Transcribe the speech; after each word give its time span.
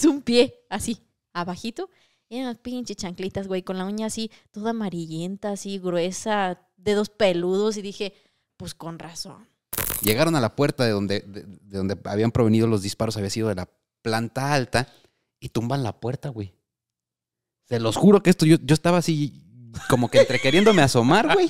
puso 0.00 0.10
un 0.10 0.22
pie 0.22 0.54
así, 0.70 0.98
abajito. 1.32 1.90
Y 2.28 2.36
eran 2.36 2.48
unas 2.48 2.58
pinches 2.58 2.96
chanclitas, 2.96 3.48
güey, 3.48 3.62
con 3.62 3.78
la 3.78 3.86
uña 3.86 4.06
así, 4.06 4.30
toda 4.50 4.70
amarillenta, 4.70 5.52
así, 5.52 5.78
gruesa, 5.78 6.60
dedos 6.76 7.08
peludos. 7.08 7.76
Y 7.76 7.82
dije, 7.82 8.14
pues 8.56 8.74
con 8.74 8.98
razón. 8.98 9.46
Llegaron 10.02 10.36
a 10.36 10.40
la 10.40 10.54
puerta 10.54 10.84
de 10.84 10.90
donde, 10.90 11.20
de, 11.20 11.44
de 11.44 11.78
donde 11.78 11.96
habían 12.04 12.30
provenido 12.30 12.66
los 12.66 12.82
disparos, 12.82 13.16
había 13.16 13.30
sido 13.30 13.48
de 13.48 13.54
la 13.54 13.68
planta 14.02 14.52
alta, 14.52 14.88
y 15.40 15.48
tumban 15.50 15.82
la 15.82 15.98
puerta, 15.98 16.28
güey. 16.28 16.54
Se 17.64 17.78
los 17.80 17.96
juro 17.96 18.22
que 18.22 18.30
esto, 18.30 18.46
yo, 18.46 18.56
yo 18.62 18.74
estaba 18.74 18.98
así, 18.98 19.44
como 19.88 20.10
que 20.10 20.18
entre 20.18 20.38
queriéndome 20.40 20.82
asomar, 20.82 21.32
güey. 21.32 21.48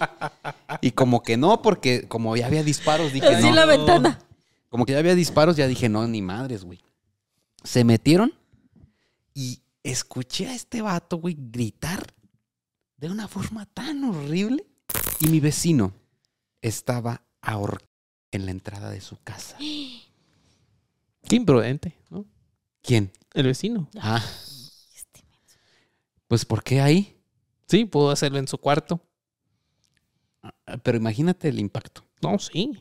Y 0.80 0.90
como 0.92 1.22
que 1.22 1.36
no, 1.36 1.62
porque 1.62 2.06
como 2.08 2.36
ya 2.36 2.46
había 2.46 2.62
disparos, 2.62 3.12
dije, 3.12 3.26
Así 3.28 3.48
no. 3.48 3.54
la 3.54 3.64
ventana. 3.66 4.18
Como 4.68 4.84
que 4.84 4.92
ya 4.92 4.98
había 4.98 5.14
disparos, 5.14 5.56
ya 5.56 5.66
dije, 5.66 5.88
no, 5.88 6.06
ni 6.06 6.20
madres, 6.20 6.64
güey. 6.64 6.80
Se 7.64 7.84
metieron 7.84 8.32
y 9.38 9.62
escuché 9.84 10.48
a 10.48 10.54
este 10.54 10.82
vato, 10.82 11.18
güey, 11.18 11.36
gritar 11.38 12.12
de 12.96 13.08
una 13.08 13.28
forma 13.28 13.66
tan 13.66 14.02
horrible. 14.02 14.66
Y 15.20 15.28
mi 15.28 15.38
vecino 15.38 15.92
estaba 16.60 17.22
ahorcado 17.40 17.86
en 18.32 18.46
la 18.46 18.50
entrada 18.50 18.90
de 18.90 19.00
su 19.00 19.16
casa. 19.22 19.56
Qué 19.58 21.36
imprudente, 21.36 21.96
¿no? 22.10 22.26
¿Quién? 22.82 23.12
El 23.32 23.46
vecino. 23.46 23.88
Ah, 24.00 24.20
Este 24.92 25.22
pues 26.26 26.44
¿por 26.44 26.64
qué 26.64 26.80
ahí? 26.80 27.16
Sí, 27.68 27.84
pudo 27.84 28.10
hacerlo 28.10 28.38
en 28.38 28.48
su 28.48 28.58
cuarto. 28.58 29.00
Ah, 30.42 30.52
Pero 30.82 30.98
imagínate 30.98 31.48
el 31.48 31.60
impacto. 31.60 32.04
No, 32.22 32.40
sí. 32.40 32.76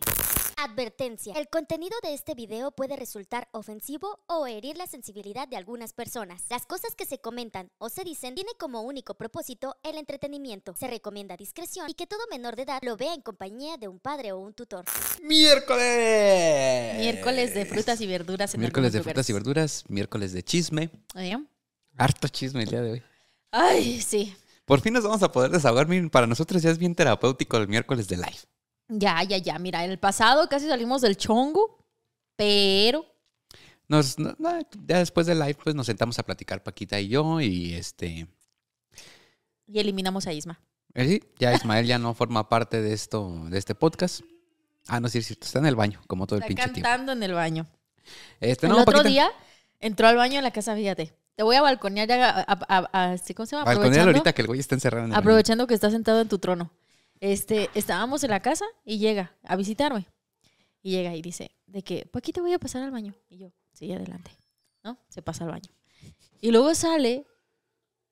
Advertencia. 0.78 1.34
El 1.34 1.48
contenido 1.48 1.98
de 2.04 2.14
este 2.14 2.36
video 2.36 2.70
puede 2.70 2.96
resultar 2.96 3.48
ofensivo 3.52 4.20
o 4.28 4.46
herir 4.46 4.78
la 4.78 4.86
sensibilidad 4.86 5.48
de 5.48 5.58
algunas 5.58 5.92
personas. 5.92 6.44
Las 6.52 6.68
cosas 6.68 6.94
que 6.96 7.08
se 7.08 7.18
comentan 7.18 7.72
o 7.80 7.90
se 7.90 8.04
dicen 8.04 8.36
tiene 8.36 8.52
como 8.60 8.82
único 8.82 9.16
propósito 9.16 9.76
el 9.82 9.98
entretenimiento. 9.98 10.76
Se 10.78 10.86
recomienda 10.86 11.36
discreción 11.36 11.90
y 11.90 11.96
que 11.96 12.06
todo 12.06 12.20
menor 12.30 12.56
de 12.56 12.62
edad 12.62 12.80
lo 12.84 12.96
vea 12.96 13.16
en 13.16 13.22
compañía 13.22 13.78
de 13.78 13.88
un 13.88 13.98
padre 13.98 14.34
o 14.34 14.38
un 14.38 14.54
tutor. 14.54 14.86
¡Miércoles! 15.24 16.98
Miércoles 17.00 17.56
de 17.56 17.66
frutas 17.66 18.00
y 18.00 18.06
verduras 18.06 18.54
en 18.54 18.60
Miércoles 18.60 18.94
de 18.94 19.02
frutas 19.02 19.28
y 19.32 19.34
verduras, 19.34 19.84
miércoles 19.88 20.32
de 20.32 20.44
chisme. 20.44 20.92
¿Eh? 21.16 21.38
Harto 21.98 22.28
chisme 22.28 22.62
el 22.62 22.70
día 22.70 22.82
de 22.84 22.92
hoy. 22.92 23.04
Ay, 23.50 24.00
sí. 24.00 24.36
Por 24.66 24.82
fin 24.82 24.94
nos 24.94 25.04
vamos 25.04 25.24
a 25.24 25.32
poder 25.32 25.50
desahogar. 25.50 25.88
Miren, 25.88 26.12
para 26.12 26.28
nosotros 26.28 26.62
ya 26.62 26.70
es 26.70 26.78
bien 26.78 26.94
terapéutico 26.94 27.58
el 27.58 27.68
miércoles 27.68 28.08
de 28.08 28.18
live. 28.18 28.38
Ya, 28.90 29.22
ya, 29.24 29.38
ya. 29.38 29.60
Mira, 29.60 29.84
en 29.84 29.92
el 29.92 30.00
pasado 30.00 30.48
casi 30.50 30.68
salimos 30.68 31.02
del 31.02 31.18
chongo, 31.18 31.84
pero 32.36 33.06
Nos, 33.88 34.18
no- 34.20 34.36
no, 34.40 34.60
ya 34.86 35.00
después 35.00 35.28
del 35.28 35.40
live, 35.40 35.58
pues 35.64 35.76
nos 35.76 35.86
sentamos 35.86 36.18
a 36.20 36.24
platicar 36.24 36.64
Paquita 36.64 37.00
y 37.00 37.10
yo. 37.10 37.40
Y 37.42 37.74
este. 37.74 38.28
y 39.68 39.80
eliminamos 39.80 40.28
a 40.28 40.34
Isma. 40.34 40.60
eh, 40.94 41.08
sí, 41.08 41.24
ya 41.40 41.54
Ismael 41.54 41.86
ya 41.86 42.00
no 42.00 42.14
forma 42.14 42.48
parte 42.50 42.82
de 42.82 42.94
esto, 42.94 43.46
de 43.50 43.58
este 43.58 43.76
podcast. 43.76 44.22
Ah, 44.88 45.00
no, 45.02 45.10
sí, 45.10 45.18
es 45.18 45.28
cierto. 45.28 45.46
Está 45.46 45.60
en 45.60 45.66
el 45.66 45.76
baño, 45.76 46.02
como 46.08 46.26
todo 46.28 46.38
el 46.38 46.44
Está 46.44 46.48
pinche 46.48 46.64
tiempo. 46.74 46.82
cantando 46.90 47.12
en 47.12 47.24
el 47.24 47.34
baño. 47.34 47.68
Este, 48.40 48.68
el 48.68 48.72
no, 48.72 48.78
otro 48.80 48.94
Paquita. 48.94 49.10
día 49.10 49.30
entró 49.82 50.08
al 50.08 50.16
baño 50.16 50.38
en 50.38 50.44
la 50.44 50.52
casa, 50.52 50.76
fíjate. 50.76 51.14
Te 51.36 51.44
voy 51.44 51.56
a 51.58 51.62
balconear 51.62 52.08
ya, 52.08 52.30
a, 52.30 52.42
a- 52.42 52.66
a- 52.94 53.12
a- 53.12 53.18
¿sí? 53.18 53.34
¿cómo 53.34 53.46
se 53.46 53.56
llama? 53.58 53.70
Aprovechando, 53.70 54.10
ahorita 54.12 54.34
que 54.34 54.42
el 54.42 54.48
güey 54.48 54.60
está 54.62 54.76
encerrado 54.76 55.04
en 55.04 55.10
el 55.10 55.12
baño. 55.12 55.20
aprovechando 55.20 55.68
que 55.68 55.74
estás 55.74 55.92
sentado 55.92 56.22
en 56.22 56.30
tu 56.30 56.40
trono. 56.40 56.72
Este, 57.20 57.70
estábamos 57.74 58.24
en 58.24 58.30
la 58.32 58.42
casa 58.42 58.66
y 58.86 59.00
llega 59.00 59.36
a 59.44 59.56
visitarme. 59.56 60.08
Y 60.82 60.92
llega 60.92 61.16
y 61.16 61.22
dice, 61.22 61.52
de 61.66 61.82
que, 61.84 62.06
Paquita, 62.06 62.42
voy 62.42 62.54
a 62.54 62.60
pasar 62.60 62.84
al 62.84 62.92
baño. 62.92 63.14
Y 63.30 63.38
yo, 63.38 63.52
sí, 63.74 63.92
adelante. 63.92 64.32
¿No? 64.84 64.98
Se 65.10 65.22
pasa 65.22 65.44
al 65.44 65.52
baño. 65.52 65.70
Y 66.40 66.52
luego 66.52 66.74
sale, 66.76 67.26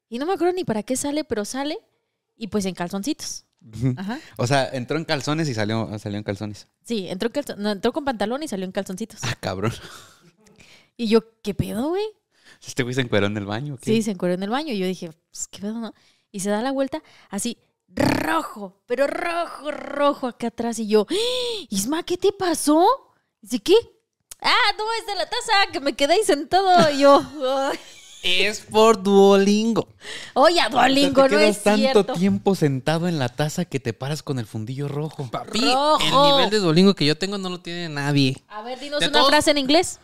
y 0.09 0.17
no 0.17 0.25
me 0.25 0.34
acuerdo 0.34 0.53
ni 0.53 0.64
para 0.64 0.84
qué 0.84 0.95
sale, 0.97 1.23
pero 1.23 1.45
sale, 1.45 1.78
y 2.36 2.47
pues 2.47 2.66
en 2.66 2.73
calzoncitos. 2.75 3.45
Ajá. 3.97 4.20
O 4.38 4.45
sea, 4.45 4.67
entró 4.73 4.97
en 4.97 5.06
calzones 5.06 5.47
y 5.50 5.53
salió, 5.53 5.97
salió 6.00 6.18
en 6.18 6.24
calzones. 6.24 6.68
Sí, 6.84 7.08
entró, 7.08 7.28
en 7.28 7.34
calzon- 7.34 7.58
no, 7.58 7.72
entró 7.72 7.94
con 7.94 8.03
pantalón 8.06 8.44
y 8.44 8.47
salió 8.47 8.66
en 8.66 8.72
calzoncitos. 8.72 9.19
Ah, 9.24 9.35
cabrón. 9.40 9.72
Y 10.97 11.08
yo, 11.08 11.22
¿qué 11.41 11.53
pedo, 11.53 11.90
güey? 11.90 12.03
Este 12.66 12.84
güey 12.84 12.94
se 12.96 13.02
encueró 13.02 13.25
en 13.28 13.38
el 13.38 13.46
baño. 13.46 13.74
¿o 13.75 13.78
qué? 13.78 13.85
Sí, 13.91 14.02
se 14.02 14.12
encueró 14.12 14.34
en 14.35 14.44
el 14.44 14.50
baño. 14.50 14.74
Y 14.74 14.78
yo 14.79 14.85
dije, 14.85 15.12
pues, 15.31 15.47
¿qué 15.47 15.59
pedo, 15.62 15.74
no? 15.79 15.94
Y 16.31 16.40
se 16.41 16.50
da 16.50 16.62
la 16.62 16.72
vuelta 16.72 17.02
así, 17.29 17.58
rojo, 17.95 18.81
pero 18.85 19.07
rojo, 19.07 19.72
rojo 19.72 20.28
acá 20.28 20.47
atrás. 20.47 20.79
Y 20.79 20.88
yo, 20.88 21.07
¡Ah! 21.09 21.66
Isma, 21.69 22.03
¿qué 22.03 22.17
te 22.17 22.31
pasó? 22.31 22.85
Dice, 23.41 23.59
¿qué? 23.59 23.75
Ah, 24.41 24.73
no, 24.78 24.83
es 25.00 25.07
de 25.07 25.16
la 25.16 25.25
taza, 25.29 25.72
que 25.72 25.79
me 25.79 25.95
quedé 25.95 26.13
ahí 26.16 26.23
sentado. 26.23 26.91
Y 26.91 27.00
yo, 27.00 27.23
"Ay". 27.72 27.79
Es 28.23 28.61
por 28.61 29.03
Duolingo. 29.03 29.88
oye, 30.34 30.55
O 30.55 30.57
sea, 30.57 30.69
Duolingo, 30.69 31.23
te 31.25 31.29
no 31.35 31.39
es 31.39 31.61
tanto 31.61 31.79
cierto. 31.79 32.13
tiempo 32.13 32.55
sentado 32.55 33.07
en 33.07 33.19
la 33.19 33.29
taza 33.29 33.66
que 33.66 33.79
te 33.79 33.94
paras 33.94 34.23
con 34.23 34.39
el 34.39 34.47
fundillo 34.47 34.88
rojo. 34.88 35.29
Papi, 35.29 35.59
Rojo. 35.61 36.00
el 36.01 36.31
nivel 36.38 36.50
de 36.50 36.57
Duolingo 36.59 36.95
que 36.95 37.05
yo 37.05 37.16
tengo 37.17 37.38
no 37.38 37.50
lo 37.50 37.59
tiene 37.59 37.88
nadie. 37.88 38.41
A 38.47 38.63
ver, 38.63 38.79
dinos 38.79 39.00
De 39.00 39.07
una 39.09 39.19
todos- 39.19 39.29
frase 39.29 39.51
en 39.51 39.59
inglés. 39.59 40.00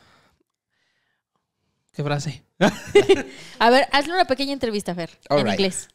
¿Qué 1.94 2.04
frase? 2.04 2.44
A 3.60 3.70
ver, 3.72 3.88
hazle 3.92 4.14
una 4.14 4.26
pequeña 4.26 4.54
entrevista, 4.54 4.94
Fer, 4.96 5.10
en 5.30 5.38
Alright. 5.40 5.60
inglés. 5.60 5.88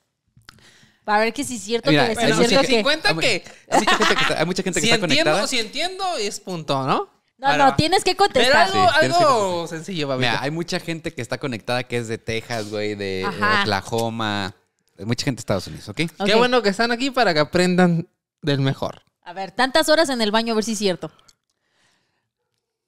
Para 1.06 1.20
ver 1.20 1.32
que 1.32 1.44
si 1.44 1.54
es 1.54 1.62
cierto 1.62 1.88
Mira, 1.88 2.08
que 2.08 2.14
bueno, 2.14 2.28
es 2.30 2.36
sí, 2.36 2.44
cierto 2.46 2.66
sí, 2.66 2.72
que... 2.72 2.76
si 2.78 2.82
cuenta 2.82 3.10
Hay 3.10 3.16
que 3.16 3.44
Hay 3.70 3.78
mucha 3.78 3.94
gente 3.96 4.14
que 4.16 4.22
está, 4.22 4.40
hay 4.40 4.46
mucha 4.46 4.62
gente 4.64 4.80
que 4.80 4.86
si 4.88 4.92
está 4.92 5.04
entiendo, 5.06 5.30
conectada. 5.30 5.46
si 5.46 5.58
entiendo 5.60 6.16
es 6.18 6.40
punto, 6.40 6.84
¿no? 6.84 7.08
No, 7.38 7.46
Ahora 7.46 7.66
no, 7.66 7.76
tienes 7.76 8.02
que 8.02 8.16
Pero 8.16 8.24
contestar. 8.24 8.56
algo, 8.66 8.88
Sí, 8.90 8.96
algo 9.04 9.66
sencillo, 9.68 10.08
babita. 10.08 10.30
Mira, 10.32 10.42
hay 10.42 10.50
mucha 10.50 10.80
gente 10.80 11.14
que 11.14 11.22
está 11.22 11.38
conectada 11.38 11.84
que 11.84 11.98
es 11.98 12.08
de 12.08 12.18
Texas, 12.18 12.70
güey, 12.70 12.96
de 12.96 13.24
Ajá. 13.24 13.62
Oklahoma. 13.62 14.56
Hay 14.98 15.04
mucha 15.04 15.24
gente 15.26 15.36
de 15.38 15.42
Estados 15.42 15.68
Unidos, 15.68 15.88
¿ok? 15.88 16.00
Ok. 16.18 16.26
Qué 16.26 16.34
bueno 16.34 16.60
que 16.60 16.70
están 16.70 16.90
aquí 16.90 17.12
para 17.12 17.32
que 17.34 17.38
aprendan 17.38 18.08
del 18.42 18.58
mejor. 18.58 19.02
A 19.22 19.32
ver, 19.32 19.52
tantas 19.52 19.88
horas 19.88 20.08
en 20.08 20.20
el 20.20 20.32
baño, 20.32 20.54
a 20.54 20.56
ver 20.56 20.64
si 20.64 20.72
es 20.72 20.78
cierto. 20.78 21.12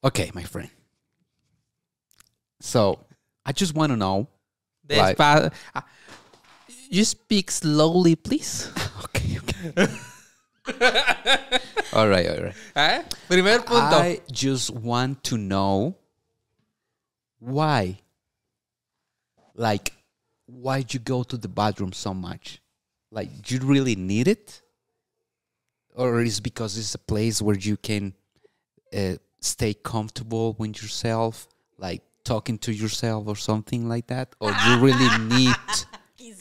Ok, 0.00 0.18
my 0.34 0.44
friend. 0.44 0.72
So, 2.58 3.06
I 3.46 3.52
just 3.56 3.76
want 3.76 3.92
to 3.92 3.96
know. 3.96 4.28
Ah, 5.72 5.86
you 6.90 7.04
speak 7.04 7.50
slowly, 7.50 8.16
please. 8.16 8.70
Ok, 8.98 9.20
ok. 9.38 9.88
all 11.92 12.08
right, 12.08 12.28
all 12.28 12.42
right. 12.42 12.54
¿Eh? 12.74 13.02
Primer 13.28 13.60
punto. 13.60 13.96
I 13.96 14.20
just 14.30 14.70
want 14.70 15.22
to 15.24 15.38
know 15.38 15.94
why. 17.38 18.00
Like, 19.54 19.92
why 20.46 20.84
you 20.88 20.98
go 20.98 21.22
to 21.22 21.36
the 21.36 21.48
bathroom 21.48 21.92
so 21.92 22.12
much? 22.12 22.60
Like, 23.10 23.42
do 23.42 23.54
you 23.54 23.60
really 23.60 23.96
need 23.96 24.28
it? 24.28 24.62
Or 25.94 26.22
is 26.22 26.38
it 26.38 26.42
because 26.42 26.76
it's 26.78 26.94
a 26.94 26.98
place 26.98 27.42
where 27.42 27.56
you 27.56 27.76
can 27.76 28.14
uh, 28.94 29.14
stay 29.40 29.74
comfortable 29.74 30.54
with 30.58 30.80
yourself, 30.82 31.48
like 31.76 32.02
talking 32.24 32.58
to 32.58 32.72
yourself 32.72 33.26
or 33.26 33.36
something 33.36 33.88
like 33.88 34.06
that? 34.08 34.34
Or 34.40 34.50
you 34.50 34.78
really 34.78 35.18
need, 35.24 35.56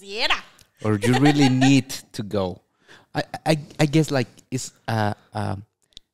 Quisiera. 0.07 0.41
or 0.83 0.97
you 0.97 1.19
really 1.19 1.49
need 1.49 1.89
to 2.13 2.23
go? 2.23 2.61
I, 3.13 3.23
I, 3.45 3.57
I 3.79 3.85
guess 3.85 4.11
like 4.11 4.27
it's 4.49 4.71
uh, 4.87 5.13
um, 5.33 5.65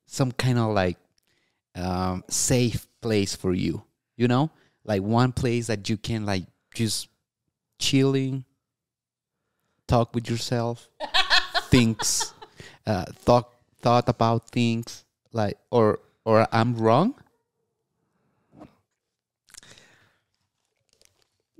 some 0.06 0.32
kind 0.32 0.58
of 0.58 0.74
like 0.74 0.96
um, 1.74 2.24
safe 2.28 2.86
place 3.00 3.36
for 3.36 3.54
you. 3.54 3.84
You 4.16 4.28
know, 4.28 4.50
like 4.84 5.02
one 5.02 5.32
place 5.32 5.66
that 5.68 5.88
you 5.88 5.96
can 5.96 6.26
like 6.26 6.44
just 6.74 7.08
chilling, 7.78 8.44
talk 9.86 10.14
with 10.14 10.28
yourself, 10.30 10.88
things, 11.70 12.32
uh, 12.86 13.04
thought 13.22 13.50
thought 13.80 14.08
about 14.08 14.48
things 14.50 15.04
like 15.32 15.58
or 15.70 16.00
or 16.24 16.46
I'm 16.52 16.76
wrong. 16.76 17.14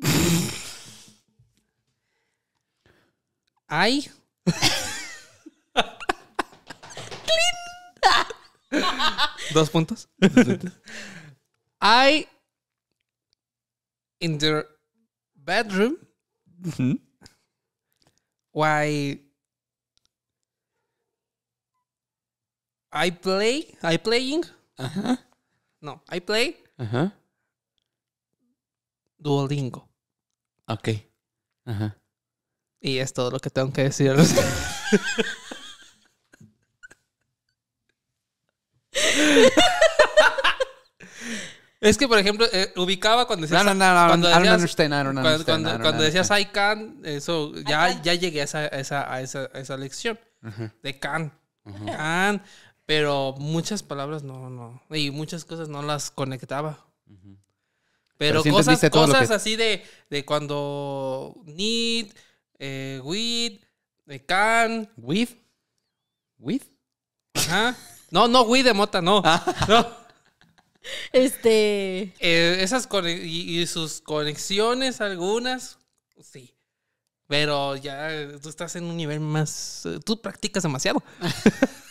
Hay. 3.75 4.07
Dos 9.53 9.71
puntos. 9.71 10.09
I 11.81 12.27
in 14.21 14.39
the 14.39 14.65
bedroom 15.35 15.97
why 18.53 19.19
I 22.93 23.11
play 23.11 23.75
I 23.83 23.97
playing 23.99 24.45
Uh 24.79 24.89
huh. 24.89 25.17
no 25.83 26.01
I 26.09 26.21
play 26.21 26.57
Uh 26.79 26.85
huh. 26.87 27.09
Duolingo 29.21 29.83
Okay. 30.71 31.05
Uh 31.67 31.73
huh. 31.75 31.91
Y 32.85 32.99
es 32.99 33.15
todo 33.15 33.31
lo 33.31 33.41
que 33.41 33.49
tengo 33.49 33.73
que 33.73 33.85
decir. 33.85 34.15
Es 41.81 41.99
que, 41.99 42.09
por 42.09 42.19
ejemplo, 42.19 42.47
eh, 42.51 42.73
ubicaba 42.77 43.27
cuando 43.27 43.47
decías... 43.47 43.63
No, 43.65 43.75
no, 43.75 43.85
no, 43.85 44.01
no, 44.03 44.07
cuando 44.09 44.29
I 44.29 44.33
don't 44.33 44.43
decías- 44.45 44.55
understand, 44.57 44.93
I 44.95 44.97
don't 45.05 45.13
cuando- 45.15 45.31
understand, 45.31 45.45
Cuando, 45.65 45.79
I 45.79 45.83
cuando 45.83 46.03
decías 46.03 46.31
understand. 46.31 46.51
I 46.51 46.53
can, 46.53 47.01
eso, 47.05 47.53
ya, 47.69 48.01
ya 48.03 48.15
llegué 48.15 48.41
a 48.41 48.45
esa, 48.45 48.59
a 48.61 48.67
esa, 48.69 49.13
a 49.13 49.21
esa, 49.21 49.51
a 49.53 49.59
esa 49.59 49.77
lección 49.77 50.19
de 50.83 50.99
can. 50.99 51.33
Can. 51.87 52.43
Pero 52.87 53.35
muchas 53.39 53.83
palabras 53.83 54.23
no, 54.23 54.49
no. 54.51 54.83
Y 54.91 55.11
muchas 55.11 55.45
cosas 55.45 55.69
no 55.69 55.83
las 55.83 56.11
conectaba. 56.11 56.87
Pero 58.17 58.43
Pero, 58.43 58.43
sí 58.45 58.51
cosas, 58.51 58.81
cosas 58.91 59.29
que- 59.29 59.35
así 59.35 59.57
de, 59.57 59.85
de 60.09 60.25
cuando 60.25 61.35
need, 61.45 62.07
eh, 62.59 63.01
with, 63.03 63.61
de 64.07 64.25
can. 64.25 64.89
With? 64.97 65.31
With? 66.39 66.63
Ajá. 67.35 67.77
No, 68.11 68.29
no, 68.29 68.43
with 68.43 68.65
de 68.65 68.73
mota, 68.75 69.01
no. 69.03 69.23
Ah. 69.25 69.43
No. 69.69 70.05
Este. 71.13 72.13
Eh, 72.21 72.59
esas 72.61 72.89
y, 73.07 73.61
y 73.61 73.67
sus 73.67 74.01
conexiones 74.01 75.01
algunas, 75.01 75.79
sí. 76.23 76.55
Pero 77.27 77.77
ya 77.77 78.13
eh, 78.13 78.39
tú 78.43 78.51
estás 78.51 78.77
en 78.77 78.85
un 78.85 78.97
nivel 78.97 79.21
más... 79.21 79.87
eh, 79.87 79.99
Tú 80.05 80.21
practicas 80.21 80.63
demasiado. 80.63 81.03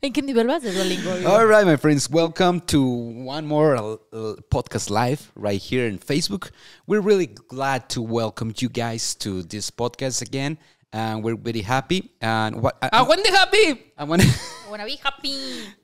¿En 0.00 0.12
qué 0.12 0.22
nivel 0.22 0.46
vas 0.46 0.62
de 0.62 0.72
Duolingo? 0.72 1.10
All 1.26 1.46
right, 1.46 1.64
my 1.66 1.76
friends, 1.76 2.08
welcome 2.10 2.60
to 2.66 2.80
one 2.82 3.46
more 3.46 3.76
uh, 3.76 4.34
podcast 4.50 4.90
live 4.90 5.30
right 5.34 5.60
here 5.62 5.86
in 5.88 5.98
Facebook. 5.98 6.50
We're 6.86 7.00
really 7.02 7.26
glad 7.48 7.88
to 7.90 8.02
welcome 8.02 8.52
you 8.60 8.68
guys 8.68 9.14
to 9.18 9.42
this 9.42 9.70
podcast 9.70 10.20
again, 10.22 10.58
and 10.92 11.22
we're 11.24 11.36
very 11.36 11.62
happy. 11.62 12.12
And 12.20 12.62
what 12.62 12.76
I, 12.82 12.88
¡Ah, 12.92 13.04
Wendy 13.08 13.30
Happy! 13.30 13.92
I 13.96 14.04
wanna- 14.04 14.24
Wanna 14.72 14.86
be 14.86 14.96
happy. 15.02 15.36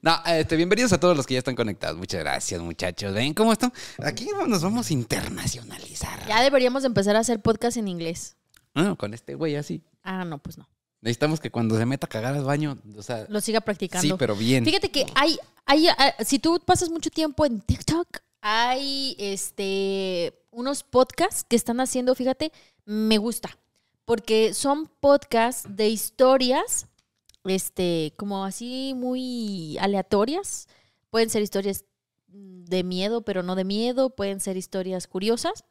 no, 0.02 0.16
este, 0.24 0.56
bienvenidos 0.56 0.92
a 0.94 0.98
todos 0.98 1.14
los 1.14 1.26
que 1.26 1.34
ya 1.34 1.40
están 1.40 1.54
conectados. 1.54 1.98
Muchas 1.98 2.20
gracias, 2.20 2.58
muchachos. 2.62 3.12
Ven 3.12 3.34
cómo 3.34 3.52
están. 3.52 3.70
Aquí 4.02 4.28
nos 4.48 4.62
vamos 4.62 4.88
a 4.88 4.92
internacionalizar. 4.94 6.26
Ya 6.26 6.40
deberíamos 6.42 6.84
empezar 6.84 7.14
a 7.14 7.18
hacer 7.20 7.40
podcast 7.42 7.76
en 7.76 7.88
inglés. 7.88 8.36
Ah, 8.74 8.94
con 8.98 9.12
este 9.12 9.34
güey 9.34 9.56
así. 9.56 9.82
Ah, 10.02 10.24
no, 10.24 10.38
pues 10.38 10.56
no. 10.56 10.66
Necesitamos 11.00 11.40
que 11.40 11.50
cuando 11.50 11.76
se 11.76 11.86
meta 11.86 12.06
a 12.06 12.10
cagar 12.10 12.34
al 12.34 12.44
baño, 12.44 12.78
o 12.96 13.02
sea, 13.02 13.26
Lo 13.28 13.40
siga 13.40 13.60
practicando. 13.60 14.06
sí, 14.06 14.14
pero 14.18 14.34
bien. 14.34 14.64
Fíjate 14.64 14.90
que 14.90 15.06
hay, 15.14 15.38
hay, 15.64 15.88
ah, 15.88 16.14
si 16.24 16.38
tú 16.38 16.60
pasas 16.64 16.90
mucho 16.90 17.10
tiempo 17.10 17.46
en 17.46 17.60
TikTok, 17.60 18.18
hay 18.40 19.14
este 19.18 20.34
unos 20.50 20.82
podcasts 20.82 21.44
que 21.44 21.56
están 21.56 21.80
haciendo, 21.80 22.14
fíjate, 22.14 22.52
me 22.84 23.18
gusta. 23.18 23.56
Porque 24.04 24.54
son 24.54 24.86
podcasts 25.00 25.68
de 25.68 25.88
historias, 25.88 26.86
este, 27.44 28.14
como 28.16 28.44
así 28.44 28.94
muy 28.96 29.76
aleatorias. 29.78 30.66
Pueden 31.10 31.30
ser 31.30 31.42
historias 31.42 31.84
de 32.28 32.84
miedo, 32.84 33.22
pero 33.22 33.42
no 33.42 33.54
de 33.54 33.64
miedo. 33.64 34.10
Pueden 34.10 34.40
ser 34.40 34.56
historias 34.56 35.06
curiosas. 35.06 35.64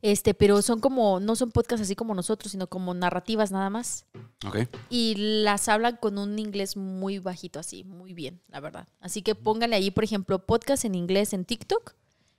Este, 0.00 0.32
pero 0.34 0.62
son 0.62 0.80
como, 0.80 1.20
no 1.20 1.34
son 1.36 1.50
podcasts 1.50 1.82
así 1.82 1.96
como 1.96 2.14
nosotros, 2.14 2.52
sino 2.52 2.66
como 2.68 2.94
narrativas 2.94 3.50
nada 3.50 3.68
más. 3.70 4.06
Ok. 4.46 4.58
Y 4.90 5.14
las 5.42 5.68
hablan 5.68 5.96
con 5.96 6.18
un 6.18 6.38
inglés 6.38 6.76
muy 6.76 7.18
bajito, 7.18 7.58
así, 7.58 7.84
muy 7.84 8.14
bien, 8.14 8.40
la 8.48 8.60
verdad. 8.60 8.86
Así 9.00 9.22
que 9.22 9.34
pónganle 9.34 9.76
ahí, 9.76 9.90
por 9.90 10.04
ejemplo, 10.04 10.38
podcast 10.46 10.84
en 10.84 10.94
inglés 10.94 11.32
en 11.32 11.44
TikTok 11.44 11.94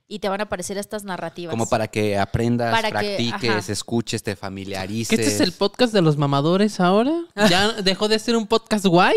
y 0.08 0.18
te 0.18 0.28
van 0.28 0.40
a 0.40 0.44
aparecer 0.44 0.76
estas 0.78 1.04
narrativas. 1.04 1.52
Como 1.52 1.68
para 1.68 1.86
que 1.86 2.18
aprendas, 2.18 2.72
Para 2.74 2.88
que- 2.88 3.16
practiques, 3.16 3.50
ajá. 3.64 3.72
escuches, 3.72 4.22
te 4.22 4.32
¿Que 4.32 4.36
familiarices. 4.36 5.18
este 5.18 5.32
es 5.34 5.40
el 5.40 5.52
podcast 5.52 5.92
de 5.92 6.02
los 6.02 6.16
mamadores 6.16 6.80
ahora? 6.80 7.12
¿Ya 7.48 7.72
dejó 7.82 8.08
de 8.08 8.18
ser 8.18 8.36
un 8.36 8.46
podcast 8.46 8.86
guay? 8.86 9.16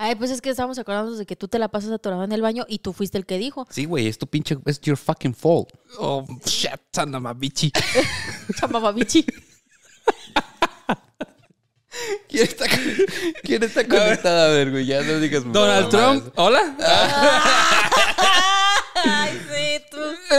Ay, 0.00 0.14
pues 0.14 0.30
es 0.30 0.40
que 0.40 0.50
estábamos 0.50 0.78
acordándonos 0.78 1.18
de 1.18 1.26
que 1.26 1.34
tú 1.34 1.48
te 1.48 1.58
la 1.58 1.66
pasas 1.66 1.90
atorado 1.90 2.22
en 2.22 2.30
el 2.30 2.40
baño 2.40 2.64
y 2.68 2.78
tú 2.78 2.92
fuiste 2.92 3.18
el 3.18 3.26
que 3.26 3.36
dijo. 3.36 3.66
Sí, 3.68 3.84
güey, 3.84 4.06
es 4.06 4.16
tu 4.16 4.28
pinche, 4.28 4.56
es 4.64 4.80
your 4.80 4.96
fucking 4.96 5.34
fault. 5.34 5.70
Oh, 5.98 6.24
shit, 6.46 6.70
bitchy. 7.36 7.72
Chamababichi. 8.60 9.26
¿Quién 12.28 12.44
está, 12.44 12.66
¿quién 13.42 13.60
está 13.60 13.88
conectado? 13.88 14.52
A 14.52 14.54
ver, 14.54 14.70
güey, 14.70 14.86
ya 14.86 15.02
no 15.02 15.18
digas 15.18 15.42
Donald. 15.52 15.88
Trump, 15.88 16.32
hola. 16.36 16.76
Ay, 19.04 19.40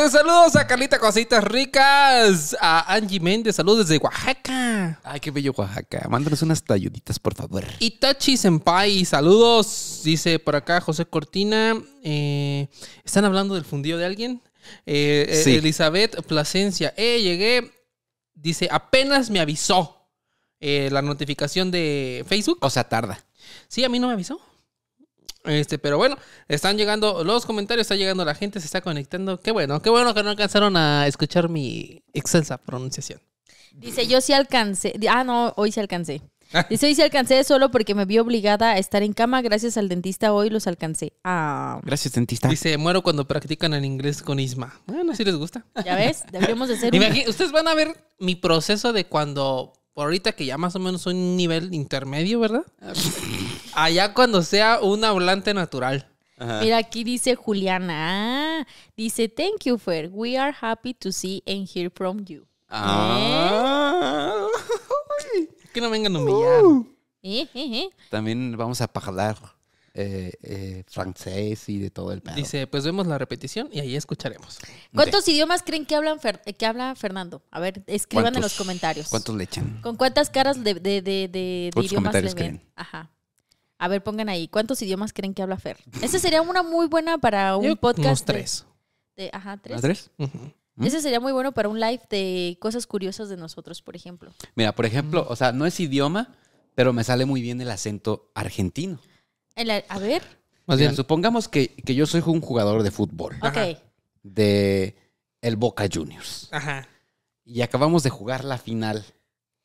Eh, 0.10 0.12
saludos 0.12 0.56
a 0.56 0.66
Carlita 0.66 0.98
Cositas 0.98 1.44
Ricas, 1.44 2.58
a 2.60 2.96
Angie 2.96 3.20
Méndez, 3.20 3.56
saludos 3.58 3.88
desde 3.88 4.02
Oaxaca. 4.04 5.00
Ay, 5.04 5.20
qué 5.20 5.30
bello 5.30 5.54
Oaxaca. 5.56 6.08
Mándanos 6.10 6.42
unas 6.42 6.64
tayuditas, 6.64 7.20
por 7.20 7.36
favor. 7.36 7.64
Itachi 7.78 8.36
Senpai, 8.36 9.06
saludos. 9.06 10.02
Dice 10.04 10.40
por 10.40 10.56
acá 10.56 10.82
José 10.82 11.06
Cortina. 11.06 11.80
eh, 12.04 12.68
¿Están 13.06 13.24
hablando 13.26 13.54
del 13.54 13.66
fundido 13.66 14.00
de 14.00 14.06
alguien? 14.08 14.42
Eh, 14.88 15.28
eh, 15.30 15.42
Sí. 15.44 15.56
Elizabeth 15.58 16.24
Plasencia. 16.26 16.92
Eh, 16.98 17.22
llegué. 17.22 17.72
Dice, 18.34 18.68
apenas 18.72 19.30
me 19.30 19.40
avisó 19.40 20.08
eh, 20.60 20.90
la 20.92 21.04
notificación 21.04 21.70
de 21.70 22.26
Facebook. 22.28 22.58
O 22.62 22.70
sea, 22.72 22.90
tarda. 22.90 23.24
Sí, 23.68 23.84
a 23.84 23.90
mí 23.90 24.00
no 24.00 24.08
me 24.08 24.14
avisó. 24.14 24.42
Este, 25.46 25.78
pero 25.80 25.98
bueno, 25.98 26.18
están 26.48 26.78
llegando 26.78 27.24
los 27.24 27.46
comentarios, 27.46 27.86
está 27.86 27.96
llegando 27.96 28.26
la 28.26 28.36
gente, 28.36 28.60
se 28.60 28.66
está 28.66 28.82
conectando. 28.82 29.40
Qué 29.40 29.52
bueno, 29.52 29.82
qué 29.82 29.90
bueno 29.90 30.14
que 30.14 30.22
no 30.24 30.30
alcanzaron 30.32 30.76
a 30.78 31.08
escuchar 31.08 31.50
mi 31.50 32.04
excelsa 32.14 32.58
pronunciación. 32.58 33.22
Dice, 33.74 34.08
yo 34.08 34.20
sí 34.22 34.34
alcancé. 34.34 34.94
Ah, 35.10 35.24
no, 35.24 35.54
hoy 35.56 35.72
sí 35.72 35.80
alcancé. 35.80 36.22
Dice, 36.68 36.88
hoy 36.88 36.96
sí 36.96 37.02
alcancé 37.04 37.44
solo 37.44 37.70
porque 37.70 37.94
me 37.94 38.06
vi 38.06 38.18
obligada 38.18 38.72
a 38.72 38.78
estar 38.80 39.04
en 39.04 39.14
cama. 39.14 39.42
Gracias 39.44 39.78
al 39.78 39.88
dentista 39.88 40.34
hoy 40.34 40.50
los 40.50 40.66
alcancé. 40.66 41.14
Ah, 41.24 41.80
Gracias, 41.84 42.14
dentista. 42.16 42.50
Dice, 42.50 42.76
muero 42.78 43.04
cuando 43.04 43.28
practican 43.28 43.74
el 43.76 43.86
inglés 43.86 44.24
con 44.24 44.40
Isma. 44.40 44.82
Bueno, 44.88 45.16
si 45.16 45.24
les 45.24 45.36
gusta. 45.36 45.64
¿ya 45.86 45.96
ves? 45.96 46.24
Deberíamos 46.32 46.68
de 46.68 46.74
hacer 46.76 46.94
un... 46.94 47.00
Imagi- 47.00 47.28
Ustedes 47.30 47.52
van 47.52 47.68
a 47.68 47.76
ver 47.76 47.96
mi 48.18 48.36
proceso 48.36 48.92
de 48.94 49.06
cuando, 49.06 49.74
por 49.94 50.06
ahorita 50.06 50.32
que 50.32 50.46
ya 50.46 50.58
más 50.58 50.76
o 50.76 50.80
menos 50.80 51.02
soy 51.02 51.14
un 51.14 51.36
nivel 51.36 51.74
intermedio, 51.74 52.40
¿verdad? 52.40 52.66
Allá 53.74 54.14
cuando 54.14 54.42
sea 54.42 54.80
un 54.82 55.04
hablante 55.04 55.54
natural. 55.54 56.08
Ajá. 56.38 56.62
Mira, 56.62 56.78
aquí 56.78 57.04
dice 57.04 57.36
Juliana. 57.36 58.62
Ah, 58.62 58.68
dice, 58.96 59.28
thank 59.28 59.66
you, 59.66 59.78
Fer. 59.78 60.10
We 60.12 60.38
are 60.38 60.56
happy 60.60 60.94
to 60.94 61.12
see 61.12 61.44
and 61.46 61.68
hear 61.68 61.92
from 61.94 62.24
you. 62.26 62.48
Ah. 62.70 64.48
Que 65.74 65.82
no 65.82 65.90
vengan 65.90 66.16
a 66.16 66.20
humillar. 66.20 66.64
Eh, 67.22 67.48
eh, 67.54 67.82
eh. 67.82 67.90
También 68.10 68.56
vamos 68.58 68.80
a 68.82 68.90
hablar 68.94 69.59
eh, 69.94 70.32
eh, 70.44 70.84
francés 70.88 71.68
y 71.70 71.80
de 71.80 71.90
todo 71.90 72.12
el 72.12 72.22
pedo. 72.22 72.36
Dice, 72.36 72.68
pues 72.68 72.84
vemos 72.86 73.08
la 73.08 73.18
repetición 73.18 73.70
y 73.72 73.80
ahí 73.80 73.96
escucharemos. 73.96 74.60
¿Cuántos 74.94 75.28
idiomas 75.28 75.64
creen 75.64 75.86
que, 75.86 75.96
hablan 75.96 76.20
Fer- 76.20 76.42
que 76.56 76.66
habla 76.66 76.96
Fernando? 76.96 77.42
A 77.52 77.60
ver, 77.60 77.84
escriban 77.88 78.28
en 78.28 78.34
¿Cuántos- 78.34 78.52
los 78.52 78.58
comentarios. 78.58 79.08
¿Cuántos 79.10 79.36
le 79.36 79.44
echan? 79.46 79.82
¿Con 79.82 79.96
cuántas 79.96 80.30
caras 80.30 80.64
de, 80.64 80.74
de, 80.76 80.80
de, 80.80 81.02
de- 81.02 81.28
de 81.30 81.70
¿Cuántos 81.74 81.92
idiomas 81.92 82.14
le 82.14 82.22
ven? 82.22 82.34
creen? 82.34 82.62
Ajá. 82.76 83.12
A 83.78 83.88
ver, 83.88 84.04
pongan 84.04 84.28
ahí. 84.30 84.48
¿Cuántos 84.48 84.82
idiomas 84.82 85.14
creen 85.14 85.34
que 85.34 85.42
habla 85.42 85.58
Fer? 85.58 85.78
Ese 86.02 86.20
sería 86.20 86.42
una 86.42 86.64
muy 86.64 86.88
buena 86.88 87.18
para 87.18 87.56
un 87.56 87.66
Yo, 87.66 87.76
podcast. 87.78 88.06
Unos 88.08 88.20
de- 88.20 88.26
tres. 88.26 88.66
de- 89.16 89.30
ajá, 89.34 89.58
tres. 89.58 89.76
¿Más 89.76 89.82
tres? 89.82 90.12
¿Mm? 90.18 90.86
Ese 90.86 91.02
sería 91.02 91.20
muy 91.20 91.32
bueno 91.34 91.52
para 91.54 91.68
un 91.70 91.80
live 91.80 92.02
de 92.10 92.58
cosas 92.62 92.88
curiosas 92.88 93.28
de 93.30 93.38
nosotros, 93.38 93.82
por 93.82 93.96
ejemplo. 93.96 94.32
Mira, 94.56 94.74
por 94.76 94.86
ejemplo, 94.86 95.26
o 95.30 95.36
sea, 95.36 95.52
no 95.52 95.66
es 95.66 95.80
idioma, 95.80 96.36
pero 96.76 96.94
me 96.94 97.04
sale 97.04 97.26
muy 97.26 97.42
bien 97.42 97.60
el 97.60 97.70
acento 97.72 98.32
argentino. 98.36 99.00
A 99.56 100.00
ver. 100.00 100.22
Más 100.66 100.78
Mira, 100.78 100.90
bien, 100.92 100.96
supongamos 100.96 101.48
que, 101.48 101.70
que 101.70 101.96
yo 101.96 102.06
soy 102.06 102.22
un 102.26 102.42
jugador 102.42 102.84
de 102.84 102.92
fútbol. 102.92 103.36
Ok. 103.42 103.78
de 104.24 104.96
el 105.42 105.56
Boca 105.56 105.88
Juniors 105.92 106.50
ajá, 106.52 106.86
y 107.46 107.62
acabamos 107.62 108.04
de 108.04 108.10
jugar 108.10 108.44
la 108.44 108.58
final, 108.58 109.06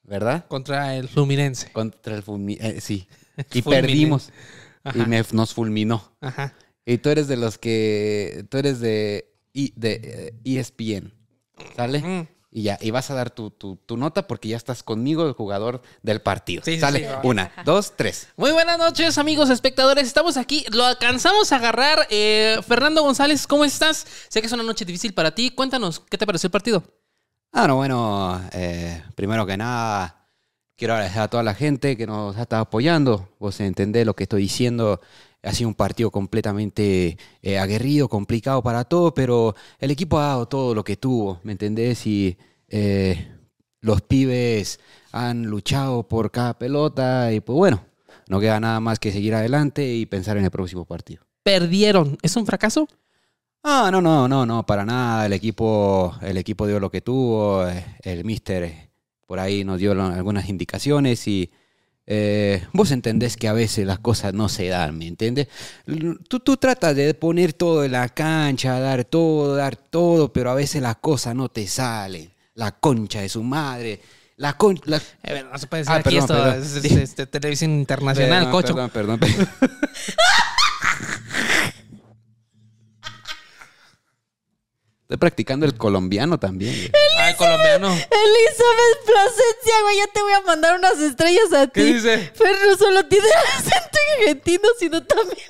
¿verdad? 0.04 0.46
contra 0.46 0.94
el 0.96 1.08
Fluminense. 1.08 1.72
Contra 1.72 2.14
el 2.14 2.24
Fulmi- 2.24 2.58
eh, 2.60 2.80
sí. 2.80 3.08
Y 3.52 3.62
perdimos 3.62 4.30
Ajá, 4.84 4.96
y 4.98 5.06
me- 5.06 5.22
nos 5.32 5.52
fulminó. 5.52 6.16
ajá. 6.20 6.54
Y 6.86 6.98
tú 6.98 7.08
eres 7.10 7.26
de 7.28 7.36
los 7.36 7.58
que 7.58 8.46
tú 8.48 8.58
eres 8.58 8.78
de 8.80 9.32
I- 9.52 9.72
de 9.76 10.32
eh, 10.44 10.58
ESPN, 10.60 11.12
¿sale? 11.76 12.00
Mm. 12.00 12.28
Y 12.56 12.62
ya, 12.62 12.78
y 12.80 12.92
vas 12.92 13.10
a 13.10 13.14
dar 13.14 13.30
tu, 13.30 13.50
tu- 13.50 13.80
tu 13.84 13.96
nota 13.96 14.28
porque 14.28 14.46
ya 14.48 14.56
estás 14.56 14.84
conmigo, 14.84 15.26
el 15.26 15.32
jugador 15.32 15.82
del 16.04 16.20
partido. 16.22 16.62
Sí, 16.64 16.74
sí, 16.74 16.80
¿Sale? 16.80 17.00
sí. 17.00 17.14
Una, 17.24 17.50
dos, 17.64 17.94
tres. 17.96 18.28
Muy 18.36 18.52
buenas 18.52 18.78
noches, 18.78 19.18
amigos 19.18 19.50
espectadores. 19.50 20.06
Estamos 20.06 20.36
aquí, 20.36 20.64
lo 20.70 20.84
alcanzamos 20.84 21.50
a 21.50 21.56
agarrar. 21.56 22.06
Eh, 22.10 22.58
Fernando 22.64 23.02
González, 23.02 23.48
¿cómo 23.48 23.64
estás? 23.64 24.06
Sé 24.28 24.40
que 24.40 24.46
es 24.46 24.52
una 24.52 24.62
noche 24.62 24.84
difícil 24.84 25.12
para 25.12 25.34
ti. 25.34 25.50
Cuéntanos, 25.50 25.98
¿qué 26.08 26.16
te 26.16 26.26
pareció 26.26 26.46
el 26.46 26.52
partido? 26.52 26.84
Ah, 27.50 27.66
no, 27.66 27.74
bueno, 27.74 28.40
eh, 28.52 29.02
primero 29.16 29.44
que 29.46 29.56
nada, 29.56 30.28
quiero 30.76 30.94
agradecer 30.94 31.22
a 31.22 31.28
toda 31.28 31.42
la 31.42 31.54
gente 31.54 31.96
que 31.96 32.06
nos 32.06 32.36
ha 32.36 32.42
estado 32.42 32.62
apoyando. 32.62 33.34
Vos 33.40 33.58
entendés 33.58 34.06
lo 34.06 34.14
que 34.14 34.22
estoy 34.24 34.42
diciendo. 34.42 35.00
Ha 35.44 35.52
sido 35.52 35.68
un 35.68 35.74
partido 35.74 36.10
completamente 36.10 37.18
eh, 37.42 37.58
aguerrido, 37.58 38.08
complicado 38.08 38.62
para 38.62 38.84
todo, 38.84 39.12
pero 39.14 39.54
el 39.78 39.90
equipo 39.90 40.18
ha 40.18 40.28
dado 40.28 40.48
todo 40.48 40.74
lo 40.74 40.82
que 40.82 40.96
tuvo, 40.96 41.40
¿me 41.42 41.52
entendés? 41.52 42.06
Y 42.06 42.36
eh, 42.68 43.28
los 43.80 44.00
pibes 44.02 44.80
han 45.12 45.44
luchado 45.44 46.08
por 46.08 46.30
cada 46.30 46.58
pelota 46.58 47.32
y 47.32 47.40
pues 47.40 47.56
bueno, 47.56 47.84
no 48.28 48.40
queda 48.40 48.58
nada 48.58 48.80
más 48.80 48.98
que 48.98 49.12
seguir 49.12 49.34
adelante 49.34 49.94
y 49.94 50.06
pensar 50.06 50.36
en 50.38 50.44
el 50.44 50.50
próximo 50.50 50.86
partido. 50.86 51.22
Perdieron. 51.42 52.16
¿Es 52.22 52.36
un 52.36 52.46
fracaso? 52.46 52.88
Ah, 53.62 53.90
no, 53.92 54.00
no, 54.00 54.26
no, 54.28 54.46
no, 54.46 54.64
para 54.64 54.84
nada. 54.84 55.26
El 55.26 55.34
equipo, 55.34 56.14
el 56.22 56.38
equipo 56.38 56.66
dio 56.66 56.80
lo 56.80 56.90
que 56.90 57.02
tuvo. 57.02 57.66
eh, 57.68 57.84
El 58.02 58.24
mister 58.24 58.90
por 59.26 59.38
ahí 59.38 59.64
nos 59.64 59.78
dio 59.78 59.92
algunas 59.92 60.48
indicaciones 60.48 61.26
y 61.28 61.50
eh, 62.06 62.66
vos 62.72 62.90
entendés 62.90 63.36
que 63.36 63.48
a 63.48 63.52
veces 63.52 63.86
las 63.86 63.98
cosas 63.98 64.34
no 64.34 64.48
se 64.48 64.68
dan, 64.68 64.98
¿me 64.98 65.06
entiendes? 65.06 65.48
Tú, 66.28 66.40
tú 66.40 66.56
tratas 66.56 66.94
de 66.96 67.14
poner 67.14 67.52
todo 67.54 67.84
en 67.84 67.92
la 67.92 68.08
cancha, 68.10 68.78
dar 68.80 69.04
todo, 69.04 69.56
dar 69.56 69.76
todo, 69.76 70.32
pero 70.32 70.50
a 70.50 70.54
veces 70.54 70.82
las 70.82 70.96
cosas 70.96 71.34
no 71.34 71.48
te 71.48 71.66
salen. 71.66 72.30
La 72.54 72.72
concha 72.72 73.20
de 73.20 73.28
su 73.28 73.42
madre. 73.42 74.00
La 74.36 74.56
concha... 74.56 74.82
La... 74.86 75.00
Eh, 75.22 75.44
no 75.50 75.58
se 75.58 75.66
puede 75.66 75.82
decir 75.82 75.92
Ah, 75.94 75.96
aquí 75.98 76.18
perdón, 76.18 76.20
esto. 76.20 76.34
perdón. 76.34 76.62
Es, 76.62 76.76
es- 76.84 76.92
este, 76.92 77.26
televisión 77.26 77.70
internacional, 77.72 78.44
Perdón, 78.44 78.52
cocho. 78.52 78.74
Perdón, 78.92 79.18
perdón, 79.20 79.48
Estoy 85.04 85.16
practicando 85.18 85.66
el 85.66 85.74
colombiano 85.76 86.38
también. 86.38 86.74
güey. 86.74 86.90
Ah, 87.18 87.30
el 87.30 87.36
colombiano. 87.36 87.88
Elizabeth 87.88 89.04
Plasencia, 89.06 89.74
güey, 89.82 89.96
ya 89.98 90.06
te 90.12 90.22
voy 90.22 90.32
a 90.32 90.40
mandar 90.40 90.78
unas 90.78 90.98
estrellas 90.98 91.52
a 91.52 91.66
ti. 91.66 91.72
¿Qué 91.74 91.84
dice? 91.84 92.32
Pero 92.38 92.54
no 92.70 92.76
solo 92.76 93.06
tiene 93.06 93.28
acento 93.58 93.98
argentino, 94.18 94.68
sino 94.78 95.02
también. 95.04 95.46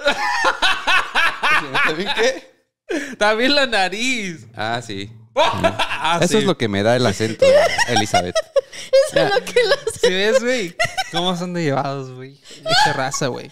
¿También 1.86 2.10
qué? 2.16 3.16
También 3.16 3.54
la 3.54 3.66
nariz. 3.66 4.46
Ah, 4.56 4.80
sí. 4.84 5.10
Ah, 5.36 6.18
Eso 6.20 6.32
sí. 6.32 6.38
es 6.38 6.44
lo 6.44 6.56
que 6.58 6.68
me 6.68 6.82
da 6.84 6.94
el 6.96 7.04
acento, 7.06 7.44
Elizabeth. 7.88 8.36
Eso 9.10 9.20
es 9.20 9.34
lo 9.34 9.44
que 9.44 9.64
los. 9.64 9.94
¿Sí 10.00 10.08
ves, 10.10 10.42
güey? 10.42 10.76
¿Cómo 11.10 11.34
son 11.36 11.54
de 11.54 11.62
llevados, 11.64 12.10
güey? 12.10 12.40
Esa 12.64 12.92
raza, 12.92 13.26
güey. 13.28 13.50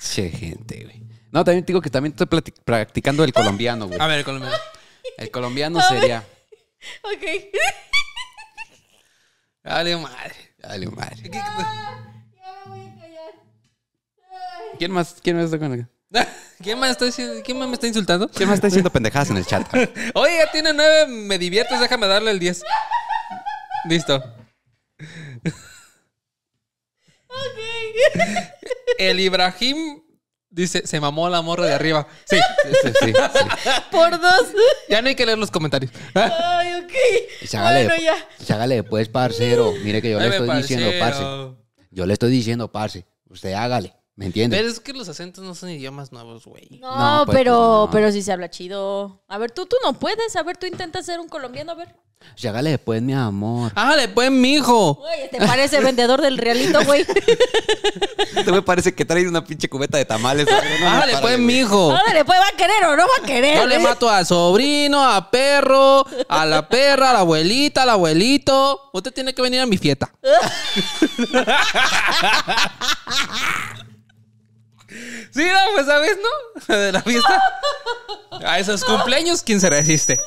Che, 0.00 0.28
gente, 0.30 0.84
güey. 0.84 1.05
No, 1.36 1.44
también 1.44 1.66
te 1.66 1.70
digo 1.74 1.82
que 1.82 1.90
también 1.90 2.14
estoy 2.18 2.26
practicando 2.64 3.22
el 3.22 3.30
colombiano, 3.30 3.86
güey. 3.88 4.00
A 4.00 4.06
ver, 4.06 4.20
el 4.20 4.24
colombiano. 4.24 4.56
El 5.18 5.30
colombiano 5.30 5.82
sería... 5.82 6.24
Ok. 7.02 7.22
Dale, 9.62 9.96
madre. 9.98 10.34
Dale, 10.56 10.86
madre. 10.86 11.22
¿Qué- 11.24 11.28
Ya 11.32 12.64
me 12.64 12.70
voy 12.70 12.88
a 12.88 13.00
callar. 13.00 13.34
¿Quién 14.78 14.92
más, 14.92 15.16
quién 15.22 15.36
más 15.36 15.44
está 15.52 15.58
con 15.58 15.90
¿Quién 16.62 16.78
más, 16.78 16.90
está 16.92 17.04
diciendo- 17.04 17.42
¿Quién 17.44 17.58
más 17.58 17.68
me 17.68 17.74
está 17.74 17.86
insultando? 17.86 18.28
¿Quién 18.30 18.48
más 18.48 18.54
está 18.54 18.68
diciendo 18.68 18.88
pendejadas 18.94 19.28
en 19.28 19.36
el 19.36 19.44
chat? 19.44 19.68
Oye, 20.14 20.38
ya 20.38 20.50
tiene 20.50 20.72
nueve, 20.72 21.06
me 21.06 21.36
diviertes, 21.38 21.78
déjame 21.80 22.06
darle 22.06 22.30
el 22.30 22.38
10. 22.38 22.62
Listo. 23.90 24.24
El 28.96 29.20
Ibrahim 29.20 30.05
dice, 30.62 30.86
se 30.86 31.00
mamó 31.00 31.28
la 31.28 31.42
morra 31.42 31.66
de 31.66 31.74
arriba. 31.74 32.06
Sí, 32.24 32.36
Sí, 32.36 32.72
sí, 32.82 32.92
sí. 33.04 33.12
Por 33.90 34.20
dos. 34.20 34.46
ya 34.88 35.02
no 35.02 35.08
hay 35.08 35.14
que 35.14 35.24
leer 35.26 35.38
los 35.38 35.50
comentarios. 35.50 35.92
Ay, 36.14 36.74
ok. 36.84 36.92
Y 37.42 37.46
Chágale, 37.48 37.84
Bueno, 37.86 38.02
ya. 38.02 38.14
chágale 38.44 38.74
después, 38.76 39.08
parcero. 39.08 39.72
Mire 39.84 40.02
que 40.02 40.10
yo 40.10 40.18
le 40.20 40.28
estoy 40.28 40.56
diciendo, 40.56 40.90
parce. 40.98 41.22
Yo 41.90 42.06
le 42.06 42.12
estoy 42.12 42.30
diciendo, 42.30 42.72
parce. 42.72 43.04
Usted 43.28 43.52
hágale. 43.52 43.94
¿Me 44.16 44.26
entiende? 44.26 44.56
Pero 44.56 44.68
es 44.70 44.80
que 44.80 44.94
los 44.94 45.08
acentos 45.10 45.44
no 45.44 45.54
son 45.54 45.68
idiomas 45.68 46.10
nuevos, 46.10 46.46
güey. 46.46 46.78
No, 46.80 46.96
No, 47.18 47.26
pues, 47.26 47.36
pero, 47.36 47.52
no. 47.52 47.88
pero 47.92 48.10
sí 48.10 48.22
se 48.22 48.32
habla 48.32 48.48
chido. 48.48 49.22
A 49.28 49.36
ver, 49.36 49.50
tú, 49.50 49.66
tú 49.66 49.76
no 49.84 49.92
puedes. 49.92 50.34
A 50.36 50.42
ver, 50.42 50.56
tú 50.56 50.64
intentas 50.66 51.04
ser 51.04 51.20
un 51.20 51.28
colombiano, 51.28 51.72
a 51.72 51.74
ver. 51.74 51.94
Chágale 52.34 52.70
después, 52.70 53.02
mi 53.02 53.12
amor. 53.12 53.72
Hágale, 53.74 54.08
pues, 54.08 54.30
mijo. 54.30 54.98
Oye, 55.02 55.28
te 55.30 55.36
parece 55.38 55.80
vendedor 55.80 56.22
del 56.22 56.38
realito, 56.38 56.82
güey. 56.86 57.04
Te 58.44 58.52
me 58.52 58.62
parece 58.62 58.94
que 58.94 59.04
traes 59.04 59.26
una 59.28 59.44
pinche 59.44 59.68
cubeta 59.68 59.98
de 59.98 60.06
tamales. 60.06 60.46
No, 60.46 60.52
no, 60.52 60.58
Hágale, 60.60 61.12
párale, 61.12 61.18
pues, 61.20 61.34
güey. 61.34 61.38
mijo. 61.38 61.92
Ándale, 61.92 62.24
pues 62.24 62.38
va 62.40 62.48
a 62.48 62.56
querer 62.56 62.84
o 62.86 62.96
no 62.96 63.02
va 63.02 63.22
a 63.22 63.26
querer. 63.26 63.56
Yo 63.58 63.66
le 63.66 63.76
¿eh? 63.76 63.80
mato 63.80 64.08
al 64.08 64.24
sobrino, 64.24 65.04
a 65.06 65.30
perro, 65.30 66.06
a 66.28 66.46
la 66.46 66.66
perra, 66.68 67.10
a 67.10 67.12
la 67.12 67.18
abuelita, 67.20 67.82
al 67.82 67.90
abuelito. 67.90 68.88
Usted 68.94 69.12
tiene 69.12 69.34
que 69.34 69.42
venir 69.42 69.60
a 69.60 69.66
mi 69.66 69.76
fiesta. 69.76 70.10
Sí, 75.34 75.44
no, 75.44 75.58
pues 75.74 75.86
sabes, 75.86 76.16
¿no? 76.68 76.74
De 76.76 76.92
la 76.92 77.02
fiesta. 77.02 77.42
A 78.44 78.58
esos 78.58 78.84
cumpleaños, 78.84 79.42
¿quién 79.42 79.60
se 79.60 79.68
resiste? 79.70 80.20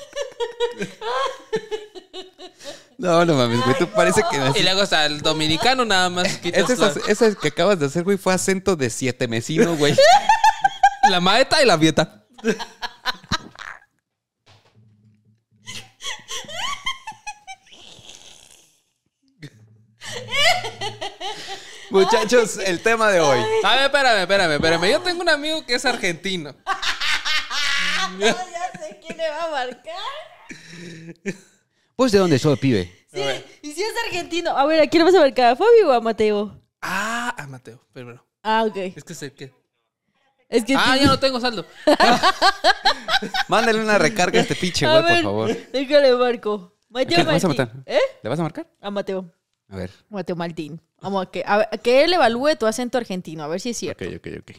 No, 2.98 3.24
no 3.24 3.34
mames, 3.36 3.64
güey. 3.64 3.78
Tú 3.78 3.88
parece 3.88 4.22
que. 4.30 4.60
Y 4.60 4.64
luego 4.64 4.84
está 4.84 5.06
el 5.06 5.22
dominicano 5.22 5.86
nada 5.86 6.10
más. 6.10 6.28
quitas 6.40 6.70
Ese, 6.70 6.76
la, 6.82 6.88
es- 6.88 6.98
ese 7.08 7.36
que 7.36 7.48
acabas 7.48 7.80
de 7.80 7.86
hacer, 7.86 8.04
güey, 8.04 8.18
fue 8.18 8.34
acento 8.34 8.76
de 8.76 8.90
siete 8.90 9.28
mesino, 9.28 9.76
güey. 9.78 9.96
la 11.10 11.20
maeta 11.22 11.62
y 11.62 11.66
la 11.66 11.78
fiesta. 11.78 12.26
Muchachos, 21.92 22.58
el 22.58 22.82
tema 22.82 23.10
de 23.10 23.20
hoy. 23.20 23.40
A 23.64 23.76
ver, 23.76 23.84
espérame, 23.86 24.22
espérame, 24.22 24.52
espérame. 24.54 24.92
Yo 24.92 25.02
tengo 25.02 25.22
un 25.22 25.30
amigo 25.30 25.66
que 25.66 25.76
es 25.76 25.86
argentino. 25.86 26.56
ya 28.20 28.34
sé 28.80 29.00
quién 29.06 29.18
le 29.18 29.30
va 29.30 29.46
a 29.46 29.52
marcar. 29.52 31.36
¿Pues 31.96 32.12
de 32.12 32.20
dónde 32.20 32.40
soy, 32.40 32.56
pibe? 32.58 33.06
Sí, 33.12 33.22
y 33.64 33.72
si 33.74 33.82
es 33.82 33.94
argentino. 34.06 34.56
A 34.56 34.66
ver, 34.66 34.82
¿a 34.82 34.88
quién 34.88 35.04
le 35.04 35.12
vas 35.12 35.16
a 35.20 35.24
marcar? 35.24 35.54
¿A 35.54 35.56
Fabio 35.56 35.90
o 35.90 35.92
a 35.92 36.00
Mateo? 36.02 36.62
Ah, 36.82 37.34
a 37.38 37.48
Mateo, 37.48 37.84
pero 37.92 38.24
Ah, 38.44 38.64
ok. 38.68 38.78
es 38.96 39.04
que 39.04 39.14
sé 39.16 39.34
que. 39.34 39.52
Es 40.48 40.64
que 40.64 40.76
Ah, 40.76 40.96
ya 40.98 41.06
no 41.08 41.20
tengo 41.20 41.40
saldo. 41.40 41.66
Mándale 43.48 43.82
una 43.82 43.98
recarga 43.98 44.40
a 44.40 44.42
este 44.42 44.56
pinche 44.56 44.88
güey, 44.88 45.02
por 45.02 45.24
favor. 45.24 45.72
Déjale 45.72 46.14
marco. 46.16 46.76
Mateo 46.90 47.18
¿Qué 47.18 47.24
le 47.24 47.32
vas 47.32 47.44
a 47.44 47.48
matar? 47.48 47.72
¿Eh? 47.86 48.00
¿Le 48.24 48.30
vas 48.30 48.40
a 48.40 48.44
marcar? 48.44 48.68
A 48.82 48.90
Mateo. 48.90 49.32
A 49.68 49.76
ver. 49.76 49.92
Mateo 50.10 50.36
Martín. 50.36 50.82
Vamos 51.02 51.26
a 51.28 51.32
que, 51.32 51.44
a, 51.46 51.58
ver, 51.58 51.68
a 51.72 51.78
que 51.78 52.04
él 52.04 52.14
evalúe 52.14 52.56
tu 52.58 52.66
acento 52.66 52.98
argentino, 52.98 53.44
a 53.44 53.48
ver 53.48 53.60
si 53.62 53.70
es 53.70 53.78
cierto. 53.78 54.04
Ok, 54.06 54.12
ok, 54.18 54.28
ok. 54.42 54.52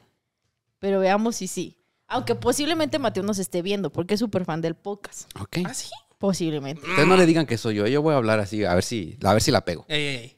Pero 0.79 1.01
veamos 1.01 1.37
si 1.37 1.47
sí. 1.47 1.77
Aunque 2.07 2.35
posiblemente 2.35 2.99
Mateo 2.99 3.23
nos 3.23 3.39
esté 3.39 3.63
viendo, 3.63 3.91
porque 3.93 4.15
es 4.15 4.21
súper 4.21 4.45
fan 4.45 4.61
del 4.61 4.75
podcast. 4.75 5.31
Ok. 5.41 5.59
¿Ah, 5.67 5.75
sí? 5.75 5.91
Posiblemente. 6.19 6.83
Ustedes 6.89 7.07
no 7.09 7.17
le 7.17 7.25
digan 7.27 7.47
que 7.47 7.57
soy 7.57 7.77
yo. 7.77 7.87
Yo 7.87 8.03
voy 8.03 8.15
a 8.15 8.17
hablar 8.17 8.41
así, 8.41 8.65
a 8.65 8.75
ver 8.75 8.83
si, 8.83 9.17
a 9.25 9.33
ver 9.33 9.43
si 9.43 9.51
la 9.51 9.65
pego. 9.65 9.85
Ey, 9.89 10.03
ey, 10.03 10.17
ey. 10.17 10.37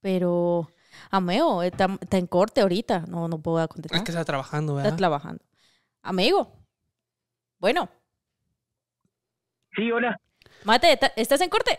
Pero, 0.00 0.70
Ameo, 1.10 1.62
está, 1.62 1.88
está 2.00 2.18
en 2.18 2.26
corte 2.26 2.60
ahorita. 2.60 3.00
No, 3.08 3.28
no 3.28 3.38
puedo 3.40 3.66
contestar. 3.68 3.98
Es 3.98 4.04
que 4.04 4.12
está 4.12 4.24
trabajando, 4.24 4.72
Está 4.74 4.82
¿verdad? 4.84 4.98
trabajando. 4.98 5.44
Amigo. 6.02 6.52
Bueno, 7.58 7.88
Sí, 9.74 9.90
hola. 9.90 10.20
Mate, 10.64 10.92
¿está- 10.92 11.12
¿estás 11.16 11.40
en 11.40 11.48
corte? 11.48 11.78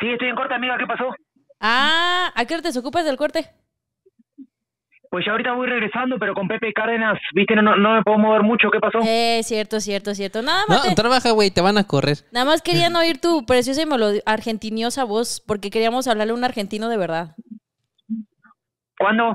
Sí, 0.00 0.08
estoy 0.10 0.28
en 0.28 0.34
corte, 0.36 0.54
amiga. 0.54 0.76
¿Qué 0.78 0.86
pasó? 0.86 1.04
Ah, 1.60 2.32
¿a 2.34 2.44
qué 2.44 2.54
hora 2.54 2.62
te 2.62 2.68
desocupas 2.68 3.04
del 3.04 3.16
corte? 3.16 3.50
Pues 5.10 5.24
ya 5.24 5.30
ahorita 5.32 5.52
voy 5.52 5.68
regresando, 5.68 6.16
pero 6.18 6.34
con 6.34 6.48
Pepe 6.48 6.72
Cárdenas, 6.72 7.16
viste, 7.36 7.54
no, 7.54 7.62
no, 7.62 7.76
no 7.76 7.94
me 7.94 8.02
puedo 8.02 8.18
mover 8.18 8.42
mucho. 8.42 8.68
¿Qué 8.72 8.80
pasó? 8.80 8.98
Eh, 9.06 9.42
cierto, 9.44 9.78
cierto, 9.80 10.12
cierto. 10.12 10.42
Nada 10.42 10.64
No, 10.68 10.74
más, 10.74 10.88
te- 10.88 10.94
trabaja, 10.96 11.30
güey, 11.30 11.52
te 11.52 11.60
van 11.60 11.78
a 11.78 11.84
correr. 11.84 12.18
nada 12.32 12.44
más 12.46 12.62
querían 12.62 12.96
oír 12.96 13.20
tu 13.20 13.46
preciosa 13.46 13.82
y 13.82 13.86
argentiniosa 14.26 15.04
voz, 15.04 15.40
porque 15.46 15.70
queríamos 15.70 16.08
hablarle 16.08 16.32
a 16.32 16.36
un 16.36 16.42
argentino 16.44 16.88
de 16.88 16.96
verdad. 16.96 17.36
¿Cuándo? 18.98 19.34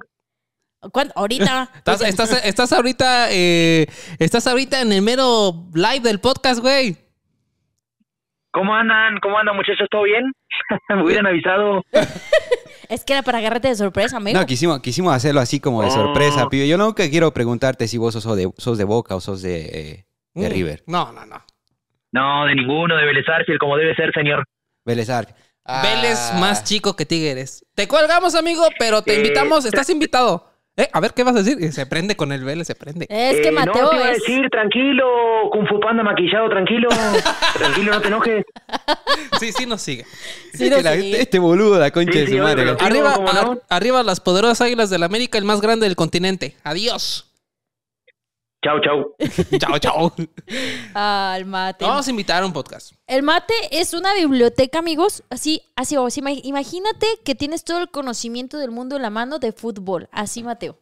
¿Cuándo? 0.91 1.13
Ahorita. 1.15 1.69
Estás, 1.75 2.01
estás, 2.01 2.45
estás 2.45 2.73
ahorita, 2.73 3.27
eh, 3.31 3.87
estás 4.19 4.47
ahorita 4.47 4.81
en 4.81 4.91
el 4.91 5.01
mero 5.01 5.69
live 5.73 6.01
del 6.01 6.19
podcast, 6.19 6.59
güey. 6.61 6.97
¿Cómo 8.51 8.73
andan? 8.73 9.19
¿Cómo 9.21 9.37
andan, 9.37 9.55
muchachos? 9.55 9.87
¿Todo 9.91 10.03
bien? 10.03 10.23
me 10.89 11.03
hubieran 11.03 11.27
avisado. 11.27 11.83
Es 12.89 13.05
que 13.05 13.13
era 13.13 13.21
para 13.21 13.37
agarrarte 13.37 13.67
de 13.67 13.75
sorpresa, 13.75 14.17
amigo. 14.17 14.39
No, 14.39 14.47
quisimos, 14.47 14.79
quisimos 14.79 15.13
hacerlo 15.13 15.41
así 15.41 15.59
como 15.59 15.83
de 15.83 15.91
sorpresa, 15.91 16.49
pibe. 16.49 16.67
Yo 16.67 16.75
nunca 16.75 17.07
quiero 17.07 17.31
preguntarte 17.31 17.87
si 17.87 17.99
vos 17.99 18.15
sos 18.15 18.35
de, 18.35 18.51
sos 18.57 18.79
de 18.79 18.83
Boca 18.83 19.15
o 19.15 19.21
sos 19.21 19.43
de, 19.43 19.61
eh, 19.61 20.05
de 20.33 20.49
Mm. 20.49 20.51
River. 20.51 20.83
No, 20.87 21.11
no, 21.11 21.23
no. 21.23 21.39
No, 22.11 22.45
de 22.47 22.55
ninguno, 22.55 22.95
de 22.97 23.05
Vélez 23.05 23.29
Arfiel, 23.29 23.59
como 23.59 23.77
debe 23.77 23.93
ser, 23.93 24.11
señor. 24.11 24.43
Vélez 24.85 25.07
Arque. 25.11 25.33
Ah, 25.65 25.83
Vélez 25.83 26.17
más 26.39 26.63
chico 26.63 26.95
que 26.95 27.05
Tigres. 27.05 27.63
Te 27.75 27.87
colgamos, 27.87 28.33
amigo, 28.33 28.63
pero 28.79 29.03
te 29.03 29.13
Eh, 29.13 29.17
invitamos, 29.17 29.65
estás 29.65 29.87
invitado. 29.91 30.48
Eh, 30.81 30.89
a 30.93 30.99
ver, 31.01 31.13
¿qué 31.13 31.23
vas 31.23 31.35
a 31.35 31.39
decir? 31.43 31.57
Y 31.59 31.71
Se 31.73 31.85
prende 31.85 32.15
con 32.15 32.31
el 32.31 32.43
Vélez, 32.45 32.65
se 32.67 32.73
prende. 32.75 33.05
Es 33.09 33.41
que 33.41 33.49
Eh, 33.49 33.51
Mateo 33.51 33.83
no, 33.83 33.89
te 33.89 33.95
iba 33.97 34.05
a 34.05 34.11
decir, 34.11 34.49
tranquilo, 34.49 35.05
Kung 35.51 35.67
Fu 35.67 35.77
Panda 35.79 36.03
maquillado, 36.03 36.49
tranquilo. 36.49 36.87
tranquilo, 37.57 37.91
no 37.91 38.01
te 38.01 38.07
enojes. 38.07 38.45
Sí, 39.39 39.51
sí 39.51 39.65
nos 39.65 39.81
sigue. 39.81 40.05
Sí, 40.53 40.69
la- 40.69 40.93
este 40.95 41.37
boludo, 41.39 41.77
la 41.79 41.91
concha 41.91 42.13
Sí, 42.13 42.19
de 42.19 42.27
su 42.27 42.37
madre. 42.37 42.75
Arriba, 42.79 43.57
arriba 43.69 44.03
las 44.03 44.21
poderosas 44.21 44.61
águilas 44.61 44.89
del 44.89 45.03
América, 45.03 45.37
el 45.37 45.43
más 45.43 45.59
grande 45.61 45.85
del 45.85 45.95
continente. 45.97 46.55
Adiós. 46.63 47.28
Chau, 48.69 48.79
chau. 48.81 49.15
chao, 49.57 49.77
chao. 49.79 50.13
Ah, 50.93 51.33
el 51.37 51.45
mate. 51.45 51.85
Vamos 51.85 52.05
a 52.05 52.09
invitar 52.11 52.43
a 52.43 52.45
un 52.45 52.53
podcast. 52.53 52.91
El 53.07 53.23
mate 53.23 53.53
es 53.71 53.93
una 53.93 54.13
biblioteca, 54.13 54.77
amigos. 54.79 55.23
Así, 55.31 55.63
así, 55.75 55.95
ima- 55.95 56.39
Imagínate 56.43 57.07
que 57.25 57.33
tienes 57.33 57.63
todo 57.63 57.79
el 57.79 57.89
conocimiento 57.89 58.57
del 58.59 58.69
mundo 58.71 58.95
en 58.95 59.01
la 59.01 59.09
mano 59.09 59.39
de 59.39 59.53
fútbol. 59.53 60.07
Así, 60.11 60.43
Mateo. 60.43 60.77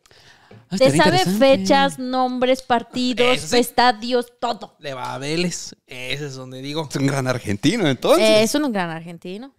Ah, 0.70 0.78
Te 0.78 0.96
sabe 0.98 1.20
fechas, 1.20 1.98
nombres, 1.98 2.62
partidos, 2.62 3.40
sí. 3.40 3.58
estadios, 3.58 4.34
todo. 4.40 4.76
Le 4.80 4.94
va 4.94 5.14
a 5.14 5.18
Vélez. 5.18 5.74
Ese 5.86 6.26
es 6.28 6.36
donde 6.36 6.62
digo. 6.62 6.88
Es 6.90 6.96
un 6.98 7.08
gran 7.08 7.26
argentino, 7.28 7.88
entonces. 7.88 8.42
Es 8.44 8.54
un 8.56 8.70
gran 8.74 8.90
argentino. 8.90 9.54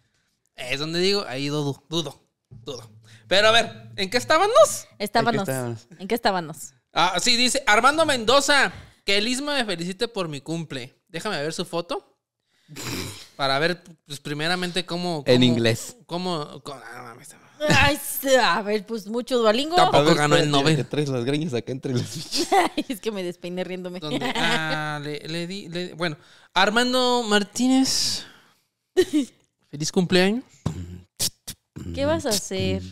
Es 0.54 0.80
donde 0.80 0.98
digo. 0.98 1.24
Ahí 1.26 1.48
dudo, 1.48 1.82
dudo, 1.88 2.20
dudo. 2.50 2.90
Pero 3.26 3.48
a 3.48 3.52
ver, 3.52 3.90
¿en 3.96 4.10
qué 4.10 4.16
estábamos? 4.18 4.86
Estábamos. 4.98 5.42
estábamos? 5.48 5.88
¿En 5.98 6.08
qué 6.08 6.14
estábamos? 6.14 6.74
Ah, 7.00 7.18
sí, 7.20 7.36
dice 7.36 7.62
Armando 7.64 8.04
Mendoza. 8.04 8.72
Que 9.04 9.18
el 9.18 9.28
Isma 9.28 9.54
me 9.54 9.64
felicite 9.64 10.08
por 10.08 10.26
mi 10.28 10.40
cumple. 10.40 10.94
Déjame 11.08 11.40
ver 11.40 11.52
su 11.52 11.64
foto. 11.64 12.18
Para 13.36 13.58
ver, 13.60 13.82
pues, 14.04 14.18
primeramente, 14.18 14.84
cómo. 14.84 15.22
En 15.26 15.44
inglés. 15.44 15.96
Cómo. 16.06 16.60
cómo- 16.64 16.80
ah, 16.84 17.02
mames. 17.04 17.34
Ay, 17.68 17.98
a 18.42 18.62
ver, 18.62 18.84
pues 18.84 19.06
mucho 19.06 19.38
Duolingo. 19.38 19.76
Tampoco 19.76 20.14
ganó 20.16 20.36
el 20.36 20.50
Nobel. 20.50 20.76
que 20.76 20.84
traes 20.84 21.08
las 21.08 21.24
greñas 21.24 21.54
acá 21.54 21.70
entre 21.72 21.94
es 22.88 23.00
que 23.00 23.10
me 23.12 23.22
despeiné 23.22 23.62
riéndome. 23.64 24.00
¿Dónde? 24.00 24.32
Ah, 24.34 25.00
le, 25.02 25.20
le 25.20 25.46
di. 25.46 25.68
le- 25.68 25.94
bueno, 25.94 26.16
Armando 26.52 27.22
Martínez. 27.22 28.24
Feliz 29.70 29.92
cumpleaños. 29.92 30.44
¿Qué 31.94 32.04
vas 32.06 32.26
a 32.26 32.30
hacer? 32.30 32.82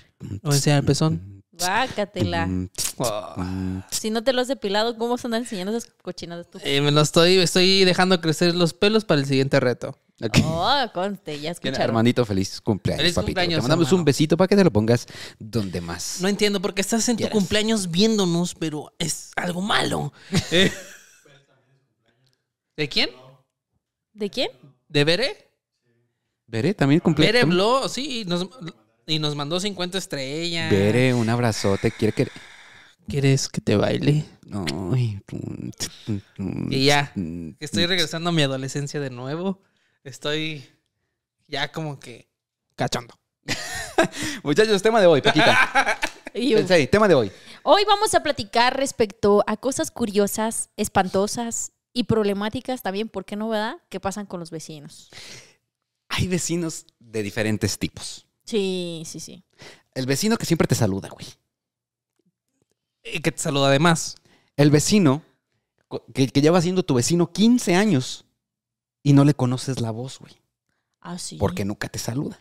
O 0.42 0.52
sea, 0.52 0.78
el 0.78 0.84
pezón. 0.84 1.35
Bácatela. 1.58 2.46
Mm, 2.46 2.68
Ah. 2.98 3.86
Si 3.90 4.08
no 4.10 4.24
te 4.24 4.32
lo 4.32 4.40
has 4.40 4.48
depilado, 4.48 4.96
¿cómo 4.96 5.16
andar 5.22 5.42
enseñando 5.42 5.76
esas 5.76 5.92
cochinadas 6.02 6.48
tú? 6.50 6.58
Eh, 6.64 6.80
me 6.80 6.90
lo 6.90 7.02
estoy, 7.02 7.36
estoy 7.38 7.84
dejando 7.84 8.20
crecer 8.22 8.54
los 8.54 8.72
pelos 8.72 9.04
para 9.04 9.20
el 9.20 9.26
siguiente 9.26 9.60
reto. 9.60 9.98
Ok. 10.22 10.38
Oh, 10.44 10.84
conste, 10.94 11.38
ya 11.38 11.50
escucharon. 11.50 11.82
Armandito, 11.82 12.24
feliz 12.24 12.58
cumpleaños, 12.62 13.02
Feliz 13.02 13.14
papito. 13.14 13.26
cumpleaños, 13.26 13.56
Te 13.58 13.62
mandamos 13.62 13.86
hermano. 13.88 13.98
un 14.00 14.04
besito 14.06 14.36
para 14.38 14.48
que 14.48 14.56
te 14.56 14.64
lo 14.64 14.70
pongas 14.72 15.06
donde 15.38 15.82
más. 15.82 16.22
No 16.22 16.28
entiendo 16.28 16.58
por 16.62 16.72
qué 16.72 16.80
estás 16.80 17.06
en 17.10 17.18
tu 17.18 17.28
cumpleaños 17.28 17.90
viéndonos, 17.90 18.54
pero 18.54 18.92
es 18.98 19.30
algo 19.36 19.60
malo. 19.60 20.12
Eh. 20.52 20.72
¿De 22.76 22.88
quién? 22.88 23.10
¿De 24.14 24.30
quién? 24.30 24.50
¿De 24.88 25.04
Bere? 25.04 25.50
Veré, 26.46 26.74
también 26.74 27.00
cumpleaños. 27.00 27.32
Bere 27.34 27.44
Blo, 27.46 27.88
sí, 27.88 28.24
nos, 28.26 28.48
y 29.06 29.18
nos 29.18 29.36
mandó 29.36 29.60
50 29.60 29.98
estrellas. 29.98 30.70
Veré, 30.70 31.14
un 31.14 31.28
abrazote. 31.28 31.90
Quiere 31.92 32.12
que. 32.12 32.28
¿Quieres 33.08 33.48
que 33.48 33.60
te 33.60 33.76
baile? 33.76 34.24
Tum, 34.50 34.92
Y 36.70 36.84
ya, 36.86 37.12
Estoy 37.60 37.86
regresando 37.86 38.30
a 38.30 38.32
mi 38.32 38.42
adolescencia 38.42 38.98
de 38.98 39.10
nuevo. 39.10 39.62
Estoy 40.02 40.64
ya 41.46 41.70
como 41.70 42.00
que 42.00 42.28
cachondo. 42.74 43.14
Muchachos, 44.42 44.82
tema 44.82 45.00
de 45.00 45.06
hoy, 45.06 45.22
Paquita. 45.22 45.98
Sí, 46.36 46.86
tema 46.88 47.08
de 47.08 47.14
hoy. 47.14 47.32
Hoy 47.62 47.82
vamos 47.86 48.14
a 48.14 48.22
platicar 48.22 48.76
respecto 48.76 49.42
a 49.46 49.56
cosas 49.56 49.90
curiosas, 49.90 50.68
espantosas 50.76 51.72
y 51.94 52.04
problemáticas 52.04 52.82
también, 52.82 53.08
¿por 53.08 53.24
qué 53.24 53.36
no, 53.36 53.48
verdad? 53.48 53.78
Que 53.88 54.00
pasan 54.00 54.26
con 54.26 54.38
los 54.38 54.50
vecinos. 54.50 55.08
Hay 56.10 56.28
vecinos 56.28 56.84
de 56.98 57.22
diferentes 57.22 57.78
tipos. 57.78 58.25
Sí, 58.46 59.02
sí, 59.04 59.20
sí. 59.20 59.44
El 59.94 60.06
vecino 60.06 60.36
que 60.38 60.46
siempre 60.46 60.66
te 60.68 60.74
saluda, 60.74 61.08
güey. 61.08 61.26
Y 63.04 63.20
que 63.20 63.32
te 63.32 63.38
saluda 63.38 63.68
además. 63.68 64.16
El 64.56 64.70
vecino 64.70 65.22
que, 66.14 66.28
que 66.28 66.40
lleva 66.40 66.62
siendo 66.62 66.82
tu 66.84 66.94
vecino 66.94 67.32
15 67.32 67.74
años 67.74 68.24
y 69.02 69.12
no 69.12 69.24
le 69.24 69.34
conoces 69.34 69.80
la 69.80 69.90
voz, 69.90 70.18
güey. 70.18 70.34
Ah, 71.00 71.18
sí. 71.18 71.36
Porque 71.38 71.64
nunca 71.64 71.88
te 71.88 71.98
saluda. 71.98 72.38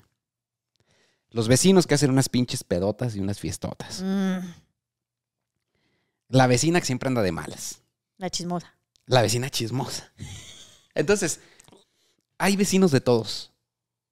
Los 1.30 1.48
vecinos 1.48 1.86
que 1.86 1.96
hacen 1.96 2.10
unas 2.12 2.30
pinches 2.30 2.64
pedotas 2.64 3.16
y 3.16 3.20
unas 3.20 3.40
fiestotas. 3.40 4.02
Mm, 4.04 4.40
La 6.30 6.48
vecina 6.48 6.80
que 6.80 6.86
siempre 6.86 7.08
anda 7.08 7.22
de 7.22 7.32
malas. 7.32 7.82
la 8.18 8.30
chismosa. 8.30 8.76
La 9.06 9.22
vecina 9.22 9.50
chismosa. 9.50 10.12
Entonces, 10.96 11.40
hay 12.38 12.56
vecinos 12.56 12.92
de 12.92 13.02
todos, 13.02 13.52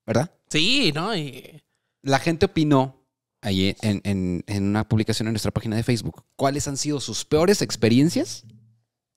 ¿verdad? 0.05 0.29
Sí, 0.49 0.91
¿no? 0.93 1.15
Y 1.15 1.63
La 2.03 2.19
gente 2.19 2.45
opinó 2.45 3.03
ahí 3.41 3.75
en, 3.81 4.01
en- 4.03 4.43
en 4.47 4.63
una 4.63 4.87
publicación 4.87 5.27
en 5.27 5.33
nuestra 5.33 5.51
página 5.51 5.75
de 5.75 5.83
Facebook 5.83 6.23
cuáles 6.35 6.67
han 6.67 6.77
sido 6.77 6.99
sus 6.99 7.25
peores 7.25 7.61
experiencias 7.61 8.45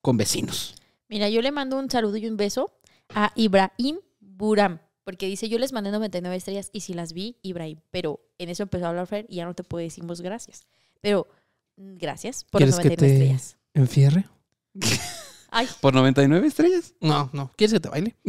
con 0.01 0.17
vecinos. 0.17 0.75
Mira, 1.09 1.29
yo 1.29 1.43
le 1.43 1.53
mando 1.53 1.79
un 1.79 1.91
saludo 1.91 2.17
y 2.17 2.27
un 2.27 2.37
beso 2.37 2.73
a 3.15 3.33
Ibrahim 3.37 3.99
Buram, 4.21 4.81
porque 5.05 5.27
dice, 5.27 5.49
yo 5.49 5.59
les 5.59 5.73
mandé 5.73 5.91
99 5.93 6.35
estrellas 6.37 6.71
y 6.73 6.81
si 6.81 6.95
las 6.95 7.13
vi, 7.13 7.37
Ibrahim, 7.43 7.79
pero 7.91 8.21
en 8.39 8.49
eso 8.49 8.63
empezó 8.65 8.87
a 8.87 8.89
hablar 8.89 9.07
Fer 9.07 9.27
y 9.29 9.37
ya 9.37 9.45
no 9.45 9.55
te 9.55 9.63
puedo 9.63 9.83
decimos 9.85 10.21
gracias. 10.21 10.63
Pero 11.01 11.29
mm, 11.77 11.97
gracias 11.99 12.43
por 12.45 12.61
las 12.61 12.79
¿Quieres 12.79 12.99
que 12.99 13.05
99 13.05 13.19
te- 13.19 13.35
estrellas. 13.35 13.57
enfierre. 13.75 14.27
Ay, 15.51 15.69
¿Por 15.81 15.95
99 15.95 16.47
estrellas? 16.49 16.95
No, 17.01 17.31
no. 17.33 17.53
¿Quieres 17.57 17.73
que 17.75 17.81
te 17.81 17.89
baile? 17.89 18.17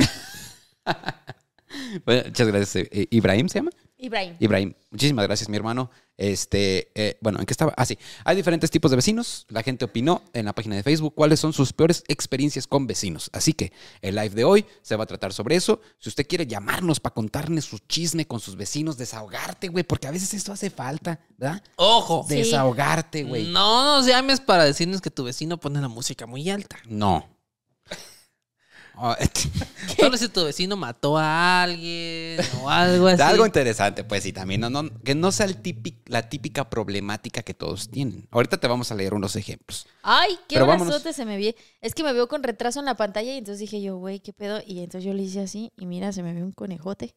Bueno, 2.05 2.23
muchas 2.27 2.47
gracias. 2.47 2.87
eh, 2.91 3.07
¿Ibrahim 3.11 3.49
se 3.49 3.59
llama? 3.59 3.71
Ibrahim. 3.97 4.35
Ibrahim, 4.39 4.73
muchísimas 4.91 5.25
gracias, 5.25 5.49
mi 5.49 5.57
hermano. 5.57 5.89
Este, 6.17 6.91
eh, 6.95 7.17
bueno, 7.21 7.39
¿en 7.39 7.45
qué 7.45 7.53
estaba? 7.53 7.73
Ah, 7.77 7.85
sí. 7.85 7.97
Hay 8.25 8.35
diferentes 8.35 8.71
tipos 8.71 8.89
de 8.91 8.97
vecinos. 8.97 9.45
La 9.49 9.61
gente 9.61 9.85
opinó 9.85 10.23
en 10.33 10.45
la 10.45 10.53
página 10.53 10.75
de 10.75 10.83
Facebook 10.83 11.13
cuáles 11.15 11.39
son 11.39 11.53
sus 11.53 11.73
peores 11.73 12.03
experiencias 12.07 12.65
con 12.65 12.87
vecinos. 12.87 13.29
Así 13.33 13.53
que 13.53 13.71
el 14.01 14.15
live 14.15 14.29
de 14.29 14.43
hoy 14.43 14.65
se 14.81 14.95
va 14.95 15.03
a 15.03 15.07
tratar 15.07 15.31
sobre 15.33 15.55
eso. 15.55 15.79
Si 15.99 16.09
usted 16.09 16.27
quiere 16.27 16.47
llamarnos 16.47 16.99
para 16.99 17.13
contarnos 17.13 17.65
su 17.65 17.79
chisme 17.79 18.25
con 18.25 18.39
sus 18.39 18.55
vecinos, 18.55 18.97
desahogarte, 18.97 19.67
güey, 19.67 19.83
porque 19.83 20.07
a 20.07 20.11
veces 20.11 20.33
esto 20.33 20.51
hace 20.51 20.69
falta, 20.69 21.19
¿verdad? 21.37 21.63
Ojo. 21.75 22.25
Sí. 22.27 22.35
Desahogarte, 22.35 23.23
güey. 23.23 23.51
No 23.51 23.83
nos 23.83 24.07
llames 24.07 24.39
para 24.39 24.65
decirnos 24.65 25.01
que 25.01 25.11
tu 25.11 25.23
vecino 25.23 25.59
pone 25.59 25.79
la 25.81 25.87
música 25.87 26.25
muy 26.25 26.49
alta. 26.49 26.77
No. 26.87 27.36
Ah, 28.99 29.17
Solo 29.99 30.17
si 30.17 30.27
tu 30.29 30.43
vecino 30.43 30.75
mató 30.75 31.17
a 31.17 31.63
alguien 31.63 32.39
o 32.61 32.69
algo 32.69 33.07
así. 33.07 33.21
Algo 33.21 33.45
interesante, 33.45 34.03
pues, 34.03 34.25
y 34.25 34.33
también 34.33 34.61
no, 34.61 34.69
no- 34.69 34.89
que 35.03 35.15
no 35.15 35.31
sea 35.31 35.45
el 35.45 35.61
típic- 35.61 36.01
la 36.07 36.29
típica 36.29 36.69
problemática 36.69 37.41
que 37.43 37.53
todos 37.53 37.89
tienen. 37.89 38.27
Ahorita 38.31 38.57
te 38.57 38.67
vamos 38.67 38.91
a 38.91 38.95
leer 38.95 39.13
unos 39.13 39.35
ejemplos. 39.35 39.87
Ay, 40.03 40.37
qué 40.47 40.61
brazote 40.61 41.13
se 41.13 41.25
me 41.25 41.37
ve. 41.37 41.55
Es 41.81 41.93
que 41.95 42.03
me 42.03 42.13
veo 42.13 42.27
con 42.27 42.43
retraso 42.43 42.79
en 42.79 42.85
la 42.85 42.95
pantalla 42.95 43.33
y 43.33 43.37
entonces 43.37 43.59
dije 43.59 43.81
yo, 43.81 43.97
güey, 43.97 44.19
¿qué 44.19 44.33
pedo? 44.33 44.61
Y 44.65 44.79
entonces 44.79 45.03
yo 45.05 45.13
le 45.13 45.23
hice 45.23 45.41
así 45.41 45.71
y 45.77 45.85
mira, 45.85 46.11
se 46.11 46.23
me 46.23 46.33
ve 46.33 46.43
un 46.43 46.51
conejote. 46.51 47.15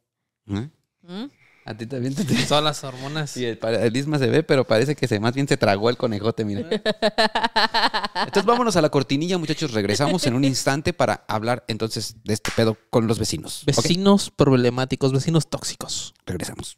¿Eh? 0.49 0.69
¿Mm? 1.03 1.25
A 1.71 1.77
ti 1.77 1.87
también 1.87 2.17
te... 2.17 2.25
Todas 2.25 2.65
las 2.65 2.83
hormonas. 2.83 3.31
Sí, 3.31 3.45
el, 3.45 3.57
el 3.63 3.97
Isma 3.97 4.19
se 4.19 4.27
ve, 4.27 4.43
pero 4.43 4.67
parece 4.67 4.97
que 4.97 5.07
se, 5.07 5.21
más 5.21 5.35
bien 5.35 5.47
se 5.47 5.57
tragó 5.57 5.89
el 5.89 5.97
conejote, 5.97 6.45
mira. 6.45 6.69
Entonces 6.69 8.45
vámonos 8.45 8.75
a 8.75 8.83
la 8.83 8.89
cortinilla, 8.89 9.39
muchachos. 9.39 9.73
Regresamos 9.73 10.27
en 10.27 10.35
un 10.35 10.43
instante 10.43 10.93
para 10.93 11.25
hablar 11.29 11.63
entonces 11.69 12.17
de 12.25 12.35
este 12.35 12.51
pedo 12.57 12.77
con 12.91 13.07
los 13.07 13.21
vecinos. 13.21 13.63
Vecinos 13.67 14.33
problemáticos, 14.33 15.13
vecinos 15.13 15.49
tóxicos. 15.49 16.13
Regresamos. 16.27 16.77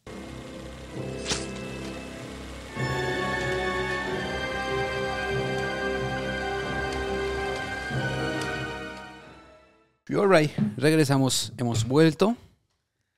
Y 10.07 10.15
all 10.17 10.31
right, 10.31 10.51
regresamos. 10.77 11.55
Hemos 11.57 11.89
vuelto. 11.89 12.37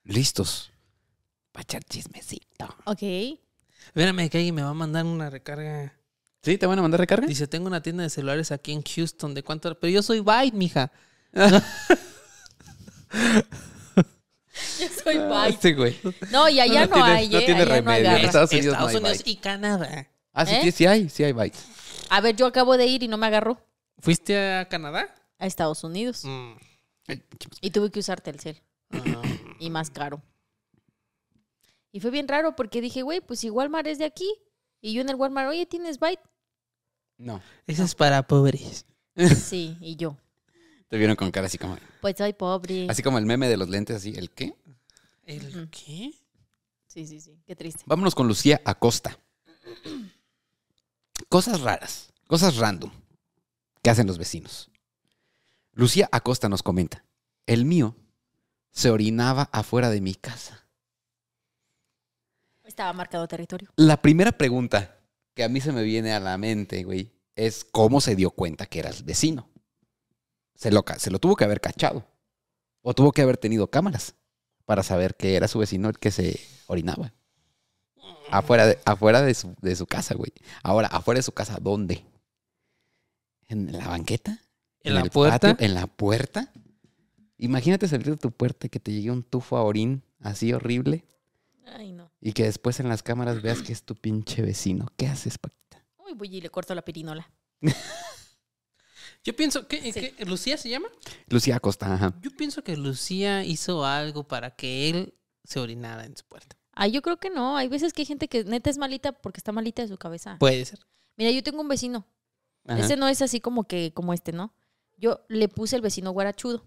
Listos. 0.05 0.71
Para 1.55 1.63
echar 1.63 1.85
chismecito. 1.85 2.67
Ok. 2.85 3.03
Espérame 3.87 4.29
que 4.29 4.39
alguien 4.39 4.57
me 4.57 4.63
va 4.63 4.71
a 4.71 4.75
mandar 4.75 5.05
una 5.07 5.31
recarga. 5.31 5.95
¿Sí? 6.43 6.59
¿Te 6.59 6.67
van 6.67 6.81
a 6.81 6.83
mandar 6.83 6.99
recarga? 6.99 7.29
Dice, 7.29 7.47
tengo 7.47 7.69
una 7.69 7.81
tienda 7.81 8.03
de 8.03 8.11
celulares 8.11 8.51
aquí 8.51 8.73
en 8.73 8.83
Houston. 8.83 9.35
¿De 9.35 9.45
cuánto? 9.45 9.73
Pero 9.79 9.93
yo 9.93 10.03
soy 10.03 10.19
Byte, 10.19 10.57
mija. 10.57 10.91
Yo 11.33 11.61
soy 15.03 15.17
Ah, 15.19 15.47
bye. 15.49 15.59
Sí, 15.61 15.73
güey. 15.73 15.99
No, 16.31 16.49
y 16.49 16.61
allá 16.61 16.87
no, 16.87 16.93
tiene- 16.95 17.09
hay, 17.11 17.29
no 17.29 17.39
¿eh? 17.39 17.43
tiene 17.45 17.63
Allá 17.63 17.71
no 17.71 17.75
remedio. 17.77 18.09
agarra. 18.11 18.27
Estados 18.27 18.53
Unidos 18.53 18.67
Estados 18.73 18.93
no 18.93 18.99
hay 18.99 19.03
Unidos 19.05 19.19
Byte. 19.19 19.31
y 19.31 19.37
Canadá. 19.37 20.09
Ah, 20.33 20.47
sí, 20.47 20.55
¿Eh? 20.55 20.61
sí, 20.65 20.73
sí 20.73 20.87
hay, 20.87 21.09
sí 21.09 21.25
hay 21.25 21.33
bytes. 21.33 21.65
A 22.11 22.21
ver, 22.21 22.37
yo 22.37 22.47
acabo 22.47 22.77
de 22.77 22.87
ir 22.87 23.03
y 23.03 23.09
no 23.09 23.17
me 23.17 23.27
agarró 23.27 23.59
¿Fuiste 24.01 24.39
a 24.57 24.69
Canadá? 24.69 25.15
a 25.39 25.47
Estados 25.47 25.85
Unidos. 25.85 26.23
Mm. 26.25 26.53
Y 27.61 27.71
tuve 27.71 27.91
que 27.91 28.01
usar 28.01 28.21
Telcel. 28.21 28.61
Ah. 28.91 29.23
Y 29.61 29.71
más 29.71 29.91
caro. 29.91 30.23
Y 31.95 32.01
fue 32.01 32.11
bien 32.11 32.27
raro 32.27 32.57
porque 32.57 32.81
dije, 32.81 33.03
güey, 33.03 33.21
pues 33.21 33.39
si 33.39 33.51
Walmart 33.51 33.87
es 33.87 33.99
de 33.99 34.05
aquí. 34.05 34.29
Y 34.81 34.95
yo 34.95 35.01
en 35.03 35.09
el 35.11 35.15
Walmart, 35.15 35.49
oye, 35.49 35.65
¿tienes 35.65 36.01
Byte? 36.01 36.21
No. 37.19 37.41
Ese 37.69 37.85
es 37.85 37.95
para 37.95 38.27
pobres. 38.27 38.85
Sí, 39.37 39.77
y 39.81 39.95
yo. 39.95 40.17
Te 40.89 40.97
vieron 40.99 41.15
con 41.15 41.31
cara 41.31 41.47
así 41.47 41.57
como, 41.57 41.79
Pues 42.01 42.17
soy 42.19 42.33
pobre. 42.33 42.89
así 42.91 43.01
como 43.01 43.19
el 43.19 43.27
meme 43.27 43.47
de 43.49 43.57
los 43.57 43.69
lentes, 43.69 43.95
así, 43.95 44.13
¿el 44.17 44.33
qué? 44.33 44.57
¿El 45.23 45.71
qué? 45.71 46.13
Sí, 46.89 47.07
sí, 47.07 47.21
sí. 47.21 47.39
Qué 47.47 47.55
triste. 47.55 47.85
Vámonos 47.87 48.17
con 48.17 48.27
Lucía 48.27 48.61
Acosta. 48.65 49.17
Cosas 51.29 51.61
raras, 51.61 52.13
cosas 52.27 52.57
random 52.57 52.91
que 53.85 53.91
hacen 53.91 54.09
los 54.09 54.19
vecinos. 54.19 54.69
Lucía 55.75 56.09
Acosta 56.11 56.49
nos 56.49 56.65
comenta, 56.65 57.05
el 57.47 57.65
mío 57.65 57.95
se 58.73 58.91
orinaba 58.91 59.49
afuera 59.53 59.91
de 59.91 60.01
mi 60.01 60.17
casa. 60.17 60.64
Estaba 62.75 62.93
marcado 62.93 63.29
territorio. 63.29 63.71
La 63.77 64.03
primera 64.03 64.33
pregunta 64.33 64.99
que 65.33 65.45
a 65.45 65.49
mí 65.49 65.61
se 65.61 65.71
me 65.71 65.85
viene 65.85 66.13
a 66.13 66.19
la 66.19 66.37
mente, 66.39 66.83
güey, 66.83 67.13
es 67.37 67.65
cómo 67.65 68.01
se 68.01 68.17
dio 68.17 68.33
cuenta 68.33 68.67
que 68.67 68.81
era 68.81 68.91
el 68.91 69.01
vecino. 69.05 69.49
Se 70.57 70.73
lo, 70.73 70.85
se 70.99 71.13
lo 71.13 71.21
tuvo 71.21 71.37
que 71.37 71.45
haber 71.45 71.61
cachado. 71.61 72.05
O 72.83 72.93
tuvo 72.93 73.13
que 73.13 73.23
haber 73.23 73.37
tenido 73.37 73.69
cámaras 73.71 74.17
para 74.65 74.83
saber 74.83 75.15
que 75.15 75.37
era 75.37 75.47
su 75.47 75.61
vecino 75.61 75.89
el 75.89 76.01
que 76.01 76.11
se 76.11 76.41
orinaba. 76.67 77.13
Afuera 78.33 78.67
de, 78.67 78.81
afuera 78.85 79.23
de, 79.23 79.35
su, 79.35 79.55
de 79.63 79.77
su 79.77 79.87
casa, 79.87 80.17
güey. 80.17 80.33
Ahora, 80.65 80.89
afuera 80.89 81.19
de 81.21 81.23
su 81.23 81.31
casa, 81.31 81.59
¿dónde? 81.61 82.05
¿En 83.47 83.71
la 83.71 83.87
banqueta? 83.87 84.41
¿En 84.81 84.95
la 84.95 85.05
puerta? 85.05 85.39
patio? 85.39 85.65
¿En 85.65 85.75
la 85.75 85.87
puerta? 85.87 86.53
Imagínate 87.39 87.87
salir 87.87 88.11
de 88.11 88.17
tu 88.17 88.33
puerta 88.33 88.67
y 88.67 88.71
que 88.71 88.81
te 88.81 88.91
llegue 88.91 89.13
un 89.13 89.23
tufo 89.23 89.57
a 89.57 89.63
orín 89.63 90.03
así 90.19 90.53
horrible 90.53 91.05
Ay, 91.67 91.93
no. 91.93 92.11
y 92.21 92.33
que 92.33 92.45
después 92.45 92.79
en 92.81 92.89
las 92.89 93.03
cámaras 93.03 93.43
veas 93.43 93.63
que 93.63 93.73
es 93.73 93.83
tu 93.85 93.95
pinche 93.97 94.43
vecino. 94.43 94.87
¿Qué 94.97 95.07
haces, 95.07 95.39
Paquita? 95.39 95.85
Uy, 95.99 96.13
voy 96.15 96.37
y 96.37 96.41
le 96.41 96.51
corto 96.51 96.75
la 96.75 96.83
pirinola. 96.83 97.31
Yo 99.25 99.35
pienso 99.35 99.67
que, 99.67 99.81
Sí. 99.93 99.93
que- 100.13 100.25
¿Lucía 100.27 100.59
se 100.59 100.69
llama? 100.69 100.89
Lucía 101.29 101.57
Acosta, 101.57 101.93
ajá. 101.95 102.15
Yo 102.21 102.31
pienso 102.37 102.63
que 102.63 102.77
Lucía 102.77 103.43
hizo 103.45 103.85
algo 103.87 104.29
para 104.29 104.51
que 104.55 104.91
él 104.91 105.15
se 105.45 105.61
orinara 105.61 106.05
en 106.05 106.17
su 106.17 106.25
puerta. 106.27 106.57
Ay, 106.73 106.91
yo 106.93 107.01
creo 107.01 107.19
que 107.19 107.31
no. 107.31 107.57
Hay 107.57 107.69
veces 107.69 107.93
que 107.93 108.03
hay 108.03 108.07
gente 108.07 108.29
que 108.29 108.45
neta 108.45 108.69
es 108.69 108.77
malita 108.79 109.13
porque 109.13 109.39
está 109.39 109.53
malita 109.53 109.81
de 109.83 109.89
su 109.89 109.97
cabeza. 109.97 110.37
Puede 110.39 110.65
ser. 110.65 110.81
Mira, 111.17 111.31
yo 111.31 111.43
tengo 111.43 111.61
un 111.63 111.69
vecino. 111.69 112.07
Ajá. 112.67 112.81
Ese 112.81 112.97
no 112.97 113.09
es 113.09 113.23
así 113.23 113.41
como 113.41 113.65
que 113.65 113.93
como 113.95 114.13
este, 114.13 114.33
¿no? 114.33 114.53
Yo 114.99 115.25
le 115.29 115.49
puse 115.49 115.77
el 115.77 115.83
vecino 115.83 116.11
guarachudo. 116.11 116.67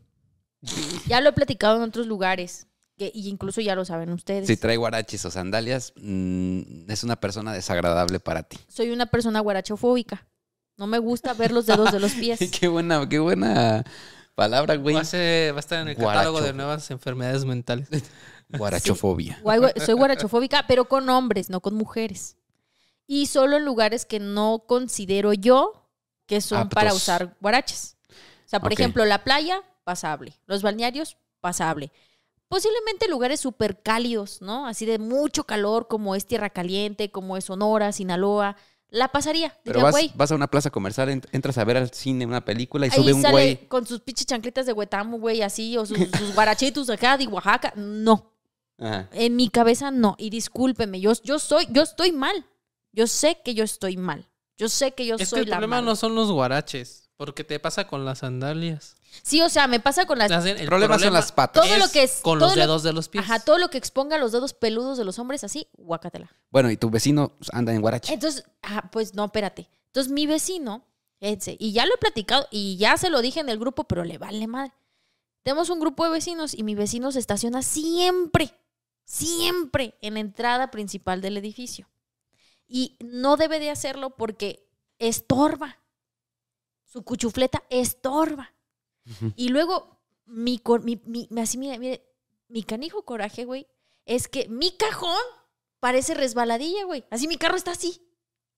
ya 1.08 1.22
lo 1.22 1.30
he 1.30 1.34
platicado 1.34 1.76
en 1.78 1.84
otros 1.84 2.08
lugares. 2.08 2.68
Que, 2.98 3.12
y 3.14 3.30
incluso 3.30 3.62
ya 3.62 3.76
lo 3.76 3.86
saben 3.86 4.12
ustedes. 4.12 4.48
Si 4.48 4.58
trae 4.58 4.76
guaraches 4.78 5.24
o 5.26 5.30
sandalias, 5.32 5.94
mm, 5.98 6.90
es 6.90 7.04
una 7.04 7.16
persona 7.16 7.54
desagradable 7.54 8.20
para 8.20 8.44
ti. 8.44 8.58
Soy 8.68 8.90
una 8.90 9.06
persona 9.06 9.40
guarachofóbica. 9.40 10.26
No 10.78 10.88
me 10.88 10.98
gusta 11.00 11.34
ver 11.34 11.52
los 11.52 11.66
dedos 11.68 11.92
de 11.92 12.00
los 12.00 12.12
pies. 12.20 12.40
qué 12.60 12.68
buena, 12.68 13.08
qué 13.08 13.20
buena 13.20 13.84
palabra, 14.36 14.76
güey. 14.78 14.96
Va 14.96 15.02
a, 15.02 15.06
ser- 15.06 15.54
va 15.54 15.58
a 15.58 15.60
estar 15.60 15.80
en 15.82 15.90
el 15.90 15.96
catálogo 15.96 16.42
de 16.42 16.54
nuevas 16.54 16.90
enfermedades 16.92 17.46
mentales. 17.46 17.88
Guarachofobia. 18.50 19.40
Guay- 19.44 19.74
Soy 19.86 19.94
guarachofóbica, 19.96 20.66
pero 20.68 20.86
con 20.86 21.10
hombres, 21.10 21.50
no 21.50 21.60
con 21.62 21.76
mujeres. 21.76 22.38
Y 23.06 23.28
solo 23.28 23.58
en 23.58 23.66
lugares 23.66 24.06
que 24.06 24.20
no 24.20 24.64
considero 24.68 25.34
yo 25.34 25.88
que 26.26 26.42
son 26.42 26.60
Aptos. 26.60 26.76
para 26.76 26.94
usar 26.94 27.36
guaraches. 27.42 27.98
O 28.46 28.50
sea, 28.50 28.60
por 28.60 28.74
ejemplo, 28.74 29.06
la 29.06 29.24
playa, 29.24 29.62
pasable. 29.84 30.38
Los 30.46 30.62
balnearios, 30.62 31.18
pasable. 31.42 31.92
Posiblemente 32.50 33.08
lugares 33.10 33.40
súper 33.42 33.82
cálidos, 33.82 34.42
¿no? 34.42 34.68
Así 34.68 34.86
de 34.86 35.00
mucho 35.00 35.44
calor, 35.44 35.88
como 35.88 36.16
es 36.16 36.26
Tierra 36.26 36.50
Caliente, 36.50 37.12
como 37.12 37.36
es 37.38 37.46
Sonora, 37.46 37.92
Sinaloa. 37.92 38.56
La 38.90 39.10
pasaría. 39.10 39.50
Pero 39.66 39.80
Diría, 39.80 39.84
vas, 39.84 39.92
güey, 39.92 40.12
vas 40.16 40.32
a 40.32 40.36
una 40.36 40.48
plaza 40.48 40.70
comercial, 40.70 41.10
ent- 41.10 41.28
entras 41.34 41.58
a 41.58 41.66
ver 41.66 41.76
al 41.76 41.92
cine 41.92 42.26
una 42.26 42.46
película 42.46 42.88
y 42.88 42.90
ahí 42.90 42.96
sube 42.96 43.12
un 43.14 43.22
sale 43.22 43.34
güey. 43.34 43.68
con 43.68 43.86
sus 43.86 44.00
pinches 44.00 44.26
chancletas 44.28 44.66
de 44.66 44.72
huetamo, 44.72 45.20
güey, 45.20 45.42
así, 45.42 45.76
o 45.78 45.86
sus, 45.86 45.98
sus 46.18 46.34
guarachitos 46.34 46.90
acá 46.90 47.18
de 47.18 47.28
Oaxaca. 47.28 47.74
No. 47.76 48.32
Ajá. 48.80 49.10
En 49.12 49.36
mi 49.36 49.50
cabeza 49.50 49.92
no. 49.92 50.16
Y 50.18 50.30
discúlpeme, 50.30 51.02
yo, 51.02 51.12
yo 51.24 51.38
soy, 51.40 51.68
yo 51.72 51.82
estoy 51.82 52.14
mal. 52.14 52.46
Yo 52.94 53.08
sé 53.08 53.42
que 53.44 53.54
yo 53.56 53.66
estoy 53.66 53.98
mal. 53.98 54.30
Yo 54.58 54.70
sé 54.70 54.94
que 54.94 55.06
yo 55.06 55.16
Es 55.16 55.20
que 55.20 55.26
soy 55.26 55.40
el 55.42 55.50
la 55.50 55.58
problema 55.58 55.78
mala. 55.78 55.86
no 55.88 55.96
son 55.98 56.16
los 56.16 56.32
guaraches, 56.32 57.07
porque 57.18 57.44
te 57.44 57.60
pasa 57.60 57.88
con 57.88 58.06
las 58.06 58.20
sandalias. 58.20 58.96
Sí, 59.24 59.42
o 59.42 59.50
sea, 59.50 59.68
me 59.68 59.80
pasa 59.80 60.06
con 60.06 60.20
las... 60.20 60.30
El 60.46 60.58
El 60.60 60.68
problema 60.68 61.00
son 61.00 61.14
las 61.14 61.32
patas. 61.32 61.64
Todo 61.68 61.78
lo 61.78 61.90
que 61.90 62.04
es- 62.04 62.20
con 62.22 62.38
los 62.40 62.56
lo- 62.56 62.62
dedos 62.62 62.84
de 62.84 62.94
los 62.94 63.10
pies. 63.10 63.24
Ajá, 63.24 63.40
todo 63.40 63.58
lo 63.58 63.70
que 63.70 63.78
exponga 63.80 64.18
los 64.18 64.32
dedos 64.32 64.54
peludos 64.54 64.98
de 64.98 65.04
los 65.06 65.18
hombres 65.20 65.44
así, 65.44 65.68
guácatela. 65.78 66.32
Bueno, 66.52 66.70
y 66.70 66.78
tu 66.78 66.90
vecino 66.90 67.34
anda 67.52 67.74
en 67.74 67.82
guarache. 67.82 68.14
Entonces, 68.14 68.44
ajá, 68.62 68.90
pues 68.92 69.16
no, 69.16 69.26
espérate. 69.26 69.68
Entonces 69.88 70.12
mi 70.14 70.28
vecino, 70.28 70.86
ese, 71.20 71.58
y 71.60 71.72
ya 71.72 71.86
lo 71.88 71.96
he 71.96 71.98
platicado 71.98 72.48
y 72.52 72.78
ya 72.78 72.96
se 72.98 73.10
lo 73.10 73.22
dije 73.22 73.40
en 73.40 73.50
el 73.50 73.58
grupo, 73.58 73.86
pero 73.86 74.04
le 74.04 74.20
vale 74.20 74.46
madre. 74.46 74.74
Tenemos 75.42 75.70
un 75.72 75.80
grupo 75.80 76.04
de 76.04 76.12
vecinos 76.12 76.54
y 76.54 76.62
mi 76.62 76.76
vecino 76.76 77.12
se 77.12 77.20
estaciona 77.20 77.64
siempre, 77.64 78.54
siempre 79.06 79.96
en 80.02 80.16
la 80.16 80.20
entrada 80.20 80.70
principal 80.70 81.22
del 81.22 81.38
edificio. 81.38 81.88
Y 82.68 82.98
no 83.00 83.38
debe 83.38 83.60
de 83.60 83.72
hacerlo 83.72 84.12
porque 84.12 84.68
estorba. 85.00 85.78
Su 86.98 87.04
cuchufleta 87.04 87.62
estorba. 87.70 88.52
Y 89.36 89.50
luego, 89.50 90.02
mi, 90.26 90.60
mi, 90.82 91.00
mi- 91.06 91.30
así, 91.40 91.60
mire, 91.60 91.78
mire, 91.78 92.04
mi 92.48 92.64
canijo 92.64 93.06
coraje, 93.06 93.46
güey, 93.46 93.68
es 94.08 94.28
que 94.28 94.50
mi 94.50 94.72
cajón 94.72 95.22
parece 95.80 96.16
resbaladilla, 96.16 96.86
güey. 96.86 97.06
Así 97.12 97.28
mi 97.28 97.38
carro 97.38 97.56
está 97.56 97.70
así. 97.70 98.02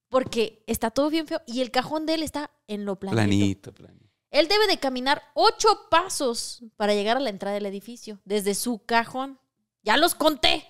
Porque 0.08 0.64
está 0.68 0.90
todo 0.90 1.10
bien 1.10 1.28
feo 1.28 1.42
y 1.46 1.60
el 1.60 1.70
cajón 1.70 2.06
de 2.06 2.14
él 2.14 2.24
está 2.24 2.50
en 2.68 2.86
lo 2.86 2.98
planito. 2.98 3.18
Planito, 3.18 3.74
planito. 3.74 4.10
Él 4.32 4.48
debe 4.48 4.68
de 4.68 4.78
caminar 4.80 5.22
ocho 5.34 5.68
pasos 5.92 6.64
para 6.78 6.94
llegar 6.94 7.18
a 7.18 7.20
la 7.20 7.30
entrada 7.32 7.56
del 7.56 7.66
edificio, 7.66 8.22
desde 8.24 8.56
su 8.56 8.86
cajón. 8.86 9.38
Ya 9.84 9.98
los 9.98 10.16
conté. 10.16 10.66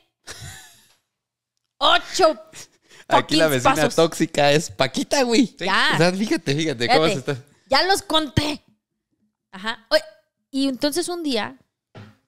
Ocho. 1.77 2.35
Aquí 3.07 3.35
la 3.35 3.47
vecina 3.47 3.75
pasos. 3.75 3.95
tóxica 3.95 4.51
es 4.51 4.71
Paquita, 4.71 5.21
güey. 5.23 5.55
Ya. 5.57 5.91
O 5.93 5.97
sea, 5.97 6.11
fíjate, 6.11 6.55
fíjate 6.55 6.87
cómo 6.87 7.05
se 7.07 7.11
Fíjate. 7.15 7.31
está. 7.33 7.48
Ya 7.69 7.83
los 7.83 8.01
conté. 8.01 8.65
Ajá. 9.51 9.85
Oye, 9.91 10.01
y 10.51 10.67
entonces 10.67 11.07
un 11.07 11.23
día 11.23 11.59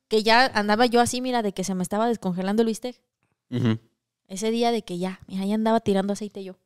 que 0.08 0.24
ya 0.24 0.46
andaba 0.46 0.86
yo 0.86 1.02
así, 1.02 1.22
mira, 1.22 1.42
de 1.42 1.54
que 1.54 1.64
se 1.64 1.74
me 1.74 1.84
estaba 1.84 2.08
descongelando 2.08 2.62
el 2.62 2.68
bistec. 2.68 3.02
Ese 4.28 4.52
día 4.52 4.72
de 4.72 4.84
que 4.84 4.98
ya, 4.98 5.20
mira, 5.28 5.46
ya 5.46 5.56
andaba 5.56 5.80
tirando 5.82 6.14
aceite 6.14 6.44
yo. 6.44 6.58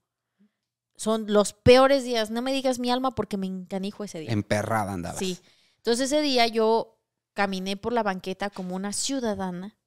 Son 0.95 1.31
los 1.31 1.53
peores 1.53 2.03
días. 2.03 2.31
No 2.31 2.41
me 2.41 2.53
digas 2.53 2.79
mi 2.79 2.91
alma 2.91 3.15
porque 3.15 3.37
me 3.37 3.47
encanijo 3.47 4.03
ese 4.03 4.19
día. 4.19 4.31
Emperrada 4.31 4.93
andabas. 4.93 5.19
Sí. 5.19 5.39
Entonces 5.77 6.11
ese 6.11 6.21
día 6.21 6.47
yo 6.47 6.99
caminé 7.33 7.77
por 7.77 7.93
la 7.93 8.03
banqueta 8.03 8.49
como 8.49 8.75
una 8.75 8.93
ciudadana 8.93 9.77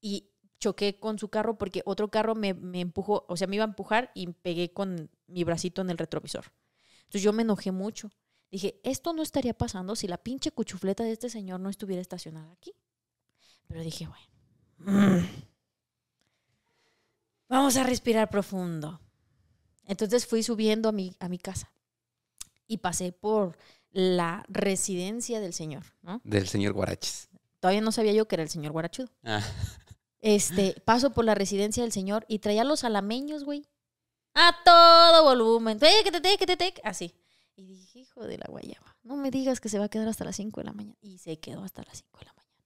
y 0.00 0.30
choqué 0.58 0.98
con 0.98 1.18
su 1.18 1.28
carro 1.28 1.58
porque 1.58 1.82
otro 1.84 2.08
carro 2.08 2.34
me, 2.34 2.54
me 2.54 2.80
empujó, 2.80 3.24
o 3.28 3.36
sea, 3.36 3.46
me 3.46 3.56
iba 3.56 3.64
a 3.64 3.68
empujar 3.68 4.10
y 4.14 4.28
pegué 4.28 4.72
con 4.72 5.10
mi 5.26 5.44
bracito 5.44 5.82
en 5.82 5.90
el 5.90 5.98
retrovisor. 5.98 6.46
Entonces 7.10 7.24
yo 7.24 7.32
me 7.32 7.42
enojé 7.42 7.72
mucho. 7.72 8.12
Dije, 8.52 8.80
esto 8.84 9.12
no 9.12 9.22
estaría 9.22 9.52
pasando 9.52 9.96
si 9.96 10.06
la 10.06 10.16
pinche 10.16 10.52
cuchufleta 10.52 11.02
de 11.02 11.10
este 11.10 11.28
señor 11.28 11.58
no 11.58 11.68
estuviera 11.68 12.00
estacionada 12.00 12.52
aquí. 12.52 12.72
Pero 13.66 13.82
dije, 13.82 14.06
bueno, 14.78 15.26
vamos 17.48 17.76
a 17.76 17.82
respirar 17.82 18.30
profundo. 18.30 19.00
Entonces 19.86 20.24
fui 20.24 20.44
subiendo 20.44 20.88
a 20.88 20.92
mi, 20.92 21.16
a 21.18 21.28
mi 21.28 21.38
casa 21.38 21.72
y 22.68 22.78
pasé 22.78 23.10
por 23.10 23.58
la 23.90 24.44
residencia 24.46 25.40
del 25.40 25.52
señor, 25.52 25.82
¿no? 26.02 26.20
Del 26.22 26.46
señor 26.46 26.74
Guaraches. 26.74 27.28
Todavía 27.58 27.80
no 27.80 27.90
sabía 27.90 28.12
yo 28.12 28.28
que 28.28 28.36
era 28.36 28.44
el 28.44 28.50
señor 28.50 28.70
Guarachudo. 28.70 29.08
Ah. 29.24 29.42
Este, 30.20 30.80
paso 30.84 31.10
por 31.10 31.24
la 31.24 31.34
residencia 31.34 31.82
del 31.82 31.90
señor 31.90 32.24
y 32.28 32.38
traía 32.38 32.62
los 32.62 32.84
alameños, 32.84 33.42
güey. 33.42 33.66
A 34.40 34.56
todo 34.64 35.24
volumen. 35.24 35.78
Así. 36.84 37.14
Y 37.56 37.66
dije, 37.66 37.98
hijo 37.98 38.24
de 38.26 38.38
la 38.38 38.46
guayaba, 38.48 38.96
no 39.02 39.16
me 39.16 39.30
digas 39.30 39.60
que 39.60 39.68
se 39.68 39.78
va 39.78 39.84
a 39.86 39.88
quedar 39.88 40.08
hasta 40.08 40.24
las 40.24 40.36
5 40.36 40.60
de 40.60 40.64
la 40.64 40.72
mañana. 40.72 40.96
Y 41.02 41.18
se 41.18 41.38
quedó 41.38 41.62
hasta 41.62 41.82
las 41.82 41.98
5 41.98 42.18
de 42.18 42.24
la 42.24 42.32
mañana. 42.32 42.64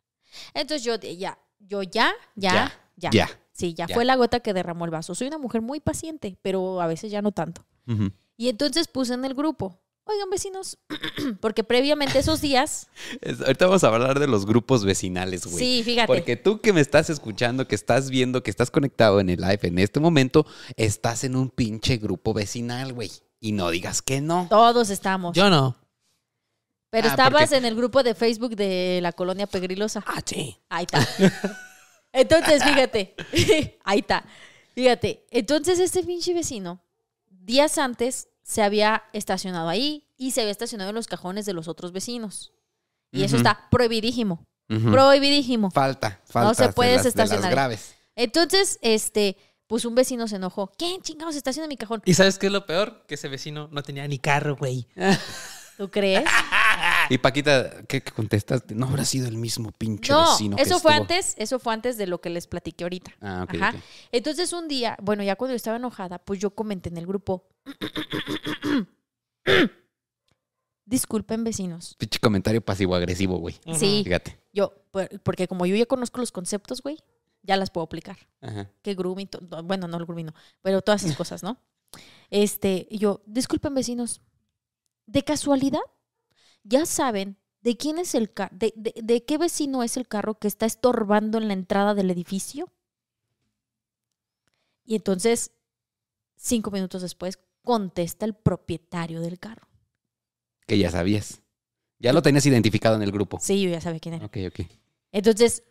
Entonces 0.54 0.84
yo, 0.84 0.94
ya, 0.96 1.38
yo 1.58 1.82
ya, 1.82 2.12
ya, 2.37 2.72
ya. 2.96 3.10
Ya. 3.10 3.28
Sí, 3.52 3.74
ya, 3.74 3.87
Ya. 3.87 3.94
fue 3.94 4.04
la 4.04 4.16
gota 4.16 4.40
que 4.40 4.52
derramó 4.52 4.84
el 4.84 4.90
vaso. 4.90 5.14
Soy 5.14 5.28
una 5.28 5.38
mujer 5.38 5.62
muy 5.62 5.80
paciente, 5.80 6.37
pero 6.42 6.80
a 6.80 6.87
veces 6.87 7.10
ya 7.10 7.22
no 7.22 7.32
tanto. 7.32 7.64
Ujú. 7.87 8.10
Y 8.37 8.48
entonces 8.48 8.88
puse 8.88 9.14
en 9.14 9.24
el 9.24 9.34
grupo, 9.34 9.80
oigan 10.06 10.30
vecinos, 10.30 10.78
porque 11.40 11.64
previamente 11.64 12.18
esos 12.18 12.40
días, 12.40 12.88
ahorita 13.44 13.66
vamos 13.66 13.84
a 13.84 13.88
hablar 13.88 14.18
de 14.20 14.26
los 14.26 14.44
grupos 14.46 14.84
vecinales, 14.84 15.46
güey. 15.46 15.58
sí, 15.58 15.82
fíjate, 15.84 16.06
Porque 16.06 16.36
tú 16.36 16.60
que 16.60 16.72
me 16.72 16.80
estás 16.80 17.08
escuchando, 17.10 17.66
que 17.66 17.74
estás 17.74 18.10
viendo, 18.10 18.42
que 18.42 18.50
estás 18.50 18.70
conectado 18.70 19.20
en 19.20 19.30
el 19.30 19.40
live 19.40 19.60
en 19.62 19.78
este 19.78 20.00
momento, 20.00 20.46
estás 20.76 21.24
en 21.24 21.36
un 21.36 21.48
pinche 21.50 21.96
grupo 21.96 22.32
vecinal, 22.34 22.92
güey. 22.92 23.10
Y 23.40 23.52
no 23.52 23.70
digas 23.70 24.00
que 24.02 24.20
no. 24.20 24.46
todos 24.48 24.88
estamos. 24.90 25.36
Yo 25.36 25.50
no. 25.50 25.76
pero 26.90 27.08
Ah, 27.08 27.10
estabas 27.10 27.42
porque- 27.42 27.56
en 27.56 27.64
el 27.64 27.74
grupo 27.74 28.02
de 28.02 28.14
Facebook 28.14 28.56
de 28.56 29.00
la 29.02 29.12
colonia 29.12 29.46
Pegrilosa. 29.46 30.02
Ah, 30.06 30.22
sí. 30.24 30.56
Ahí 30.68 30.84
está. 30.84 31.06
Entonces, 32.12 32.62
fíjate, 32.62 33.14
ahí 33.84 33.98
está. 33.98 34.24
Fíjate, 34.74 35.24
entonces 35.30 35.78
este 35.78 36.02
pinche 36.04 36.32
vecino, 36.34 36.80
días 37.28 37.78
antes, 37.78 38.28
se 38.44 38.62
había 38.62 39.02
estacionado 39.12 39.68
ahí 39.68 40.07
y 40.16 40.30
se 40.30 40.42
había 40.42 40.52
estacionado 40.52 40.90
en 40.90 40.94
los 40.94 41.09
cajones 41.09 41.46
de 41.46 41.54
los 41.54 41.66
otros 41.66 41.90
vecinos. 41.90 42.52
Y 43.11 43.24
eso 43.24 43.37
está 43.37 43.68
prohibidísimo. 43.70 44.44
Ujú. 44.68 44.90
Prohibidísimo. 44.90 45.70
Falta, 45.70 46.20
falta. 46.26 46.54
se 46.54 46.66
de 46.68 46.72
puede 46.72 46.90
de 46.90 46.96
las 46.98 47.07
estacionar. 47.07 47.50
graves. 47.50 47.94
Entonces, 48.16 48.78
este, 48.83 49.37
pues 49.66 49.85
un 49.85 49.94
vecino 49.94 50.28
se 50.28 50.37
enojó. 50.37 50.72
¿Quién 50.76 51.00
chingados 51.00 51.37
estaciona 51.37 51.64
en 51.64 51.70
mi 51.70 51.76
cajón? 51.76 52.02
¿Y 52.04 52.14
sabes 52.14 52.38
qué 52.38 52.46
es 52.46 52.52
lo 52.52 52.66
peor? 52.66 53.04
Que 53.07 53.14
ese 53.14 53.28
vecino 53.28 53.68
no 53.72 53.83
tenía 53.83 54.07
ni 54.09 54.18
carro, 54.18 54.57
güey. 54.57 54.87
¿Tú 55.76 55.90
crees? 55.90 56.24
Y 57.10 57.18
Paquita, 57.18 57.82
¿qué, 57.86 58.02
contestaste? 58.02 58.74
No 58.74 58.86
habrá 58.86 59.04
sido 59.04 59.28
el 59.28 59.36
mismo 59.36 59.70
pinche 59.72 60.12
No, 60.12 60.30
vecino. 60.30 60.56
que 60.56 60.62
eso 60.62 60.78
fue 60.80 60.92
estuvo. 60.92 61.02
antes, 61.02 61.34
eso 61.38 61.58
fue 61.58 61.72
antes 61.74 61.96
de 61.96 62.06
lo 62.06 62.20
que 62.20 62.30
les 62.30 62.46
platiqué 62.46 62.84
ahorita. 62.84 63.12
Ah, 63.20 63.44
ok, 63.48 63.54
Ajá. 63.60 63.74
Entonces 64.12 64.52
un 64.52 64.68
día, 64.68 64.96
bueno, 65.02 65.22
ya 65.22 65.36
cuando 65.36 65.52
yo 65.52 65.56
estaba 65.56 65.76
enojada, 65.76 66.18
pues 66.18 66.40
yo 66.40 66.50
comenté 66.50 66.88
en 66.88 66.96
el 66.98 67.06
grupo. 67.06 67.46
Disculpen, 70.86 71.44
vecinos. 71.44 71.94
Pinche 71.98 72.18
comentario 72.18 72.60
pasivo-agresivo, 72.60 73.38
güey. 73.38 73.54
Sí, 73.74 74.02
Fíjate. 74.04 74.38
yo, 74.52 74.74
por- 74.90 75.08
porque 75.22 75.48
como 75.48 75.64
yo 75.64 75.74
ya 75.76 75.86
conozco 75.86 76.20
los 76.20 76.30
conceptos, 76.30 76.82
güey, 76.82 76.98
ya 77.42 77.56
las 77.56 77.70
puedo 77.70 77.84
aplicar. 77.86 78.18
Ajá. 78.42 78.70
Que 78.82 78.94
grooming, 78.94 79.28
bueno, 79.64 79.88
no 79.88 79.96
el 79.96 80.04
grooming, 80.04 80.26
no, 80.26 80.34
pero 80.60 80.82
todas 80.82 81.02
esas 81.02 81.16
cosas, 81.16 81.42
¿no? 81.42 81.58
Este, 82.30 82.86
y 82.90 82.98
yo, 82.98 83.22
disculpen, 83.24 83.72
vecinos, 83.74 84.20
de 85.06 85.22
casualidad, 85.22 85.80
ya 86.64 86.85
saben 86.87 87.37
de 87.62 87.77
quién 87.77 87.98
es 87.98 88.14
el 88.14 88.33
carro, 88.33 88.55
de, 88.57 88.72
de- 88.77 88.94
de 89.03 89.24
qué 89.24 89.38
vecino 89.38 89.83
es 89.83 89.96
el 89.96 90.07
carro 90.09 90.38
que 90.38 90.48
está 90.48 90.66
estorbando 90.66 91.38
en 91.38 91.46
la 91.48 91.55
entrada 91.55 91.94
del 91.94 92.11
edificio. 92.11 92.70
Y 94.85 94.96
entonces, 94.96 95.53
cinco 96.37 96.70
minutos 96.70 97.00
después, 97.03 97.38
contesta 97.62 98.27
el 98.27 98.35
propietario 98.35 99.20
del 99.22 99.38
carro. 99.38 99.66
Que 100.66 100.77
ya 100.79 100.90
sabías. 100.90 101.40
Ya 101.98 102.12
lo 102.12 102.20
tenías 102.20 102.44
identificado 102.44 102.96
en 102.96 103.03
el 103.03 103.12
grupo. 103.12 103.38
Sí, 103.40 103.62
yo 103.62 103.70
ya 103.70 103.81
sabía 103.81 104.00
quién 104.00 104.16
era. 104.16 104.27
Ok, 104.27 104.37
ok. 104.48 104.61
Entonces, 105.12 105.62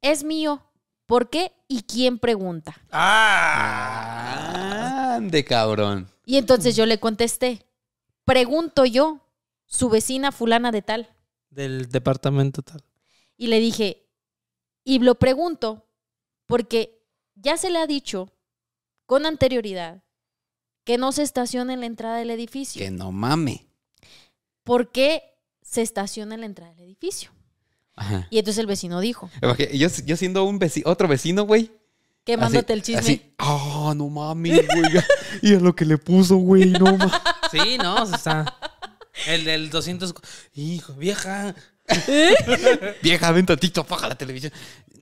es 0.00 0.24
mío. 0.24 0.62
¿Por 1.04 1.28
qué? 1.28 1.52
¿Y 1.68 1.82
quién 1.82 2.18
pregunta? 2.18 2.80
¡Ah! 3.90 5.14
Ande, 5.16 5.44
cabrón. 5.44 6.08
Y 6.24 6.36
entonces 6.36 6.76
yo 6.76 6.86
le 6.86 6.98
contesté, 7.00 7.66
pregunto 8.24 8.84
yo, 8.86 9.20
su 9.70 9.88
vecina 9.88 10.32
fulana 10.32 10.72
de 10.72 10.82
tal. 10.82 11.08
Del 11.48 11.88
departamento 11.88 12.60
tal. 12.62 12.82
Y 13.36 13.46
le 13.46 13.60
dije, 13.60 14.06
y 14.84 14.98
lo 14.98 15.14
pregunto 15.14 15.86
porque 16.46 17.00
ya 17.36 17.56
se 17.56 17.70
le 17.70 17.78
ha 17.78 17.86
dicho 17.86 18.32
con 19.06 19.24
anterioridad 19.26 20.02
que 20.84 20.98
no 20.98 21.12
se 21.12 21.22
estaciona 21.22 21.72
en 21.72 21.80
la 21.80 21.86
entrada 21.86 22.16
del 22.18 22.30
edificio. 22.30 22.80
Que 22.82 22.90
no 22.90 23.12
mame. 23.12 23.66
¿Por 24.64 24.90
qué 24.90 25.22
se 25.62 25.82
estaciona 25.82 26.34
en 26.34 26.40
la 26.40 26.46
entrada 26.46 26.74
del 26.74 26.84
edificio? 26.84 27.30
Ajá. 27.94 28.26
Y 28.30 28.38
entonces 28.38 28.58
el 28.60 28.66
vecino 28.66 29.00
dijo, 29.00 29.30
Yo, 29.72 29.88
yo 30.04 30.16
siendo 30.16 30.44
un 30.44 30.58
veci- 30.58 30.82
otro 30.84 31.06
vecino, 31.08 31.44
güey. 31.44 31.70
quemándote 32.24 32.72
así- 32.72 32.78
el 32.78 32.82
chisme. 32.82 33.00
Así, 33.00 33.34
ah, 33.38 33.92
no 33.96 34.08
mames, 34.08 34.66
güey. 34.66 35.04
y 35.42 35.54
a 35.54 35.60
lo 35.60 35.74
que 35.74 35.84
le 35.84 35.96
puso, 35.98 36.36
güey, 36.36 36.66
no 36.66 36.96
mames. 36.96 37.12
Sí, 37.50 37.78
no, 37.78 38.02
o 38.04 38.06
sea, 38.06 38.14
está. 38.16 38.58
El 39.26 39.44
del 39.44 39.70
200. 39.70 40.14
Hijo, 40.54 40.94
vieja. 40.94 41.54
Vieja, 43.02 43.32
ven 43.32 43.46
tantito, 43.46 43.80
apaga 43.80 44.08
la 44.08 44.14
televisión. 44.14 44.52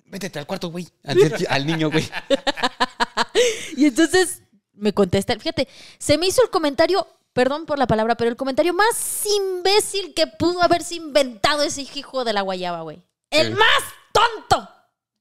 Métete 0.07 0.39
al 0.39 0.47
cuarto, 0.47 0.71
güey. 0.71 0.89
Al, 1.05 1.19
al 1.49 1.67
niño, 1.67 1.91
güey. 1.91 2.09
Y 3.77 3.87
entonces 3.87 4.43
me 4.73 4.93
contesta, 4.93 5.35
fíjate, 5.39 5.69
se 5.99 6.19
me 6.19 6.27
hizo 6.27 6.43
el 6.43 6.51
comentario, 6.51 7.07
perdón 7.33 7.67
por 7.67 7.79
la 7.79 7.87
palabra, 7.87 8.17
pero 8.17 8.31
el 8.31 8.37
comentario 8.37 8.73
más 8.75 9.25
imbécil 9.27 10.15
que 10.15 10.27
pudo 10.27 10.63
haberse 10.63 10.95
inventado 10.97 11.63
ese 11.63 11.83
hijo 11.83 12.25
de 12.25 12.33
la 12.33 12.43
guayaba, 12.43 12.83
güey. 12.83 13.03
El 13.31 13.53
más 13.53 13.83
tonto. 14.13 14.69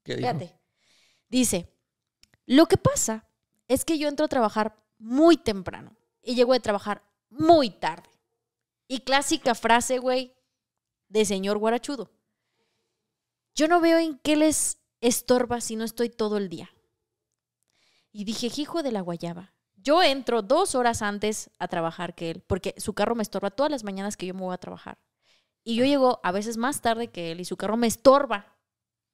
¿Qué 0.04 0.16
dijo? 0.16 0.30
Fíjate. 0.30 0.56
Dice, 1.30 1.70
lo 2.46 2.68
que 2.68 2.78
pasa 2.78 3.26
es 3.68 3.84
que 3.84 3.98
yo 3.98 4.08
entro 4.08 4.26
a 4.26 4.30
trabajar 4.30 4.76
muy 4.98 5.38
temprano 5.38 5.96
y 6.24 6.36
llego 6.36 6.54
de 6.54 6.60
trabajar 6.60 7.04
muy 7.30 7.70
tarde. 7.70 8.10
Y 8.88 9.02
clásica 9.02 9.56
frase, 9.56 10.00
güey, 10.00 10.36
de 11.10 11.26
señor 11.26 11.58
guarachudo. 11.58 12.12
Yo 13.56 13.68
no 13.68 13.82
veo 13.82 13.98
en 13.98 14.18
qué 14.20 14.36
les 14.36 14.80
estorba 15.02 15.62
si 15.62 15.76
no 15.76 15.84
estoy 15.84 16.10
todo 16.10 16.38
el 16.38 16.50
día. 16.50 16.70
Y 18.12 18.24
dije, 18.24 18.50
hijo 18.56 18.84
de 18.84 18.92
la 18.92 19.02
guayaba. 19.02 19.54
Yo 19.76 20.02
entro 20.04 20.42
dos 20.42 20.76
horas 20.76 21.02
antes 21.02 21.50
a 21.60 21.68
trabajar 21.68 22.16
que 22.16 22.32
él, 22.32 22.44
porque 22.46 22.76
su 22.78 22.94
carro 22.94 23.16
me 23.16 23.24
estorba 23.24 23.52
todas 23.52 23.72
las 23.72 23.84
mañanas 23.84 24.18
que 24.18 24.26
yo 24.26 24.34
me 24.34 24.42
voy 24.42 24.54
a 24.54 24.58
trabajar. 24.58 24.98
Y 25.64 25.76
yo 25.76 25.86
llego 25.86 26.20
a 26.24 26.32
veces 26.32 26.58
más 26.58 26.82
tarde 26.82 27.10
que 27.10 27.32
él 27.32 27.42
y 27.42 27.46
su 27.46 27.58
carro 27.58 27.78
me 27.78 27.88
estorba. 27.88 28.58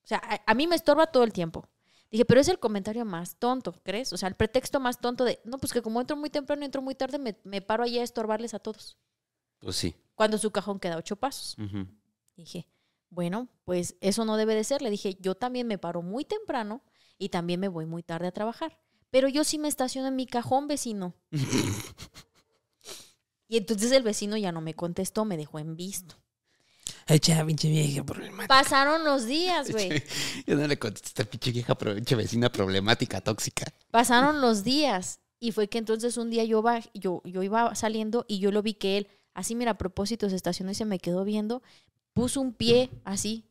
O 0.04 0.08
sea, 0.08 0.22
a, 0.46 0.54
mí 0.54 0.68
me 0.68 0.76
estorba 0.76 1.08
todo 1.08 1.24
el 1.24 1.34
tiempo. 1.34 1.68
Dije, 2.12 2.26
pero 2.26 2.40
es 2.40 2.48
el 2.48 2.60
comentario 2.60 3.06
más 3.06 3.38
tonto, 3.38 3.74
¿crees? 3.84 4.14
O 4.14 4.18
sea, 4.18 4.30
el 4.30 4.36
pretexto 4.36 4.80
más 4.80 5.00
tonto 5.00 5.26
de, 5.26 5.40
no, 5.46 5.58
pues 5.58 5.74
que 5.74 5.82
como 5.82 6.00
entro 6.00 6.16
muy 6.16 6.30
temprano 6.30 6.64
entro 6.64 6.82
muy 6.82 6.96
tarde, 6.96 7.18
me, 7.18 7.38
me 7.44 7.62
paro 7.62 7.84
allí 7.84 7.98
a 7.98 8.04
estorbarles 8.04 8.54
a 8.54 8.60
todos. 8.60 8.98
Pues 9.63 9.78
sí. 9.78 9.95
Cuando 10.15 10.38
su 10.38 10.52
cajón 10.52 10.80
queda 10.80 10.97
ocho 10.97 11.15
pasos. 11.15 11.56
Dije, 12.36 12.67
bueno, 13.10 13.47
pues 13.63 13.95
eso 14.02 14.26
no 14.26 14.38
debe 14.38 14.56
de 14.56 14.63
ser. 14.63 14.82
Le 14.82 14.89
dije, 14.89 15.17
yo 15.21 15.36
también 15.36 15.67
me 15.67 15.78
paro 15.78 16.02
muy 16.02 16.26
temprano 16.26 16.84
y 17.17 17.30
también 17.30 17.60
me 17.60 17.67
voy 17.69 17.86
muy 17.86 18.04
tarde 18.04 18.28
a 18.28 18.32
trabajar. 18.32 18.78
Pero 19.10 19.28
yo 19.28 19.43
sí 19.43 19.58
me 19.60 19.67
estaciono 19.67 20.08
en 20.08 20.15
mi 20.15 20.26
cajón, 20.26 20.67
vecino. 20.67 21.13
y 23.47 23.58
entonces 23.58 23.91
el 23.91 24.04
vecino 24.04 24.36
ya 24.38 24.52
no 24.52 24.62
me 24.62 24.73
contestó, 24.73 25.26
me 25.26 25.38
dejó 25.38 25.60
en 25.60 25.76
visto. 25.76 26.15
Echa, 27.08 27.45
pinche 27.45 27.69
vieja 27.69 28.04
problemática. 28.04 28.47
Pasaron 28.47 29.04
los 29.04 29.26
días, 29.26 29.71
güey. 29.71 30.04
Yo 30.47 30.56
no 30.56 30.65
le 30.67 30.80
contesté 30.80 31.21
a 31.23 31.26
pinche 31.26 31.52
vieja, 31.52 31.76
pinche 31.76 32.15
vecina 32.15 32.52
problemática, 32.52 33.21
tóxica. 33.21 33.65
Pasaron 33.91 34.41
los 34.41 34.63
días. 34.63 35.19
Y 35.39 35.52
fue 35.52 35.67
que 35.67 35.78
entonces 35.78 36.15
un 36.17 36.30
día 36.30 36.45
yo, 36.45 36.63
baj- 36.63 36.89
yo, 36.93 37.21
yo 37.26 37.43
iba 37.43 37.76
saliendo 37.76 38.23
y 38.30 38.39
yo 38.39 38.52
lo 38.54 38.62
vi 38.62 38.76
que 38.76 38.97
él, 38.97 39.08
así 39.34 39.56
mira, 39.56 39.72
a 39.72 39.78
propósito, 39.78 40.30
se 40.30 40.36
estacionó 40.36 40.72
y 40.72 40.76
se 40.76 40.86
me 40.86 41.00
quedó 41.00 41.24
viendo. 41.24 41.62
Puso 42.13 42.41
un 42.41 42.54
pie 42.54 42.89
así. 43.04 43.46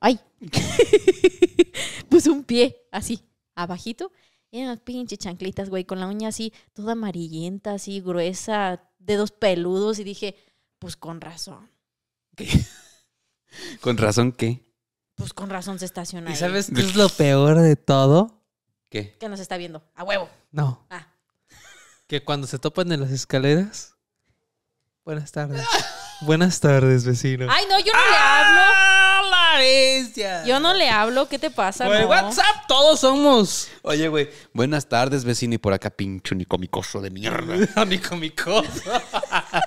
¡Ay! 0.00 0.20
Puso 2.08 2.32
un 2.32 2.44
pie 2.44 2.76
así, 2.92 3.22
abajito. 3.54 4.12
Y 4.50 4.58
eran 4.58 4.70
unas 4.70 4.80
pinches 4.80 5.18
chanclitas, 5.18 5.70
güey, 5.70 5.84
con 5.84 6.00
la 6.00 6.06
uña 6.08 6.28
así, 6.28 6.52
toda 6.72 6.92
amarillenta, 6.92 7.74
así, 7.74 8.00
gruesa, 8.00 8.82
dedos 8.98 9.30
peludos. 9.30 9.98
Y 9.98 10.04
dije, 10.04 10.36
pues 10.78 10.96
con 10.96 11.20
razón. 11.20 11.70
Con 13.80 13.96
razón, 13.96 14.30
¿qué? 14.32 14.64
Pues 15.16 15.34
con 15.34 15.50
razón 15.50 15.78
se 15.78 15.84
estaciona 15.84 16.30
¿Y 16.30 16.32
ahí. 16.34 16.38
sabes 16.38 16.70
qué 16.72 16.80
es 16.80 16.94
lo 16.94 17.08
peor 17.08 17.58
de 17.60 17.74
todo? 17.76 18.44
¿Qué? 18.88 19.16
Que 19.18 19.28
nos 19.28 19.40
está 19.40 19.56
viendo. 19.56 19.82
A 19.94 20.04
huevo. 20.04 20.28
No. 20.50 20.86
Ah. 20.88 21.12
Que 22.06 22.24
cuando 22.24 22.46
se 22.46 22.58
topan 22.58 22.90
en 22.92 23.00
las 23.00 23.10
escaleras. 23.10 23.96
Buenas 25.04 25.32
tardes. 25.32 25.66
Buenas 26.20 26.60
tardes, 26.60 27.04
vecino. 27.04 27.46
Ay, 27.50 27.64
no, 27.68 27.78
yo 27.78 27.92
no 27.92 27.98
le 28.10 28.16
hablo. 28.16 28.60
¡Ah, 28.62 29.22
la 29.54 29.58
bestia! 29.58 30.44
Yo 30.44 30.60
no 30.60 30.74
le 30.74 30.90
hablo. 30.90 31.26
¿Qué 31.28 31.38
te 31.38 31.50
pasa? 31.50 31.86
Por 31.86 31.96
el 31.96 32.02
No. 32.02 32.08
WhatsApp 32.08 32.66
todos 32.68 33.00
somos. 33.00 33.68
Oye, 33.82 34.06
güey. 34.08 34.28
Buenas 34.52 34.86
tardes, 34.86 35.24
vecino. 35.24 35.54
Y 35.54 35.58
por 35.58 35.72
acá, 35.72 35.88
pincho 35.88 36.34
nicomicoso 36.34 37.00
de 37.00 37.10
mierda. 37.10 37.84
Mi 38.16 38.30
cosa. 38.30 39.02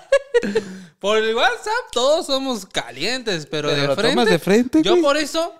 Por 0.99 1.17
el 1.17 1.35
WhatsApp 1.35 1.91
todos 1.91 2.25
somos 2.27 2.65
calientes, 2.65 3.45
pero, 3.45 3.69
Pero 3.69 3.81
de, 3.81 3.87
lo 3.87 3.95
frente, 3.95 4.11
tomas 4.15 4.29
de 4.29 4.39
frente, 4.39 4.81
Yo 4.83 4.91
güey. 4.91 5.01
por 5.03 5.17
eso 5.17 5.53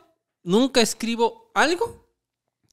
nunca 0.44 0.82
escribo 0.82 1.52
algo. 1.54 2.03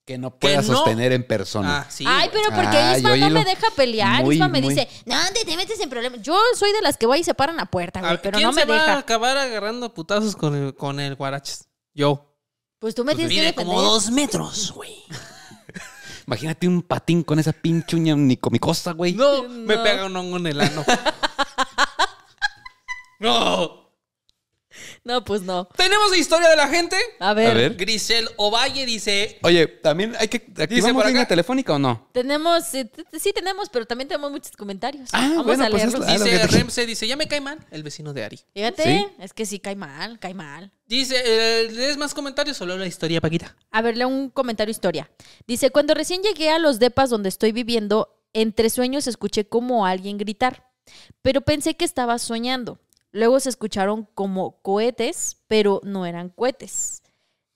Que 0.06 0.18
no 0.18 0.30
pueda 0.36 0.56
no- 0.56 0.62
sostener 0.62 1.12
en 1.12 1.24
persona. 1.24 1.80
Ah, 1.80 1.86
sí. 1.90 2.04
Ay, 2.06 2.30
pero 2.32 2.46
porque 2.54 2.76
Ay, 2.76 2.98
Isma 2.98 3.16
no 3.16 3.30
me 3.30 3.44
deja 3.44 3.66
pelear. 3.76 4.24
Muy, 4.24 4.34
Isma 4.36 4.48
me 4.48 4.60
muy. 4.60 4.74
dice, 4.74 4.88
no, 5.06 5.16
te, 5.32 5.44
te 5.44 5.56
metes 5.56 5.78
en 5.78 5.88
problemas. 5.90 6.20
Yo 6.22 6.36
soy 6.58 6.72
de 6.72 6.80
las 6.82 6.96
que 6.96 7.06
voy 7.06 7.20
y 7.20 7.24
se 7.24 7.34
paran 7.34 7.56
la 7.56 7.66
puerta, 7.66 8.00
güey, 8.00 8.14
Ah, 8.14 8.20
pero 8.22 8.38
¿Quién 8.38 8.48
no 8.48 8.52
me 8.52 8.62
se 8.62 8.66
va 8.66 8.76
a 8.76 8.80
deja. 8.86 8.98
acabar 8.98 9.36
agarrando 9.36 9.92
putazos 9.94 10.34
con 10.34 10.56
el, 10.56 10.74
con 10.74 10.98
el 10.98 11.14
guaraches? 11.14 11.68
Yo. 11.94 12.26
Pues 12.80 12.94
tú 12.94 13.04
me 13.04 13.14
tienes 13.14 13.30
que 13.30 13.36
Mide 13.40 13.46
defender. 13.48 13.66
como 13.66 13.82
dos 13.82 14.10
metros, 14.10 14.72
güey. 14.72 14.96
Imagínate 16.26 16.66
un 16.66 16.82
patín 16.82 17.22
con 17.22 17.38
esa 17.38 17.52
pinche 17.52 17.94
uña 17.96 18.16
nicomicosa, 18.16 18.92
güey. 18.92 19.12
No, 19.12 19.44
me 19.48 19.76
No. 19.76 19.82
pega 19.82 20.06
un 20.06 20.16
hongo 20.16 20.38
en 20.38 20.46
el 20.46 20.60
ano. 20.60 20.84
no. 23.20 23.79
No, 25.04 25.24
pues 25.24 25.42
no. 25.42 25.66
Tenemos 25.76 26.10
la 26.10 26.16
historia 26.16 26.48
de 26.48 26.56
la 26.56 26.68
gente. 26.68 26.96
A 27.18 27.34
ver, 27.34 27.50
A 27.50 27.54
ver. 27.54 27.76
Grisel 27.76 28.28
Ovalle 28.36 28.86
dice. 28.86 29.38
Oye, 29.42 29.66
también 29.66 30.14
hay 30.18 30.28
que. 30.28 30.36
¿Activamos 30.62 31.06
línea 31.06 31.26
telefónica 31.26 31.74
o 31.74 31.78
no? 31.78 32.08
tenemos, 32.12 32.74
eh, 32.74 32.90
sí 33.18 33.32
tenemos, 33.32 33.68
pero 33.68 33.86
también 33.86 34.08
tenemos 34.08 34.30
muchos 34.30 34.56
comentarios. 34.56 35.10
Ah, 35.12 35.28
Vamos 35.30 35.46
bueno, 35.46 35.64
a 35.64 35.70
pues 35.70 35.84
es 35.84 35.92
leerlos. 35.98 36.24
Dice 36.24 36.38
que 36.40 36.46
Remse, 36.46 36.86
dice, 36.86 37.06
ya 37.06 37.16
me 37.16 37.26
cae 37.28 37.40
mal 37.40 37.58
el 37.70 37.82
vecino 37.82 38.12
de 38.12 38.24
Ari. 38.24 38.40
Fíjate, 38.54 38.82
¿Sí? 38.84 39.06
es 39.18 39.32
que 39.32 39.46
sí 39.46 39.58
cae 39.58 39.76
mal, 39.76 40.18
cae 40.18 40.34
mal. 40.34 40.70
Dice, 40.86 41.16
eh, 41.24 41.70
¿lees 41.70 41.96
más 41.96 42.14
comentarios? 42.14 42.56
Solo 42.56 42.76
la 42.76 42.86
historia, 42.86 43.20
Paquita. 43.20 43.56
A 43.70 43.80
ver, 43.82 43.96
leo 43.96 44.08
un 44.08 44.28
comentario 44.28 44.70
historia. 44.70 45.10
Dice, 45.46 45.70
cuando 45.70 45.94
recién 45.94 46.22
llegué 46.22 46.50
a 46.50 46.58
los 46.58 46.78
depas 46.78 47.10
donde 47.10 47.28
estoy 47.28 47.52
viviendo, 47.52 48.16
entre 48.32 48.70
sueños 48.70 49.06
escuché 49.06 49.44
como 49.46 49.86
alguien 49.86 50.18
gritar, 50.18 50.68
pero 51.22 51.40
pensé 51.42 51.76
que 51.76 51.84
estaba 51.84 52.18
soñando. 52.18 52.80
Luego 53.12 53.40
se 53.40 53.48
escucharon 53.48 54.06
como 54.14 54.60
cohetes, 54.62 55.38
pero 55.48 55.80
no 55.84 56.06
eran 56.06 56.28
cohetes. 56.30 57.02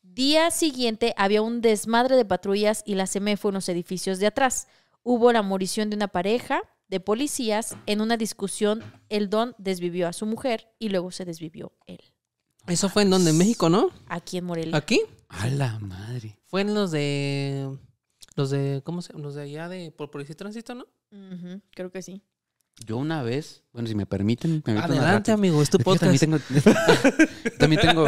Día 0.03 0.51
siguiente 0.51 1.15
había 1.17 1.43
un 1.43 1.61
desmadre 1.61 2.17
de 2.17 2.25
patrullas 2.25 2.83
y 2.87 2.95
la 2.95 3.07
CME 3.07 3.37
fue 3.37 3.51
en 3.51 3.55
los 3.55 3.69
edificios 3.69 4.19
de 4.19 4.27
atrás. 4.27 4.69
Hubo 5.03 5.33
la 5.33 5.43
morición 5.43 5.91
de 5.91 5.97
una 5.97 6.09
pareja 6.09 6.63
de 6.89 7.01
policías, 7.01 7.77
en 7.87 8.01
una 8.01 8.17
discusión, 8.17 8.83
el 9.09 9.31
don 9.31 9.55
desvivió 9.59 10.07
a 10.07 10.13
su 10.13 10.27
mujer 10.27 10.69
y 10.79 10.91
luego 10.91 11.11
se 11.11 11.25
desvivió 11.25 11.73
él. 11.87 12.01
Eso 12.67 12.89
fue 12.89 13.03
en 13.03 13.11
donde, 13.11 13.31
en 13.31 13.39
México, 13.39 13.69
¿no? 13.69 13.91
Aquí 14.07 14.39
en 14.39 14.45
Morelia. 14.45 14.77
¿Aquí? 14.77 15.01
A 15.29 15.49
la 15.49 15.79
madre. 15.81 16.39
Fue 16.47 16.63
en 16.63 16.75
los 16.75 16.91
de. 16.91 17.77
Los 18.37 18.51
de. 18.51 18.83
¿Cómo 18.85 19.03
se 19.03 19.13
Los 19.19 19.35
de 19.35 19.43
allá 19.43 19.69
de. 19.69 19.91
Por 19.91 20.11
Policía 20.11 20.33
y 20.33 20.37
Tránsito, 20.37 20.75
¿no? 20.75 20.87
Creo 21.73 21.91
que 21.91 22.03
sí. 22.03 22.23
Yo 22.87 22.97
una 22.99 23.23
vez, 23.23 23.63
bueno, 23.73 23.89
si 23.89 23.95
me 23.95 24.07
permiten, 24.07 24.63
me 24.67 24.79
Adelante, 24.79 25.33
amigo, 25.33 25.63
es 25.63 25.71
tu 25.71 25.79
Yo 25.79 25.85
podcast. 25.85 26.19
también 26.21 26.21
tengo, 26.21 26.39
también 27.59 27.81
tengo, 27.81 28.07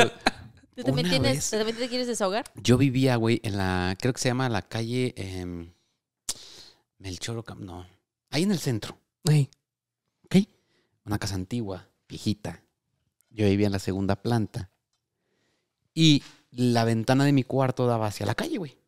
¿Tú 0.75 0.83
también, 0.83 1.09
tienes, 1.09 1.37
vez- 1.37 1.51
también 1.51 1.77
te 1.77 1.89
quieres 1.89 2.07
desahogar? 2.07 2.45
yo 2.57 2.77
vivía, 2.77 3.17
güey, 3.17 3.41
en 3.45 3.57
la, 3.57 3.97
creo 3.99 4.13
que 4.13 4.21
se 4.21 4.29
llama 4.29 4.49
la 4.49 4.63
calle 4.63 5.15
em, 5.17 5.73
Melchor 6.99 7.45
no, 7.59 7.87
ahí 8.31 8.43
en 8.43 8.51
el 8.51 8.59
centro, 8.59 8.99
Ey, 9.25 9.49
¿ok? 10.25 10.37
Una 11.05 11.19
casa 11.19 11.37
antigua, 11.37 11.89
viejita. 12.09 12.63
Yo 13.31 13.47
vivía 13.47 13.67
en 13.67 13.73
la 13.73 13.79
segunda 13.79 14.17
planta 14.17 14.71
y 15.95 16.23
la 16.51 16.85
ventana 16.85 17.25
de 17.25 17.33
mi 17.33 17.45
cuarto 17.45 17.87
daba 17.87 18.07
hacia 18.07 18.27
la 18.27 18.35
calle, 18.35 18.57
güey. 18.59 18.79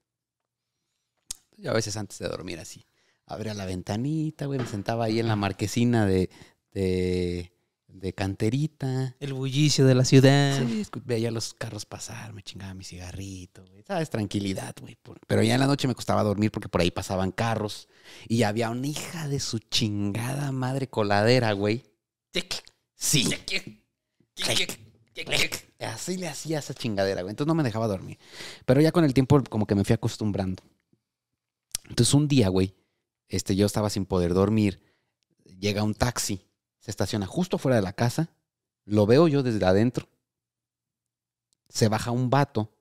Yo 1.57 1.71
a 1.71 1.75
veces 1.75 1.97
antes 1.97 2.19
de 2.19 2.29
dormir 2.29 2.59
así, 2.61 2.85
abría 3.29 3.55
la 3.55 3.67
ventanita, 3.67 4.47
güey, 4.47 4.59
me 4.59 4.67
sentaba 4.67 5.05
ahí 5.05 5.21
en 5.21 5.29
la 5.29 5.37
marquesina 5.37 6.07
de, 6.07 6.31
de, 6.73 7.53
de 7.87 8.13
canterita. 8.13 9.15
el 9.21 9.35
bullicio 9.35 9.87
de 9.87 9.95
la 9.95 10.05
ciudad. 10.05 10.59
Sí, 10.59 10.85
veía 11.05 11.31
los 11.31 11.55
carros 11.55 11.85
pasar, 11.85 12.33
me 12.33 12.43
chingaba 12.43 12.75
mi 12.75 12.85
cigarrito, 12.85 13.65
güey. 13.67 13.83
¿Sabes? 13.83 14.11
Tranquilidad, 14.11 14.75
güey. 14.81 14.97
Pero 15.27 15.43
ya 15.43 15.55
en 15.55 15.61
la 15.61 15.67
noche 15.67 15.89
me 15.89 15.95
costaba 15.95 16.23
dormir 16.23 16.51
porque 16.51 16.69
por 16.69 16.81
ahí 16.81 16.91
pasaban 16.91 17.31
carros. 17.31 17.89
Y 18.27 18.43
había 18.43 18.71
una 18.71 18.87
hija 18.87 19.29
de 19.29 19.41
su 19.41 19.59
chingada 19.59 20.51
madre 20.53 20.89
coladera, 20.89 21.53
güey. 21.53 21.83
Sí. 22.95 23.29
Así 25.81 26.17
le 26.17 26.29
hacía 26.29 26.59
esa 26.59 26.75
chingadera, 26.75 27.23
güey. 27.23 27.33
Entonces 27.33 27.49
no 27.49 27.55
me 27.55 27.63
dejaba 27.63 27.87
dormir. 27.87 28.19
Pero 28.65 28.81
ya 28.81 28.93
con 28.93 29.05
el 29.05 29.15
tiempo 29.15 29.43
como 29.49 29.67
que 29.67 29.75
me 29.75 29.85
fui 29.85 29.95
acostumbrando. 29.95 30.63
Entonces 31.89 32.13
un 32.15 32.29
día, 32.29 32.49
güey, 32.49 32.75
este, 33.29 33.57
yo 33.57 33.67
estaba 33.67 33.91
sin 33.91 34.07
poder 34.07 34.35
dormir. 34.35 34.81
Llega 35.59 35.83
un 35.83 35.95
taxi, 35.95 36.47
se 36.79 36.91
estaciona 36.91 37.27
justo 37.27 37.59
fuera 37.59 37.77
de 37.77 37.83
la 37.83 37.93
casa. 37.93 38.31
Lo 38.85 39.07
veo 39.07 39.29
yo 39.29 39.43
desde 39.43 39.65
adentro. 39.67 40.09
Se 41.69 41.89
baja 41.89 42.11
un 42.11 42.31
vato 42.31 42.73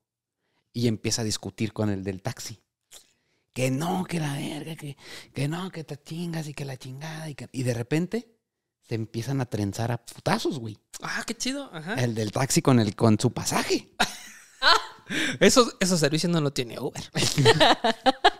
y 0.74 0.88
empieza 0.88 1.22
a 1.22 1.26
discutir 1.26 1.74
con 1.74 1.90
el 1.90 2.04
del 2.04 2.22
taxi. 2.22 2.62
Que 3.54 3.72
no, 3.72 4.06
que 4.06 4.20
la 4.20 4.34
verga, 4.34 4.76
que, 4.76 4.96
que 5.34 5.48
no, 5.48 5.72
que 5.72 5.84
te 5.84 5.98
chingas 6.02 6.48
y 6.48 6.54
que 6.54 6.64
la 6.66 6.78
chingada. 6.78 7.30
Y, 7.30 7.36
que- 7.36 7.50
y 7.52 7.64
de 7.64 7.74
repente 7.74 8.38
se 8.88 8.96
empiezan 8.96 9.42
a 9.42 9.46
trenzar 9.48 9.92
a 9.92 9.98
putazos, 10.06 10.60
güey. 10.60 10.78
Ah, 11.02 11.24
qué 11.26 11.36
chido. 11.36 11.70
Ajá. 11.74 11.96
El 11.96 12.14
del 12.16 12.32
taxi 12.32 12.62
con, 12.62 12.80
el, 12.80 12.96
con 12.96 13.20
su 13.20 13.34
pasaje. 13.34 13.90
Esos, 15.40 15.76
esos 15.80 16.00
servicios 16.02 16.32
no 16.32 16.42
lo 16.42 16.52
tiene 16.52 16.78
Uber. 16.80 17.02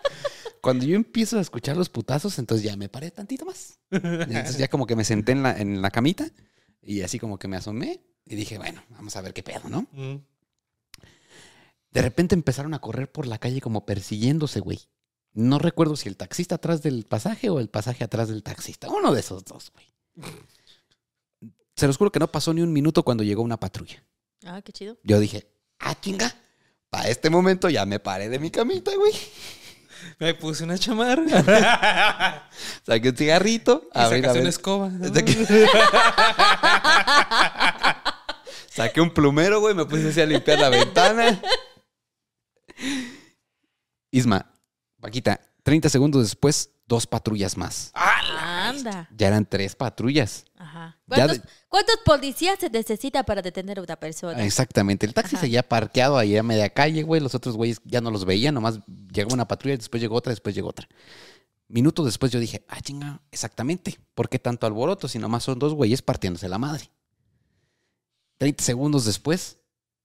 Cuando 0.68 0.86
yo 0.86 0.98
empiezo 0.98 1.38
a 1.38 1.40
escuchar 1.40 1.78
los 1.78 1.88
putazos, 1.88 2.40
entonces 2.40 2.66
ya 2.66 2.76
me 2.76 2.90
paré 2.90 3.10
tantito 3.10 3.46
más. 3.46 3.80
Entonces 3.90 4.58
ya 4.58 4.68
como 4.68 4.86
que 4.86 4.98
me 4.98 5.06
senté 5.06 5.32
en 5.32 5.42
la, 5.42 5.58
en 5.58 5.82
la 5.82 5.92
camita 5.92 6.30
y 6.82 7.04
así 7.04 7.20
como 7.20 7.40
que 7.40 7.48
me 7.48 7.56
asomé 7.56 8.02
y 8.26 8.36
dije, 8.36 8.58
bueno, 8.58 8.84
vamos 8.90 9.16
a 9.16 9.22
ver 9.22 9.34
qué 9.34 9.44
pedo, 9.44 9.70
¿no? 9.70 9.88
Mm. 9.94 10.18
De 11.92 12.02
repente 12.02 12.36
empezaron 12.36 12.74
a 12.74 12.80
correr 12.80 13.10
por 13.10 13.28
la 13.28 13.38
calle 13.38 13.62
como 13.62 13.86
persiguiéndose, 13.86 14.60
güey. 14.60 14.82
No 15.32 15.58
recuerdo 15.58 15.96
si 15.96 16.10
el 16.10 16.18
taxista 16.18 16.56
atrás 16.56 16.84
del 16.84 17.06
pasaje 17.06 17.50
o 17.50 17.62
el 17.62 17.70
pasaje 17.70 18.04
atrás 18.04 18.28
del 18.28 18.44
taxista. 18.44 18.90
Uno 18.90 19.14
de 19.14 19.22
esos 19.22 19.46
dos, 19.46 19.72
güey. 19.72 19.86
Se 21.78 21.88
los 21.88 21.96
juro 21.96 22.12
que 22.12 22.20
no 22.20 22.30
pasó 22.30 22.54
ni 22.54 22.60
un 22.60 22.74
minuto 22.74 23.04
cuando 23.04 23.24
llegó 23.24 23.42
una 23.42 23.58
patrulla. 23.58 24.04
Ah, 24.44 24.62
qué 24.62 24.74
chido. 24.74 24.98
Yo 25.02 25.18
dije, 25.22 25.50
ah, 25.80 25.98
chinga. 25.98 26.36
Para 26.90 27.08
este 27.08 27.30
momento 27.30 27.70
ya 27.70 27.86
me 27.86 28.02
paré 28.02 28.28
de 28.28 28.38
mi 28.38 28.52
camita, 28.52 28.94
güey. 28.98 29.14
Me 30.20 30.34
puse 30.34 30.64
una 30.64 30.78
chamarra. 30.78 32.48
Saqué 32.86 33.10
un 33.10 33.18
cigarrito. 33.18 33.90
y 33.94 34.00
abrí 34.00 34.22
sacaste 34.22 34.40
una 34.40 34.50
escoba. 34.50 34.92
Saqué... 38.70 39.02
Un 39.02 39.12
plumero, 39.12 39.60
güey. 39.60 39.76
Me 39.76 39.86
puse 39.86 40.10
así 40.10 40.22
a 40.22 40.26
limpiar 40.26 40.60
la 40.60 40.70
ventana. 40.70 41.42
Isma, 44.12 44.52
Paquita, 45.00 45.40
30 45.64 45.90
segundos 45.90 46.24
después, 46.24 46.72
dos 46.86 47.08
patrullas 47.08 47.58
más. 47.58 47.92
Anda. 48.70 49.10
Ya 49.16 49.28
eran 49.28 49.46
tres 49.46 49.76
patrullas. 49.76 50.46
Ajá. 50.58 50.98
¿Cuántos, 51.08 51.42
cuántos 51.70 51.98
policías 52.06 52.60
se 52.60 52.70
necesita 52.70 53.24
para 53.24 53.42
detener 53.42 53.80
a 53.80 53.82
una 53.82 53.96
persona? 53.96 54.44
Exactamente. 54.44 55.06
El 55.06 55.14
taxi 55.14 55.36
Ajá. 55.36 55.46
seguía 55.46 55.64
parqueado 55.64 56.18
ahí 56.18 56.38
a 56.38 56.44
media 56.44 56.70
calle, 56.70 57.04
güey. 57.04 57.22
Los 57.22 57.36
otros 57.36 57.56
güeyes 57.56 57.82
ya 57.86 58.02
no 58.02 58.12
los 58.12 58.26
veía. 58.26 58.52
Nomás 58.52 58.80
llegó 59.12 59.34
una 59.34 59.48
patrulla, 59.48 59.78
después 59.78 60.02
llegó 60.02 60.16
otra, 60.16 60.32
después 60.32 60.56
llegó 60.56 60.70
otra. 60.70 60.88
Minutos 61.70 62.06
después 62.06 62.32
yo 62.32 62.40
dije, 62.40 62.66
ah, 62.70 62.80
chinga, 62.82 63.22
exactamente. 63.32 64.00
¿Por 64.16 64.30
qué 64.30 64.40
tanto 64.40 64.66
alboroto 64.66 65.08
si 65.08 65.20
nomás 65.20 65.44
son 65.44 65.60
dos 65.60 65.74
güeyes 65.74 66.02
partiéndose 66.02 66.48
la 66.48 66.58
madre? 66.58 66.90
30 68.38 68.64
segundos 68.64 69.06
después, 69.06 69.60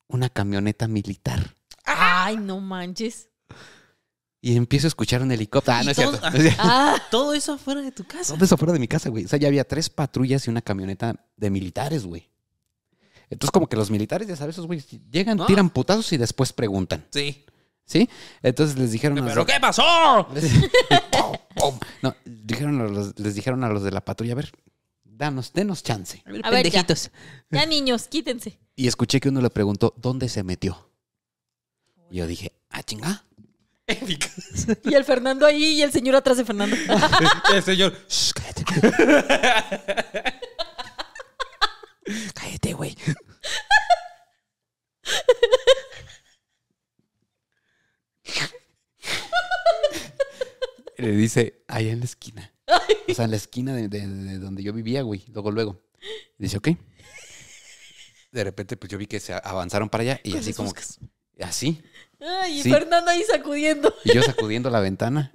una 0.09 0.29
camioneta 0.29 0.89
militar. 0.89 1.55
Ay, 1.85 2.37
no 2.37 2.61
manches. 2.61 3.29
Y 4.45 4.57
empiezo 4.57 4.87
a 4.87 4.89
escuchar 4.89 5.23
un 5.23 5.31
helicóptero. 5.31 5.77
Ah, 5.79 5.83
no 5.85 5.91
es 5.93 5.97
todo- 5.97 6.11
cierto. 6.11 6.31
No 6.31 6.37
es 6.37 6.43
cierto. 6.43 6.63
Ah, 6.65 7.01
Todo 7.13 7.33
eso 7.33 7.53
afuera 7.53 7.81
de 7.81 7.93
tu 7.93 8.03
casa. 8.05 8.35
Todo 8.35 8.45
eso 8.45 8.57
afuera 8.57 8.73
de 8.73 8.81
mi 8.81 8.89
casa, 8.89 9.09
güey. 9.09 9.25
O 9.25 9.29
sea, 9.29 9.39
ya 9.39 9.47
había 9.47 9.63
tres 9.63 9.89
patrullas 9.89 10.45
y 10.47 10.51
una 10.51 10.61
camioneta 10.61 11.15
de 11.37 11.49
militares, 11.51 12.05
güey. 12.05 12.29
Entonces, 13.31 13.53
como 13.53 13.69
que 13.69 13.77
los 13.77 13.89
militares, 13.91 14.27
ya 14.27 14.35
sabes, 14.37 14.57
esos 14.57 14.67
güeyes 14.67 14.87
llegan, 15.11 15.41
Ah. 15.41 15.47
tiran 15.47 15.71
putazos 15.71 16.13
y 16.13 16.17
después 16.17 16.53
preguntan. 16.53 17.07
Sí. 17.11 17.45
¿Sí? 17.85 18.09
Entonces 18.43 18.77
les 18.77 18.91
dijeron 18.91 19.19
a 19.21 19.27
¿Pero 19.27 19.47
qué 19.47 19.55
pasó? 19.61 20.27
Pum, 20.31 21.37
pum. 21.57 21.79
No, 22.03 22.15
dijeron 22.25 22.81
a 22.81 22.85
los- 22.89 23.19
les 23.19 23.35
dijeron 23.37 23.63
a 23.65 23.69
los 23.69 23.83
de 23.85 23.91
la 23.93 24.05
patrulla, 24.05 24.33
a 24.33 24.37
ver, 24.37 24.53
danos, 25.05 25.53
denos 25.53 25.83
chance. 25.85 26.21
A 26.27 26.33
ver, 26.33 26.41
A 26.45 26.51
ver, 26.51 26.65
ya. 26.67 26.83
pendejitos. 26.85 27.11
ya 27.51 27.65
niños, 27.67 28.09
quítense. 28.09 28.59
Y 28.75 28.89
escuché 28.89 29.21
que 29.21 29.29
uno 29.29 29.41
le 29.41 29.51
preguntó, 29.51 29.95
¿dónde 29.99 30.29
se 30.29 30.43
metió? 30.43 30.91
Y 32.11 32.17
yo 32.17 32.27
dije, 32.27 32.53
ah, 32.71 32.83
chinga. 32.83 33.25
Y 34.85 34.95
el 34.95 35.05
Fernando 35.05 35.45
ahí 35.47 35.65
y 35.75 35.83
el 35.83 35.93
señor 35.93 36.15
atrás 36.17 36.37
de 36.39 36.45
Fernando. 36.45 36.77
El 37.55 37.63
señor. 37.63 37.93
"Shh, 38.09 38.33
cállate. 38.33 38.65
Cállate, 42.35 42.73
güey. 42.75 42.97
Le 50.99 51.11
dice, 51.13 51.63
allá 51.69 51.91
en 51.93 52.01
la 52.01 52.05
esquina. 52.05 52.53
O 53.09 53.15
sea, 53.15 53.25
en 53.25 53.31
la 53.33 53.37
esquina 53.37 53.75
de, 53.75 53.89
de- 53.89 54.07
de 54.07 54.39
donde 54.39 54.63
yo 54.63 54.73
vivía, 54.73 55.03
güey. 55.03 55.25
Luego, 55.29 55.51
luego. 55.51 55.83
Y 56.39 56.45
dice, 56.45 56.59
ok. 56.59 56.69
De 58.31 58.45
repente, 58.45 58.77
pues 58.77 58.91
yo 58.91 58.99
vi 58.99 59.07
que 59.07 59.21
se 59.21 59.33
avanzaron 59.35 59.89
para 59.89 60.03
allá 60.03 60.21
y 60.23 60.37
así 60.37 60.55
como... 60.55 60.73
Así. 61.41 61.83
Ay, 62.25 62.61
y 62.61 62.63
Sí. 62.63 62.71
Fernando 62.71 63.11
ahí 63.11 63.23
sacudiendo. 63.25 63.93
Y 64.05 64.15
yo 64.15 64.23
sacudiendo 64.23 64.71
la 64.71 64.81
ventana. 64.81 65.33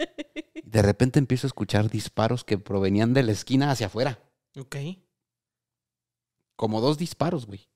De 0.63 0.81
repente 0.81 1.19
empiezo 1.19 1.47
a 1.47 1.49
escuchar 1.49 1.89
disparos 1.89 2.43
que 2.43 2.57
provenían 2.57 3.13
de 3.13 3.23
la 3.23 3.31
esquina 3.33 3.71
hacia 3.71 3.87
afuera. 3.87 4.19
Ok. 4.57 4.75
Como 6.55 6.81
dos 6.81 6.97
disparos, 6.97 7.45
güey. 7.45 7.67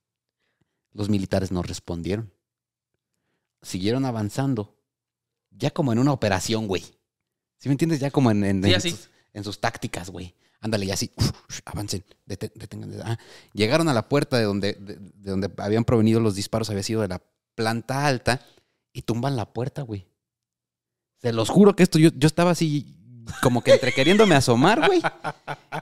Los 0.93 1.09
militares 1.09 1.51
no 1.51 1.61
respondieron. 1.61 2.33
Siguieron 3.61 4.05
avanzando. 4.05 4.75
Ya 5.51 5.71
como 5.71 5.91
en 5.93 5.99
una 5.99 6.13
operación, 6.13 6.67
güey. 6.67 6.81
¿Sí 7.57 7.69
me 7.69 7.73
entiendes? 7.73 7.99
Ya 7.99 8.09
como 8.11 8.31
en, 8.31 8.43
en- 8.43 8.63
Sí, 8.63 8.69
en 8.71 8.75
así. 8.75 8.89
sus, 8.91 9.09
en 9.33 9.43
sus 9.43 9.59
tácticas, 9.59 10.09
güey. 10.09 10.33
Ándale, 10.61 10.85
ya 10.85 10.93
así. 10.95 11.11
avancen. 11.65 12.03
dete- 12.25 12.51
detengan. 12.55 12.93
Ah, 13.03 13.19
Llegaron 13.53 13.87
a 13.89 13.93
la 13.93 14.07
puerta 14.09 14.37
de 14.37 14.43
donde, 14.43 14.73
de, 14.73 14.95
de 14.97 15.29
donde 15.31 15.51
habían 15.57 15.85
provenido 15.85 16.19
los 16.19 16.35
disparos. 16.35 16.69
Había 16.69 16.83
sido 16.83 17.01
de 17.01 17.07
la 17.09 17.21
planta 17.55 18.05
alta. 18.07 18.45
Y 18.93 19.03
tumban 19.03 19.35
la 19.35 19.51
puerta, 19.51 19.81
güey. 19.81 20.07
Se 21.17 21.31
los 21.33 21.49
juro 21.49 21.75
que 21.75 21.83
esto 21.83 21.99
yo, 21.99 22.09
yo 22.15 22.27
estaba 22.27 22.51
así 22.51 22.97
como 23.41 23.63
que 23.63 23.71
entre 23.73 23.93
queriéndome 23.93 24.35
asomar, 24.35 24.85
güey. 24.85 25.01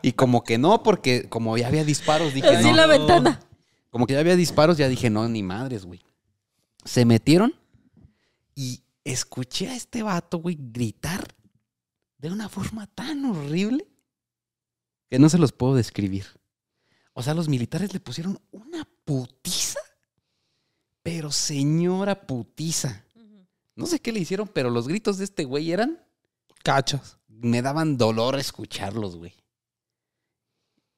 Y 0.02 0.12
como 0.14 0.44
que 0.44 0.58
no, 0.58 0.84
porque 0.84 1.30
como 1.30 1.58
ya 1.58 1.68
había 1.68 1.84
disparos, 1.84 2.34
dije, 2.34 2.48
Así 2.50 2.70
no. 2.70 2.76
la 2.76 2.86
ventana. 2.88 3.40
Como 3.90 4.06
que 4.06 4.14
ya 4.14 4.20
había 4.20 4.36
disparos, 4.36 4.78
ya 4.78 4.88
dije, 4.88 5.10
no, 5.10 5.28
ni 5.28 5.42
madres, 5.42 5.86
güey. 5.86 6.02
Se 6.86 7.06
metieron 7.06 7.56
y 8.56 8.84
escuché 9.04 9.70
a 9.70 9.76
este 9.76 10.04
vato, 10.04 10.38
güey, 10.38 10.58
gritar 10.60 11.28
de 12.18 12.32
una 12.32 12.50
forma 12.50 12.88
tan 12.88 13.26
horrible 13.26 13.88
que 15.10 15.20
no 15.20 15.30
se 15.30 15.40
los 15.40 15.52
puedo 15.52 15.76
describir. 15.76 16.26
O 17.14 17.24
sea, 17.24 17.34
los 17.34 17.50
militares 17.50 17.94
le 17.94 18.00
pusieron 18.00 18.40
una 18.52 18.88
putiza, 19.06 19.80
pero 21.10 21.32
señora 21.32 22.28
putiza. 22.28 23.04
No 23.76 23.86
sé 23.86 24.00
qué 24.00 24.12
le 24.12 24.20
hicieron, 24.20 24.48
pero 24.48 24.70
los 24.70 24.88
gritos 24.88 25.18
de 25.18 25.24
este 25.24 25.44
güey 25.46 25.72
eran, 25.72 26.06
Cachos. 26.64 27.18
me 27.28 27.62
daban 27.62 27.98
dolor 27.98 28.38
escucharlos, 28.38 29.16
güey. 29.16 29.34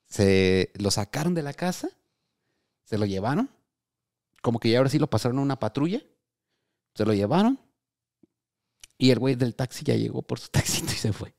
se 0.07 0.71
lo 0.75 0.91
sacaron 0.91 1.33
de 1.33 1.43
la 1.43 1.53
casa, 1.53 1.89
se 2.83 2.97
lo 2.97 3.05
llevaron, 3.05 3.49
como 4.41 4.59
que 4.59 4.69
ya 4.69 4.79
ahora 4.79 4.89
sí 4.89 4.99
lo 4.99 5.09
pasaron 5.09 5.39
a 5.39 5.43
una 5.43 5.59
patrulla, 5.59 6.01
se 6.95 7.05
lo 7.05 7.13
llevaron 7.13 7.59
y 8.97 9.11
el 9.11 9.19
güey 9.19 9.35
del 9.35 9.55
taxi 9.55 9.85
ya 9.85 9.95
llegó 9.95 10.21
por 10.23 10.39
su 10.39 10.47
taxito 10.51 10.91
y 10.91 10.95
se 10.95 11.13
fue. 11.13 11.33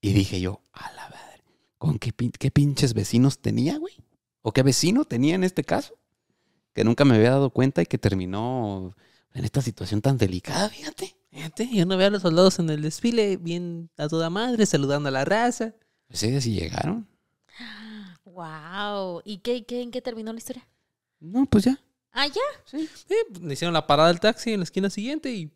Y 0.00 0.12
dije 0.12 0.40
yo, 0.40 0.62
a 0.72 0.92
la 0.92 1.08
madre, 1.08 1.42
¿con 1.78 1.98
qué, 1.98 2.12
pin- 2.12 2.32
qué 2.38 2.50
pinches 2.50 2.92
vecinos 2.94 3.38
tenía, 3.40 3.78
güey? 3.78 3.94
¿O 4.42 4.52
qué 4.52 4.62
vecino 4.62 5.04
tenía 5.04 5.34
en 5.34 5.44
este 5.44 5.64
caso? 5.64 5.96
Que 6.74 6.84
nunca 6.84 7.04
me 7.04 7.16
había 7.16 7.30
dado 7.30 7.50
cuenta 7.50 7.82
y 7.82 7.86
que 7.86 7.98
terminó 7.98 8.94
en 9.34 9.44
esta 9.44 9.62
situación 9.62 10.00
tan 10.00 10.18
delicada, 10.18 10.68
fíjate. 10.68 11.14
Fíjate, 11.30 11.68
yo 11.72 11.86
no 11.86 11.96
veo 11.96 12.08
a 12.08 12.10
los 12.10 12.22
soldados 12.22 12.58
en 12.58 12.68
el 12.68 12.82
desfile 12.82 13.38
bien 13.38 13.88
a 13.96 14.06
toda 14.06 14.28
madre, 14.28 14.66
saludando 14.66 15.08
a 15.08 15.12
la 15.12 15.24
raza. 15.24 15.74
Pues 16.08 16.22
ellos 16.24 16.44
sí 16.44 16.52
llegaron. 16.52 17.08
Wow. 18.24 19.22
¿Y 19.24 19.38
qué, 19.38 19.64
qué, 19.64 19.80
en 19.80 19.90
qué 19.90 20.02
terminó 20.02 20.32
la 20.32 20.38
historia? 20.38 20.68
No, 21.20 21.46
pues 21.46 21.64
ya. 21.64 21.80
Ah, 22.12 22.26
ya. 22.26 22.78
Eh, 22.78 22.88
pues, 23.30 23.42
le 23.42 23.54
hicieron 23.54 23.72
la 23.72 23.86
parada 23.86 24.08
del 24.08 24.20
taxi 24.20 24.52
en 24.52 24.60
la 24.60 24.64
esquina 24.64 24.90
siguiente 24.90 25.32
y 25.32 25.50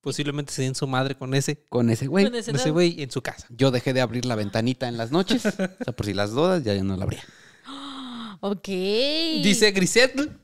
posiblemente 0.00 0.52
se 0.52 0.62
den 0.62 0.74
su 0.74 0.88
madre 0.88 1.14
con 1.14 1.34
ese, 1.34 1.56
Con 1.68 1.88
ese 1.90 2.08
güey. 2.08 2.24
Con 2.24 2.34
ese 2.34 2.70
güey 2.70 3.00
en 3.00 3.12
su 3.12 3.22
casa. 3.22 3.46
Yo 3.50 3.70
dejé 3.70 3.92
de 3.92 4.00
abrir 4.00 4.24
la 4.24 4.34
ventanita 4.34 4.88
en 4.88 4.96
las 4.96 5.12
noches. 5.12 5.44
O 5.46 5.84
sea, 5.84 5.94
por 5.94 6.04
si 6.04 6.14
las 6.14 6.32
dudas, 6.32 6.64
ya 6.64 6.74
no 6.82 6.96
la 6.96 7.04
abría. 7.04 7.24
Ok. 8.40 8.66
Dice 8.66 9.70
Grisette 9.70 10.41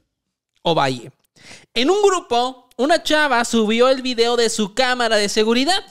Ovalle. 0.69 1.13
En 1.75 1.91
un 1.91 2.03
grupo, 2.03 2.69
una 2.77 3.03
chava 3.03 3.45
subió 3.45 3.89
el 3.89 4.03
video 4.03 4.37
de 4.37 4.51
su 4.51 4.75
cámara 4.75 5.17
de 5.17 5.29
seguridad. 5.29 5.83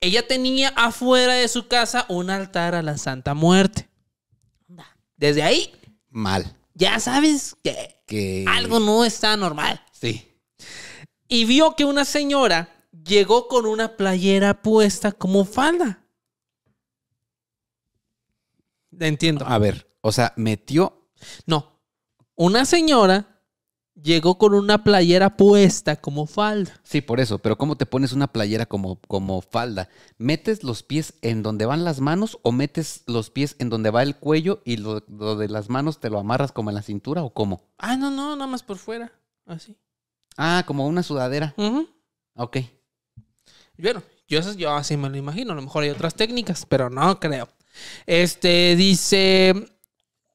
Ella 0.00 0.26
tenía 0.26 0.68
afuera 0.76 1.34
de 1.34 1.46
su 1.48 1.68
casa 1.68 2.06
un 2.08 2.30
altar 2.30 2.74
a 2.74 2.82
la 2.82 2.98
Santa 2.98 3.34
Muerte. 3.34 3.88
Desde 5.16 5.42
ahí, 5.44 5.72
Mal. 6.10 6.56
ya 6.74 6.98
sabes 6.98 7.54
que 7.62 8.00
Que. 8.06 8.44
algo 8.48 8.80
no 8.80 9.04
está 9.04 9.36
normal. 9.36 9.80
Sí. 9.92 10.28
Y 11.28 11.44
vio 11.44 11.76
que 11.76 11.84
una 11.84 12.04
señora 12.04 12.68
llegó 13.04 13.46
con 13.46 13.66
una 13.66 13.96
playera 13.96 14.60
puesta 14.62 15.12
como 15.12 15.44
falda. 15.44 16.02
Entiendo. 18.98 19.46
A 19.46 19.58
ver, 19.58 19.88
o 20.00 20.12
sea, 20.12 20.32
metió. 20.36 21.08
No. 21.46 21.80
Una 22.34 22.64
señora 22.64 23.31
llegó 24.02 24.36
con 24.38 24.54
una 24.54 24.82
playera 24.84 25.36
puesta 25.36 25.96
como 25.96 26.26
falda. 26.26 26.80
Sí, 26.82 27.00
por 27.00 27.20
eso. 27.20 27.38
Pero 27.38 27.56
¿cómo 27.58 27.76
te 27.76 27.86
pones 27.86 28.12
una 28.12 28.26
playera 28.28 28.66
como, 28.66 28.96
como 29.08 29.40
falda? 29.40 29.88
¿Metes 30.18 30.64
los 30.64 30.82
pies 30.82 31.14
en 31.22 31.42
donde 31.42 31.66
van 31.66 31.84
las 31.84 32.00
manos 32.00 32.38
o 32.42 32.52
metes 32.52 33.02
los 33.06 33.30
pies 33.30 33.56
en 33.58 33.68
donde 33.70 33.90
va 33.90 34.02
el 34.02 34.16
cuello 34.16 34.60
y 34.64 34.76
lo, 34.78 35.02
lo 35.08 35.36
de 35.36 35.48
las 35.48 35.68
manos 35.68 36.00
te 36.00 36.10
lo 36.10 36.18
amarras 36.18 36.52
como 36.52 36.70
en 36.70 36.74
la 36.76 36.82
cintura 36.82 37.22
o 37.22 37.32
cómo? 37.32 37.62
Ah, 37.78 37.96
no, 37.96 38.10
no, 38.10 38.34
nada 38.36 38.50
más 38.50 38.62
por 38.62 38.78
fuera. 38.78 39.12
Así. 39.46 39.76
Ah, 40.36 40.64
como 40.66 40.86
una 40.86 41.02
sudadera. 41.02 41.54
Ujú. 41.56 41.88
Ok. 42.34 42.58
Bueno, 43.78 44.02
yo, 44.28 44.38
eso- 44.38 44.54
yo 44.54 44.72
así 44.74 44.96
me 44.96 45.10
lo 45.10 45.16
imagino. 45.16 45.52
A 45.52 45.56
lo 45.56 45.62
mejor 45.62 45.84
hay 45.84 45.90
otras 45.90 46.14
técnicas, 46.14 46.66
pero 46.66 46.90
no 46.90 47.18
creo. 47.20 47.48
Este 48.06 48.76
dice, 48.76 49.54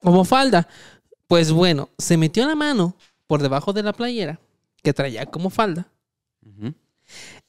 como 0.00 0.24
falda. 0.24 0.68
Pues 1.26 1.52
bueno, 1.52 1.90
se 1.98 2.16
metió 2.16 2.46
la 2.46 2.54
mano 2.54 2.96
por 3.28 3.42
debajo 3.42 3.72
de 3.72 3.84
la 3.84 3.92
playera 3.92 4.40
que 4.82 4.92
traía 4.92 5.26
como 5.26 5.50
falda 5.50 5.88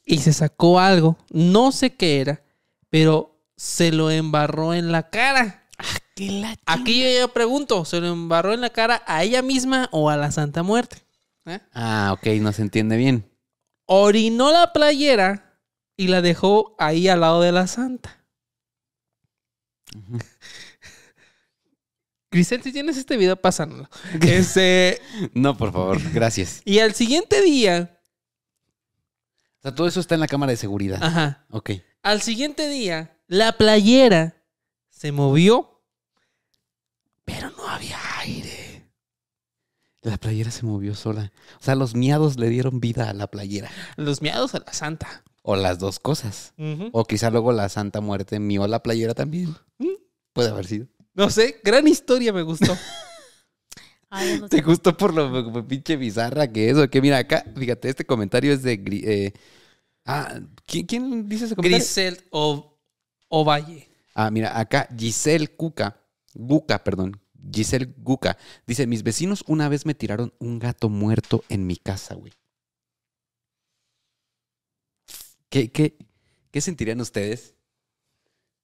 y 0.06 0.18
se 0.18 0.34
sacó 0.34 0.80
algo. 0.80 1.18
No 1.32 1.72
sé 1.72 1.96
qué 1.96 2.22
era, 2.22 2.44
pero 2.90 3.40
se 3.56 3.92
lo 3.92 4.12
embarró 4.12 4.74
en 4.74 4.92
la 4.92 5.10
cara. 5.10 5.68
Aquí 6.66 7.02
yo 7.02 7.10
ya 7.10 7.28
pregunto, 7.30 7.86
¿se 7.86 8.02
lo 8.02 8.08
embarró 8.08 8.54
en 8.54 8.62
la 8.62 8.70
cara 8.70 9.02
a 9.08 9.24
ella 9.24 9.42
misma 9.42 9.88
o 9.92 10.10
a 10.10 10.18
la 10.18 10.32
Santa 10.32 10.64
Muerte? 10.64 10.98
¿Eh? 11.46 11.60
Ah, 11.74 12.12
ok, 12.14 12.28
no 12.42 12.52
se 12.52 12.62
entiende 12.62 12.98
bien. 12.98 13.30
Orinó 13.86 14.52
la 14.52 14.74
playera 14.74 15.58
y 15.96 16.08
la 16.08 16.22
dejó 16.22 16.76
ahí 16.78 17.08
al 17.08 17.22
lado 17.22 17.42
de 17.42 17.52
la 17.52 17.68
Santa. 17.68 18.24
Ujú. 19.96 20.20
Grisel, 22.32 22.62
si 22.62 22.72
tienes 22.72 22.98
este 22.98 23.18
video, 23.18 23.36
pásanoslo. 23.36 23.90
Este, 24.22 25.02
No, 25.34 25.58
por 25.58 25.72
favor, 25.72 26.00
gracias. 26.14 26.62
y 26.66 26.80
al 26.80 26.94
siguiente 26.94 27.42
día, 27.42 28.00
O 29.60 29.62
sea, 29.64 29.76
todo 29.76 29.88
eso 29.88 30.00
está 30.00 30.16
en 30.16 30.22
la 30.22 30.28
cámara 30.28 30.52
de 30.52 30.58
seguridad. 30.58 31.04
ajá, 31.04 31.46
Ok. 31.50 31.72
al 32.04 32.22
siguiente 32.22 32.68
día, 32.70 33.18
la 33.28 33.54
playera 33.54 34.36
se 34.90 35.12
movió, 35.12 35.82
pero 37.26 37.50
no 37.52 37.68
había 37.68 37.98
aire. 38.20 38.90
La 40.02 40.18
playera 40.18 40.50
se 40.52 40.66
movió 40.66 40.96
sola. 40.96 41.32
O 41.60 41.64
sea, 41.64 41.76
los 41.76 41.94
miados 41.94 42.38
le 42.40 42.48
dieron 42.50 42.80
vida 42.80 43.10
a 43.10 43.14
la 43.14 43.28
playera. 43.28 43.70
Los 43.98 44.22
miados 44.22 44.56
a 44.56 44.60
la 44.60 44.72
Santa. 44.72 45.24
O 45.42 45.56
las 45.58 45.78
dos 45.80 46.00
cosas. 46.00 46.54
O 46.94 47.04
quizá 47.06 47.30
luego 47.32 47.52
la 47.52 47.68
Santa 47.70 48.00
Muerte 48.02 48.40
mió 48.40 48.66
la 48.68 48.82
playera 48.82 49.14
también. 49.14 49.56
Mm. 49.78 49.88
Puede 50.34 50.50
haber 50.50 50.66
sido. 50.68 50.88
No 51.14 51.30
sé, 51.30 51.60
gran 51.64 51.88
historia 51.88 52.32
me 52.34 52.42
gustó. 52.42 52.78
Ay, 54.10 54.42
¿Te 54.50 54.62
gustó 54.62 54.98
por 54.98 55.14
lo 55.14 55.52
por 55.54 55.68
pinche 55.68 55.96
bizarra 55.96 56.52
que 56.52 56.70
es? 56.70 56.78
O 56.78 56.90
que 56.90 57.02
mira 57.02 57.20
acá, 57.20 57.46
fíjate, 57.56 57.90
este 57.90 58.06
comentario 58.06 58.52
es 58.52 58.64
de... 58.64 58.74
Eh, 58.74 59.34
ah, 60.06 60.40
¿quién, 60.66 60.86
quién 60.88 61.30
dice 61.30 61.46
ese 61.46 61.56
comentario? 61.56 61.78
Grisel 61.78 62.20
o 62.32 62.76
Ovalle. 63.28 63.88
Ah, 64.16 64.32
mira, 64.32 64.60
acá 64.60 64.90
Giselle 64.98 65.48
Cuca, 65.48 66.02
Guca, 66.34 66.84
perdón, 66.84 67.22
Giselle 67.54 67.94
Guca, 67.98 68.38
dice, 68.66 68.88
mis 68.88 69.04
vecinos 69.04 69.44
una 69.48 69.70
vez 69.70 69.86
me 69.86 69.94
tiraron 69.94 70.34
un 70.40 70.58
gato 70.58 70.90
muerto 70.90 71.44
en 71.48 71.68
mi 71.68 71.78
casa, 71.78 72.16
güey. 72.16 72.34
¿Qué, 75.50 75.72
qué, 75.72 75.98
¿Qué 76.52 76.62
sentirían 76.62 77.02
ustedes 77.02 77.56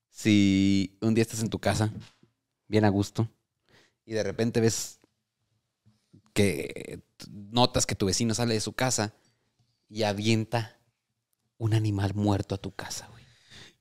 si 0.10 0.98
un 1.02 1.14
día 1.14 1.24
estás 1.24 1.42
en 1.42 1.50
tu 1.50 1.60
casa, 1.60 1.92
bien 2.68 2.86
a 2.86 2.90
gusto, 2.90 3.30
y 4.06 4.14
de 4.14 4.24
repente 4.24 4.62
ves 4.62 5.00
que 6.34 7.02
notas 7.30 7.86
que 7.86 7.96
tu 7.96 8.06
vecino 8.06 8.34
sale 8.34 8.54
de 8.54 8.60
su 8.62 8.74
casa 8.74 9.14
y 9.90 10.04
avienta 10.04 10.80
un 11.58 11.74
animal 11.74 12.14
muerto 12.16 12.56
a 12.56 12.60
tu 12.60 12.74
casa, 12.74 13.08
güey? 13.12 13.24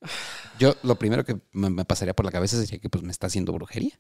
Yo 0.59 0.75
lo 0.83 0.97
primero 0.97 1.25
que 1.25 1.41
me, 1.53 1.85
pasaría 1.85 2.15
por 2.15 2.27
la 2.27 2.33
cabeza 2.33 2.59
sería 2.61 2.81
que 2.81 2.91
pues 2.91 3.05
me 3.05 3.13
está 3.13 3.27
haciendo 3.29 3.53
brujería. 3.53 3.99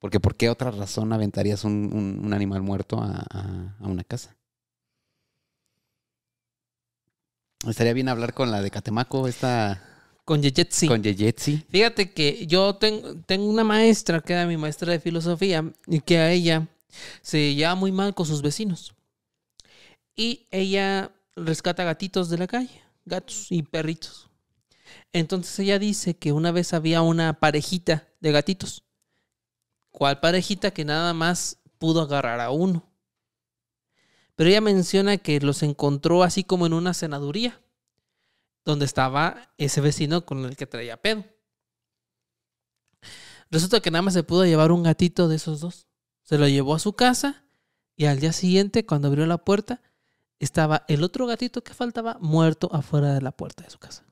Porque 0.00 0.18
¿por 0.18 0.34
qué 0.36 0.48
otra 0.50 0.72
razón 0.72 1.12
aventarías 1.12 1.62
un, 1.64 1.90
un- 1.92 2.24
un 2.24 2.32
animal 2.34 2.62
muerto 2.62 3.00
a, 3.00 3.24
a- 3.30 3.76
a 3.78 3.86
una 3.86 4.02
casa? 4.04 4.36
Estaría 7.66 7.92
bien 7.94 8.08
hablar 8.08 8.34
con 8.34 8.50
la 8.50 8.60
de 8.62 8.70
Catemaco, 8.70 9.26
esta 9.28 9.89
Con 10.30 10.42
Yeyetsi. 10.42 10.86
con. 11.02 11.02
Fíjate 11.70 12.12
que 12.12 12.46
yo 12.46 12.76
tengo, 12.76 13.16
tengo 13.26 13.46
una 13.46 13.64
maestra 13.64 14.20
que 14.20 14.32
era 14.32 14.46
mi 14.46 14.56
maestra 14.56 14.92
de 14.92 15.00
filosofía 15.00 15.72
y 15.88 15.98
que 15.98 16.18
a 16.18 16.30
ella 16.30 16.68
se 17.20 17.52
lleva 17.56 17.74
muy 17.74 17.90
mal 17.90 18.14
con 18.14 18.26
sus 18.26 18.40
vecinos. 18.40 18.94
Y 20.14 20.46
ella 20.52 21.10
rescata 21.34 21.82
gatitos 21.82 22.30
de 22.30 22.38
la 22.38 22.46
calle, 22.46 22.80
gatos 23.04 23.50
y 23.50 23.64
perritos. 23.64 24.28
Entonces 25.12 25.58
ella 25.58 25.80
dice 25.80 26.14
que 26.14 26.30
una 26.30 26.52
vez 26.52 26.74
había 26.74 27.02
una 27.02 27.40
parejita 27.40 28.06
de 28.20 28.30
gatitos. 28.30 28.84
¿Cuál 29.90 30.20
parejita 30.20 30.70
que 30.70 30.84
nada 30.84 31.12
más 31.12 31.58
pudo 31.78 32.02
agarrar 32.02 32.38
a 32.38 32.52
uno? 32.52 32.88
Pero 34.36 34.48
ella 34.48 34.60
menciona 34.60 35.16
que 35.16 35.40
los 35.40 35.64
encontró 35.64 36.22
así 36.22 36.44
como 36.44 36.66
en 36.66 36.74
una 36.74 36.94
cenaduría 36.94 37.60
donde 38.64 38.84
estaba 38.84 39.52
ese 39.58 39.80
vecino 39.80 40.24
con 40.24 40.44
el 40.44 40.56
que 40.56 40.66
traía 40.66 41.00
pedo. 41.00 41.24
Resulta 43.50 43.80
que 43.80 43.90
nada 43.90 44.02
más 44.02 44.14
se 44.14 44.22
pudo 44.22 44.44
llevar 44.44 44.72
un 44.72 44.82
gatito 44.82 45.28
de 45.28 45.36
esos 45.36 45.60
dos. 45.60 45.88
Se 46.22 46.38
lo 46.38 46.46
llevó 46.46 46.74
a 46.74 46.78
su 46.78 46.92
casa 46.92 47.44
y 47.96 48.06
al 48.06 48.20
día 48.20 48.32
siguiente, 48.32 48.86
cuando 48.86 49.08
abrió 49.08 49.26
la 49.26 49.38
puerta, 49.38 49.82
estaba 50.38 50.84
el 50.88 51.02
otro 51.02 51.26
gatito 51.26 51.62
que 51.62 51.74
faltaba 51.74 52.16
muerto 52.20 52.70
afuera 52.72 53.12
de 53.12 53.20
la 53.20 53.32
puerta 53.32 53.64
de 53.64 53.70
su 53.70 53.78
casa. 53.78 54.04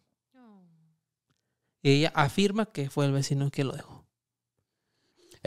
Y 1.81 1.91
ella 1.91 2.13
afirma 2.15 2.67
que 2.67 2.91
fue 2.91 3.07
el 3.07 3.13
vecino 3.13 3.51
que 3.51 3.65
lo 3.65 3.73
dejó. 3.73 4.05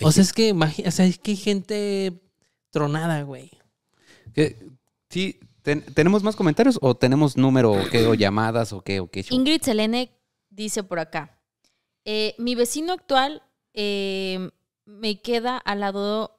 O 0.02 0.12
sea, 0.12 0.24
es 0.24 0.32
que, 0.32 0.54
o 0.54 0.92
sea, 0.92 1.06
es 1.06 1.20
que 1.20 1.32
hay 1.32 1.38
gente 1.38 2.22
tronada, 2.70 3.22
güey. 3.24 3.52
Sí, 5.10 5.40
ten- 5.64 5.82
¿tenemos 5.94 6.24
más 6.24 6.36
comentarios 6.36 6.78
o 6.82 6.96
tenemos 6.96 7.38
número 7.38 7.72
o 7.72 7.90
qué, 7.90 8.06
o 8.08 8.14
llamadas 8.14 8.74
o 8.74 8.82
qué, 8.82 9.00
o 9.00 9.08
qué 9.10 9.24
show? 9.24 9.38
Ingrid 9.38 9.62
Selene 9.62 10.12
dice 10.50 10.84
por 10.84 11.00
acá. 11.00 11.38
eh, 12.06 12.34
mi 12.38 12.56
vecino 12.56 12.94
actual 12.94 13.44
eh, 13.74 14.50
me 14.86 15.22
queda 15.22 15.58
al 15.58 15.80
lado. 15.82 16.38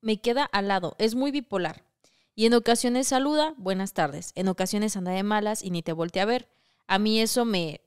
Me 0.00 0.18
queda 0.20 0.44
al 0.44 0.68
lado. 0.68 0.94
Es 0.98 1.14
muy 1.14 1.30
bipolar. 1.30 1.82
Y 2.36 2.46
en 2.46 2.54
ocasiones 2.54 3.08
saluda, 3.08 3.54
buenas 3.56 3.92
tardes. 3.94 4.32
En 4.34 4.48
ocasiones 4.48 4.96
anda 4.96 5.12
de 5.12 5.22
malas 5.22 5.62
y 5.62 5.70
ni 5.70 5.82
te 5.82 5.92
voltea 5.92 6.24
a 6.24 6.26
ver. 6.26 6.48
A 6.86 6.98
mí 6.98 7.20
eso 7.20 7.44
me. 7.44 7.80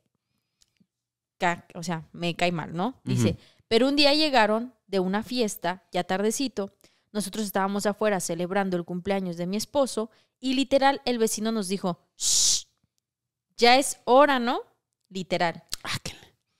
o 1.75 1.83
sea, 1.83 2.07
me 2.13 2.35
cae 2.35 2.51
mal, 2.51 2.73
¿no? 2.75 2.99
Dice, 3.03 3.37
pero 3.67 3.87
un 3.87 3.95
día 3.95 4.13
llegaron 4.13 4.73
de 4.87 4.99
una 4.99 5.21
fiesta, 5.23 5.83
ya 5.91 6.03
tardecito, 6.03 6.71
nosotros 7.11 7.45
estábamos 7.45 7.85
afuera 7.85 8.19
celebrando 8.19 8.77
el 8.77 8.85
cumpleaños 8.85 9.37
de 9.37 9.47
mi 9.47 9.57
esposo 9.57 10.09
y 10.39 10.53
literal 10.53 11.01
el 11.05 11.17
vecino 11.17 11.51
nos 11.51 11.67
dijo, 11.67 11.99
"Shh, 12.17 12.65
ya 13.57 13.77
es 13.77 13.99
hora, 14.05 14.39
¿no? 14.39 14.61
Literal. 15.09 15.63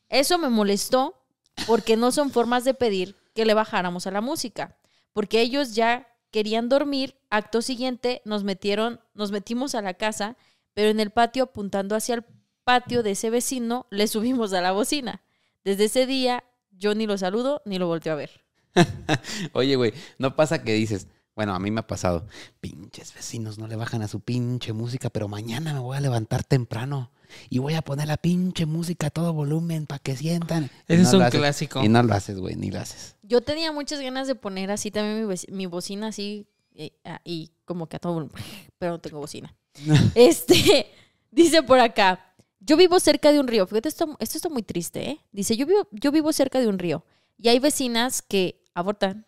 Eso 0.10 0.38
me 0.38 0.50
molestó 0.50 1.22
porque 1.66 1.98
no 1.98 2.12
son 2.12 2.32
formas 2.32 2.64
de 2.64 2.74
pedir 2.74 3.16
que 3.34 3.45
le 3.45 3.54
bajáramos 3.54 4.08
a 4.08 4.12
la 4.12 4.22
música, 4.22 4.78
porque 5.14 5.41
ellos 5.41 5.76
ya 5.76 6.08
querían 6.32 6.70
dormir, 6.70 7.20
acto 7.30 7.62
siguiente 7.62 8.22
nos 8.26 8.43
metieron, 8.43 9.00
nos 9.14 9.32
metimos 9.32 9.76
a 9.76 9.82
la 9.82 9.93
casa, 9.93 10.38
pero 10.74 10.89
en 10.89 11.00
el 11.00 11.12
patio 11.12 11.43
apuntando 11.43 11.95
hacia 11.95 12.16
el 12.16 12.26
patio 12.64 13.04
de 13.04 13.12
ese 13.12 13.30
vecino 13.30 13.88
le 13.89 14.08
subimos 14.08 14.54
a 14.54 14.62
la 14.62 14.72
bocina. 14.72 15.22
Desde 15.64 15.86
ese 15.86 16.06
día 16.06 16.43
yo 16.72 16.95
ni 16.95 17.06
lo 17.06 17.18
saludo 17.18 17.62
ni 17.66 17.78
lo 17.80 17.88
volteo 17.88 18.14
a 18.14 18.18
ver. 18.18 18.47
Oye, 19.54 19.76
güey, 19.76 19.94
no 20.18 20.36
pasa 20.36 20.64
que 20.64 20.74
dices, 20.74 21.08
bueno, 21.36 21.54
a 21.54 21.60
mí 21.60 21.70
me 21.70 21.82
ha 21.82 21.88
pasado, 21.88 22.26
pinches 22.60 23.14
vecinos 23.14 23.60
no 23.60 23.68
le 23.68 23.76
bajan 23.76 24.02
a 24.02 24.08
su 24.08 24.22
pinche 24.22 24.74
música, 24.74 25.10
pero 25.10 25.28
mañana 25.28 25.74
me 25.74 25.80
voy 25.80 25.98
a 25.98 26.02
levantar 26.02 26.44
temprano 26.44 27.12
y 27.50 27.60
voy 27.60 27.76
a 27.76 27.82
poner 27.82 28.08
la 28.08 28.18
pinche 28.18 28.66
música 28.66 29.08
a 29.08 29.10
todo 29.10 29.34
volumen 29.34 29.86
para 29.86 30.00
que 30.00 30.16
sientan. 30.16 30.72
Ese 30.88 31.04
no 31.04 31.08
es 31.08 31.14
un 31.14 31.22
haces. 31.22 31.40
clásico. 31.40 31.84
Y 31.84 31.90
no 31.90 32.02
lo 32.02 32.14
haces, 32.14 32.40
güey, 32.40 32.56
ni 32.56 32.72
lo 32.72 32.80
haces. 32.80 33.16
Yo 33.22 33.42
tenía 33.42 33.72
muchas 33.72 34.00
ganas 34.00 34.28
de 34.28 34.36
poner 34.36 34.72
así 34.72 34.90
también 34.90 35.28
mi, 35.50 35.66
bocina 35.66 36.08
así 36.08 36.48
eh, 36.74 36.92
y 37.24 37.52
como 37.66 37.88
que 37.88 37.98
a 37.98 38.00
todo 38.00 38.14
volumen, 38.14 38.36
pero 38.80 38.94
no 38.94 39.00
tengo 39.00 39.20
bocina. 39.20 39.56
Este, 40.16 40.88
dice 41.30 41.62
por 41.62 41.80
acá, 41.80 42.34
yo 42.60 42.78
vivo 42.78 43.00
cerca 43.00 43.32
de 43.32 43.40
un 43.40 43.48
río. 43.48 43.68
Fíjate, 43.68 43.90
esto, 43.90 44.18
esto 44.20 44.38
está 44.38 44.50
muy 44.50 44.64
triste, 44.64 45.10
¿eh? 45.10 45.20
Dice, 45.32 45.56
yo 45.56 45.68
vivo, 45.68 45.88
yo 45.92 46.12
vivo 46.12 46.34
cerca 46.34 46.60
de 46.60 46.68
un 46.68 46.80
río 46.80 47.06
y 47.38 47.50
hay 47.50 47.60
vecinas 47.60 48.22
que 48.22 48.64
abortan 48.78 49.26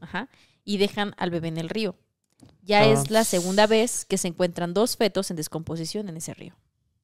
ajá, 0.00 0.28
y 0.64 0.78
dejan 0.78 1.14
al 1.18 1.30
bebé 1.30 1.48
en 1.48 1.58
el 1.58 1.68
río. 1.68 1.96
Ya 2.62 2.80
Ah. 2.80 2.86
es 2.86 3.10
la 3.10 3.24
segunda 3.24 3.66
vez 3.66 4.04
que 4.06 4.16
se 4.18 4.28
encuentran 4.28 4.72
dos 4.72 4.96
fetos 4.96 5.30
en 5.30 5.36
descomposición 5.36 6.08
en 6.08 6.16
ese 6.16 6.32
río. 6.34 6.54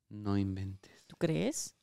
No 0.09 0.39
inventes. 0.39 0.93
¿Tú 1.07 1.17
crees? 1.19 1.75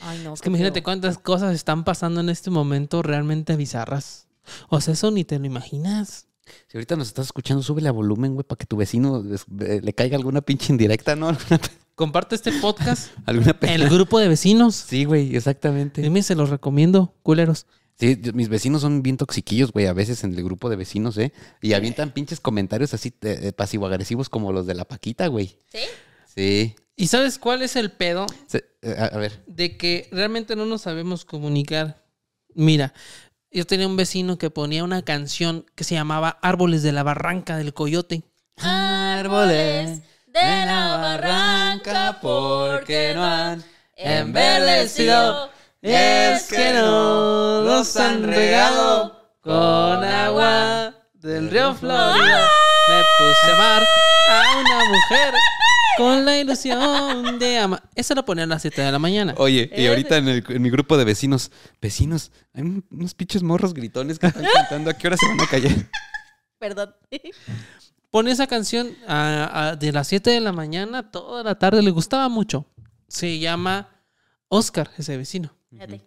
Ay, 0.00 0.20
no. 0.24 0.34
Es 0.34 0.40
que 0.42 0.48
imagínate 0.48 0.82
cuántas 0.82 1.18
cosas 1.18 1.54
están 1.54 1.84
pasando 1.84 2.20
en 2.20 2.28
este 2.28 2.50
momento 2.50 3.02
realmente 3.02 3.56
bizarras. 3.56 4.28
O 4.68 4.80
sea, 4.80 4.94
eso 4.94 5.10
ni 5.10 5.24
te 5.24 5.38
lo 5.38 5.46
imaginas. 5.46 6.26
Si 6.66 6.76
ahorita 6.78 6.96
nos 6.96 7.08
estás 7.08 7.26
escuchando, 7.26 7.62
súbele 7.62 7.88
a 7.88 7.92
volumen, 7.92 8.34
güey, 8.34 8.44
para 8.44 8.58
que 8.58 8.66
tu 8.66 8.76
vecino 8.76 9.22
eh, 9.60 9.80
le 9.82 9.92
caiga 9.92 10.16
alguna 10.16 10.40
pinche 10.40 10.72
indirecta, 10.72 11.14
¿no? 11.16 11.30
Comparte 11.94 12.34
este 12.36 12.52
podcast 12.60 13.10
alguna 13.26 13.50
en 13.50 13.58
pena. 13.58 13.74
el 13.74 13.88
grupo 13.88 14.18
de 14.18 14.28
vecinos. 14.28 14.74
Sí, 14.76 15.04
güey, 15.04 15.34
exactamente. 15.36 16.00
Dime, 16.02 16.22
se 16.22 16.34
los 16.34 16.48
recomiendo, 16.50 17.14
culeros. 17.22 17.66
Sí, 17.98 18.20
mis 18.32 18.48
vecinos 18.48 18.82
son 18.82 19.02
bien 19.02 19.16
toxiquillos, 19.16 19.72
güey, 19.72 19.86
a 19.86 19.92
veces 19.92 20.22
en 20.22 20.32
el 20.34 20.44
grupo 20.44 20.70
de 20.70 20.76
vecinos, 20.76 21.18
¿eh? 21.18 21.32
Y 21.60 21.72
avientan 21.72 22.12
pinches 22.12 22.38
comentarios 22.38 22.94
así 22.94 23.12
eh, 23.22 23.52
pasivo-agresivos 23.52 24.28
como 24.28 24.52
los 24.52 24.66
de 24.66 24.74
la 24.74 24.84
Paquita, 24.84 25.26
güey. 25.26 25.56
¿Sí? 25.72 25.80
Sí. 26.32 26.76
¿Y 26.94 27.08
sabes 27.08 27.38
cuál 27.38 27.62
es 27.62 27.74
el 27.74 27.90
pedo? 27.90 28.26
Eh, 28.52 28.96
a, 28.96 29.06
a 29.06 29.18
ver. 29.18 29.42
De 29.46 29.76
que 29.76 30.08
realmente 30.12 30.54
no 30.54 30.64
nos 30.64 30.82
sabemos 30.82 31.24
comunicar. 31.24 32.04
Mira, 32.54 32.94
yo 33.50 33.66
tenía 33.66 33.86
un 33.86 33.96
vecino 33.96 34.38
que 34.38 34.50
ponía 34.50 34.84
una 34.84 35.02
canción 35.02 35.66
que 35.74 35.84
se 35.84 35.94
llamaba 35.94 36.38
Árboles 36.42 36.82
de 36.82 36.92
la 36.92 37.02
Barranca 37.02 37.56
del 37.56 37.74
Coyote. 37.74 38.22
Árboles 38.58 40.02
de 40.26 40.66
la 40.66 40.96
barranca 41.00 42.18
porque 42.20 43.12
no 43.14 43.24
han 43.24 43.64
enverdecido. 43.96 45.50
Es 45.90 46.44
que 46.48 46.72
no 46.74 47.62
los 47.62 47.96
han 47.96 48.22
regado 48.22 49.32
con 49.40 50.04
agua 50.04 50.94
del 51.14 51.50
río 51.50 51.74
Florida. 51.74 52.46
Me 52.88 53.02
puse 53.18 53.50
a 53.50 53.54
amar 53.54 53.82
a 54.30 54.58
una 54.60 54.84
mujer 54.84 55.34
con 55.96 56.24
la 56.24 56.38
ilusión 56.38 57.38
de 57.38 57.58
amar. 57.58 57.82
Eso 57.94 58.14
lo 58.14 58.24
ponían 58.24 58.50
a 58.52 58.54
las 58.56 58.62
7 58.62 58.82
de 58.82 58.92
la 58.92 58.98
mañana. 58.98 59.34
Oye, 59.38 59.70
y 59.72 59.80
Ese. 59.80 59.88
ahorita 59.88 60.16
en, 60.18 60.28
el- 60.28 60.44
en 60.48 60.62
mi 60.62 60.70
grupo 60.70 60.96
de 60.96 61.04
vecinos, 61.04 61.50
vecinos, 61.80 62.30
hay 62.54 62.62
un- 62.62 62.84
unos 62.90 63.14
pinches 63.14 63.42
morros 63.42 63.72
gritones 63.74 64.18
que 64.18 64.26
están 64.26 64.44
cantando. 64.54 64.90
¿A 64.90 64.94
qué 64.94 65.06
hora 65.08 65.16
se 65.16 65.26
van 65.26 65.40
a 65.40 65.46
callar? 65.46 65.72
Perdón. 66.58 66.94
Pone 68.10 68.30
esa 68.30 68.46
canción 68.46 68.94
a- 69.06 69.68
a- 69.70 69.76
de 69.76 69.92
las 69.92 70.06
7 70.08 70.30
de 70.30 70.40
la 70.40 70.52
mañana, 70.52 71.10
toda 71.10 71.42
la 71.42 71.58
tarde, 71.58 71.82
le 71.82 71.90
gustaba 71.90 72.28
mucho. 72.28 72.66
Se 73.08 73.38
llama 73.38 73.88
Oscar, 74.48 74.90
ese 74.98 75.16
vecino. 75.16 75.54
Fíjate. 75.70 76.02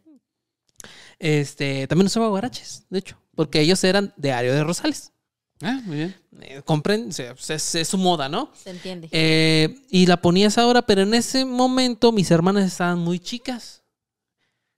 Este, 1.20 1.88
también 1.88 2.08
usaba 2.08 2.28
guaraches, 2.30 2.86
de 2.90 3.00
hecho, 3.00 3.18
porque 3.36 3.62
ellos 3.62 3.84
eran 3.84 4.14
de 4.18 4.32
Ario 4.32 4.54
de 4.54 4.64
Rosales. 4.64 5.14
Ah, 5.62 5.80
muy 5.86 5.98
bien. 5.98 6.16
Eh, 6.42 6.62
compren, 6.66 7.10
es, 7.10 7.76
es 7.76 7.88
su 7.88 7.98
moda, 8.00 8.28
¿no? 8.28 8.52
Se 8.56 8.72
entiende. 8.72 9.08
Eh, 9.12 9.86
y 9.92 10.08
la 10.08 10.20
ponías 10.20 10.58
ahora, 10.58 10.82
pero 10.82 11.04
en 11.04 11.14
ese 11.14 11.46
momento 11.46 12.12
mis 12.12 12.32
hermanas 12.32 12.66
estaban 12.66 12.98
muy 12.98 13.20
chicas. 13.20 13.84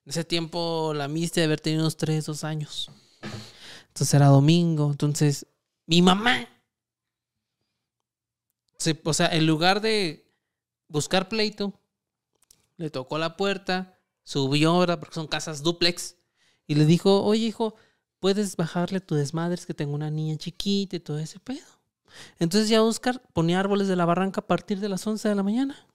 En 0.06 0.10
ese 0.10 0.26
tiempo 0.26 0.94
la 0.94 1.08
miste 1.08 1.40
de 1.40 1.46
haber 1.46 1.62
tenido 1.62 1.84
unos 1.84 1.96
3, 1.96 2.26
2 2.26 2.44
años. 2.44 2.92
Entonces 3.88 4.14
era 4.14 4.26
domingo. 4.28 4.92
Entonces, 4.92 5.46
mi 5.86 6.02
mamá. 6.02 6.50
se- 8.78 9.00
o 9.06 9.14
sea, 9.14 9.28
en 9.28 9.48
lugar 9.48 9.80
de 9.80 10.30
buscar 10.90 11.30
pleito, 11.30 11.80
le 12.76 12.90
tocó 12.90 13.18
la 13.18 13.38
puerta, 13.38 13.98
subió 14.24 14.72
ahora, 14.72 15.00
porque 15.00 15.16
son 15.16 15.28
casas 15.28 15.64
duplex, 15.64 16.16
y 16.68 16.76
le 16.76 16.86
dijo, 16.86 17.24
oye 17.24 17.46
hijo, 17.48 17.76
puedes 18.20 18.56
bajarle 18.56 19.00
tu 19.02 19.16
desmadre, 19.16 19.56
es 19.56 19.66
que 19.66 19.74
tengo 19.74 19.94
una 19.96 20.10
niña 20.10 20.38
chiquita 20.38 20.96
y 20.96 21.00
todo 21.00 21.20
ese 21.20 21.40
pedo. 21.40 21.60
Entonces 22.40 22.70
ya 22.70 22.82
Oscar 22.84 23.22
ponía 23.34 23.60
árboles 23.60 23.88
de 23.88 23.96
la 23.96 24.06
barranca 24.06 24.42
a 24.42 24.48
partir 24.48 24.80
de 24.80 24.88
las 24.90 25.06
11 25.06 25.28
de 25.30 25.36
la 25.36 25.44
mañana. 25.44 25.88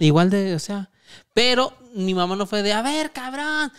Igual 0.00 0.30
de, 0.30 0.54
o 0.54 0.58
sea, 0.58 0.90
pero 1.34 1.76
mi 1.94 2.14
mamá 2.14 2.34
no 2.36 2.46
fue 2.46 2.62
de, 2.62 2.72
a 2.72 2.80
ver, 2.80 3.12
cabrón. 3.12 3.70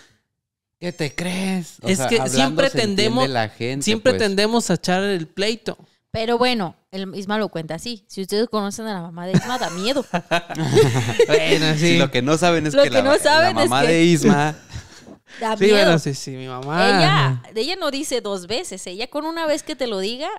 ¿Qué 0.79 0.91
te 0.91 1.15
crees? 1.15 1.77
O 1.81 1.87
Es 1.87 1.97
sea, 1.97 2.07
que 2.07 2.29
siempre 2.29 2.69
tendemos- 2.69 3.27
la 3.27 3.49
gente, 3.49 3.83
Siempre 3.83 4.11
pues. 4.13 4.21
tendemos 4.21 4.69
a 4.69 4.75
echar 4.75 5.01
el 5.03 5.27
pleito. 5.27 5.75
Pero 6.11 6.37
bueno, 6.37 6.75
el 6.91 7.13
Isma 7.15 7.37
lo 7.37 7.49
cuenta 7.49 7.75
así. 7.75 8.05
Si 8.07 8.21
ustedes 8.21 8.47
conocen 8.49 8.87
a 8.87 8.93
la 8.93 9.01
mamá 9.01 9.27
de 9.27 9.33
Isma, 9.33 9.57
da 9.59 9.69
miedo. 9.71 10.05
Bueno, 11.27 11.73
sí. 11.73 11.79
Sí, 11.79 11.97
lo 11.97 12.09
que 12.11 12.21
no 12.21 12.37
saben 12.37 12.67
es 12.67 12.73
Lo 12.73 12.83
que, 12.83 12.89
que 12.89 12.95
la, 12.95 13.01
no 13.03 13.11
la 13.13 13.19
saben 13.19 13.57
es 13.57 13.69
mamá 13.69 13.81
que- 13.81 13.87
de 13.87 14.03
Isma 14.03 14.55
Da 15.41 15.57
Sí, 15.57 15.65
miedo. 15.65 15.75
bueno, 15.77 15.99
sí, 15.99 16.13
sí, 16.13 16.31
mi 16.31 16.47
mamá. 16.47 16.87
Ella, 16.89 17.43
ella 17.53 17.75
no 17.75 17.91
dice 17.91 18.21
dos 18.21 18.47
veces. 18.47 18.87
Ella 18.87 19.07
con 19.07 19.25
una 19.25 19.45
vez 19.45 19.61
que 19.61 19.75
te 19.75 19.85
lo 19.85 19.99
diga 19.99 20.29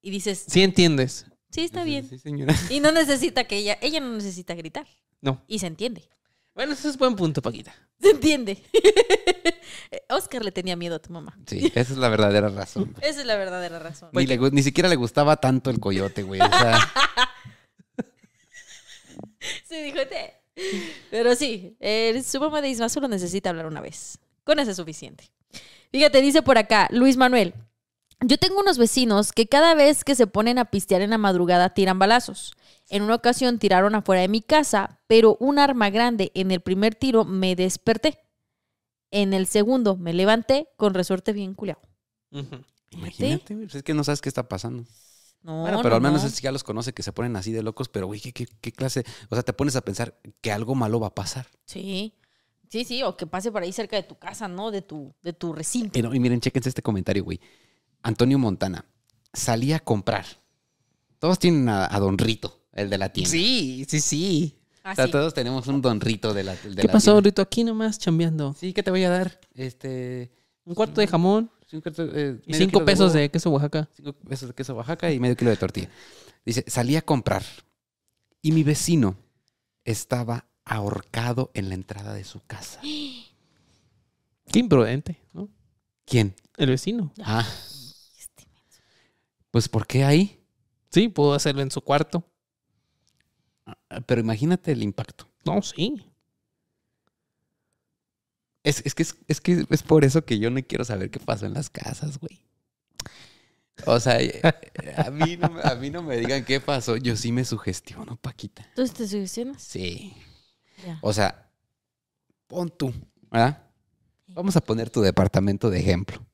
y 0.00 0.10
dices, 0.10 0.44
Sí 0.48 0.62
entiendes. 0.62 1.26
sí, 1.50 1.62
está 1.64 1.84
bien. 1.84 2.08
Sí, 2.08 2.18
señora. 2.18 2.54
Y 2.70 2.80
no 2.80 2.90
necesita 2.90 3.44
que 3.44 3.58
ella, 3.58 3.78
ella 3.82 4.00
no 4.00 4.08
necesita 4.14 4.54
gritar. 4.54 4.86
No. 5.20 5.42
Y 5.46 5.58
se 5.58 5.66
entiende. 5.66 6.08
Bueno, 6.58 6.72
ese 6.72 6.88
es 6.88 6.98
buen 6.98 7.14
punto, 7.14 7.40
Paquita. 7.40 7.72
Se 8.02 8.10
entiende. 8.10 8.60
Oscar 10.08 10.44
le 10.44 10.50
tenía 10.50 10.74
miedo 10.74 10.96
a 10.96 10.98
tu 10.98 11.12
mamá. 11.12 11.38
Sí, 11.46 11.70
esa 11.72 11.92
es 11.92 11.98
la 11.98 12.08
verdadera 12.08 12.48
razón. 12.48 12.96
Esa 13.00 13.20
es 13.20 13.26
la 13.26 13.36
verdadera 13.36 13.78
razón. 13.78 14.10
Ni, 14.12 14.26
le 14.26 14.36
ni 14.50 14.64
siquiera 14.64 14.88
le 14.88 14.96
gustaba 14.96 15.36
tanto 15.36 15.70
el 15.70 15.78
coyote, 15.78 16.24
güey. 16.24 16.40
O 16.40 16.48
sea, 16.48 16.80
Sí, 19.68 19.82
dijo, 19.82 19.98
"Te". 20.08 20.34
Pero 21.12 21.36
sí, 21.36 21.76
eh, 21.78 22.20
su 22.26 22.40
mamá 22.40 22.60
de 22.60 22.70
Isma 22.70 22.88
solo 22.88 23.06
necesita 23.06 23.50
hablar 23.50 23.66
una 23.66 23.80
vez. 23.80 24.18
Con 24.42 24.58
eso 24.58 24.72
es 24.72 24.78
suficiente. 24.78 25.30
Fíjate, 25.92 26.20
dice 26.20 26.42
por 26.42 26.58
acá, 26.58 26.88
Luis 26.90 27.16
Manuel. 27.16 27.54
Yo 28.20 28.36
tengo 28.36 28.58
unos 28.58 28.78
vecinos 28.78 29.30
que 29.30 29.46
cada 29.46 29.74
vez 29.74 30.02
que 30.02 30.16
se 30.16 30.26
ponen 30.26 30.58
a 30.58 30.64
pistear 30.64 31.02
en 31.02 31.10
la 31.10 31.18
madrugada 31.18 31.72
tiran 31.72 32.00
balazos. 32.00 32.52
En 32.88 33.02
una 33.02 33.14
ocasión 33.14 33.58
tiraron 33.58 33.94
afuera 33.94 34.22
de 34.22 34.28
mi 34.28 34.40
casa, 34.40 35.00
pero 35.06 35.36
un 35.40 35.58
arma 35.58 35.90
grande 35.90 36.32
en 36.34 36.50
el 36.50 36.60
primer 36.60 36.94
tiro 36.94 37.24
me 37.24 37.54
desperté. 37.54 38.18
En 39.10 39.32
el 39.32 39.46
segundo 39.46 39.96
me 39.96 40.12
levanté 40.12 40.68
con 40.76 40.94
resorte 40.94 41.32
bien 41.32 41.54
culeado. 41.54 41.80
Imagínate, 42.90 43.54
güey. 43.54 43.68
Es 43.72 43.82
que 43.82 43.94
no 43.94 44.04
sabes 44.04 44.20
qué 44.20 44.28
está 44.28 44.48
pasando. 44.48 44.84
No, 45.42 45.62
bueno, 45.62 45.78
pero 45.82 45.90
no, 45.90 45.96
al 45.96 46.02
menos 46.12 46.24
no. 46.24 46.40
ya 46.40 46.50
los 46.50 46.64
conoce 46.64 46.92
que 46.92 47.02
se 47.02 47.12
ponen 47.12 47.36
así 47.36 47.52
de 47.52 47.62
locos, 47.62 47.88
pero 47.88 48.06
güey, 48.06 48.20
¿qué, 48.20 48.32
qué, 48.32 48.46
qué 48.46 48.72
clase? 48.72 49.04
O 49.28 49.36
sea, 49.36 49.42
te 49.42 49.52
pones 49.52 49.76
a 49.76 49.82
pensar 49.82 50.18
que 50.40 50.50
algo 50.50 50.74
malo 50.74 50.98
va 50.98 51.08
a 51.08 51.14
pasar. 51.14 51.46
Sí, 51.64 52.14
sí, 52.68 52.84
sí, 52.84 53.02
o 53.02 53.16
que 53.16 53.26
pase 53.26 53.52
por 53.52 53.62
ahí 53.62 53.72
cerca 53.72 53.96
de 53.96 54.02
tu 54.02 54.18
casa, 54.18 54.48
¿no? 54.48 54.70
De 54.70 54.82
tu, 54.82 55.14
de 55.22 55.32
tu 55.32 55.52
recinto. 55.52 55.98
Y, 55.98 56.20
miren, 56.20 56.40
chéquense 56.40 56.70
este 56.70 56.82
comentario, 56.82 57.22
güey. 57.24 57.40
Antonio 58.02 58.38
Montana 58.38 58.84
salía 59.32 59.76
a 59.76 59.80
comprar. 59.80 60.26
Todos 61.18 61.38
tienen 61.38 61.68
a, 61.68 61.86
a 61.86 61.98
Don 62.00 62.18
Rito, 62.18 62.64
el 62.80 62.90
de 62.90 62.98
la 62.98 63.08
tienda. 63.12 63.30
Sí, 63.30 63.84
sí, 63.88 64.00
sí. 64.00 64.54
Ah, 64.84 64.92
O 64.92 64.94
sea, 64.94 65.06
sí. 65.06 65.10
todos 65.12 65.34
tenemos 65.34 65.66
un 65.66 65.82
Don 65.82 66.00
Rito 66.00 66.32
de 66.32 66.44
la, 66.44 66.52
de 66.54 66.76
¿Qué 66.76 66.86
la 66.86 66.92
pasó, 66.92 67.12
tienda. 67.12 67.20
Rito? 67.28 67.42
Aquí 67.42 67.64
nomás 67.64 67.98
chambeando. 67.98 68.54
Sí, 68.58 68.72
¿qué 68.72 68.82
te 68.82 68.90
voy 68.90 69.04
a 69.04 69.10
dar? 69.10 69.40
Este. 69.54 70.30
Un 70.64 70.74
cuarto 70.74 71.00
de 71.00 71.06
jamón 71.06 71.50
cinco, 71.66 71.90
eh, 71.98 72.40
y 72.46 72.54
cinco 72.54 72.84
pesos 72.84 73.12
de 73.12 73.30
queso 73.30 73.50
Oaxaca. 73.50 73.88
Cinco 73.94 74.12
pesos 74.12 74.48
de 74.48 74.54
queso 74.54 74.74
Oaxaca 74.74 75.10
y 75.12 75.18
medio 75.18 75.36
kilo 75.36 75.50
de 75.50 75.56
tortilla. 75.56 75.88
Dice, 76.44 76.64
salí 76.66 76.96
a 76.96 77.02
comprar 77.02 77.42
y 78.42 78.52
mi 78.52 78.62
vecino 78.62 79.16
estaba 79.84 80.46
ahorcado 80.64 81.50
en 81.54 81.68
la 81.70 81.74
entrada 81.74 82.12
de 82.14 82.24
su 82.24 82.40
casa. 82.46 82.80
Qué 84.52 84.58
imprudente, 84.58 85.20
¿no? 85.32 85.48
¿Quién? 86.06 86.34
El 86.56 86.70
vecino. 86.70 87.12
Ah, 87.22 87.46
Este 88.18 88.46
pues 89.50 89.68
¿por 89.68 89.86
qué 89.86 90.04
ahí? 90.04 90.40
Sí, 90.90 91.08
pudo 91.08 91.34
hacerlo 91.34 91.62
en 91.62 91.70
su 91.70 91.80
cuarto. 91.82 92.24
Ah, 93.90 94.00
Pero 94.06 94.20
imagínate 94.20 94.72
el 94.72 94.82
impacto. 94.82 95.28
No, 95.44 95.60
sí. 95.62 96.04
Es, 98.64 98.82
es 98.84 98.94
que 98.94 99.02
es, 99.02 99.16
es 99.28 99.40
que 99.40 99.64
es 99.70 99.82
por 99.82 100.04
eso 100.04 100.24
que 100.24 100.38
yo 100.38 100.50
no 100.50 100.60
quiero 100.62 100.84
saber 100.84 101.10
qué 101.10 101.20
pasó 101.20 101.46
en 101.46 101.54
las 101.54 101.70
casas, 101.70 102.18
güey. 102.18 102.40
O 103.86 104.00
sea, 104.00 104.20
eh, 104.20 104.40
a 104.96 105.10
mí, 105.10 105.36
no, 105.36 105.48
me- 105.50 105.62
a 105.62 105.74
mí 105.76 105.88
no 105.90 106.02
me 106.02 106.16
digan 106.16 106.44
qué 106.44 106.60
pasó. 106.60 106.96
Yo 106.96 107.16
sí 107.16 107.30
me 107.30 107.44
sugestiono, 107.44 108.16
Paquita. 108.16 108.64
Entonces 108.70 108.96
te 108.96 109.06
sugestionas. 109.06 109.62
Sí. 109.62 110.12
Ya. 110.84 110.98
O 111.00 111.12
sea, 111.12 111.48
pon 112.48 112.68
tú, 112.76 112.92
¿verdad? 113.30 113.62
Vamos 114.28 114.56
a 114.56 114.60
poner 114.60 114.90
tu 114.90 115.00
departamento 115.00 115.70
de 115.70 115.78
ejemplo. 115.78 116.24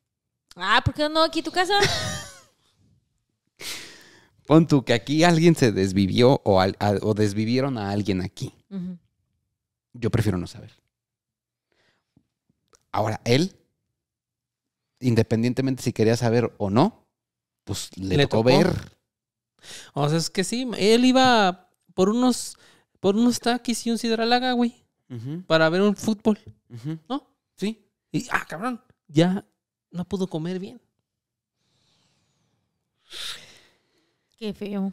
Ah, 0.56 0.80
¿por 0.84 0.94
qué 0.94 1.08
no 1.08 1.22
aquí 1.22 1.42
tu 1.42 1.50
casa? 1.52 1.74
Pon 4.46 4.66
tú 4.66 4.84
que 4.84 4.92
aquí 4.92 5.24
alguien 5.24 5.54
se 5.54 5.72
desvivió 5.72 6.40
o, 6.44 6.60
al- 6.60 6.76
a- 6.78 6.98
o 7.02 7.14
desvivieron 7.14 7.78
a 7.78 7.90
alguien 7.90 8.20
aquí. 8.20 8.52
Yo 9.92 10.10
prefiero 10.10 10.36
no 10.38 10.46
saber. 10.46 10.72
Ahora, 12.92 13.20
él, 13.24 13.56
independientemente 15.00 15.82
si 15.82 15.92
quería 15.92 16.16
saber 16.16 16.52
o 16.58 16.70
no, 16.70 17.06
pues 17.64 17.90
le, 17.96 18.16
Le 18.16 18.26
tocó, 18.26 18.38
tocó. 18.38 18.58
ver. 18.58 18.98
O 19.94 20.08
sea, 20.08 20.18
es 20.18 20.28
que 20.30 20.44
sí. 20.44 20.68
Él 20.76 21.04
iba 21.04 21.70
por 21.94 22.08
unos, 22.10 22.58
por 23.00 23.16
unos 23.16 23.40
taquis 23.40 23.86
y 23.86 23.90
un 23.90 23.98
sidralaga, 23.98 24.52
güey. 24.52 24.84
Para 25.46 25.68
ver 25.68 25.80
un 25.82 25.94
fútbol. 25.96 26.38
¿No? 27.08 27.26
Sí. 27.56 27.86
Y, 28.12 28.26
ah, 28.30 28.44
cabrón. 28.48 28.82
Ya 29.08 29.46
no 29.90 30.04
pudo 30.04 30.26
comer 30.26 30.58
bien. 30.58 30.80
Qué 34.44 34.52
feo. 34.52 34.92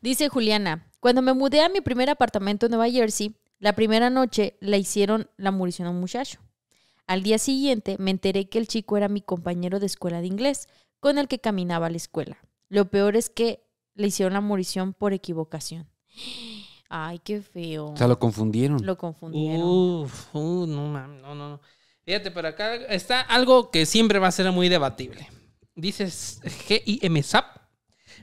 Dice 0.00 0.28
Juliana, 0.28 0.88
cuando 1.00 1.20
me 1.20 1.32
mudé 1.32 1.62
a 1.62 1.68
mi 1.68 1.80
primer 1.80 2.10
apartamento 2.10 2.66
en 2.66 2.70
Nueva 2.70 2.88
Jersey, 2.88 3.34
la 3.58 3.72
primera 3.72 4.08
noche 4.08 4.56
le 4.60 4.78
hicieron 4.78 5.28
la 5.36 5.50
murición 5.50 5.88
a 5.88 5.90
un 5.90 5.98
muchacho. 5.98 6.38
Al 7.08 7.24
día 7.24 7.38
siguiente 7.38 7.96
me 7.98 8.12
enteré 8.12 8.48
que 8.48 8.60
el 8.60 8.68
chico 8.68 8.96
era 8.96 9.08
mi 9.08 9.20
compañero 9.20 9.80
de 9.80 9.86
escuela 9.86 10.20
de 10.20 10.28
inglés, 10.28 10.68
con 11.00 11.18
el 11.18 11.26
que 11.26 11.40
caminaba 11.40 11.86
a 11.86 11.90
la 11.90 11.96
escuela. 11.96 12.38
Lo 12.68 12.88
peor 12.88 13.16
es 13.16 13.30
que 13.30 13.64
le 13.96 14.06
hicieron 14.06 14.34
la 14.34 14.40
murición 14.40 14.94
por 14.94 15.12
equivocación. 15.12 15.88
Ay, 16.88 17.18
qué 17.18 17.42
feo. 17.42 17.86
O 17.86 17.96
sea, 17.96 18.06
lo 18.06 18.20
confundieron. 18.20 18.86
Lo 18.86 18.96
confundieron. 18.96 19.60
Uf, 19.60 20.32
uh, 20.36 20.66
no, 20.68 20.86
mames, 20.86 21.20
no, 21.20 21.34
no, 21.34 21.48
no. 21.48 21.60
Fíjate, 22.04 22.30
pero 22.30 22.46
acá 22.46 22.76
está 22.76 23.22
algo 23.22 23.72
que 23.72 23.86
siempre 23.86 24.20
va 24.20 24.28
a 24.28 24.30
ser 24.30 24.52
muy 24.52 24.68
debatible. 24.68 25.28
Dices 25.74 26.40
G-I-M-SAP. 26.44 27.57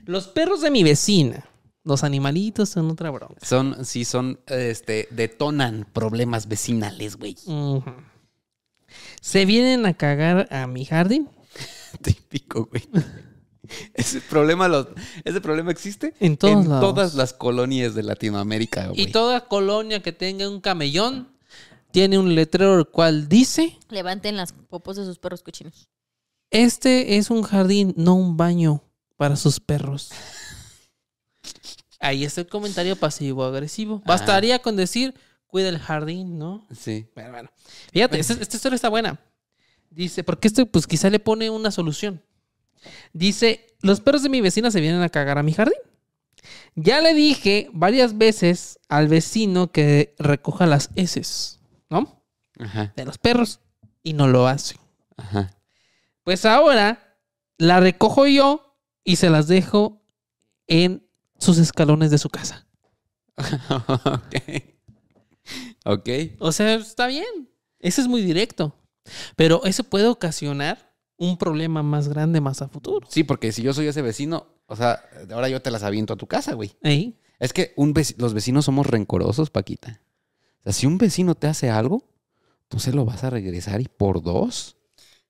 Los 0.04 0.28
perros 0.28 0.60
de 0.60 0.70
mi 0.70 0.82
vecina. 0.82 1.44
Los 1.84 2.02
animalitos 2.04 2.68
son 2.70 2.90
otra 2.90 3.10
bronca. 3.10 3.46
Son, 3.46 3.84
sí, 3.84 4.04
son, 4.04 4.40
este, 4.48 5.06
detonan 5.12 5.86
problemas 5.92 6.48
vecinales, 6.48 7.16
güey. 7.16 7.36
Se 9.20 9.44
vienen 9.44 9.86
a 9.86 9.94
cagar 9.94 10.48
a 10.52 10.66
mi 10.66 10.84
jardín. 10.84 11.28
Típico, 12.02 12.66
güey. 12.66 12.82
Ese 13.94 14.20
problema, 14.20 14.68
lo- 14.68 14.88
ese 15.24 15.40
problema 15.40 15.72
existe 15.72 16.14
En 16.20 16.36
todos 16.36 16.52
en 16.64 16.68
lados. 16.70 16.88
todas 16.94 17.14
las 17.14 17.32
colonias 17.32 17.96
de 17.96 18.04
Latinoamérica, 18.04 18.88
güey. 18.88 19.00
Y 19.02 19.06
toda 19.10 19.48
colonia 19.48 20.00
que 20.02 20.12
tenga 20.12 20.48
un 20.48 20.60
camellón 20.60 21.32
tiene 21.90 22.16
un 22.16 22.36
letrero 22.36 22.78
el 22.78 22.86
cual 22.86 23.28
dice: 23.28 23.76
Levanten 23.88 24.36
las 24.36 24.52
popos 24.52 24.94
de 24.96 25.04
sus 25.04 25.18
perros 25.18 25.42
cochinos. 25.42 25.88
Este 26.52 27.16
es 27.16 27.28
un 27.28 27.42
jardín, 27.42 27.92
no 27.96 28.14
un 28.14 28.36
baño 28.36 28.84
para 29.16 29.36
sus 29.36 29.60
perros. 29.60 30.10
Ahí 32.00 32.24
está 32.24 32.42
el 32.42 32.46
comentario 32.46 32.96
pasivo-agresivo. 32.96 34.00
Ah. 34.04 34.08
Bastaría 34.08 34.60
con 34.60 34.76
decir, 34.76 35.14
cuida 35.46 35.68
el 35.68 35.78
jardín, 35.78 36.38
¿no? 36.38 36.66
Sí. 36.76 37.08
Pero 37.14 37.32
bueno. 37.32 37.50
Fíjate, 37.92 38.18
esta, 38.18 38.34
esta 38.34 38.56
historia 38.56 38.76
está 38.76 38.88
buena. 38.88 39.18
Dice, 39.90 40.22
porque 40.22 40.48
esto 40.48 40.66
pues 40.66 40.86
quizá 40.86 41.08
le 41.08 41.18
pone 41.20 41.48
una 41.48 41.70
solución. 41.70 42.22
Dice, 43.12 43.74
los 43.80 44.00
perros 44.00 44.22
de 44.22 44.28
mi 44.28 44.40
vecina 44.40 44.70
se 44.70 44.80
vienen 44.80 45.02
a 45.02 45.08
cagar 45.08 45.38
a 45.38 45.42
mi 45.42 45.52
jardín. 45.52 45.78
Ya 46.74 47.00
le 47.00 47.14
dije 47.14 47.70
varias 47.72 48.18
veces 48.18 48.78
al 48.88 49.08
vecino 49.08 49.72
que 49.72 50.14
recoja 50.18 50.66
las 50.66 50.90
heces, 50.94 51.60
¿no? 51.88 52.22
Ajá, 52.58 52.92
De 52.94 53.04
los 53.04 53.18
perros. 53.18 53.60
Y 54.02 54.12
no 54.12 54.28
lo 54.28 54.46
hace. 54.46 54.76
ajá. 55.16 55.52
Pues 56.22 56.44
ahora 56.44 57.18
la 57.56 57.78
recojo 57.80 58.26
yo 58.26 58.65
y 59.06 59.16
se 59.16 59.30
las 59.30 59.46
dejo 59.48 60.02
en 60.66 61.06
sus 61.38 61.56
escalones 61.58 62.10
de 62.10 62.18
su 62.18 62.28
casa. 62.28 62.66
ok. 63.38 64.36
Ok. 65.84 66.08
O 66.40 66.52
sea, 66.52 66.74
está 66.74 67.06
bien. 67.06 67.48
Eso 67.78 68.00
es 68.02 68.08
muy 68.08 68.22
directo. 68.22 68.76
Pero 69.36 69.64
eso 69.64 69.84
puede 69.84 70.08
ocasionar 70.08 70.92
un 71.16 71.38
problema 71.38 71.82
más 71.82 72.08
grande 72.08 72.40
más 72.40 72.60
a 72.62 72.68
futuro. 72.68 73.06
Sí, 73.10 73.22
porque 73.24 73.52
si 73.52 73.62
yo 73.62 73.72
soy 73.72 73.86
ese 73.86 74.02
vecino, 74.02 74.48
o 74.66 74.76
sea, 74.76 75.00
ahora 75.30 75.48
yo 75.48 75.62
te 75.62 75.70
las 75.70 75.82
aviento 75.84 76.12
a 76.14 76.16
tu 76.16 76.26
casa, 76.26 76.54
güey. 76.54 76.76
¿Eh? 76.82 77.12
Es 77.38 77.52
que 77.52 77.72
un 77.76 77.94
vec- 77.94 78.16
los 78.18 78.34
vecinos 78.34 78.64
somos 78.64 78.86
rencorosos, 78.86 79.50
Paquita. 79.50 80.00
O 80.60 80.62
sea, 80.64 80.72
si 80.72 80.86
un 80.86 80.98
vecino 80.98 81.34
te 81.36 81.46
hace 81.46 81.70
algo, 81.70 82.02
tú 82.68 82.80
se 82.80 82.92
lo 82.92 83.04
vas 83.04 83.22
a 83.24 83.30
regresar 83.30 83.80
y 83.80 83.86
por 83.88 84.22
dos. 84.22 84.76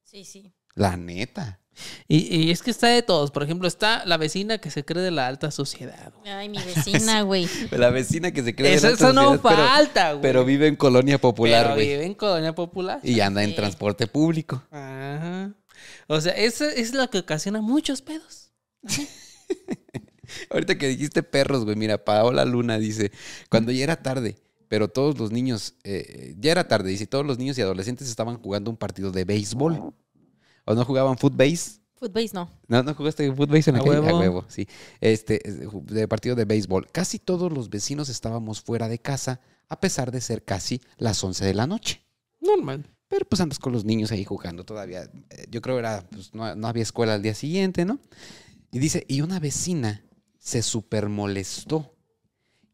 Sí, 0.02 0.24
sí. 0.24 0.54
La 0.74 0.96
neta. 0.96 1.60
Y, 2.08 2.34
y 2.36 2.50
es 2.50 2.62
que 2.62 2.70
está 2.70 2.86
de 2.88 3.02
todos. 3.02 3.30
Por 3.30 3.42
ejemplo, 3.42 3.68
está 3.68 4.04
la 4.06 4.16
vecina 4.16 4.58
que 4.58 4.70
se 4.70 4.84
cree 4.84 5.02
de 5.02 5.10
la 5.10 5.26
alta 5.26 5.50
sociedad. 5.50 6.12
güey. 6.20 6.32
Ay, 6.32 6.48
mi 6.48 6.58
vecina, 6.58 7.22
güey. 7.22 7.48
La 7.70 7.90
vecina 7.90 8.30
que 8.32 8.42
se 8.42 8.54
cree 8.54 8.70
de 8.70 8.76
Eso, 8.76 8.88
la 8.88 8.92
eso 8.94 9.12
no 9.12 9.22
sociedad, 9.34 9.40
pero- 9.42 9.68
falta, 9.68 10.10
güey. 10.12 10.22
Pero, 10.22 10.44
vive 10.44 10.66
en 10.68 10.76
colonia 10.76 11.18
popular, 11.20 11.62
Pero 11.64 11.74
güey. 11.74 11.88
vive 11.88 12.04
en 12.06 12.14
colonia 12.14 12.54
popular. 12.54 13.00
Y 13.02 13.20
anda 13.20 13.42
en 13.44 13.54
transporte 13.54 14.06
público. 14.06 14.62
Ajá. 14.70 15.52
O 16.08 16.20
sea, 16.20 16.32
eso 16.32 16.64
es 16.64 16.94
lo 16.94 17.08
que 17.10 17.18
ocasiona 17.18 17.60
muchos 17.60 18.00
pedos. 18.02 18.50
Ahorita 20.50 20.76
que 20.76 20.88
dijiste 20.88 21.22
perros, 21.22 21.64
güey, 21.64 21.76
mira, 21.76 22.04
Paola 22.04 22.44
Luna 22.44 22.78
dice, 22.78 23.12
cuando 23.48 23.70
ya 23.72 23.84
era 23.84 23.96
tarde, 24.02 24.36
pero 24.68 24.88
todos 24.88 25.18
los 25.18 25.30
niños, 25.30 25.74
eh, 25.84 26.34
ya 26.38 26.50
era 26.52 26.66
tarde, 26.66 26.90
dice, 26.90 27.06
todos 27.06 27.24
los 27.24 27.38
niños 27.38 27.56
y 27.58 27.62
adolescentes 27.62 28.08
estaban 28.08 28.36
jugando 28.38 28.70
un 28.70 28.76
partido 28.76 29.12
de 29.12 29.24
béisbol. 29.24 29.92
¿O 30.66 30.74
no 30.74 30.84
jugaban 30.84 31.16
footbase? 31.16 31.80
Footbase 31.94 32.30
no. 32.34 32.50
¿No, 32.68 32.82
no 32.82 32.94
jugaste 32.94 33.32
footbase 33.32 33.70
en 33.70 33.76
la 33.76 33.80
A 33.82 33.84
calle? 33.84 34.00
huevo. 34.00 34.16
A 34.16 34.20
huevo, 34.20 34.44
sí. 34.48 34.68
Este, 35.00 35.40
de 35.84 36.08
partido 36.08 36.34
de 36.36 36.44
béisbol. 36.44 36.88
Casi 36.92 37.18
todos 37.18 37.50
los 37.50 37.70
vecinos 37.70 38.10
estábamos 38.10 38.60
fuera 38.60 38.86
de 38.88 38.98
casa, 38.98 39.40
a 39.68 39.80
pesar 39.80 40.10
de 40.12 40.20
ser 40.20 40.44
casi 40.44 40.82
las 40.98 41.22
11 41.24 41.44
de 41.46 41.54
la 41.54 41.66
noche. 41.66 42.02
Normal. 42.40 42.86
Pero 43.08 43.24
pues 43.24 43.40
andas 43.40 43.58
con 43.58 43.72
los 43.72 43.84
niños 43.84 44.12
ahí 44.12 44.24
jugando 44.24 44.64
todavía. 44.64 45.04
Eh, 45.30 45.46
Yo 45.50 45.62
creo 45.62 45.78
era, 45.78 46.06
pues 46.10 46.34
no, 46.34 46.54
no 46.54 46.68
había 46.68 46.82
escuela 46.82 47.14
al 47.14 47.22
día 47.22 47.34
siguiente, 47.34 47.84
¿no? 47.84 47.98
Y 48.72 48.78
dice, 48.78 49.04
y 49.08 49.22
una 49.22 49.38
vecina 49.40 50.04
se 50.38 50.60
super 50.62 51.08
molestó 51.08 51.95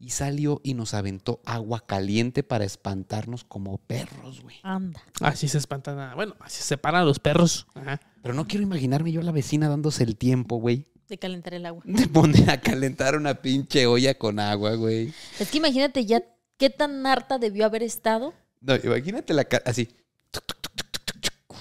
y 0.05 0.11
salió 0.11 0.61
y 0.65 0.75
nos 0.75 0.95
aventó 0.95 1.41
agua 1.47 1.87
caliente 1.87 2.43
para 2.43 2.65
espantarnos 2.65 3.45
como 3.45 3.79
perros, 3.79 4.43
güey. 4.43 4.57
Anda. 4.65 5.01
Así 5.21 5.47
se 5.47 5.59
espantan. 5.59 5.97
a- 6.01 6.15
Bueno, 6.17 6.35
así 6.41 6.57
se 6.59 6.65
separan 6.65 7.07
los 7.07 7.21
perros. 7.21 7.67
Ajá. 7.75 8.01
Pero 8.21 8.35
no 8.35 8.49
quiero 8.49 8.65
imaginarme 8.65 9.13
yo 9.13 9.21
a 9.21 9.25
la 9.25 9.31
vecina 9.31 9.69
dándose 9.69 10.03
el 10.03 10.17
tiempo, 10.17 10.57
güey, 10.57 10.87
De 11.09 11.19
calentar 11.19 11.55
el 11.55 11.67
agua. 11.67 11.83
de 11.87 12.09
poner 12.09 12.51
a 12.51 12.61
calentar 12.61 13.17
una 13.17 13.35
pinche 13.43 13.87
olla 13.87 14.15
con 14.19 14.41
agua, 14.41 14.75
güey. 14.75 15.15
Es 15.39 15.51
que 15.51 15.59
imagínate 15.59 16.05
ya 16.05 16.21
qué 16.59 16.69
tan 16.69 17.07
harta 17.07 17.39
debió 17.39 17.65
haber 17.65 17.85
estado. 17.85 18.35
No, 18.61 18.75
imagínate 18.75 19.35
la 19.35 19.45
ca- 19.45 19.63
así. 19.65 19.87
Tuc, 20.33 20.45
tuc, 20.47 20.61
tuc, 20.63 20.75
tuc, 20.75 21.05
tuc, 21.05 21.21
tuc. 21.21 21.57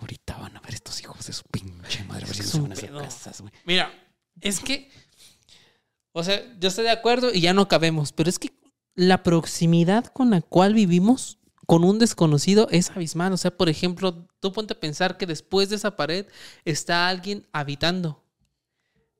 Ahorita 0.00 0.36
van 0.38 0.56
a 0.56 0.60
ver 0.60 0.74
estos 0.74 1.00
hijos 1.00 1.26
de 1.26 1.32
su 1.32 1.42
pinche 1.44 2.02
madre, 2.04 2.24
a 2.24 2.26
ver 2.28 2.36
si 2.36 2.42
no 2.58 2.74
se 2.74 2.86
van 2.90 3.02
a 3.02 3.04
casas, 3.04 3.40
güey. 3.40 3.52
Mira, 3.64 3.90
es 4.40 4.60
que. 4.60 4.90
O 6.12 6.22
sea, 6.24 6.42
yo 6.60 6.68
estoy 6.68 6.84
de 6.84 6.90
acuerdo 6.90 7.32
y 7.32 7.40
ya 7.40 7.54
no 7.54 7.68
cabemos, 7.68 8.12
pero 8.12 8.28
es 8.28 8.38
que 8.38 8.50
la 8.94 9.22
proximidad 9.22 10.06
con 10.06 10.30
la 10.30 10.42
cual 10.42 10.74
vivimos 10.74 11.38
con 11.66 11.84
un 11.84 11.98
desconocido 11.98 12.68
es 12.70 12.90
abismal. 12.90 13.32
O 13.32 13.36
sea, 13.38 13.50
por 13.56 13.68
ejemplo, 13.68 14.26
tú 14.40 14.52
ponte 14.52 14.74
a 14.74 14.80
pensar 14.80 15.16
que 15.16 15.26
después 15.26 15.70
de 15.70 15.76
esa 15.76 15.96
pared 15.96 16.26
está 16.64 17.08
alguien 17.08 17.46
habitando. 17.52 18.22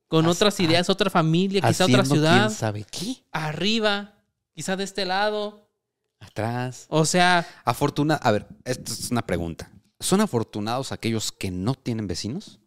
Con 0.08 0.26
As- 0.26 0.36
otras 0.36 0.60
ideas, 0.60 0.90
otra 0.90 1.08
familia, 1.08 1.62
quizá 1.62 1.86
otra 1.86 2.04
ciudad. 2.04 2.46
¿Quién 2.48 2.50
sabe 2.58 2.84
qué? 2.90 3.24
Arriba, 3.32 4.14
quizá 4.54 4.76
de 4.76 4.84
este 4.84 5.06
lado. 5.06 5.70
Atrás. 6.20 6.84
O 6.90 7.06
sea, 7.06 7.46
Afortuna. 7.64 8.16
A 8.16 8.30
ver, 8.32 8.46
esto 8.64 8.92
es 8.92 9.10
una 9.10 9.22
pregunta. 9.26 9.70
¿Son 9.98 10.20
afortunados 10.20 10.92
aquellos 10.92 11.32
que 11.32 11.50
no 11.50 11.74
tienen 11.74 12.06
vecinos? 12.06 12.58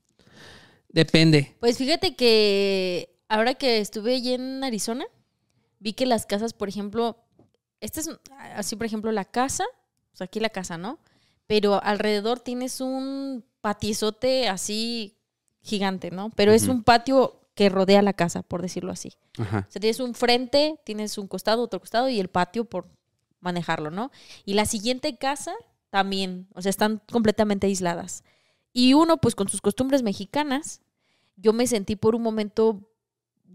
depende. 0.89 1.55
Pues 1.59 1.77
fíjate 1.77 2.15
que 2.15 3.14
ahora 3.27 3.55
que 3.55 3.79
estuve 3.79 4.15
allí 4.15 4.33
en 4.33 4.63
Arizona, 4.63 5.05
vi 5.79 5.93
que 5.93 6.05
las 6.05 6.25
casas, 6.25 6.53
por 6.53 6.69
ejemplo, 6.69 7.17
esta 7.81 7.99
es 7.99 8.09
así, 8.55 8.75
por 8.75 8.85
ejemplo, 8.85 9.11
la 9.11 9.25
casa, 9.25 9.65
o 10.13 10.17
sea, 10.17 10.25
aquí 10.25 10.39
la 10.39 10.49
casa, 10.49 10.77
¿no? 10.77 10.99
Pero 11.47 11.81
alrededor 11.83 12.39
tienes 12.39 12.81
un 12.81 13.45
patizote 13.61 14.47
así 14.47 15.17
gigante, 15.61 16.11
¿no? 16.11 16.29
Pero 16.31 16.51
es 16.51 16.67
un 16.67 16.83
patio 16.83 17.41
que 17.53 17.69
rodea 17.69 18.01
la 18.01 18.13
casa, 18.13 18.43
por 18.43 18.61
decirlo 18.61 18.91
así. 18.91 19.13
Ajá. 19.37 19.65
O 19.67 19.71
sea, 19.71 19.79
tienes 19.79 19.99
un 19.99 20.13
frente, 20.13 20.79
tienes 20.83 21.17
un 21.17 21.27
costado, 21.27 21.63
otro 21.63 21.79
costado 21.79 22.09
y 22.09 22.19
el 22.19 22.27
patio 22.27 22.65
por 22.65 22.87
manejarlo, 23.39 23.91
¿no? 23.91 24.11
Y 24.43 24.53
la 24.55 24.65
siguiente 24.65 25.17
casa 25.17 25.53
también, 25.89 26.47
o 26.53 26.61
sea, 26.61 26.69
están 26.69 27.01
completamente 27.11 27.67
aisladas. 27.67 28.23
Y 28.73 28.93
uno, 28.93 29.17
pues 29.17 29.35
con 29.35 29.47
sus 29.47 29.61
costumbres 29.61 30.03
mexicanas, 30.03 30.81
yo 31.37 31.53
me 31.53 31.67
sentí 31.67 31.95
por 31.95 32.15
un 32.15 32.21
momento 32.21 32.81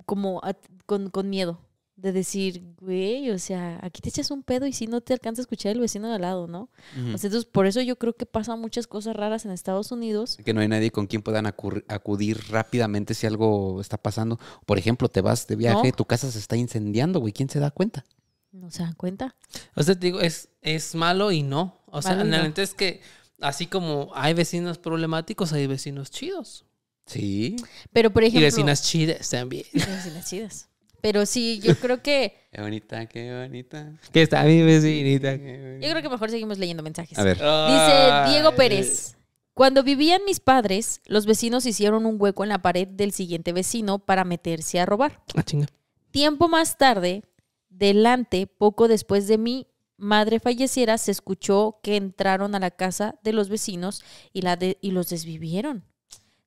como 0.07 0.41
con, 0.87 1.11
con 1.11 1.29
miedo 1.31 1.61
de 1.97 2.13
decir, 2.13 2.63
güey, 2.81 3.31
o 3.31 3.39
sea, 3.39 3.79
aquí 3.83 4.01
te 4.01 4.09
echas 4.09 4.31
un 4.31 4.43
pedo 4.43 4.67
y 4.67 4.73
si 4.73 4.87
no 4.87 5.03
te 5.03 5.13
alcanza 5.13 5.43
a 5.43 5.45
escuchar 5.45 5.73
el 5.73 5.81
vecino 5.81 6.09
de 6.09 6.15
al 6.15 6.23
lado, 6.23 6.47
¿no? 6.47 6.71
O 6.95 7.19
sea, 7.19 7.29
entonces, 7.29 7.45
por 7.45 7.67
eso 7.67 7.83
yo 7.83 7.97
creo 7.97 8.15
que 8.17 8.25
pasan 8.25 8.59
muchas 8.59 8.87
cosas 8.87 9.15
raras 9.15 9.45
en 9.45 9.51
Estados 9.51 9.93
Unidos. 9.93 10.39
que 10.43 10.55
no 10.55 10.63
hay 10.63 10.69
nadie 10.69 10.91
con 10.91 11.07
quien 11.07 11.21
puedan 11.21 11.45
acudir 11.47 12.41
rápidamente 12.49 13.13
si 13.13 13.27
algo 13.27 13.83
está 13.83 13.99
pasando. 13.99 14.39
Por 14.65 14.79
ejemplo, 14.79 15.11
te 15.11 15.21
vas 15.21 15.47
de 15.47 15.57
viaje, 15.57 15.89
No. 15.89 15.93
tu 15.95 16.07
casa 16.07 16.31
se 16.31 16.39
está 16.39 16.57
incendiando, 16.57 17.21
güey. 17.21 17.35
¿Quién 17.35 17.51
se 17.51 17.61
da 17.61 17.71
cuenta? 17.71 18.07
¿No 18.51 18.71
se 18.71 18.83
dan 18.83 18.95
cuenta? 18.95 19.37
O 19.77 19.83
sea, 19.83 19.95
te 19.95 20.07
digo, 20.07 20.21
es, 20.21 20.49
es 20.63 20.95
malo 20.95 21.31
y 21.33 21.43
no. 21.43 21.83
O 21.87 22.01
sea, 22.01 22.13
Malo 22.13 22.25
no. 22.25 22.31
realmente 22.31 22.63
es 22.63 22.73
que 22.73 23.03
así 23.43 23.67
como 23.67 24.11
hay 24.15 24.33
vecinos 24.33 24.79
problemáticos, 24.79 25.53
hay 25.53 25.67
vecinos 25.67 26.11
chidos. 26.11 26.65
Sí. 27.11 27.57
Pero, 27.93 28.11
por 28.11 28.23
Y 28.23 28.27
ejemplo... 28.27 28.47
vecinas 28.47 28.83
chidas 28.83 29.29
también. 29.31 29.65
y 29.73 29.79
vecinas 29.79 30.29
chidas. 30.31 30.69
Pero 31.01 31.25
sí, 31.27 31.61
yo 31.63 31.77
creo 31.77 32.03
que... 32.03 32.37
Qué 32.53 32.61
bonita, 32.61 33.07
qué 33.07 33.43
bonita. 33.47 33.93
Que 34.13 34.23
está 34.23 34.43
mi 34.45 34.61
vecinita. 34.63 35.35
Yo 35.35 35.91
creo 35.91 36.03
que 36.03 36.09
mejor 36.09 36.31
seguimos 36.31 36.59
leyendo 36.59 36.83
mensajes. 36.83 37.17
A 37.19 37.23
ver. 37.25 37.37
Dice 37.37 38.31
Diego. 38.33 38.55
Pérez. 38.57 39.17
Cuando 39.55 39.83
vivían 39.83 40.23
mis 40.27 40.41
padres, 40.41 41.01
los 41.07 41.27
vecinos 41.27 41.65
hicieron 41.67 42.07
un 42.07 42.17
hueco 42.21 42.43
en 42.43 42.49
la 42.49 42.59
pared 42.63 42.89
del 42.89 43.13
siguiente 43.13 43.53
vecino 43.53 43.99
para 44.01 44.25
meterse 44.25 44.81
a 44.81 44.87
robar. 44.87 45.23
Ah, 45.37 45.43
chinga. 45.45 45.67
Tiempo 46.11 46.49
más 46.49 46.77
tarde, 46.77 47.23
delante, 47.69 48.47
poco 48.47 48.89
después 48.89 49.29
de 49.29 49.39
mi 49.39 49.67
madre 49.97 50.41
falleciera, 50.41 50.99
se 50.99 51.11
escuchó 51.13 51.79
que 51.83 51.97
entraron 51.97 52.55
a 52.55 52.59
la 52.59 52.71
casa 52.73 53.17
de 53.23 53.33
los 53.33 53.49
vecinos 53.49 54.03
y, 54.33 54.43
la 54.43 54.57
de- 54.57 54.79
y 54.81 54.91
los 54.93 55.09
desvivieron. 55.11 55.85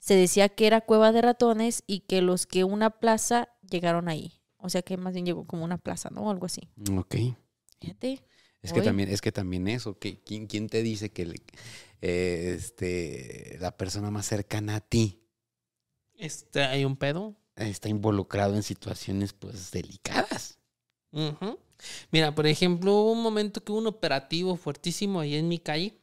Se 0.04 0.16
decía 0.18 0.49
que 0.49 0.68
era 0.68 0.82
cueva 0.82 1.14
de 1.14 1.22
ratones 1.22 1.82
y 1.88 2.01
que 2.01 2.22
los 2.22 2.45
que 2.45 2.66
una 2.66 2.89
plaza 2.89 3.47
llegaron 3.62 4.10
ahí. 4.10 4.34
O 4.58 4.68
sea 4.68 4.82
que 4.82 4.97
más 4.97 5.14
bien 5.14 5.26
llegó 5.26 5.47
como 5.47 5.64
una 5.64 5.78
plaza, 5.78 6.10
¿no? 6.10 6.30
Algo 6.30 6.45
así. 6.45 6.68
Ok. 6.91 7.16
Fíjate. 7.80 8.20
Es 8.62 8.74
que 8.74 8.82
también, 8.82 9.08
es 9.08 9.22
que 9.22 9.32
también 9.32 9.70
eso, 9.70 9.97
que 9.97 10.22
¿quién, 10.22 10.47
quién 10.47 10.68
te 10.68 10.84
dice 10.84 11.14
que 11.14 11.22
el- 11.22 11.41
eh, 12.01 12.54
este, 12.58 13.58
la 13.62 13.78
persona 13.78 14.12
más 14.12 14.26
cercana 14.26 14.76
a 14.76 14.82
ti 14.82 15.22
Este, 16.16 16.62
hay 16.64 16.84
un 16.84 16.97
pedo. 16.97 17.38
está 17.56 17.88
involucrado 17.88 18.56
en 18.58 18.64
situaciones 18.64 19.32
pues 19.32 19.72
delicadas? 19.72 20.60
Mira, 22.12 22.36
por 22.36 22.45
ejemplo, 22.45 22.91
hubo 22.93 23.14
un 23.14 23.24
momento 23.24 23.64
que 23.64 23.72
hubo 23.72 23.80
un 23.80 23.88
operativo 23.88 24.58
fuertísimo 24.58 25.22
ahí 25.22 25.36
en 25.36 25.47
mi 25.47 25.60
calle 25.60 26.03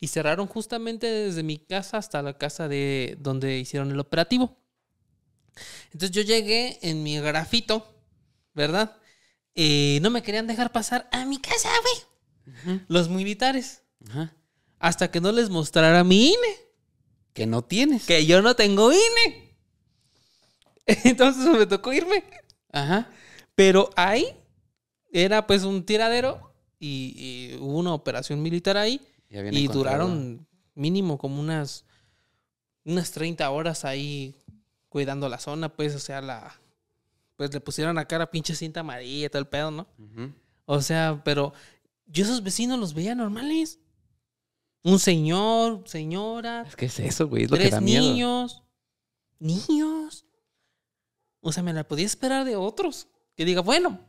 y 0.00 0.08
cerraron 0.08 0.46
justamente 0.46 1.06
desde 1.06 1.42
mi 1.42 1.58
casa 1.58 1.98
hasta 1.98 2.22
la 2.22 2.36
casa 2.36 2.68
de 2.68 3.16
donde 3.20 3.58
hicieron 3.58 3.90
el 3.90 4.00
operativo. 4.00 4.56
Entonces 5.92 6.10
yo 6.10 6.22
llegué 6.22 6.78
en 6.82 7.02
mi 7.02 7.18
grafito, 7.20 7.86
¿verdad? 8.54 8.96
Y 9.54 9.98
no 10.02 10.10
me 10.10 10.22
querían 10.22 10.46
dejar 10.46 10.72
pasar 10.72 11.08
a 11.12 11.24
mi 11.24 11.38
casa, 11.38 11.70
güey. 11.82 12.84
Los 12.88 13.08
militares. 13.08 13.82
Hasta 14.78 15.10
que 15.10 15.20
no 15.20 15.32
les 15.32 15.48
mostrara 15.48 16.04
mi 16.04 16.28
INE. 16.28 16.56
Que 17.32 17.46
no 17.46 17.62
tienes. 17.62 18.04
Que 18.04 18.26
yo 18.26 18.42
no 18.42 18.54
tengo 18.54 18.92
INE. 18.92 19.56
Entonces 21.04 21.46
me 21.46 21.66
tocó 21.66 21.92
irme. 21.92 22.24
Ajá. 22.70 23.10
Pero 23.54 23.90
ahí 23.96 24.36
era 25.10 25.46
pues 25.46 25.64
un 25.64 25.84
tiradero 25.84 26.52
y, 26.78 27.14
y 27.16 27.56
hubo 27.58 27.78
una 27.78 27.94
operación 27.94 28.42
militar 28.42 28.76
ahí 28.76 29.00
y 29.30 29.68
duraron 29.68 30.46
mínimo 30.74 31.18
como 31.18 31.40
unas, 31.40 31.84
unas 32.84 33.10
30 33.10 33.48
horas 33.50 33.84
ahí 33.84 34.36
cuidando 34.88 35.28
la 35.28 35.38
zona, 35.38 35.68
pues, 35.68 35.94
o 35.94 35.98
sea, 35.98 36.20
la 36.20 36.60
pues 37.36 37.52
le 37.52 37.60
pusieron 37.60 37.98
a 37.98 38.06
cara 38.06 38.30
pinche 38.30 38.54
cinta 38.54 38.80
amarilla 38.80 39.26
y 39.26 39.28
todo 39.28 39.40
el 39.40 39.48
pedo, 39.48 39.70
¿no? 39.70 39.86
O 40.64 40.80
sea, 40.80 41.20
pero 41.24 41.52
yo 42.06 42.24
esos 42.24 42.42
vecinos 42.42 42.78
los 42.78 42.94
veía 42.94 43.14
normales. 43.14 43.78
Un 44.82 44.98
señor, 44.98 45.82
señora, 45.86 46.64
Es 46.66 46.76
que 46.76 46.86
es 46.86 46.98
eso, 47.00 47.28
güey, 47.28 47.44
es 47.44 47.50
lo 47.50 47.56
que 47.56 47.64
tres 47.64 47.72
da 47.72 47.80
miedo. 47.80 48.02
niños. 48.02 48.62
Niños. 49.38 50.24
O 51.40 51.52
sea, 51.52 51.62
me 51.62 51.72
la 51.72 51.86
podía 51.86 52.06
esperar 52.06 52.44
de 52.44 52.56
otros. 52.56 53.08
Que 53.34 53.44
diga, 53.44 53.60
bueno, 53.60 54.00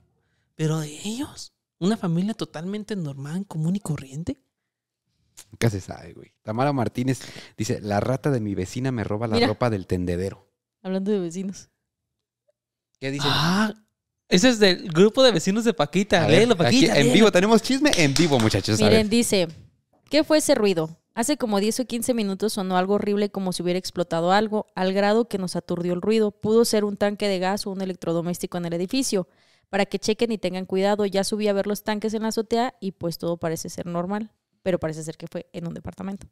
pero 0.55 0.80
de 0.80 0.99
ellos. 1.03 1.53
Una 1.80 1.97
familia 1.97 2.34
totalmente 2.34 2.95
normal, 2.95 3.45
común 3.45 3.76
y 3.76 3.80
corriente. 3.80 4.39
Nunca 5.51 5.69
se 5.69 5.79
sabe, 5.81 6.13
güey. 6.13 6.33
Tamara 6.43 6.73
Martínez 6.73 7.19
dice, 7.57 7.79
la 7.81 7.99
rata 7.99 8.31
de 8.31 8.39
mi 8.39 8.55
vecina 8.55 8.91
me 8.91 9.03
roba 9.03 9.27
la 9.27 9.35
Mira. 9.35 9.47
ropa 9.47 9.69
del 9.69 9.88
tendedero. 9.88 10.47
Hablando 10.81 11.11
de 11.11 11.19
vecinos. 11.19 11.69
¿Qué 12.99 13.11
dice? 13.11 13.27
Ah, 13.29 13.73
ese 14.29 14.49
es 14.49 14.59
del 14.59 14.88
grupo 14.89 15.23
de 15.23 15.31
vecinos 15.31 15.63
de 15.63 15.73
Paquita. 15.73 16.23
A 16.23 16.27
ver, 16.27 16.39
Léelo, 16.39 16.53
aquí 16.55 16.63
Paquita. 16.63 16.93
en 16.97 17.03
léelo. 17.03 17.13
vivo, 17.13 17.31
tenemos 17.31 17.61
chisme 17.61 17.91
en 17.97 18.13
vivo, 18.13 18.39
muchachos. 18.39 18.79
A 18.81 18.83
Miren, 18.83 19.01
ver. 19.03 19.09
dice, 19.09 19.47
¿qué 20.09 20.23
fue 20.23 20.39
ese 20.39 20.55
ruido? 20.55 20.97
Hace 21.13 21.38
como 21.38 21.59
10 21.59 21.79
o 21.79 21.85
15 21.85 22.13
minutos 22.13 22.53
sonó 22.53 22.77
algo 22.77 22.95
horrible 22.95 23.29
como 23.31 23.51
si 23.51 23.63
hubiera 23.63 23.79
explotado 23.79 24.31
algo, 24.31 24.67
al 24.75 24.93
grado 24.93 25.27
que 25.27 25.38
nos 25.39 25.55
aturdió 25.55 25.93
el 25.93 26.01
ruido. 26.01 26.31
Pudo 26.31 26.63
ser 26.65 26.83
un 26.83 26.95
tanque 26.97 27.27
de 27.27 27.39
gas 27.39 27.65
o 27.65 27.71
un 27.71 27.81
electrodoméstico 27.81 28.57
en 28.57 28.65
el 28.65 28.73
edificio. 28.73 29.27
Para 29.69 29.85
que 29.85 29.99
chequen 29.99 30.31
y 30.31 30.38
tengan 30.38 30.65
cuidado, 30.65 31.05
ya 31.05 31.23
subí 31.23 31.47
a 31.47 31.53
ver 31.53 31.65
los 31.67 31.83
tanques 31.83 32.13
en 32.13 32.21
la 32.23 32.29
azotea 32.29 32.75
y 32.79 32.91
pues 32.93 33.17
todo 33.17 33.38
parece 33.38 33.69
ser 33.69 33.85
normal, 33.88 34.31
pero 34.64 34.80
parece 34.80 35.03
ser 35.03 35.18
que 35.18 35.28
fue 35.28 35.47
en 35.53 35.68
un 35.68 35.74
departamento. 35.74 36.28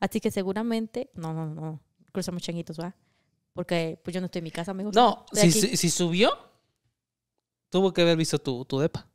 Así 0.00 0.20
que 0.20 0.30
seguramente, 0.30 1.10
no, 1.14 1.32
no, 1.32 1.46
no, 1.46 1.80
cruzamos 2.12 2.42
changuitos, 2.42 2.78
¿va? 2.78 2.94
Porque 3.52 4.00
pues 4.02 4.14
yo 4.14 4.20
no 4.20 4.26
estoy 4.26 4.40
en 4.40 4.44
mi 4.44 4.50
casa, 4.50 4.72
amigos. 4.72 4.94
No, 4.94 5.26
Estoy 5.32 5.52
si, 5.52 5.60
si, 5.60 5.76
si 5.76 5.90
subió, 5.90 6.36
tuvo 7.70 7.92
que 7.92 8.02
haber 8.02 8.16
visto 8.16 8.38
tu, 8.38 8.64
tu 8.64 8.78
depa. 8.78 9.06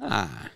Ah, 0.00 0.50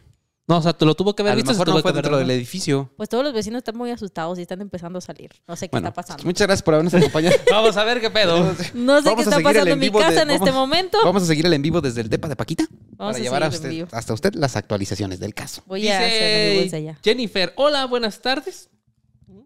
No, 0.50 0.58
o 0.58 0.62
sea, 0.62 0.72
te 0.72 0.84
lo 0.84 0.94
tuvo 0.96 1.14
que 1.14 1.22
haber 1.22 1.32
a 1.32 1.36
visto. 1.36 1.52
se 1.52 1.58
mejor 1.60 1.68
no 1.74 1.80
fue 1.80 1.92
dentro 1.92 2.18
del 2.18 2.30
edificio. 2.30 2.90
Pues 2.96 3.08
todos 3.08 3.22
los 3.22 3.32
vecinos 3.32 3.58
están 3.58 3.76
muy 3.76 3.90
asustados 3.92 4.38
y 4.38 4.42
están 4.42 4.60
empezando 4.60 4.98
a 4.98 5.00
salir. 5.00 5.30
No 5.46 5.54
sé 5.54 5.68
qué 5.68 5.72
Bueno, 5.72 5.88
está 5.88 5.94
pasando. 6.02 6.24
muchas 6.24 6.46
gracias 6.48 6.62
por 6.64 6.74
habernos 6.74 6.92
acompañado. 6.92 7.36
Vamos 7.50 7.76
a 7.76 7.84
ver 7.84 8.00
qué 8.00 8.10
pedo. 8.10 8.38
No 8.42 8.54
sé 8.56 8.72
Vamos 8.74 9.04
qué 9.04 9.10
a 9.10 9.12
está 9.22 9.36
seguir 9.36 9.38
el 9.38 9.42
pasando 9.44 9.70
en 9.72 9.78
mi 9.78 9.88
de- 9.90 9.98
casa 9.98 10.22
en 10.22 10.30
este 10.30 10.50
vamos- 10.50 10.54
momento. 10.68 10.98
Vamos 11.04 11.22
a 11.22 11.26
seguir 11.26 11.46
el 11.46 11.52
en 11.52 11.62
vivo 11.62 11.80
desde 11.80 12.00
el 12.00 12.08
depa 12.10 12.28
de 12.28 12.34
Paquita 12.36 12.66
Vamos 12.96 13.12
para 13.12 13.16
a 13.16 13.18
llevar 13.20 13.42
a 13.44 13.48
usted, 13.48 13.86
hasta 13.92 14.12
usted 14.12 14.34
las 14.34 14.56
actualizaciones 14.56 15.20
del 15.20 15.34
caso. 15.34 15.62
Voy 15.66 15.86
a 15.88 15.98
hacer 15.98 16.74
allá. 16.74 16.98
Jennifer, 17.04 17.52
hola, 17.56 17.84
buenas 17.86 18.20
tardes. 18.20 18.68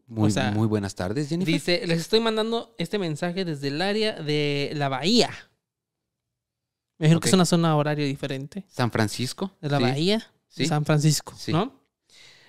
Muy, 0.06 0.28
O 0.28 0.30
sea, 0.30 0.50
muy 0.52 0.66
buenas 0.66 0.94
tardes, 0.94 1.28
Jennifer. 1.28 1.52
Dice, 1.52 1.86
les 1.86 1.98
estoy 2.00 2.20
mandando 2.20 2.74
este 2.78 2.98
mensaje 2.98 3.44
desde 3.44 3.68
el 3.68 3.80
área 3.82 4.12
de 4.14 4.70
la 4.74 4.88
bahía. 4.88 5.30
Me 6.98 7.06
imagino 7.06 7.20
que 7.20 7.28
es 7.28 7.34
una 7.34 7.44
zona 7.44 7.76
horaria 7.76 8.06
diferente. 8.06 8.64
San 8.68 8.90
Francisco. 8.90 9.52
De 9.60 9.68
la 9.68 9.78
sí. 9.78 9.82
bahía 9.82 10.30
Sí. 10.54 10.66
San 10.66 10.84
Francisco, 10.84 11.34
Sí. 11.36 11.52
¿no? 11.52 11.80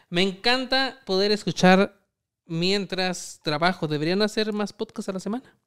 Me 0.09 0.21
encanta 0.21 0.99
poder 1.05 1.31
escuchar 1.31 1.99
mientras 2.45 3.39
trabajo. 3.43 3.87
Deberían 3.87 4.21
hacer 4.21 4.53
más 4.53 4.71
podcasts 4.73 5.09
a 5.09 5.13
la 5.13 5.19
semana. 5.19 5.57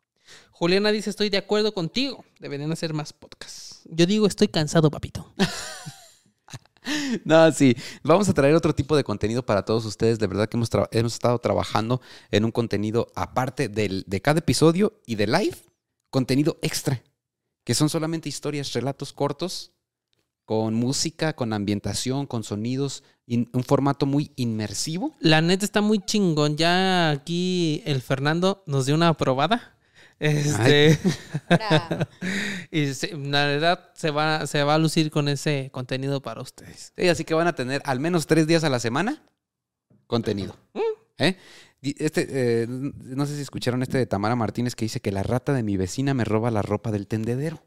Juliana 0.52 0.92
dice, 0.92 1.10
estoy 1.10 1.30
de 1.30 1.38
acuerdo 1.38 1.72
contigo. 1.74 2.24
Deberían 2.38 2.70
hacer 2.70 2.94
más 2.94 3.12
podcasts. 3.12 3.80
Yo 3.86 4.06
digo, 4.06 4.26
estoy 4.26 4.48
cansado, 4.48 4.90
papito. 4.90 5.34
No, 7.24 7.52
sí. 7.52 7.76
Vamos 8.02 8.28
a 8.30 8.32
traer 8.32 8.54
otro 8.54 8.74
tipo 8.74 8.96
de 8.96 9.04
contenido 9.04 9.44
para 9.44 9.64
todos 9.64 9.84
ustedes. 9.84 10.18
De 10.18 10.26
verdad 10.26 10.48
que 10.48 10.56
hemos, 10.56 10.70
hemos 10.92 11.12
estado 11.12 11.38
trabajando 11.38 12.00
en 12.30 12.46
un 12.46 12.50
contenido 12.50 13.08
aparte 13.14 13.68
del, 13.68 14.04
de 14.06 14.22
cada 14.22 14.38
episodio 14.38 14.98
y 15.04 15.16
de 15.16 15.26
live, 15.26 15.56
contenido 16.08 16.58
extra, 16.62 17.02
que 17.64 17.74
son 17.74 17.90
solamente 17.90 18.30
historias, 18.30 18.72
relatos 18.72 19.12
cortos, 19.12 19.72
con 20.48 20.72
música, 20.72 21.34
con 21.34 21.52
ambientación, 21.52 22.24
con 22.24 22.42
sonidos, 22.42 23.04
in- 23.26 23.50
un 23.52 23.62
formato 23.64 24.06
muy 24.06 24.32
inmersivo. 24.36 25.14
La 25.20 25.42
neta 25.42 25.66
está 25.66 25.82
muy 25.82 25.98
chingón. 25.98 26.56
Ya 26.56 27.10
aquí 27.10 27.82
el 27.84 28.00
Fernando 28.00 28.62
nos 28.66 28.86
dio 28.86 28.94
una 28.94 29.08
aprobada. 29.08 29.76
Este, 30.18 30.98
y 32.70 32.94
se- 32.94 33.14
la 33.14 33.44
verdad 33.44 33.90
se 33.92 34.10
va, 34.10 34.46
se 34.46 34.62
va 34.62 34.76
a 34.76 34.78
lucir 34.78 35.10
con 35.10 35.28
ese 35.28 35.68
contenido 35.70 36.22
para 36.22 36.40
ustedes. 36.40 36.94
Sí, 36.96 37.08
así 37.08 37.24
que 37.24 37.34
van 37.34 37.46
a 37.46 37.54
tener 37.54 37.82
al 37.84 38.00
menos 38.00 38.26
tres 38.26 38.46
días 38.46 38.64
a 38.64 38.70
la 38.70 38.80
semana 38.80 39.22
contenido. 40.06 40.56
¿Eh? 41.18 41.36
Di- 41.82 41.94
Este, 41.98 42.26
eh, 42.30 42.66
no 42.68 43.26
sé 43.26 43.36
si 43.36 43.42
escucharon 43.42 43.82
este 43.82 43.98
de 43.98 44.06
Tamara 44.06 44.34
Martínez 44.34 44.74
que 44.74 44.86
dice 44.86 45.00
que 45.00 45.12
la 45.12 45.22
rata 45.22 45.52
de 45.52 45.62
mi 45.62 45.76
vecina 45.76 46.14
me 46.14 46.24
roba 46.24 46.50
la 46.50 46.62
ropa 46.62 46.90
del 46.90 47.06
tendedero. 47.06 47.62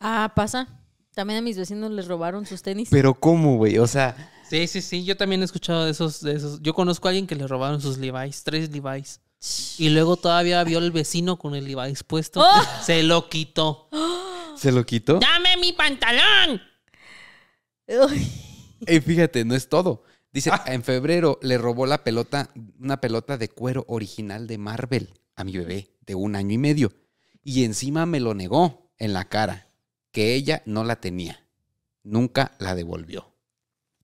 Ah, 0.00 0.32
pasa. 0.34 0.68
También 1.14 1.38
a 1.38 1.42
mis 1.42 1.56
vecinos 1.56 1.90
les 1.90 2.06
robaron 2.06 2.46
sus 2.46 2.62
tenis. 2.62 2.88
Pero 2.90 3.14
¿cómo, 3.14 3.56
güey? 3.56 3.78
O 3.78 3.86
sea, 3.86 4.16
Sí, 4.48 4.66
sí, 4.66 4.80
sí. 4.80 5.04
Yo 5.04 5.16
también 5.16 5.42
he 5.42 5.44
escuchado 5.44 5.84
de 5.84 5.90
esos, 5.90 6.22
de 6.22 6.32
esos. 6.32 6.62
Yo 6.62 6.72
conozco 6.72 7.06
a 7.06 7.10
alguien 7.10 7.26
que 7.26 7.34
le 7.34 7.46
robaron 7.46 7.80
sus 7.80 7.98
Levi's, 7.98 8.44
tres 8.44 8.70
Levi's. 8.70 9.20
Y 9.78 9.90
luego 9.90 10.16
todavía 10.16 10.64
vio 10.64 10.78
al 10.78 10.90
vecino 10.90 11.38
con 11.38 11.54
el 11.54 11.66
Levi's 11.66 12.02
puesto. 12.02 12.40
¡Oh! 12.40 12.62
Se 12.82 13.02
lo 13.02 13.28
quitó. 13.28 13.88
¿se 14.56 14.72
lo 14.72 14.84
quitó? 14.84 15.18
¡Dame 15.20 15.56
mi 15.60 15.72
pantalón! 15.72 16.60
Y 18.86 19.00
fíjate, 19.00 19.44
no 19.44 19.54
es 19.54 19.68
todo. 19.68 20.02
Dice, 20.32 20.50
en 20.66 20.82
febrero 20.82 21.38
le 21.42 21.58
robó 21.58 21.86
la 21.86 22.04
pelota, 22.04 22.50
una 22.78 23.00
pelota 23.00 23.38
de 23.38 23.48
cuero 23.48 23.84
original 23.88 24.46
de 24.46 24.58
Marvel 24.58 25.14
a 25.36 25.44
mi 25.44 25.56
bebé 25.56 25.94
de 26.06 26.14
un 26.14 26.36
año 26.36 26.54
y 26.54 26.58
medio. 26.58 26.92
Y 27.42 27.64
encima 27.64 28.04
me 28.04 28.20
lo 28.20 28.34
negó 28.34 28.92
en 28.98 29.12
la 29.12 29.28
cara, 29.28 29.67
que 30.12 30.34
ella 30.34 30.62
no 30.66 30.84
la 30.84 30.96
tenía. 31.00 31.46
Nunca 32.02 32.52
la 32.58 32.74
devolvió. 32.74 33.34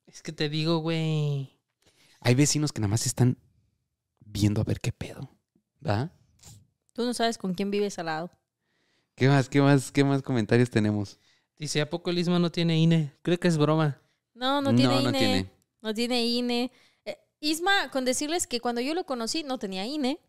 Es 0.06 0.22
que 0.22 0.32
te 0.32 0.48
digo, 0.48 0.78
güey. 0.78 1.58
Hay 2.20 2.34
vecinos 2.34 2.72
que 2.72 2.80
nada 2.80 2.90
más 2.90 3.06
están 3.06 3.38
viendo 4.24 4.60
a 4.60 4.64
ver 4.64 4.80
qué 4.80 4.92
pedo. 4.92 5.30
¿Va? 5.86 6.12
Tú 6.92 7.04
no 7.04 7.14
sabes 7.14 7.38
con 7.38 7.54
quién 7.54 7.70
vives 7.70 7.98
al 7.98 8.06
lado. 8.06 8.30
¿Qué 9.14 9.28
más, 9.28 9.48
qué 9.48 9.60
más, 9.60 9.92
qué 9.92 10.04
más 10.04 10.22
comentarios 10.22 10.70
tenemos? 10.70 11.18
Dice, 11.58 11.80
¿a 11.80 11.88
poco 11.88 12.10
el 12.10 12.18
Isma 12.18 12.38
no 12.38 12.50
tiene 12.50 12.78
INE? 12.78 13.12
Creo 13.22 13.38
que 13.38 13.48
es 13.48 13.56
broma. 13.58 14.00
No, 14.34 14.60
no 14.60 14.74
tiene 14.74 14.94
No, 14.94 15.00
INE. 15.00 15.12
no 15.12 15.18
tiene. 15.18 15.50
No 15.82 15.94
tiene 15.94 16.24
INE. 16.26 16.72
Eh, 17.04 17.18
Isma, 17.40 17.90
con 17.90 18.04
decirles 18.04 18.46
que 18.46 18.60
cuando 18.60 18.80
yo 18.80 18.94
lo 18.94 19.04
conocí, 19.06 19.44
no 19.44 19.58
tenía 19.58 19.86
INE. 19.86 20.20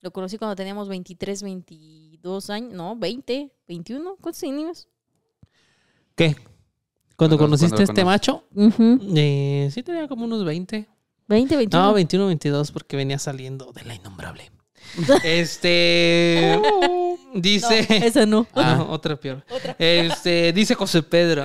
Lo 0.00 0.12
conocí 0.12 0.38
cuando 0.38 0.56
teníamos 0.56 0.88
23, 0.88 1.42
22 1.42 2.50
años. 2.50 2.72
No, 2.72 2.96
20, 2.96 3.52
21. 3.66 4.16
¿Cuántos 4.20 4.42
años? 4.42 4.88
¿Qué? 6.18 6.36
Cuando 7.16 7.36
Cuando- 7.36 7.38
conociste 7.38 7.74
cuando 7.76 7.80
a 7.80 7.84
este 7.84 8.02
conocí- 8.02 8.04
macho, 8.04 8.44
eh, 9.16 9.70
sí 9.72 9.82
tenía 9.82 10.06
como 10.06 10.24
unos 10.26 10.44
20. 10.44 10.86
20, 11.28 11.56
21. 11.56 11.86
No, 11.86 11.92
21, 11.94 12.26
22, 12.26 12.70
porque 12.72 12.96
venía 12.96 13.18
saliendo 13.18 13.72
de 13.72 13.84
la 13.84 13.94
innombrable. 13.94 14.50
Este. 15.24 16.60
dice. 17.34 17.86
No, 17.88 17.96
esa 18.06 18.26
no. 18.26 18.46
Ah, 18.54 18.86
otra 18.90 19.16
peor. 19.16 19.44
Este, 19.78 20.52
dice 20.52 20.74
José 20.74 21.02
Pedro. 21.02 21.44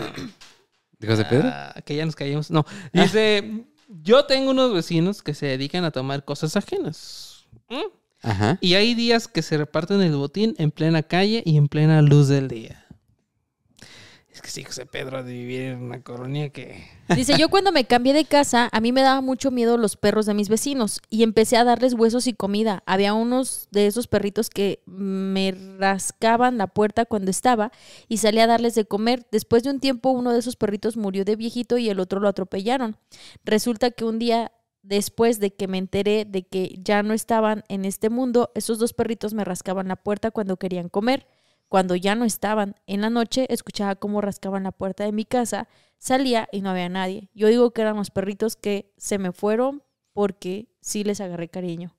¿De 0.99 1.07
José 1.07 1.25
Pedro? 1.25 1.49
Ah, 1.51 1.75
que 1.85 1.95
ya 1.95 2.05
nos 2.05 2.15
callamos. 2.15 2.49
No. 2.51 2.65
Dice: 2.93 3.65
Yo 4.01 4.25
tengo 4.25 4.51
unos 4.51 4.73
vecinos 4.73 5.21
que 5.21 5.33
se 5.33 5.47
dedican 5.47 5.83
a 5.83 5.91
tomar 5.91 6.23
cosas 6.23 6.55
ajenas. 6.55 7.45
¿Mm? 7.69 7.81
Ajá. 8.21 8.57
Y 8.61 8.75
hay 8.75 8.93
días 8.95 9.27
que 9.27 9.41
se 9.41 9.57
reparten 9.57 10.01
el 10.01 10.15
botín 10.15 10.55
en 10.57 10.71
plena 10.71 11.03
calle 11.03 11.43
y 11.45 11.57
en 11.57 11.67
plena 11.67 12.01
luz 12.01 12.29
del 12.29 12.47
día. 12.47 12.82
Es 14.33 14.41
que 14.41 14.49
sí, 14.49 14.63
José 14.63 14.87
Pedro, 14.87 15.23
de 15.23 15.31
vivir 15.31 15.61
en 15.61 15.83
una 15.83 16.01
colonia 16.01 16.49
que. 16.49 16.83
Dice, 17.15 17.37
yo 17.37 17.49
cuando 17.49 17.71
me 17.71 17.85
cambié 17.85 18.13
de 18.13 18.25
casa, 18.25 18.67
a 18.71 18.81
mí 18.81 18.91
me 18.91 19.03
daba 19.03 19.21
mucho 19.21 19.51
miedo 19.51 19.77
los 19.77 19.95
perros 19.95 20.25
de 20.25 20.33
mis 20.33 20.49
vecinos 20.49 21.01
y 21.11 21.21
empecé 21.21 21.55
a 21.55 21.63
darles 21.63 21.93
huesos 21.93 22.25
y 22.25 22.33
comida. 22.33 22.81
Había 22.87 23.13
unos 23.13 23.67
de 23.69 23.85
esos 23.85 24.07
perritos 24.07 24.49
que 24.49 24.81
me 24.87 25.51
rascaban 25.77 26.57
la 26.57 26.65
puerta 26.65 27.05
cuando 27.05 27.29
estaba 27.29 27.71
y 28.07 28.17
salía 28.17 28.45
a 28.45 28.47
darles 28.47 28.73
de 28.73 28.85
comer. 28.85 29.27
Después 29.31 29.61
de 29.61 29.69
un 29.69 29.79
tiempo, 29.79 30.09
uno 30.09 30.31
de 30.31 30.39
esos 30.39 30.55
perritos 30.55 30.97
murió 30.97 31.25
de 31.25 31.35
viejito 31.35 31.77
y 31.77 31.89
el 31.89 31.99
otro 31.99 32.19
lo 32.19 32.27
atropellaron. 32.27 32.97
Resulta 33.45 33.91
que 33.91 34.03
un 34.03 34.17
día 34.17 34.51
después 34.81 35.39
de 35.39 35.53
que 35.53 35.67
me 35.67 35.77
enteré 35.77 36.25
de 36.25 36.43
que 36.43 36.75
ya 36.83 37.03
no 37.03 37.13
estaban 37.13 37.63
en 37.69 37.85
este 37.85 38.09
mundo, 38.09 38.51
esos 38.55 38.79
dos 38.79 38.93
perritos 38.93 39.33
me 39.33 39.45
rascaban 39.45 39.87
la 39.87 39.95
puerta 39.95 40.31
cuando 40.31 40.57
querían 40.57 40.89
comer. 40.89 41.25
Cuando 41.73 41.95
ya 41.95 42.13
no 42.13 42.23
estaban 42.23 42.75
en 42.85 43.01
la 43.01 43.09
noche, 43.09 43.47
escuchaba 43.51 43.95
cómo 43.95 44.21
rascaban 44.21 44.61
la 44.61 44.71
puerta 44.71 45.05
de 45.05 45.11
mi 45.11 45.25
casa, 45.25 45.67
salía 45.97 46.47
y 46.51 46.61
no 46.61 46.69
había 46.69 46.87
nadie. 46.87 47.31
Yo 47.33 47.47
digo 47.47 47.71
que 47.71 47.81
eran 47.81 47.95
los 47.95 48.11
perritos 48.11 48.55
que 48.55 48.93
se 48.97 49.17
me 49.17 49.31
fueron 49.31 49.81
porque 50.13 50.67
sí 50.81 51.03
les 51.03 51.19
agarré 51.19 51.49
cariño. 51.49 51.95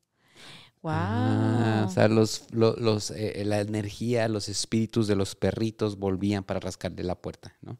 Wow. 0.80 0.92
Ah, 0.94 1.84
o 1.88 1.90
sea, 1.90 2.06
los, 2.06 2.44
lo- 2.52 2.76
los, 2.76 3.10
eh, 3.10 3.42
la 3.44 3.62
energía, 3.62 4.28
los 4.28 4.48
espíritus 4.48 5.08
de 5.08 5.16
los 5.16 5.34
perritos 5.34 5.98
volvían 5.98 6.44
para 6.44 6.60
rascarle 6.60 7.02
la 7.02 7.16
puerta, 7.16 7.56
¿no? 7.60 7.76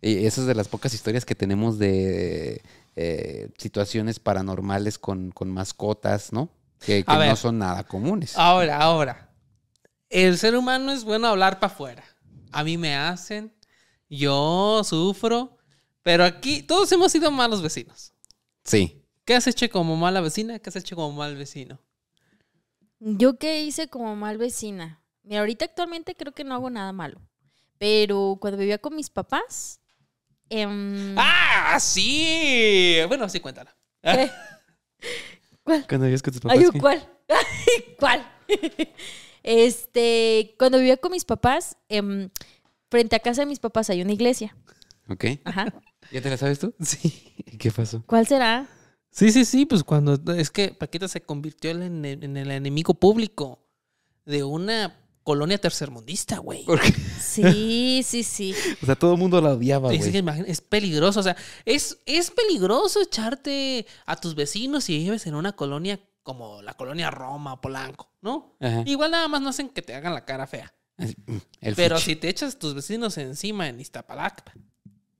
Y 0.00 0.26
esa 0.26 0.42
es 0.42 0.46
de 0.46 0.54
las 0.54 0.68
pocas 0.68 0.94
historias 0.94 1.24
que 1.24 1.34
tenemos 1.34 1.80
de 1.80 2.62
eh, 2.94 3.48
situaciones 3.58 4.20
paranormales 4.20 4.96
con, 5.00 5.32
con 5.32 5.50
mascotas, 5.50 6.32
¿no? 6.32 6.50
Que, 6.78 7.02
que 7.02 7.10
A 7.10 7.18
ver. 7.18 7.30
no 7.30 7.34
son 7.34 7.58
nada 7.58 7.82
comunes. 7.82 8.38
Ahora, 8.38 8.78
ahora. 8.80 9.33
El 10.14 10.38
ser 10.38 10.54
humano 10.54 10.92
es 10.92 11.02
bueno 11.02 11.26
hablar 11.26 11.58
para 11.58 11.72
afuera. 11.72 12.04
A 12.52 12.62
mí 12.62 12.78
me 12.78 12.94
hacen, 12.94 13.52
yo 14.08 14.82
sufro, 14.84 15.58
pero 16.04 16.22
aquí 16.22 16.62
todos 16.62 16.92
hemos 16.92 17.10
sido 17.10 17.32
malos 17.32 17.60
vecinos. 17.62 18.12
Sí. 18.62 19.02
¿Qué 19.24 19.34
has 19.34 19.48
hecho 19.48 19.68
como 19.70 19.96
mala 19.96 20.20
vecina? 20.20 20.60
¿Qué 20.60 20.68
has 20.68 20.76
hecho 20.76 20.94
como 20.94 21.10
mal 21.16 21.34
vecino? 21.34 21.80
Yo 23.00 23.38
qué 23.38 23.64
hice 23.64 23.88
como 23.88 24.14
mal 24.14 24.38
vecina. 24.38 25.02
Mira, 25.24 25.40
ahorita 25.40 25.64
actualmente 25.64 26.14
creo 26.14 26.30
que 26.32 26.44
no 26.44 26.54
hago 26.54 26.70
nada 26.70 26.92
malo. 26.92 27.20
Pero 27.78 28.38
cuando 28.40 28.58
vivía 28.58 28.78
con 28.78 28.94
mis 28.94 29.10
papás. 29.10 29.80
em, 30.48 31.16
¡Ah, 31.18 31.76
sí! 31.80 32.98
Bueno, 33.08 33.28
sí, 33.28 33.40
cuéntala. 33.40 33.76
¿qué? 34.02 34.30
Cuando 35.64 36.04
vivías 36.04 36.22
con 36.22 36.32
tus 36.34 36.40
papás. 36.40 36.58
Ay. 36.72 36.80
¿cuál? 36.80 37.18
¿Cuál? 37.98 38.32
Este, 39.44 40.56
cuando 40.58 40.78
vivía 40.78 40.96
con 40.96 41.12
mis 41.12 41.24
papás, 41.24 41.76
em, 41.88 42.30
frente 42.90 43.14
a 43.14 43.20
casa 43.20 43.42
de 43.42 43.46
mis 43.46 43.60
papás 43.60 43.90
hay 43.90 44.02
una 44.02 44.12
iglesia. 44.12 44.56
Ok. 45.08 45.24
Ajá. 45.44 45.72
¿Ya 46.10 46.20
te 46.20 46.30
la 46.30 46.36
sabes 46.36 46.58
tú? 46.58 46.74
Sí. 46.80 47.34
¿Y 47.46 47.56
qué 47.58 47.70
pasó? 47.70 48.02
¿Cuál 48.06 48.26
será? 48.26 48.66
Sí, 49.10 49.30
sí, 49.30 49.44
sí, 49.44 49.64
pues 49.66 49.84
cuando 49.84 50.18
es 50.34 50.50
que 50.50 50.70
Paquita 50.70 51.06
se 51.06 51.20
convirtió 51.20 51.70
en, 51.70 52.04
el- 52.04 52.24
en 52.24 52.36
el 52.36 52.50
enemigo 52.50 52.94
público 52.94 53.64
de 54.24 54.42
una 54.42 54.98
colonia 55.22 55.58
tercermundista, 55.58 56.38
güey. 56.38 56.64
Porque, 56.64 56.92
Sí, 57.20 58.02
sí, 58.04 58.22
sí. 58.24 58.54
o 58.82 58.86
sea, 58.86 58.96
todo 58.96 59.12
el 59.12 59.18
mundo 59.18 59.40
la 59.40 59.52
odiaba, 59.52 59.92
Es, 59.92 60.00
que 60.04 60.10
güey. 60.10 60.18
imagina- 60.18 60.46
es 60.48 60.60
peligroso, 60.60 61.20
o 61.20 61.22
sea, 61.22 61.36
es, 61.64 61.98
es 62.06 62.30
peligroso 62.30 63.00
echarte 63.02 63.86
a 64.06 64.16
tus 64.16 64.34
vecinos 64.34 64.84
si 64.84 64.98
vives 64.98 65.26
en 65.26 65.34
una 65.34 65.52
colonia 65.52 66.00
como 66.24 66.62
la 66.62 66.74
colonia 66.74 67.10
Roma, 67.10 67.60
Polanco, 67.60 68.10
¿no? 68.22 68.56
Ajá. 68.58 68.82
Igual 68.86 69.12
nada 69.12 69.28
más 69.28 69.40
no 69.40 69.50
hacen 69.50 69.68
que 69.68 69.82
te 69.82 69.94
hagan 69.94 70.14
la 70.14 70.24
cara 70.24 70.48
fea. 70.48 70.74
Mm, 70.96 71.36
el 71.60 71.74
Pero 71.74 71.96
fuchi. 71.96 72.10
si 72.12 72.16
te 72.16 72.28
echas 72.28 72.58
tus 72.58 72.74
vecinos 72.74 73.16
encima 73.18 73.68
en 73.68 73.80
Iztapalacpa, 73.80 74.52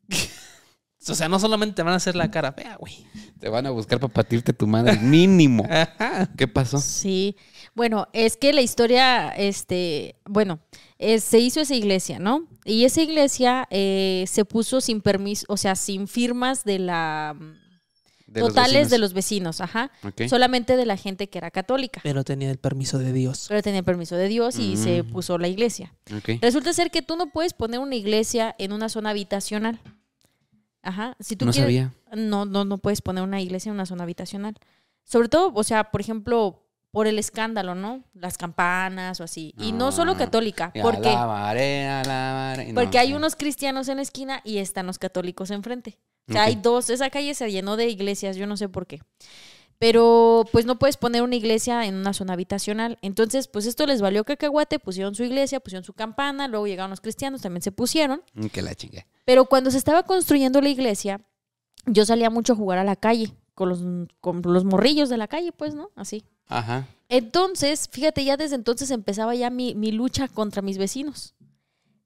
o 1.09 1.15
sea, 1.15 1.29
no 1.29 1.39
solamente 1.39 1.77
te 1.77 1.83
van 1.83 1.93
a 1.93 1.97
hacer 1.97 2.17
la 2.17 2.31
cara 2.31 2.53
fea, 2.53 2.77
güey. 2.77 3.07
Te 3.39 3.49
van 3.49 3.67
a 3.67 3.71
buscar 3.71 4.01
para 4.01 4.13
patirte 4.13 4.53
tu 4.53 4.67
madre 4.67 4.99
mínimo. 4.99 5.65
Ajá. 5.71 6.31
¿Qué 6.37 6.49
pasó? 6.49 6.79
Sí. 6.79 7.37
Bueno, 7.75 8.09
es 8.13 8.37
que 8.37 8.53
la 8.53 8.63
historia, 8.63 9.29
este, 9.31 10.17
bueno, 10.25 10.61
eh, 10.99 11.21
se 11.21 11.39
hizo 11.39 11.61
esa 11.61 11.75
iglesia, 11.75 12.19
¿no? 12.19 12.47
Y 12.65 12.85
esa 12.85 13.03
iglesia 13.03 13.67
eh, 13.71 14.25
se 14.29 14.45
puso 14.45 14.81
sin 14.81 15.03
permiso, 15.03 15.45
o 15.49 15.57
sea, 15.57 15.75
sin 15.75 16.09
firmas 16.09 16.65
de 16.65 16.79
la 16.79 17.37
De 18.35 18.41
totales 18.41 18.91
de 18.91 18.99
los 18.99 19.15
vecinos, 19.15 19.61
ajá. 19.61 19.91
Solamente 20.29 20.77
de 20.77 20.85
la 20.87 20.97
gente 20.97 21.29
que 21.29 21.39
era 21.39 21.51
católica. 21.51 22.01
Pero 22.03 22.25
tenía 22.25 22.51
el 22.51 22.59
permiso 22.59 22.99
de 22.99 23.13
Dios. 23.13 23.47
Pero 23.49 23.63
tenía 23.63 23.79
el 23.79 23.85
permiso 23.85 24.17
de 24.17 24.29
Dios 24.29 24.59
y 24.59 24.77
se 24.77 25.03
Mm. 25.03 25.13
puso 25.13 25.39
la 25.39 25.49
iglesia. 25.49 25.95
Ok. 26.17 26.41
Resulta 26.43 26.73
ser 26.73 26.91
que 26.91 27.01
tú 27.03 27.17
no 27.17 27.29
puedes 27.31 27.55
poner 27.55 27.81
una 27.81 27.95
iglesia 27.95 28.55
en 28.59 28.73
una 28.73 28.89
zona 28.89 29.11
habitacional. 29.11 29.79
Ajá. 30.83 31.17
Si 31.21 31.37
tú 31.37 31.47
No 31.47 31.53
quieres- 31.53 31.67
sabía. 31.67 31.93
No, 32.15 32.45
no, 32.45 32.65
no 32.65 32.79
puedes 32.79 33.01
poner 33.01 33.23
una 33.25 33.41
iglesia 33.41 33.71
en 33.71 33.75
una 33.75 33.87
zona 33.87 34.03
habitacional. 34.05 34.55
Sobre 35.05 35.29
todo, 35.29 35.53
o 35.55 35.65
sea, 35.65 35.85
por 35.91 36.01
ejemplo, 36.01 36.64
por 36.95 37.07
el 37.07 37.19
escándalo, 37.19 37.75
¿no? 37.75 38.03
Las 38.15 38.39
campanas 38.39 39.21
o 39.21 39.25
así. 39.25 39.53
Y 39.59 39.73
no 39.73 39.93
solo 39.93 40.13
Ah. 40.13 40.17
católica, 40.17 40.73
porque, 40.81 41.11
Alabaré, 41.11 41.87
alabaré. 41.87 42.73
No, 42.73 42.81
porque 42.81 42.99
hay 42.99 43.09
sí. 43.09 43.15
unos 43.15 43.37
cristianos 43.37 43.89
en 43.89 43.97
la 43.97 44.03
esquina 44.03 44.41
y 44.45 44.57
están 44.59 44.87
los 44.87 44.99
católicos 44.99 45.51
enfrente. 45.51 45.99
O 46.29 46.33
sea, 46.33 46.45
hay 46.45 46.55
dos, 46.55 46.89
esa 46.89 47.11
calle 47.11 47.35
se 47.35 47.53
llenó 47.53 47.77
de 47.77 47.89
iglesias, 47.91 48.37
yo 48.37 48.47
no 48.47 48.57
sé 48.57 48.69
por 48.71 48.87
qué. 48.87 49.01
Pero 49.79 50.45
pues 50.53 50.65
no 50.67 50.79
puedes 50.79 50.97
poner 50.97 51.23
una 51.23 51.35
iglesia 51.37 51.85
en 51.85 51.97
una 51.97 52.13
zona 52.15 52.33
habitacional. 52.35 52.97
Entonces, 53.03 53.49
pues 53.49 53.67
esto 53.67 53.87
les 53.87 54.01
valió 54.01 54.25
cacahuate, 54.25 54.79
pusieron 54.79 55.15
su 55.15 55.25
iglesia, 55.25 55.61
pusieron 55.61 55.85
su 55.85 55.93
campana, 55.93 56.49
luego 56.49 56.67
llegaron 56.67 56.91
los 56.91 57.01
cristianos, 57.01 57.43
también 57.43 57.63
se 57.63 57.73
pusieron. 57.73 58.23
Mm, 58.35 58.47
Que 58.47 58.63
la 58.63 58.75
chingue. 58.75 59.07
Pero 59.25 59.47
cuando 59.47 59.71
se 59.71 59.79
estaba 59.79 60.05
construyendo 60.05 60.61
la 60.61 60.69
iglesia, 60.69 61.21
yo 61.87 62.07
salía 62.07 62.31
mucho 62.31 62.53
a 62.55 62.57
jugar 62.57 62.79
a 62.79 62.85
la 62.85 62.97
calle, 62.97 63.35
con 63.55 63.69
los, 63.69 63.83
con 64.21 64.43
los 64.45 64.65
morrillos 64.65 65.09
de 65.09 65.17
la 65.17 65.29
calle, 65.29 65.53
pues, 65.53 65.75
¿no? 65.75 65.91
Así. 65.95 66.25
Ajá. 66.49 66.87
Entonces, 67.09 67.89
fíjate, 67.91 68.25
ya 68.25 68.37
desde 68.37 68.57
entonces 68.57 68.91
empezaba 68.91 69.35
ya 69.35 69.51
mi, 69.51 69.75
mi 69.75 69.93
lucha 69.93 70.29
contra 70.29 70.63
mis 70.63 70.79
vecinos. 70.79 71.35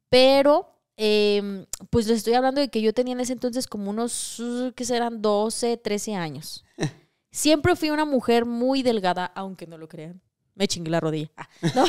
Pero, 0.08 0.68
eh, 0.96 1.66
pues 1.90 2.06
les 2.06 2.18
estoy 2.18 2.34
hablando 2.34 2.60
de 2.60 2.68
que 2.68 2.82
yo 2.82 2.92
tenía 2.92 3.12
en 3.12 3.20
ese 3.20 3.32
entonces 3.32 3.66
como 3.66 3.90
unos, 3.90 4.42
¿qué 4.74 4.84
serán? 4.84 5.22
12, 5.22 5.76
13 5.76 6.14
años. 6.14 6.64
Siempre 7.30 7.76
fui 7.76 7.90
una 7.90 8.04
mujer 8.04 8.44
muy 8.44 8.82
delgada, 8.82 9.26
aunque 9.26 9.66
no 9.66 9.78
lo 9.78 9.88
crean. 9.88 10.20
Me 10.54 10.66
chingué 10.66 10.90
la 10.90 10.98
rodilla. 10.98 11.30
Ah, 11.36 11.48
¿no? 11.74 11.84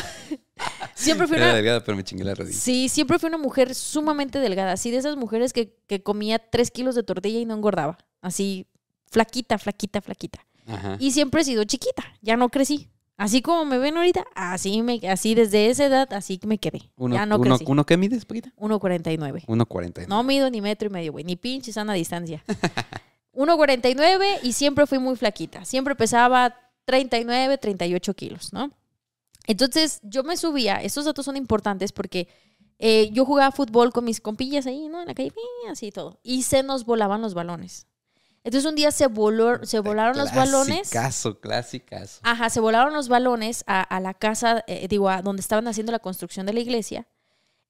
Siempre 0.93 1.27
fui 1.27 1.37
Era 1.37 1.47
una, 1.47 1.55
delgada, 1.55 1.83
pero 1.83 1.97
me 1.97 2.03
chingué 2.03 2.23
la 2.23 2.35
rodilla. 2.35 2.57
Sí, 2.57 2.87
siempre 2.87 3.17
fui 3.17 3.29
una 3.29 3.37
mujer 3.37 3.73
sumamente 3.73 4.37
delgada. 4.37 4.73
Así 4.73 4.91
de 4.91 4.97
esas 4.97 5.15
mujeres 5.15 5.53
que, 5.53 5.75
que 5.87 6.03
comía 6.03 6.37
tres 6.37 6.69
kilos 6.69 6.93
de 6.93 7.01
tortilla 7.01 7.39
y 7.39 7.45
no 7.45 7.55
engordaba. 7.55 7.97
Así, 8.21 8.67
flaquita, 9.09 9.57
flaquita, 9.57 10.01
flaquita. 10.01 10.45
Ajá. 10.67 10.97
Y 10.99 11.11
siempre 11.11 11.41
he 11.41 11.43
sido 11.43 11.63
chiquita. 11.63 12.03
Ya 12.21 12.37
no 12.37 12.49
crecí. 12.49 12.89
Así 13.17 13.41
como 13.41 13.65
me 13.65 13.79
ven 13.79 13.97
ahorita, 13.97 14.25
así 14.33 14.81
me, 14.81 15.01
así 15.09 15.35
desde 15.35 15.69
esa 15.69 15.85
edad, 15.85 16.13
así 16.13 16.39
me 16.45 16.57
quedé. 16.57 16.89
Uno, 16.95 17.15
ya 17.15 17.25
no 17.25 17.35
uno, 17.35 17.43
crecí. 17.57 17.65
¿Uno 17.67 17.85
qué 17.85 17.97
mides, 17.97 18.23
Paquita? 18.23 18.53
1.49. 18.55 19.45
1.40. 19.45 20.07
No 20.07 20.23
mido 20.23 20.49
ni 20.49 20.61
metro 20.61 20.87
y 20.87 20.91
medio, 20.91 21.11
güey. 21.11 21.25
Ni 21.25 21.35
pinche 21.35 21.73
sana 21.73 21.93
distancia. 21.93 22.41
1.49 23.33 24.39
y 24.43 24.53
siempre 24.53 24.87
fui 24.87 24.99
muy 24.99 25.17
flaquita. 25.17 25.65
Siempre 25.65 25.95
pesaba 25.95 26.55
39, 26.85 27.57
38 27.57 28.13
kilos, 28.13 28.53
¿no? 28.53 28.71
Entonces 29.47 29.99
yo 30.03 30.23
me 30.23 30.37
subía, 30.37 30.75
estos 30.75 31.05
datos 31.05 31.25
son 31.25 31.35
importantes 31.35 31.91
porque 31.91 32.27
eh, 32.77 33.09
yo 33.11 33.25
jugaba 33.25 33.51
fútbol 33.51 33.91
con 33.91 34.05
mis 34.05 34.21
compillas 34.21 34.65
ahí, 34.65 34.87
¿no? 34.87 35.01
En 35.01 35.07
la 35.07 35.13
calle, 35.13 35.33
así 35.69 35.87
y 35.87 35.91
todo. 35.91 36.19
Y 36.23 36.43
se 36.43 36.63
nos 36.63 36.85
volaban 36.85 37.21
los 37.21 37.33
balones. 37.33 37.87
Entonces 38.43 38.69
un 38.69 38.75
día 38.75 38.91
se, 38.91 39.07
voló, 39.07 39.65
se 39.65 39.79
volaron 39.79 40.17
los 40.17 40.33
balones. 40.33 40.89
Clasicazo, 40.89 41.39
clasicazo. 41.39 42.19
Ajá, 42.23 42.49
se 42.49 42.59
volaron 42.59 42.93
los 42.93 43.09
balones 43.09 43.63
a, 43.67 43.81
a 43.81 43.99
la 43.99 44.13
casa, 44.13 44.63
eh, 44.67 44.87
digo, 44.87 45.09
a 45.09 45.21
donde 45.21 45.41
estaban 45.41 45.67
haciendo 45.67 45.91
la 45.91 45.99
construcción 45.99 46.45
de 46.45 46.53
la 46.53 46.59
iglesia. 46.59 47.07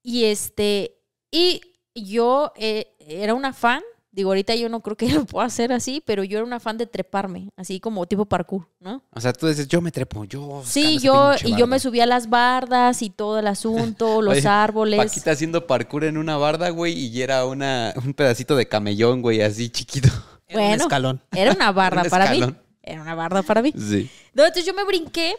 Y 0.04 0.26
este, 0.26 1.00
y 1.32 1.62
yo 1.96 2.54
eh, 2.56 2.96
era 3.00 3.34
una 3.34 3.54
fan, 3.54 3.82
digo, 4.12 4.30
ahorita 4.30 4.56
yo 4.56 4.70
no 4.70 4.82
creo 4.82 4.96
que 4.96 5.10
lo 5.14 5.26
pueda 5.26 5.46
hacer 5.46 5.72
así, 5.72 6.02
pero 6.06 6.24
yo 6.24 6.38
era 6.38 6.46
una 6.46 6.60
fan 6.60 6.78
de 6.78 6.86
treparme, 6.86 7.50
así 7.56 7.80
como 7.80 8.06
tipo 8.06 8.26
parkour, 8.26 8.68
¿no? 8.80 9.04
O 9.12 9.20
sea, 9.20 9.34
tú 9.34 9.48
dices, 9.48 9.68
yo 9.68 9.82
me 9.82 9.92
trepo, 9.92 10.24
yo. 10.24 10.62
Sí, 10.66 11.00
yo, 11.00 11.34
y 11.44 11.56
yo 11.56 11.68
me 11.68 11.80
subía 11.80 12.04
a 12.04 12.08
las 12.08 12.30
bardas 12.30 13.02
y 13.02 13.10
todo 13.10 13.40
el 13.40 13.48
asunto, 13.48 14.22
los 14.22 14.38
Oye, 14.38 14.48
árboles. 14.48 15.00
Paquita 15.00 15.32
haciendo 15.32 15.68
parkour 15.68 16.06
en 16.06 16.18
una 16.18 16.38
barda, 16.38 16.70
güey, 16.70 16.94
y 16.94 17.22
era 17.22 17.46
una, 17.46 17.94
un 18.04 18.14
pedacito 18.14 18.56
de 18.56 18.68
camellón, 18.68 19.22
güey, 19.22 19.42
así 19.42 19.70
chiquito. 19.70 20.10
Era 20.50 20.60
un 20.62 20.68
Bueno. 20.68 20.84
escalón. 20.84 21.22
Era 21.32 21.52
una 21.54 21.72
barda 21.72 22.04
Un 22.04 22.10
para 22.10 22.32
mí. 22.32 22.42
Era 22.84 23.02
una 23.02 23.16
barda 23.16 23.44
para 23.44 23.62
mí. 23.62 23.72
Sí. 23.78 24.10
No, 24.34 24.44
entonces 24.44 24.66
yo 24.66 24.74
me 24.74 24.84
brinqué 24.84 25.36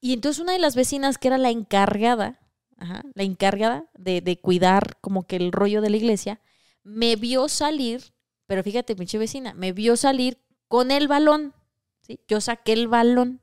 y 0.00 0.12
entonces 0.12 0.40
una 0.40 0.52
de 0.52 0.58
las 0.60 0.76
vecinas 0.76 1.18
que 1.18 1.28
era 1.28 1.38
la 1.38 1.50
encargada, 1.50 2.38
ajá, 2.76 3.02
la 3.14 3.22
encargada 3.24 3.86
de, 3.98 4.20
de 4.20 4.38
cuidar 4.38 4.98
como 5.00 5.26
que 5.26 5.36
el 5.36 5.50
rollo 5.50 5.80
de 5.80 5.90
la 5.90 5.96
iglesia, 5.96 6.40
me 6.84 7.16
vio 7.16 7.48
salir, 7.48 8.12
pero 8.46 8.62
fíjate, 8.62 8.94
pinche 8.94 9.18
vecina, 9.18 9.54
me 9.54 9.72
vio 9.72 9.96
salir 9.96 10.38
con 10.68 10.90
el 10.90 11.08
balón, 11.08 11.54
¿sí? 12.02 12.20
Yo 12.28 12.40
saqué 12.40 12.74
el 12.74 12.86
balón. 12.86 13.40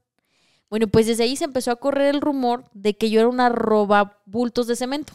Bueno, 0.70 0.88
pues 0.88 1.06
desde 1.08 1.24
ahí 1.24 1.36
se 1.36 1.46
empezó 1.46 1.72
a 1.72 1.76
correr 1.78 2.14
el 2.16 2.22
rumor 2.22 2.66
de 2.74 2.96
que 2.98 3.10
yo 3.10 3.20
era 3.20 3.30
una 3.30 3.50
roba 3.50 4.22
bultos 4.26 4.68
de 4.68 4.76
cemento. 4.76 5.14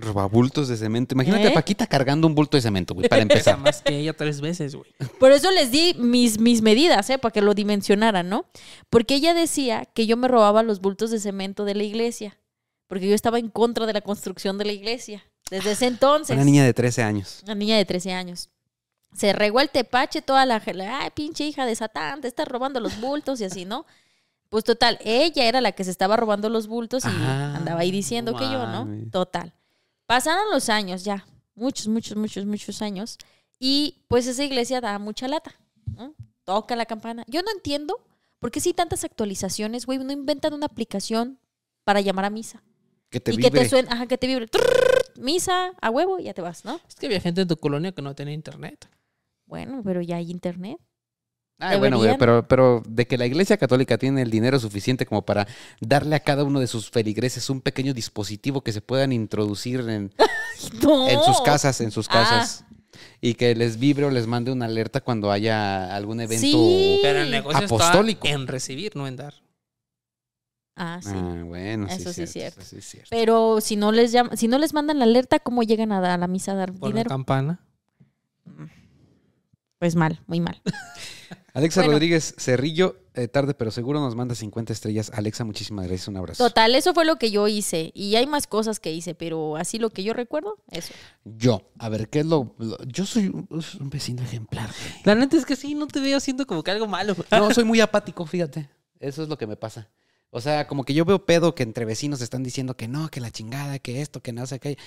Robabultos 0.00 0.68
de 0.68 0.76
cemento. 0.76 1.14
Imagínate 1.14 1.44
¿Eh? 1.44 1.50
a 1.50 1.54
Paquita 1.54 1.86
cargando 1.86 2.26
un 2.26 2.34
bulto 2.34 2.56
de 2.56 2.62
cemento, 2.62 2.94
güey, 2.94 3.08
para 3.08 3.22
empezar. 3.22 3.58
más 3.58 3.82
que 3.82 3.96
ella 3.98 4.12
tres 4.16 4.40
veces, 4.40 4.74
güey. 4.74 4.90
Por 5.18 5.32
eso 5.32 5.50
les 5.50 5.70
di 5.70 5.94
mis, 5.98 6.38
mis 6.38 6.62
medidas, 6.62 7.08
¿eh? 7.10 7.18
Para 7.18 7.32
que 7.32 7.42
lo 7.42 7.54
dimensionaran, 7.54 8.28
¿no? 8.28 8.46
Porque 8.88 9.14
ella 9.14 9.34
decía 9.34 9.84
que 9.86 10.06
yo 10.06 10.16
me 10.16 10.28
robaba 10.28 10.62
los 10.62 10.80
bultos 10.80 11.10
de 11.10 11.20
cemento 11.20 11.64
de 11.64 11.74
la 11.74 11.84
iglesia. 11.84 12.36
Porque 12.86 13.08
yo 13.08 13.14
estaba 13.14 13.38
en 13.38 13.50
contra 13.50 13.86
de 13.86 13.92
la 13.92 14.00
construcción 14.00 14.58
de 14.58 14.64
la 14.64 14.72
iglesia. 14.72 15.24
Desde 15.50 15.72
ese 15.72 15.86
entonces. 15.86 16.34
Una 16.34 16.44
niña 16.44 16.64
de 16.64 16.74
13 16.74 17.02
años. 17.02 17.40
Una 17.44 17.54
niña 17.54 17.76
de 17.76 17.84
13 17.84 18.12
años. 18.12 18.50
Se 19.14 19.32
regó 19.32 19.60
el 19.60 19.70
tepache 19.70 20.22
toda 20.22 20.46
la... 20.46 20.62
Ay, 20.64 21.10
pinche 21.14 21.44
hija 21.44 21.66
de 21.66 21.74
Satán, 21.74 22.20
te 22.20 22.28
estás 22.28 22.46
robando 22.46 22.80
los 22.80 23.00
bultos 23.00 23.40
y 23.40 23.44
así, 23.44 23.64
¿no? 23.64 23.84
Pues 24.48 24.64
total, 24.64 24.98
ella 25.04 25.44
era 25.46 25.60
la 25.60 25.72
que 25.72 25.84
se 25.84 25.90
estaba 25.92 26.16
robando 26.16 26.48
los 26.48 26.66
bultos 26.66 27.04
y 27.04 27.08
Ah, 27.08 27.54
andaba 27.56 27.80
ahí 27.80 27.92
diciendo 27.92 28.34
que 28.34 28.44
yo, 28.44 28.66
¿no? 28.66 28.88
Total. 29.10 29.52
Pasaron 30.10 30.50
los 30.50 30.68
años 30.70 31.04
ya, 31.04 31.24
muchos, 31.54 31.86
muchos, 31.86 32.16
muchos, 32.16 32.44
muchos 32.44 32.82
años. 32.82 33.16
Y 33.60 34.02
pues 34.08 34.26
esa 34.26 34.42
iglesia 34.42 34.80
da 34.80 34.98
mucha 34.98 35.28
lata, 35.28 35.54
¿no? 35.86 36.16
Toca 36.42 36.74
la 36.74 36.84
campana. 36.84 37.22
Yo 37.28 37.42
no 37.42 37.52
entiendo 37.52 38.04
por 38.40 38.50
qué 38.50 38.58
si 38.58 38.74
tantas 38.74 39.04
actualizaciones, 39.04 39.86
güey, 39.86 40.00
no 40.00 40.10
inventan 40.10 40.52
una 40.52 40.66
aplicación 40.66 41.38
para 41.84 42.00
llamar 42.00 42.24
a 42.24 42.30
misa. 42.30 42.60
Que 43.08 43.20
te 43.20 43.32
y 43.32 43.36
vibre. 43.36 43.52
que 43.52 43.58
te 43.60 43.68
suene, 43.68 43.88
ajá, 43.88 44.08
que 44.08 44.18
te 44.18 44.26
vibre. 44.26 44.48
Trrr, 44.48 45.12
misa, 45.14 45.74
a 45.80 45.90
huevo, 45.90 46.18
y 46.18 46.24
ya 46.24 46.34
te 46.34 46.42
vas, 46.42 46.64
¿no? 46.64 46.80
Es 46.88 46.96
que 46.96 47.06
había 47.06 47.20
gente 47.20 47.42
en 47.42 47.46
tu 47.46 47.56
colonia 47.56 47.92
que 47.92 48.02
no 48.02 48.12
tenía 48.16 48.34
internet. 48.34 48.88
Bueno, 49.46 49.80
pero 49.84 50.00
ya 50.00 50.16
hay 50.16 50.28
internet. 50.28 50.80
Ay, 51.60 51.78
bueno, 51.78 52.00
pero, 52.18 52.46
pero 52.48 52.82
de 52.88 53.06
que 53.06 53.18
la 53.18 53.26
iglesia 53.26 53.56
católica 53.58 53.98
tiene 53.98 54.22
el 54.22 54.30
dinero 54.30 54.58
suficiente 54.58 55.04
como 55.06 55.22
para 55.22 55.46
darle 55.80 56.16
a 56.16 56.20
cada 56.20 56.42
uno 56.42 56.58
de 56.58 56.66
sus 56.66 56.90
feligreses 56.90 57.50
un 57.50 57.60
pequeño 57.60 57.92
dispositivo 57.94 58.62
que 58.62 58.72
se 58.72 58.80
puedan 58.80 59.12
introducir 59.12 59.80
en, 59.88 60.12
No. 60.82 61.08
en 61.08 61.22
sus 61.22 61.40
casas, 61.42 61.80
en 61.80 61.90
sus 61.90 62.06
Ah. 62.08 62.12
casas. 62.12 62.64
Y 63.20 63.34
que 63.34 63.54
les 63.54 63.78
vibre 63.78 64.06
o 64.06 64.10
les 64.10 64.26
mande 64.26 64.50
una 64.50 64.64
alerta 64.66 65.00
cuando 65.00 65.30
haya 65.30 65.94
algún 65.94 66.20
evento. 66.20 66.40
Sí. 66.46 66.98
Pero 67.02 67.20
el 67.20 67.30
negocio 67.30 67.64
Apostólico. 67.66 68.26
está 68.26 68.38
en 68.40 68.46
recibir, 68.46 68.96
no 68.96 69.06
en 69.06 69.16
dar. 69.16 69.34
Ah, 70.76 70.98
sí. 71.02 71.10
Ah, 71.14 71.42
bueno, 71.44 71.86
sí, 71.88 71.94
Eso 72.00 72.12
sí 72.14 72.22
es 72.22 72.32
cierto, 72.32 72.62
sí 72.62 72.76
es 72.78 72.84
cierto. 72.86 73.08
Pero 73.10 73.60
si 73.60 73.76
no 73.76 73.92
les 73.92 74.12
llaman, 74.12 74.36
si 74.38 74.48
no 74.48 74.58
les 74.58 74.72
mandan 74.72 74.98
la 74.98 75.04
alerta, 75.04 75.38
¿cómo 75.38 75.62
llegan 75.62 75.92
a, 75.92 76.16
la 76.16 76.26
misa 76.26 76.52
a 76.52 76.54
dar 76.54 76.72
Por 76.72 76.88
la 76.88 76.88
dinero? 76.88 77.08
campana. 77.10 77.60
Pues 79.78 79.94
mal, 79.96 80.20
muy 80.26 80.40
mal. 80.40 80.60
Alexa 81.52 81.80
Bueno. 81.80 81.92
Rodríguez 81.94 82.34
Cerrillo, 82.38 82.96
eh, 83.14 83.26
tarde 83.28 83.54
pero 83.54 83.70
seguro 83.70 83.98
nos 84.00 84.14
manda 84.14 84.34
50 84.34 84.72
estrellas. 84.72 85.10
Alexa, 85.14 85.44
muchísimas 85.44 85.86
gracias, 85.86 86.08
un 86.08 86.16
abrazo. 86.16 86.44
Total, 86.46 86.74
eso 86.74 86.94
fue 86.94 87.04
lo 87.04 87.16
que 87.16 87.30
yo 87.30 87.48
hice. 87.48 87.90
Y 87.94 88.14
hay 88.16 88.26
más 88.26 88.46
cosas 88.46 88.78
que 88.80 88.92
hice, 88.92 89.14
pero 89.14 89.56
así 89.56 89.78
lo 89.78 89.90
que 89.90 90.02
yo 90.04 90.12
recuerdo, 90.12 90.62
eso. 90.70 90.92
Yo, 91.24 91.62
a 91.78 91.88
ver, 91.88 92.08
¿qué 92.08 92.20
es 92.20 92.26
lo...? 92.26 92.54
lo- 92.58 92.78
yo 92.84 93.04
soy 93.04 93.26
un, 93.26 93.48
un 93.80 93.90
vecino 93.90 94.22
ejemplar, 94.22 94.66
güey. 94.68 95.02
La 95.04 95.14
neta 95.14 95.36
es 95.36 95.44
que 95.44 95.56
sí, 95.56 95.74
no 95.74 95.86
te 95.88 96.00
veo 96.00 96.16
haciendo 96.18 96.46
como 96.46 96.62
que 96.62 96.70
algo 96.70 96.86
malo. 96.86 97.16
No, 97.32 97.50
soy 97.54 97.64
muy 97.64 97.80
apático, 97.80 98.24
fíjate. 98.26 98.68
Eso 99.00 99.22
es 99.22 99.28
lo 99.28 99.36
que 99.36 99.46
me 99.46 99.56
pasa. 99.56 99.88
O 100.30 100.40
sea, 100.40 100.68
como 100.68 100.84
que 100.84 100.94
yo 100.94 101.04
veo 101.04 101.26
pedo 101.26 101.56
que 101.56 101.64
entre 101.64 101.84
vecinos 101.84 102.20
están 102.20 102.44
diciendo 102.44 102.76
que 102.76 102.86
no, 102.86 103.08
que 103.08 103.20
la 103.20 103.32
chingada, 103.32 103.80
que 103.80 104.00
esto, 104.00 104.22
que 104.22 104.32
no 104.32 104.46
sé 104.46 104.60
qué. 104.60 104.78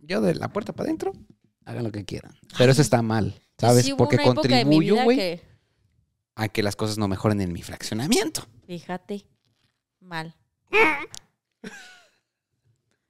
Yo 0.00 0.20
de 0.20 0.34
la 0.34 0.52
puerta 0.52 0.72
para 0.72 0.88
adentro, 0.88 1.12
hagan 1.64 1.84
lo 1.84 1.92
que 1.92 2.04
quieran. 2.04 2.34
Pero 2.58 2.72
eso 2.72 2.82
está 2.82 3.02
mal, 3.02 3.34
¿sabes? 3.62 3.84
Sí 3.86 3.94
Porque 3.96 4.18
contribuyo, 4.18 5.02
güey, 5.04 5.16
que- 5.16 5.42
a 6.34 6.48
que 6.48 6.62
las 6.62 6.76
cosas 6.76 6.98
no 6.98 7.08
mejoren 7.08 7.40
en 7.40 7.52
mi 7.52 7.62
fraccionamiento. 7.62 8.46
Fíjate, 8.66 9.24
mal. 10.00 10.34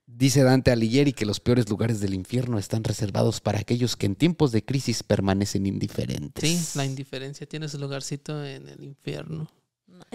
Dice 0.07 0.42
Dante 0.42 0.70
Alighieri 0.70 1.12
que 1.12 1.24
los 1.24 1.40
peores 1.40 1.68
lugares 1.70 2.00
del 2.00 2.12
infierno 2.14 2.59
están 2.59 2.84
reservados 2.84 3.40
para 3.40 3.61
aquellos 3.61 3.96
que 3.96 4.07
en 4.07 4.14
tiempos 4.14 4.53
de 4.53 4.64
crisis 4.64 5.03
permanecen 5.03 5.64
indiferentes. 5.66 6.48
Sí, 6.48 6.76
la 6.78 6.84
indiferencia 6.84 7.46
tiene 7.48 7.68
su 7.68 7.78
lugarcito 7.78 8.44
en 8.44 8.68
el 8.68 8.84
infierno. 8.84 9.50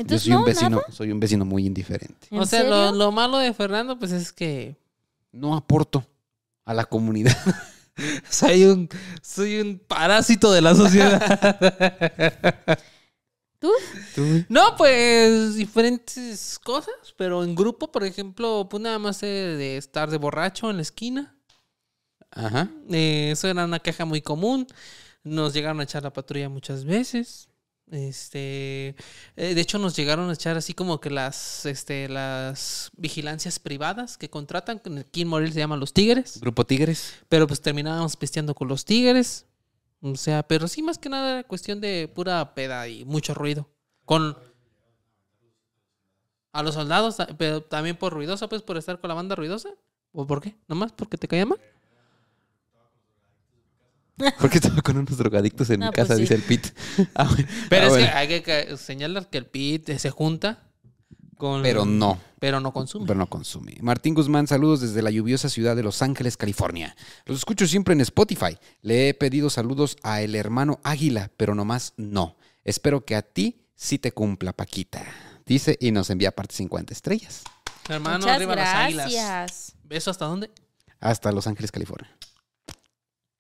Yo 0.06 0.20
soy 0.20 0.34
un 0.34 0.40
no, 0.40 0.46
vecino, 0.46 0.70
nada. 0.70 0.84
soy 0.92 1.12
un 1.12 1.20
vecino 1.20 1.46
muy 1.46 1.66
indiferente. 1.66 2.28
¿En 2.30 2.40
O 2.40 2.46
sea, 2.46 2.64
lo, 2.64 2.92
lo 2.92 3.12
malo 3.12 3.38
de 3.38 3.54
Fernando, 3.54 3.98
pues 3.98 4.12
es 4.12 4.32
que 4.32 4.76
No 5.32 5.56
aporto 5.56 6.06
a 6.66 6.74
la 6.74 6.86
comunidad. 6.86 7.36
soy 8.30 8.66
un, 8.66 8.90
soy 9.22 9.60
un 9.60 9.80
parásito 9.80 10.52
de 10.52 10.62
la 10.62 10.76
sociedad. 10.76 11.20
¿Tú? 13.60 13.72
No, 14.50 14.76
pues 14.78 15.56
diferentes 15.56 16.60
cosas, 16.60 16.94
pero 17.18 17.44
en 17.44 17.56
grupo, 17.56 17.92
por 17.92 18.04
ejemplo, 18.04 18.68
pues 18.70 18.84
nada 18.84 19.00
más 19.00 19.22
de 19.22 19.78
estar 19.78 20.12
de 20.12 20.18
borracho 20.18 20.70
en 20.70 20.76
la 20.76 20.84
esquina. 20.84 21.36
Ajá. 22.30 22.70
Eh, 22.90 23.32
eso 23.32 23.48
era 23.48 23.66
una 23.66 23.80
queja 23.80 24.06
muy 24.06 24.22
común. 24.22 24.68
Nos 25.24 25.54
llegaron 25.54 25.80
a 25.80 25.84
echar 25.84 26.04
la 26.04 26.14
patrulla 26.14 26.50
muchas 26.50 26.86
veces. 26.86 27.50
Este, 27.90 28.96
eh, 29.38 29.56
de 29.56 29.62
hecho, 29.62 29.80
nos 29.80 29.96
llegaron 29.96 30.30
a 30.30 30.34
echar 30.34 30.58
así 30.58 30.74
como 30.74 31.00
que 31.00 31.10
las, 31.10 31.66
este, 31.66 32.10
las 32.10 32.90
vigilancias 32.98 33.60
privadas 33.60 34.18
que 34.18 34.30
contratan. 34.30 34.82
Aquí 35.00 35.22
en 35.22 35.30
Morelia 35.30 35.54
se 35.54 35.60
llaman 35.60 35.80
los 35.80 35.94
tigres. 35.94 36.40
Grupo 36.42 36.66
Tigres. 36.66 37.14
Pero 37.30 37.48
pues 37.48 37.62
terminábamos 37.62 38.18
pisteando 38.18 38.54
con 38.54 38.68
los 38.68 38.84
tigres. 38.84 39.46
O 40.02 40.16
sea, 40.16 40.44
pero 40.44 40.68
sí 40.68 40.82
más 40.82 40.98
que 40.98 41.10
nada 41.10 41.40
era 41.40 41.44
cuestión 41.48 41.80
de 41.80 42.12
pura 42.14 42.54
peda 42.54 42.88
y 42.88 43.06
mucho 43.06 43.34
ruido. 43.34 43.70
Con 44.06 44.38
a 46.52 46.64
los 46.64 46.74
soldados, 46.74 47.18
pero 47.38 47.62
también 47.62 47.98
por 47.98 48.14
ruidosa, 48.14 48.50
pues 48.50 48.64
por 48.64 48.78
estar 48.78 49.00
con 49.00 49.08
la 49.08 49.14
banda 49.14 49.36
ruidosa. 49.36 49.70
¿O 50.12 50.26
por 50.26 50.42
qué? 50.42 50.56
¿Nomás 50.68 50.92
porque 50.92 51.18
te 51.18 51.28
caía 51.28 51.46
mal? 51.46 51.60
Porque 54.40 54.58
estaba 54.58 54.82
con 54.82 54.98
unos 54.98 55.18
drogadictos 55.18 55.70
en 55.70 55.80
No, 55.80 55.88
mi 55.88 55.92
pues 55.92 56.08
casa, 56.08 56.16
sí. 56.16 56.22
dice 56.22 56.36
el 56.36 56.42
Pit. 56.42 56.68
Ah, 57.16 57.26
bueno. 57.26 57.48
Pero 57.70 57.84
Ah, 57.84 57.88
es 57.88 57.92
bueno. 57.94 58.06
que 58.08 58.12
hay 58.14 58.42
que 58.42 58.78
señalar 58.78 59.30
que 59.30 59.38
el 59.38 59.46
PIT 59.46 59.98
se 59.98 60.10
junta 60.10 60.64
con... 61.38 61.62
Pero 61.62 61.86
no. 61.86 62.20
Pero 62.40 62.60
no 62.60 62.72
consume. 62.74 63.06
Pero 63.08 63.18
no 63.20 63.28
consume. 63.28 63.78
Martín 63.82 64.14
Guzmán, 64.16 64.48
saludos 64.48 64.82
desde 64.82 65.02
la 65.02 65.10
lluviosa 65.12 65.50
ciudad 65.50 65.76
de 65.76 65.84
Los 65.84 66.02
Ángeles, 66.02 66.38
California. 66.38 66.96
Los 67.26 67.38
escucho 67.40 67.68
siempre 67.68 67.94
en 67.94 68.02
Spotify. 68.02 68.58
Le 68.82 69.10
he 69.10 69.14
pedido 69.14 69.50
saludos 69.50 69.98
a 70.04 70.22
el 70.22 70.36
hermano 70.36 70.80
Águila, 70.84 71.32
pero 71.38 71.54
nomás 71.56 71.94
no. 71.98 72.38
Espero 72.64 73.06
que 73.06 73.16
a 73.16 73.22
ti 73.22 73.66
sí 73.76 73.98
te 74.00 74.12
cumpla, 74.12 74.54
Paquita. 74.54 75.04
Dice 75.46 75.78
y 75.80 75.92
nos 75.92 76.10
envía 76.10 76.32
parte 76.32 76.56
50 76.56 76.94
estrellas. 76.94 77.44
Hermano, 77.88 78.20
Muchas 78.20 78.36
arriba 78.36 78.56
las 78.56 78.76
águilas. 78.76 79.12
gracias. 79.12 79.76
¿Beso 79.84 80.12
hasta 80.12 80.26
dónde? 80.26 80.52
Hasta 81.00 81.32
Los 81.32 81.48
Ángeles, 81.48 81.72
California. 81.72 82.10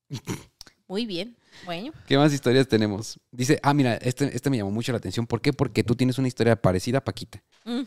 Muy 0.87 1.05
bien. 1.05 1.35
Bueno, 1.65 1.91
¿Qué 2.07 2.17
más 2.17 2.33
historias 2.33 2.67
tenemos? 2.67 3.19
Dice, 3.31 3.59
ah, 3.63 3.73
mira, 3.73 3.95
este, 3.95 4.35
este 4.35 4.49
me 4.49 4.57
llamó 4.57 4.71
mucho 4.71 4.91
la 4.91 4.99
atención. 4.99 5.27
¿Por 5.27 5.41
qué? 5.41 5.51
Porque 5.53 5.83
tú 5.83 5.95
tienes 5.95 6.17
una 6.17 6.27
historia 6.27 6.55
parecida 6.61 6.99
a 6.99 7.03
Paquita. 7.03 7.43
mm, 7.65 7.81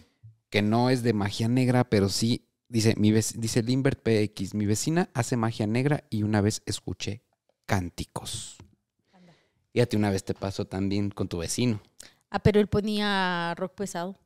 que 0.51 0.63
no 0.63 0.91
es 0.91 1.05
de 1.05 1.13
magia 1.13 1.47
negra, 1.49 1.85
pero 1.85 2.09
sí, 2.09 2.45
dice, 2.69 2.95
mi 2.97 3.13
dice 3.13 3.63
Limbert 3.63 4.03
PX, 4.03 4.55
mi 4.55 4.67
vecina 4.67 5.09
hace 5.15 5.37
magia 5.37 5.67
negra 5.69 6.03
y 6.11 6.25
una 6.25 6.41
vez 6.41 6.63
escuché 6.67 7.23
cánticos. 7.67 8.57
Y 9.73 9.79
a 9.81 9.87
ti 9.87 9.97
una 9.97 10.11
vez 10.11 10.25
te 10.25 10.35
pasó 10.35 10.65
también 10.67 11.11
con 11.11 11.29
tu 11.29 11.39
vecino. 11.39 11.81
ah, 12.31 12.41
pero 12.41 12.59
él 12.59 12.67
ponía 12.67 13.55
rock 13.57 13.75
pesado. 13.77 14.17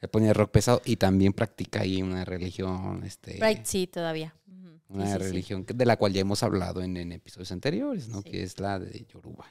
Él 0.00 0.08
ponía 0.08 0.32
rock 0.32 0.50
pesado 0.50 0.80
y 0.86 0.96
también 0.96 1.34
practica 1.34 1.82
ahí 1.82 2.00
una 2.00 2.24
religión, 2.24 3.02
este, 3.04 3.38
Right, 3.38 3.64
sí, 3.66 3.86
todavía. 3.86 4.34
Una 4.88 5.06
sí, 5.06 5.12
sí. 5.12 5.18
religión 5.18 5.66
de 5.66 5.86
la 5.86 5.96
cual 5.96 6.12
ya 6.12 6.20
hemos 6.20 6.42
hablado 6.42 6.80
en, 6.82 6.96
en 6.96 7.12
episodios 7.12 7.50
anteriores, 7.52 8.08
¿no? 8.08 8.22
Sí. 8.22 8.30
Que 8.30 8.42
es 8.42 8.58
la 8.60 8.78
de 8.78 9.04
Yoruba. 9.12 9.46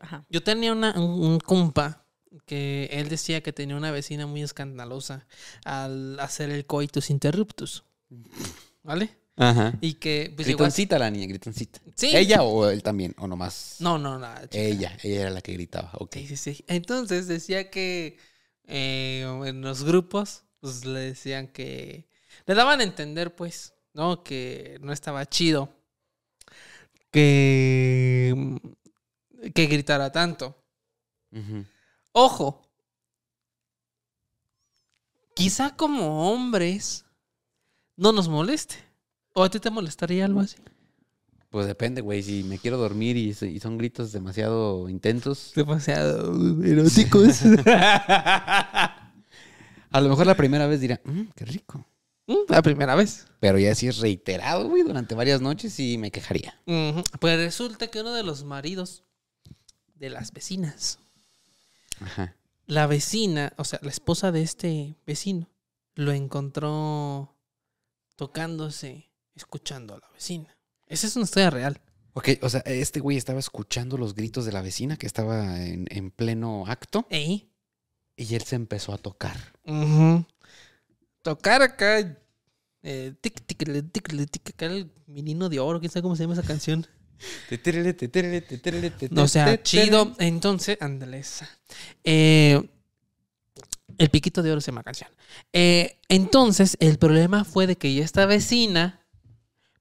Ajá. 0.00 0.24
Yo 0.30 0.42
tenía 0.42 0.72
una- 0.72 0.98
un, 0.98 1.22
un 1.24 1.38
compa 1.40 2.06
que 2.46 2.88
él 2.90 3.08
decía 3.08 3.42
que 3.42 3.52
tenía 3.52 3.76
una 3.76 3.90
vecina 3.92 4.26
muy 4.26 4.42
escandalosa 4.42 5.26
al 5.64 6.18
hacer 6.20 6.50
el 6.50 6.64
coitus 6.66 7.10
interruptus. 7.10 7.84
¿Vale? 8.82 9.10
Ajá. 9.36 9.74
Y 9.80 9.94
que 9.94 10.32
pues 10.34 10.46
gritoncita 10.46 10.98
la 10.98 11.10
niña, 11.10 11.26
gritoncita. 11.26 11.80
Sí. 11.96 12.16
¿Ella 12.16 12.42
o 12.42 12.68
él 12.68 12.82
también? 12.82 13.14
¿O 13.18 13.26
nomás? 13.26 13.76
No, 13.80 13.98
no, 13.98 14.18
chica. 14.42 14.48
Ella, 14.58 14.96
ella 15.02 15.22
era 15.22 15.30
la 15.30 15.40
que 15.40 15.52
gritaba. 15.52 15.90
Ok. 15.98 16.14
Sí, 16.16 16.26
sí, 16.28 16.36
sí. 16.36 16.64
Entonces 16.68 17.26
decía 17.26 17.68
que 17.70 18.16
eh, 18.66 19.22
en 19.46 19.60
los 19.60 19.82
grupos, 19.84 20.44
pues 20.60 20.84
le 20.84 21.00
decían 21.00 21.48
que. 21.48 22.08
Le 22.46 22.54
daban 22.54 22.80
a 22.80 22.84
entender, 22.84 23.34
pues, 23.34 23.73
¿no? 23.94 24.22
Que 24.22 24.78
no 24.82 24.92
estaba 24.92 25.24
chido. 25.26 25.70
Que. 27.10 28.34
Que 29.54 29.66
gritara 29.66 30.12
tanto. 30.12 30.56
Ojo. 32.12 32.60
Quizá 35.34 35.74
como 35.76 36.30
hombres 36.32 37.06
no 37.96 38.12
nos 38.12 38.28
moleste. 38.28 38.76
¿O 39.32 39.42
a 39.42 39.50
ti 39.50 39.58
te 39.58 39.70
molestaría 39.70 40.24
algo 40.26 40.40
así? 40.40 40.56
Pues 41.50 41.66
depende, 41.66 42.00
güey. 42.00 42.22
Si 42.22 42.44
me 42.44 42.58
quiero 42.58 42.78
dormir 42.78 43.16
y, 43.16 43.30
y 43.30 43.60
son 43.60 43.78
gritos 43.78 44.12
demasiado 44.12 44.88
intensos, 44.88 45.52
Demasiado 45.56 46.32
eróticos. 46.64 47.42
a 47.66 49.10
lo 50.00 50.08
mejor 50.08 50.26
la 50.26 50.36
primera 50.36 50.66
vez 50.66 50.80
dirá, 50.80 51.00
"Mm, 51.04 51.22
qué 51.34 51.44
rico. 51.44 51.84
La 52.48 52.62
primera 52.62 52.94
vez. 52.94 53.26
Pero 53.40 53.58
ya 53.58 53.74
si 53.74 53.86
es 53.88 53.98
reiterado, 53.98 54.68
güey, 54.68 54.82
durante 54.82 55.14
varias 55.14 55.40
noches, 55.40 55.74
sí 55.74 55.98
me 55.98 56.10
quejaría. 56.10 56.58
Pues 57.20 57.38
resulta 57.38 57.88
que 57.88 58.00
uno 58.00 58.12
de 58.14 58.22
los 58.22 58.44
maridos 58.44 59.02
de 59.94 60.10
las 60.10 60.32
vecinas, 60.32 60.98
Ajá. 62.00 62.36
la 62.66 62.86
vecina, 62.86 63.52
o 63.56 63.64
sea, 63.64 63.78
la 63.82 63.90
esposa 63.90 64.32
de 64.32 64.42
este 64.42 64.96
vecino, 65.06 65.50
lo 65.94 66.12
encontró 66.12 67.36
tocándose, 68.16 69.10
escuchando 69.34 69.94
a 69.94 69.98
la 69.98 70.08
vecina. 70.12 70.56
Esa 70.86 71.06
es 71.06 71.16
una 71.16 71.24
historia 71.24 71.50
real. 71.50 71.80
Ok, 72.14 72.28
o 72.42 72.48
sea, 72.48 72.60
este 72.60 73.00
güey 73.00 73.16
estaba 73.16 73.40
escuchando 73.40 73.98
los 73.98 74.14
gritos 74.14 74.44
de 74.44 74.52
la 74.52 74.62
vecina 74.62 74.96
que 74.96 75.06
estaba 75.06 75.60
en, 75.64 75.86
en 75.90 76.10
pleno 76.10 76.64
acto 76.66 77.06
¿Eh? 77.10 77.48
y 78.16 78.34
él 78.34 78.42
se 78.42 78.54
empezó 78.56 78.92
a 78.92 78.98
tocar. 78.98 79.36
Ujú. 79.64 80.24
Tocar 81.24 81.62
acá. 81.62 82.00
Eh, 82.82 83.14
tic, 83.22 83.40
tic, 83.46 83.64
tic, 83.90 84.30
tic, 84.30 84.50
acá 84.50 84.66
el 84.66 84.90
menino 85.06 85.48
de 85.48 85.58
oro, 85.58 85.80
quién 85.80 85.90
sabe 85.90 86.02
cómo 86.02 86.14
se 86.16 86.24
llama 86.24 86.34
esa 86.34 86.42
canción. 86.42 86.86
No, 89.10 89.26
sea, 89.26 89.62
chido. 89.62 90.14
Entonces, 90.18 90.76
ándale 90.82 91.20
esa. 91.20 91.48
Eh, 92.04 92.68
el 93.96 94.10
piquito 94.10 94.42
de 94.42 94.52
oro 94.52 94.60
se 94.60 94.70
llama 94.70 94.82
canción. 94.82 95.08
Eh, 95.54 95.98
entonces, 96.10 96.76
el 96.78 96.98
problema 96.98 97.44
fue 97.44 97.66
de 97.66 97.76
que 97.76 97.94
ya 97.94 98.04
esta 98.04 98.26
vecina, 98.26 99.06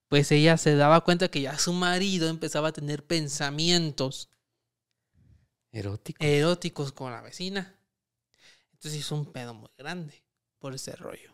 pues 0.08 0.32
ella 0.32 0.56
se 0.56 0.76
daba 0.78 1.02
cuenta 1.02 1.28
que 1.28 1.42
ya 1.42 1.60
su 1.60 1.74
marido 1.74 2.30
empezaba 2.30 2.70
a 2.70 2.74
tener 2.74 3.06
pensamientos 3.06 4.30
Erótico. 5.74 6.24
eróticos 6.24 6.94
con 6.94 7.12
la 7.12 7.20
vecina. 7.20 7.76
Entonces 8.72 9.02
hizo 9.02 9.16
un 9.16 9.26
pedo 9.34 9.54
muy 9.54 9.70
grande 9.78 10.24
por 10.58 10.74
ese 10.74 10.96
rollo. 10.96 11.33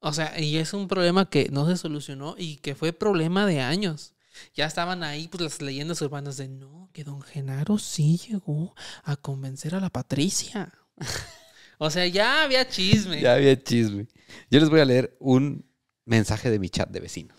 O 0.00 0.12
sea, 0.12 0.40
y 0.40 0.56
es 0.56 0.72
un 0.72 0.88
problema 0.88 1.28
que 1.28 1.48
no 1.50 1.66
se 1.66 1.76
solucionó 1.76 2.34
y 2.38 2.56
que 2.56 2.74
fue 2.74 2.92
problema 2.92 3.46
de 3.46 3.60
años. 3.60 4.14
Ya 4.54 4.64
estaban 4.64 5.02
ahí 5.02 5.28
pues 5.28 5.42
las 5.42 5.62
leyendas 5.62 6.00
urbanas 6.00 6.38
de 6.38 6.48
no, 6.48 6.88
que 6.92 7.04
don 7.04 7.20
Genaro 7.20 7.78
sí 7.78 8.18
llegó 8.18 8.74
a 9.04 9.16
convencer 9.16 9.74
a 9.74 9.80
la 9.80 9.90
Patricia. 9.90 10.72
o 11.78 11.90
sea, 11.90 12.06
ya 12.06 12.42
había 12.42 12.66
chisme. 12.66 13.20
Ya 13.20 13.34
había 13.34 13.62
chisme. 13.62 14.08
Yo 14.50 14.60
les 14.60 14.70
voy 14.70 14.80
a 14.80 14.86
leer 14.86 15.16
un 15.20 15.66
mensaje 16.06 16.50
de 16.50 16.58
mi 16.58 16.70
chat 16.70 16.88
de 16.88 17.00
vecinos. 17.00 17.36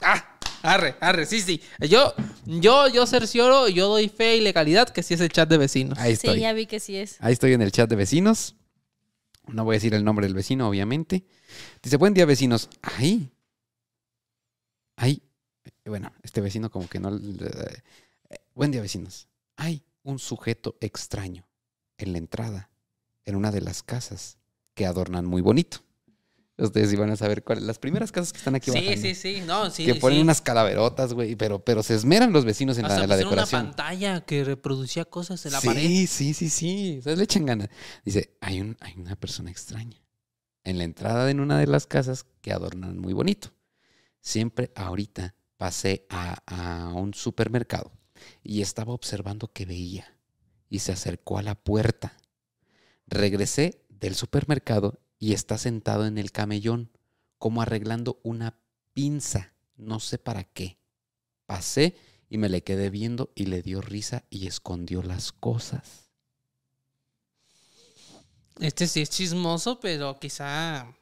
Ah, 0.00 0.38
arre, 0.62 0.96
arre, 1.00 1.26
sí, 1.26 1.40
sí. 1.40 1.60
Yo, 1.80 2.14
yo, 2.46 2.88
yo 2.88 3.06
cercioro, 3.06 3.68
yo 3.68 3.88
doy 3.88 4.08
fe 4.08 4.36
y 4.36 4.40
legalidad 4.40 4.88
que 4.88 5.02
sí 5.02 5.14
es 5.14 5.20
el 5.20 5.28
chat 5.28 5.48
de 5.48 5.58
vecinos. 5.58 5.98
Ahí 5.98 6.14
estoy. 6.14 6.36
Sí, 6.36 6.40
ya 6.40 6.52
vi 6.54 6.66
que 6.66 6.80
sí 6.80 6.96
es. 6.96 7.16
Ahí 7.20 7.34
estoy 7.34 7.52
en 7.52 7.60
el 7.60 7.70
chat 7.70 7.90
de 7.90 7.96
vecinos. 7.96 8.56
No 9.48 9.64
voy 9.64 9.74
a 9.74 9.76
decir 9.78 9.94
el 9.94 10.04
nombre 10.04 10.26
del 10.26 10.34
vecino, 10.34 10.68
obviamente. 10.68 11.24
Dice, 11.82 11.96
buen 11.96 12.14
día, 12.14 12.26
vecinos. 12.26 12.70
Ahí. 12.80 13.32
Ahí. 14.96 15.22
Bueno, 15.84 16.12
este 16.22 16.40
vecino 16.40 16.70
como 16.70 16.88
que 16.88 17.00
no... 17.00 17.16
eh, 17.16 17.82
Buen 18.54 18.70
día, 18.70 18.80
vecinos. 18.80 19.28
Hay 19.56 19.84
un 20.02 20.18
sujeto 20.18 20.76
extraño 20.80 21.46
en 21.98 22.12
la 22.12 22.18
entrada, 22.18 22.70
en 23.24 23.36
una 23.36 23.50
de 23.50 23.60
las 23.60 23.82
casas 23.82 24.38
que 24.74 24.86
adornan 24.86 25.26
muy 25.26 25.42
bonito. 25.42 25.78
Ustedes 26.58 26.92
iban 26.92 27.10
a 27.10 27.16
saber 27.16 27.42
cuáles. 27.42 27.64
Las 27.64 27.78
primeras 27.78 28.12
casas 28.12 28.32
que 28.32 28.38
están 28.38 28.54
aquí 28.54 28.70
Sí, 28.70 28.78
bajando. 28.78 29.00
sí, 29.00 29.14
sí, 29.14 29.42
no, 29.46 29.70
sí. 29.70 29.84
que 29.86 29.94
ponen 29.94 30.18
sí. 30.18 30.22
unas 30.22 30.40
calaverotas, 30.42 31.14
güey, 31.14 31.34
pero, 31.34 31.64
pero 31.64 31.82
se 31.82 31.94
esmeran 31.94 32.32
los 32.32 32.44
vecinos 32.44 32.76
en 32.78 32.82
la, 32.86 32.94
Hasta 32.94 33.06
la 33.06 33.16
decoración. 33.16 33.60
una 33.62 33.70
pantalla 33.70 34.20
que 34.24 34.44
reproducía 34.44 35.04
cosas 35.06 35.44
en 35.46 35.52
la 35.52 35.60
sí, 35.60 35.66
pared. 35.66 35.82
Sí, 36.06 36.34
sí, 36.34 36.50
sí. 36.50 36.96
O 36.98 37.02
sea, 37.02 37.16
le 37.16 37.24
echan 37.24 37.46
ganas. 37.46 37.68
Dice, 38.04 38.36
hay, 38.40 38.60
un, 38.60 38.76
hay 38.80 38.94
una 38.96 39.16
persona 39.16 39.50
extraña 39.50 39.98
en 40.64 40.78
la 40.78 40.84
entrada 40.84 41.24
de 41.26 41.32
una 41.34 41.58
de 41.58 41.66
las 41.66 41.86
casas 41.86 42.26
que 42.42 42.52
adornan 42.52 42.98
muy 42.98 43.14
bonito. 43.14 43.48
Siempre 44.20 44.70
ahorita 44.76 45.34
pasé 45.56 46.06
a, 46.10 46.42
a 46.46 46.92
un 46.94 47.14
supermercado 47.14 47.92
y 48.42 48.60
estaba 48.60 48.92
observando 48.92 49.52
que 49.52 49.64
veía 49.64 50.18
y 50.68 50.80
se 50.80 50.92
acercó 50.92 51.38
a 51.38 51.42
la 51.42 51.54
puerta. 51.56 52.16
Regresé 53.06 53.84
del 53.88 54.14
supermercado 54.14 55.00
y 55.22 55.34
está 55.34 55.56
sentado 55.56 56.04
en 56.04 56.18
el 56.18 56.32
camellón 56.32 56.90
como 57.38 57.62
arreglando 57.62 58.18
una 58.24 58.58
pinza. 58.92 59.52
No 59.76 60.00
sé 60.00 60.18
para 60.18 60.42
qué. 60.42 60.80
Pasé 61.46 61.94
y 62.28 62.38
me 62.38 62.48
le 62.48 62.64
quedé 62.64 62.90
viendo 62.90 63.30
y 63.36 63.46
le 63.46 63.62
dio 63.62 63.80
risa 63.80 64.24
y 64.30 64.48
escondió 64.48 65.00
las 65.00 65.30
cosas. 65.30 66.10
Este 68.58 68.88
sí 68.88 69.00
es 69.00 69.10
chismoso, 69.10 69.78
pero 69.78 70.18
quizá. 70.18 70.92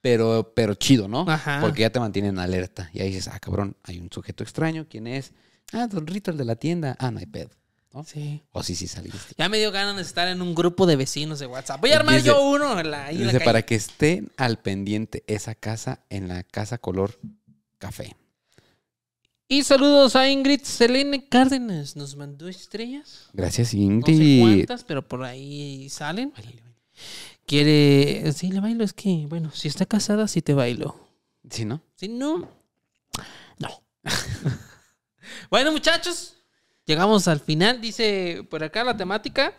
Pero, 0.00 0.54
pero 0.56 0.72
chido, 0.72 1.06
¿no? 1.06 1.26
Ajá. 1.28 1.60
Porque 1.60 1.82
ya 1.82 1.90
te 1.90 2.00
mantienen 2.00 2.38
alerta. 2.38 2.88
Y 2.94 3.00
ahí 3.00 3.08
dices, 3.08 3.28
ah, 3.28 3.38
cabrón, 3.38 3.76
hay 3.82 3.98
un 3.98 4.08
sujeto 4.10 4.42
extraño. 4.42 4.86
¿Quién 4.88 5.06
es? 5.06 5.34
Ah, 5.74 5.86
Don 5.86 6.06
Rito, 6.06 6.30
el 6.30 6.38
de 6.38 6.46
la 6.46 6.56
tienda. 6.56 6.96
Ah, 6.98 7.10
no 7.10 7.18
hay 7.18 7.26
pedo. 7.26 7.50
¿No? 7.96 8.04
Sí. 8.04 8.42
O 8.52 8.62
sí, 8.62 8.74
sí 8.74 8.86
saliste. 8.86 9.34
Ya 9.38 9.48
me 9.48 9.58
dio 9.58 9.72
ganas 9.72 9.96
de 9.96 10.02
estar 10.02 10.28
en 10.28 10.42
un 10.42 10.54
grupo 10.54 10.86
de 10.86 10.96
vecinos 10.96 11.38
de 11.38 11.46
WhatsApp. 11.46 11.80
Voy 11.80 11.92
a 11.92 11.96
armar 11.96 12.16
Dice- 12.16 12.26
yo 12.28 12.42
uno 12.42 12.78
en 12.78 12.90
la, 12.90 13.06
ahí 13.06 13.16
en 13.16 13.20
la 13.22 13.26
Dice, 13.28 13.38
calle. 13.38 13.44
para 13.44 13.62
que 13.62 13.74
estén 13.74 14.30
al 14.36 14.58
pendiente 14.58 15.24
esa 15.26 15.54
casa 15.54 16.04
en 16.10 16.28
la 16.28 16.42
casa 16.42 16.78
color 16.78 17.18
café. 17.78 18.16
Y 19.48 19.62
saludos 19.62 20.16
a 20.16 20.28
Ingrid 20.28 20.62
Selene 20.62 21.28
Cárdenas. 21.28 21.94
Nos 21.96 22.16
mandó 22.16 22.48
estrellas. 22.48 23.28
Gracias, 23.32 23.68
No 23.68 23.70
sé 23.70 23.76
Ingrid. 24.12 24.40
cuántas, 24.40 24.82
pero 24.84 25.06
por 25.06 25.22
ahí 25.22 25.88
salen. 25.88 26.32
Quiere. 27.46 28.32
Sí, 28.32 28.50
le 28.50 28.58
bailo. 28.60 28.82
Es 28.82 28.92
que, 28.92 29.24
bueno, 29.28 29.52
si 29.52 29.68
está 29.68 29.86
casada, 29.86 30.26
sí 30.26 30.42
te 30.42 30.52
bailo. 30.52 30.98
sí, 31.48 31.64
¿no? 31.64 31.80
Si 31.94 32.08
no, 32.08 32.48
no. 33.58 33.82
bueno, 35.50 35.70
muchachos, 35.72 36.35
llegamos 36.86 37.28
al 37.28 37.40
final. 37.40 37.80
Dice 37.80 38.46
por 38.48 38.64
acá 38.64 38.84
la 38.84 38.96
temática 38.96 39.52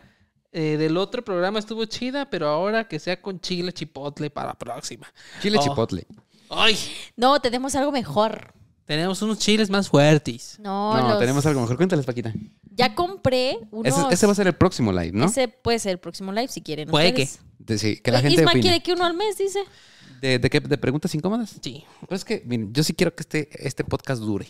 eh, 0.52 0.78
del 0.78 0.98
otro 0.98 1.24
programa 1.24 1.60
estuvo 1.60 1.86
chida, 1.86 2.30
pero 2.30 2.48
ahora 2.48 2.88
que 2.88 3.00
sea 3.00 3.22
con 3.22 3.40
chile 3.40 3.72
chipotle 3.74 4.30
para 4.30 4.48
la 4.50 4.54
próxima. 4.58 5.08
Chile 5.42 5.58
Oh. 5.60 5.64
chipotle. 5.64 6.08
¡Ay! 6.50 6.78
No, 7.16 7.40
tenemos 7.42 7.76
algo 7.76 7.92
mejor. 7.92 8.54
Tenemos 8.86 9.22
unos 9.22 9.38
chiles 9.40 9.70
más 9.70 9.90
fuertes. 9.90 10.58
No, 10.62 10.96
No, 10.96 11.10
los 11.10 11.20
tenemos 11.20 11.46
algo 11.46 11.60
mejor. 11.60 11.76
Cuéntales, 11.76 12.06
Paquita. 12.06 12.34
Ya 12.74 12.96
compré 12.96 13.58
unos... 13.72 13.94
Ese, 13.98 14.14
ese 14.14 14.26
va 14.26 14.32
a 14.32 14.36
ser 14.36 14.48
el 14.48 14.54
próximo 14.56 14.94
live, 14.94 15.12
¿no? 15.12 15.26
Ese 15.26 15.50
puede 15.50 15.78
ser 15.80 15.92
el 15.92 16.00
próximo 16.00 16.32
live 16.32 16.48
si 16.48 16.62
quieren. 16.62 16.88
Puede 16.88 17.10
ustedes. 17.10 17.42
De- 17.60 17.78
sí, 17.78 17.98
que 17.98 18.12
la 18.12 18.20
Eh, 18.20 18.22
gente 18.22 18.36
Isma 18.42 18.52
opine. 18.52 18.62
quiere 18.62 18.80
que 18.82 18.94
uno 18.94 19.04
al 19.04 19.14
mes, 19.14 19.38
dice. 19.38 19.60
¿De, 20.22 20.40
de 20.40 20.50
qué? 20.50 20.62
¿De 20.62 20.78
preguntas 20.78 21.14
incómodas? 21.14 21.58
Sí. 21.62 21.84
Pues 22.08 22.22
es 22.22 22.26
que, 22.26 22.44
miren, 22.46 22.72
yo 22.74 22.82
sí 22.82 22.94
quiero 22.94 23.14
que 23.14 23.24
este, 23.24 23.50
este 23.68 23.84
podcast 23.84 24.22
dure. 24.22 24.48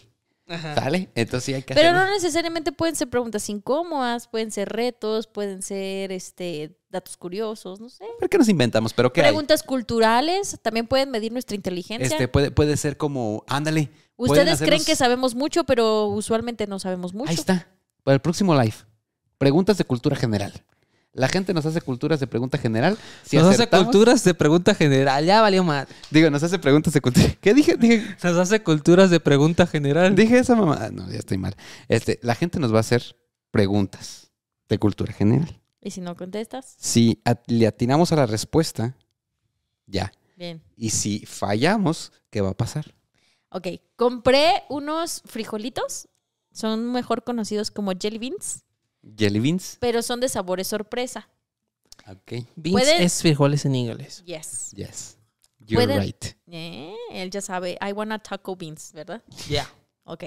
Ajá. 0.48 0.76
¿Sale? 0.76 1.10
Entonces 1.14 1.44
sí 1.44 1.54
hay 1.54 1.64
que 1.64 1.74
Pero 1.74 1.92
no 1.92 2.10
necesariamente 2.10 2.72
pueden 2.72 2.96
ser 2.96 3.10
preguntas 3.10 3.50
incómodas, 3.50 4.28
pueden 4.28 4.52
ser 4.52 4.70
retos, 4.70 5.28
pueden 5.28 5.62
ser 5.62 6.12
este 6.12 6.78
datos 6.90 7.18
curiosos, 7.18 7.82
no 7.82 7.90
sé. 7.90 8.06
¿Por 8.20 8.30
qué 8.30 8.38
nos 8.38 8.48
inventamos? 8.48 8.94
¿Pero 8.94 9.12
qué 9.12 9.22
hay? 9.22 9.28
Preguntas 9.28 9.62
culturales, 9.62 10.58
también 10.62 10.88
pueden 10.88 11.12
medir 11.12 11.32
nuestra 11.34 11.56
inteligencia. 11.56 12.08
Este, 12.08 12.28
puede, 12.28 12.52
puede 12.52 12.78
ser 12.78 12.98
como, 12.98 13.44
ándale. 13.48 13.90
Ustedes 14.16 14.60
creen 14.60 14.84
que 14.84 14.96
sabemos 14.96 15.36
mucho, 15.36 15.64
pero 15.66 16.08
usualmente 16.08 16.66
no 16.66 16.80
sabemos 16.80 17.14
mucho. 17.14 17.30
Ahí 17.30 17.36
está. 17.36 17.68
Para 18.04 18.16
el 18.16 18.22
próximo 18.22 18.56
live. 18.56 18.76
Preguntas 19.38 19.78
de 19.78 19.84
cultura 19.84 20.16
general. 20.16 20.54
La 21.14 21.28
gente 21.28 21.54
nos 21.54 21.66
hace 21.66 21.82
culturas 21.82 22.20
de 22.20 22.28
pregunta 22.28 22.58
general. 22.60 22.98
Si 23.26 23.38
nos 23.38 23.48
hace 23.48 23.68
culturas 23.68 24.24
de 24.24 24.34
pregunta 24.36 24.76
general. 24.76 25.26
Ya 25.26 25.42
valió 25.42 25.64
más. 25.64 25.88
Digo, 26.12 26.30
nos 26.30 26.44
hace 26.44 26.60
preguntas 26.60 26.94
de 26.94 27.02
cultura. 27.02 27.28
¿Qué 27.42 27.54
dije? 27.56 27.76
Dije, 27.76 28.04
Nos 28.24 28.38
hace 28.38 28.62
culturas 28.62 29.10
de 29.10 29.20
pregunta 29.20 29.66
general. 29.66 30.16
dije 30.16 30.38
esa 30.38 30.56
mamá. 30.56 30.78
Ah, 30.80 30.90
No, 30.92 31.10
ya 31.10 31.18
estoy 31.18 31.38
mal. 31.40 31.56
Este, 31.88 32.20
la 32.22 32.36
gente 32.36 32.60
nos 32.60 32.72
va 32.72 32.78
a 32.78 32.82
hacer 32.82 33.16
preguntas 33.50 34.32
de 34.70 34.78
cultura 34.78 35.12
general. 35.12 35.60
Y 35.82 35.90
si 35.92 36.02
no 36.02 36.16
contestas, 36.16 36.76
Si 36.78 37.20
at- 37.26 37.42
le 37.48 37.66
atinamos 37.66 38.12
a 38.12 38.16
la 38.18 38.26
respuesta, 38.28 38.96
ya. 39.88 40.12
bien. 40.36 40.62
Y 40.76 40.90
si 40.92 41.26
fallamos, 41.26 42.12
¿qué 42.30 42.42
va 42.42 42.50
a 42.50 42.58
pasar? 42.58 42.94
Ok, 43.50 43.68
compré 43.96 44.64
unos 44.70 45.24
frijolitos. 45.26 46.10
Son 46.52 46.92
mejor 46.92 47.24
conocidos 47.24 47.72
como 47.72 47.94
jelly 48.00 48.18
beans, 48.20 48.64
Jelly 49.16 49.40
beans. 49.40 49.78
pero 49.80 50.02
son 50.02 50.20
de 50.20 50.30
sabores 50.30 50.68
sorpresa. 50.68 51.30
Ok. 52.10 52.46
Beans 52.56 52.72
Puede- 52.74 53.04
es 53.04 53.22
frijoles 53.22 53.66
en 53.66 53.76
inglés. 53.76 54.24
Yes. 54.26 54.72
Yes. 54.76 55.18
You're 55.60 55.86
Pueden- 55.86 56.02
right. 56.02 56.26
Eh, 56.50 56.96
él 57.12 57.30
ya 57.30 57.42
sabe, 57.42 57.78
I 57.82 57.92
wanna 57.92 58.20
taco 58.20 58.56
beans, 58.56 58.94
¿verdad? 58.94 59.22
Ya. 59.50 59.70
Ok. 60.06 60.24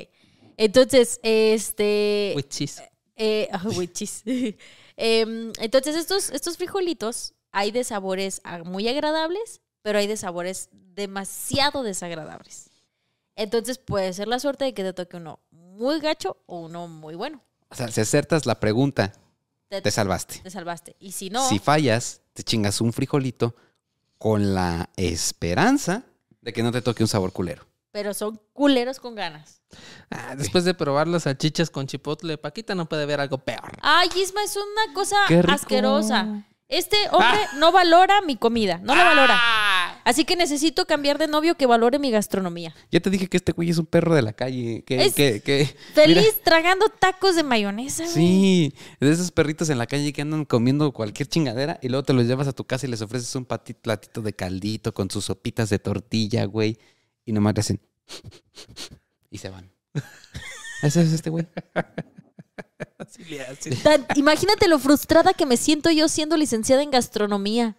Entonces, 0.56 1.18
este... 1.22 2.34
With 2.36 2.48
cheese. 2.48 2.82
Eh, 3.16 3.48
ah, 3.52 3.62
with 3.76 3.92
cheese. 3.92 4.22
Em, 4.96 5.50
entonces, 5.60 5.96
estos, 5.96 6.28
estos 6.30 6.58
frijolitos 6.58 7.32
hay 7.52 7.70
de 7.70 7.84
sabores 7.84 8.42
muy 8.66 8.86
agradables, 8.86 9.62
pero 9.80 9.98
hay 9.98 10.06
de 10.06 10.18
sabores 10.18 10.68
demasiado 10.72 11.82
desagradables. 11.82 12.68
Entonces, 13.34 13.78
puede 13.78 14.12
ser 14.12 14.28
la 14.28 14.38
suerte 14.38 14.66
de 14.66 14.74
que 14.74 14.82
te 14.82 14.92
toque 14.92 15.16
uno 15.16 15.40
muy 15.50 16.00
gacho 16.00 16.36
o 16.44 16.60
uno 16.60 16.86
muy 16.86 17.14
bueno. 17.14 17.42
O 17.70 17.74
sea, 17.74 17.88
si 17.88 18.00
acertas 18.00 18.46
la 18.46 18.58
pregunta, 18.60 19.12
Te, 19.68 19.80
te 19.80 19.90
salvaste. 19.90 20.40
te 20.40 20.50
salvaste. 20.50 20.96
Y 20.98 21.12
si 21.12 21.30
no, 21.30 21.48
Si 21.48 21.58
fallas, 21.58 22.20
te 22.32 22.42
chingas 22.42 22.80
un 22.80 22.92
frijolito 22.92 23.54
con 24.18 24.54
la 24.54 24.90
esperanza 24.96 26.02
de 26.42 26.52
que 26.52 26.62
no 26.62 26.72
te 26.72 26.82
toque 26.82 27.02
un 27.02 27.08
sabor 27.08 27.32
culero. 27.32 27.66
pero 27.92 28.14
son 28.14 28.40
culeros 28.52 29.00
con 29.00 29.14
ganas. 29.14 29.62
Ah, 30.10 30.34
después 30.36 30.64
de 30.64 30.74
probar 30.74 31.08
las 31.08 31.24
salchichas 31.24 31.70
con 31.70 31.86
chipotle, 31.86 32.38
Paquita 32.38 32.74
no 32.74 32.88
puede 32.88 33.04
ver 33.06 33.20
algo 33.20 33.38
peor. 33.38 33.72
Ay, 33.82 34.08
Isma, 34.16 34.42
es 34.44 34.56
una 34.56 34.94
cosa 34.94 35.16
asquerosa. 35.52 36.44
Este 36.68 36.96
hombre 37.10 37.40
no 37.56 37.72
valora 37.72 38.20
mi 38.22 38.36
comida, 38.36 38.78
no 38.78 38.94
la 38.94 39.04
valora. 39.04 39.40
Así 40.04 40.24
que 40.24 40.36
necesito 40.36 40.86
cambiar 40.86 41.18
de 41.18 41.26
novio 41.28 41.56
que 41.56 41.66
valore 41.66 41.98
mi 41.98 42.10
gastronomía. 42.10 42.74
Ya 42.90 43.00
te 43.00 43.10
dije 43.10 43.26
que 43.28 43.36
este 43.36 43.52
güey 43.52 43.70
es 43.70 43.78
un 43.78 43.86
perro 43.86 44.14
de 44.14 44.22
la 44.22 44.32
calle. 44.32 44.82
Que, 44.86 45.04
Es 45.04 45.14
que, 45.14 45.40
que- 45.40 45.66
Feliz 45.94 46.16
mira, 46.18 46.44
tragando 46.44 46.86
tacos 46.88 47.36
de 47.36 47.42
mayonesa. 47.42 48.04
güey. 48.04 48.14
sí, 48.14 48.74
de 49.00 49.10
esos 49.10 49.30
perritos 49.30 49.70
en 49.70 49.78
la 49.78 49.86
calle 49.86 50.12
que 50.12 50.22
andan 50.22 50.44
comiendo 50.44 50.92
cualquier 50.92 51.28
chingadera 51.28 51.78
y 51.82 51.88
luego 51.88 52.02
te 52.04 52.12
los 52.12 52.26
llevas 52.26 52.48
a 52.48 52.52
tu 52.52 52.64
casa 52.64 52.86
y 52.86 52.90
les 52.90 53.02
ofreces 53.02 53.34
un 53.34 53.44
platito 53.44 54.22
de 54.22 54.32
caldito 54.32 54.94
con 54.94 55.10
sus 55.10 55.24
sopitas 55.26 55.68
de 55.70 55.78
tortilla, 55.78 56.44
güey. 56.44 56.78
Y 57.24 57.32
nomás 57.32 57.54
le 57.54 57.60
hacen. 57.60 57.80
Y 59.30 59.38
se 59.38 59.50
van. 59.50 59.70
Ese 60.82 61.02
es 61.02 61.12
este 61.12 61.30
güey. 61.30 61.46
Así 62.98 63.24
le 63.24 63.42
hace. 63.42 63.70
Tan- 63.76 64.06
imagínate 64.16 64.68
lo 64.68 64.78
frustrada 64.78 65.32
que 65.34 65.46
me 65.46 65.56
siento 65.56 65.90
yo 65.90 66.08
siendo 66.08 66.36
licenciada 66.36 66.82
en 66.82 66.90
gastronomía. 66.90 67.76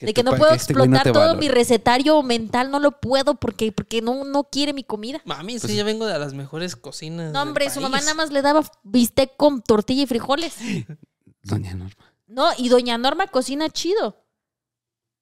De 0.00 0.12
que 0.12 0.22
tú- 0.24 0.30
no 0.30 0.36
puedo 0.36 0.52
este 0.52 0.72
no 0.74 0.84
explotar 0.84 1.12
todo 1.12 1.36
mi 1.36 1.48
recetario 1.48 2.22
mental, 2.22 2.70
no 2.70 2.78
lo 2.80 3.00
puedo 3.00 3.34
porque, 3.36 3.70
porque 3.72 4.02
no, 4.02 4.24
no 4.24 4.44
quiere 4.44 4.72
mi 4.72 4.84
comida. 4.84 5.20
Mami, 5.24 5.58
Pues 5.58 5.70
sí, 5.70 5.76
yo 5.76 5.84
vengo 5.84 6.06
de 6.06 6.18
las 6.18 6.34
mejores 6.34 6.76
cocinas. 6.76 7.32
No, 7.32 7.42
hombre, 7.42 7.66
del 7.66 7.74
su 7.74 7.80
mamá 7.80 8.00
nada 8.00 8.14
más 8.14 8.30
le 8.32 8.42
daba 8.42 8.62
bistec 8.82 9.36
con 9.36 9.62
tortilla 9.62 10.02
y 10.02 10.06
frijoles. 10.06 10.54
Doña 11.42 11.74
Norma. 11.74 12.14
No, 12.26 12.48
y 12.56 12.68
doña 12.70 12.96
Norma 12.98 13.26
cocina 13.28 13.68
chido. 13.68 14.20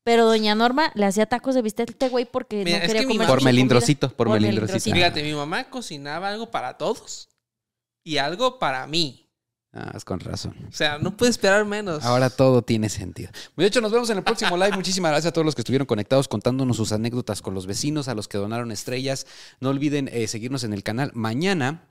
Pero 0.05 0.25
doña 0.27 0.55
Norma 0.55 0.91
le 0.95 1.07
hacía 1.07 1.27
tacos 1.27 1.55
de 1.55 1.63
bistec 1.63 1.91
este 1.91 2.09
güey 2.09 2.25
porque 2.25 2.65
Mira, 2.65 2.79
no 2.79 2.83
es 2.85 2.87
quería 2.89 3.03
que 3.03 3.09
comer 3.09 3.29
Por 3.29 3.39
su 3.41 3.45
melindrosito, 3.45 4.07
comida. 4.09 4.17
por 4.17 4.29
melindrosito. 4.31 4.95
Fíjate, 4.95 5.23
mi 5.23 5.33
mamá 5.35 5.71
cocinaba 5.71 6.29
algo 6.29 6.51
para 6.51 6.77
todos 6.79 7.29
y 8.05 8.17
algo 8.19 8.59
para 8.59 8.87
mí. 8.89 9.22
Ah, 9.75 9.93
es 9.95 10.05
con 10.05 10.21
razón. 10.21 10.55
O 10.69 10.73
sea, 10.73 10.99
no 10.99 11.17
puede 11.17 11.31
esperar 11.31 11.65
menos. 11.65 12.05
Ahora 12.05 12.29
todo 12.29 12.61
tiene 12.61 12.91
sentido. 12.91 13.31
De 13.57 13.65
hecho, 13.65 13.81
nos 13.81 13.91
vemos 13.91 14.11
en 14.11 14.19
el 14.19 14.25
próximo 14.25 14.57
live. 14.59 14.73
Muchísimas 14.73 15.13
gracias 15.13 15.31
a 15.31 15.33
todos 15.33 15.47
los 15.47 15.55
que 15.55 15.63
estuvieron 15.63 15.87
conectados 15.87 16.29
contándonos 16.29 16.77
sus 16.77 16.93
anécdotas 16.93 17.41
con 17.41 17.55
los 17.55 17.67
vecinos, 17.67 18.09
a 18.09 18.15
los 18.15 18.29
que 18.29 18.37
donaron 18.37 18.71
estrellas. 18.71 19.27
No 19.61 19.71
olviden 19.71 20.09
eh, 20.13 20.29
seguirnos 20.29 20.65
en 20.65 20.75
el 20.75 20.83
canal. 20.83 21.11
Mañana 21.15 21.89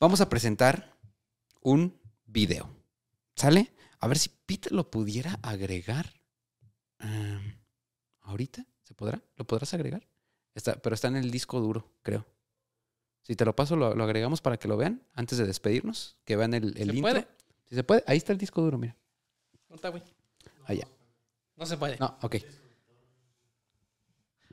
vamos 0.00 0.20
a 0.20 0.28
presentar 0.28 0.96
un 1.60 1.96
video. 2.26 2.70
¿Sale? 3.36 3.72
A 4.00 4.08
ver 4.08 4.18
si 4.18 4.30
Peter 4.46 4.72
lo 4.72 4.90
pudiera 4.90 5.38
agregar. 5.42 6.12
Em, 6.98 7.56
¿Ahorita? 8.22 8.66
¿Se 8.82 8.94
podrá? 8.94 9.22
¿Lo 9.36 9.46
podrás 9.46 9.74
agregar? 9.74 10.08
Está, 10.56 10.74
pero 10.74 10.94
está 10.94 11.06
en 11.06 11.16
el 11.16 11.30
disco 11.30 11.60
duro, 11.60 11.92
creo. 12.02 12.26
Si 13.26 13.34
te 13.34 13.44
lo 13.44 13.56
paso, 13.56 13.74
lo, 13.74 13.92
lo 13.96 14.04
agregamos 14.04 14.40
para 14.40 14.56
que 14.56 14.68
lo 14.68 14.76
vean 14.76 15.02
antes 15.14 15.36
de 15.36 15.46
despedirnos. 15.46 16.16
Que 16.24 16.36
vean 16.36 16.54
el, 16.54 16.66
el 16.68 16.74
¿Se 16.74 16.82
intro. 16.84 17.00
puede? 17.02 17.28
Si 17.68 17.74
se 17.74 17.82
puede, 17.82 18.04
ahí 18.06 18.16
está 18.18 18.30
el 18.32 18.38
disco 18.38 18.62
duro, 18.62 18.78
mira. 18.78 18.96
No 19.68 19.74
está, 19.74 19.88
güey. 19.88 20.02
Allá. 20.64 20.86
No 21.56 21.66
se 21.66 21.76
puede. 21.76 21.96
No, 21.98 22.16
ok. 22.22 22.36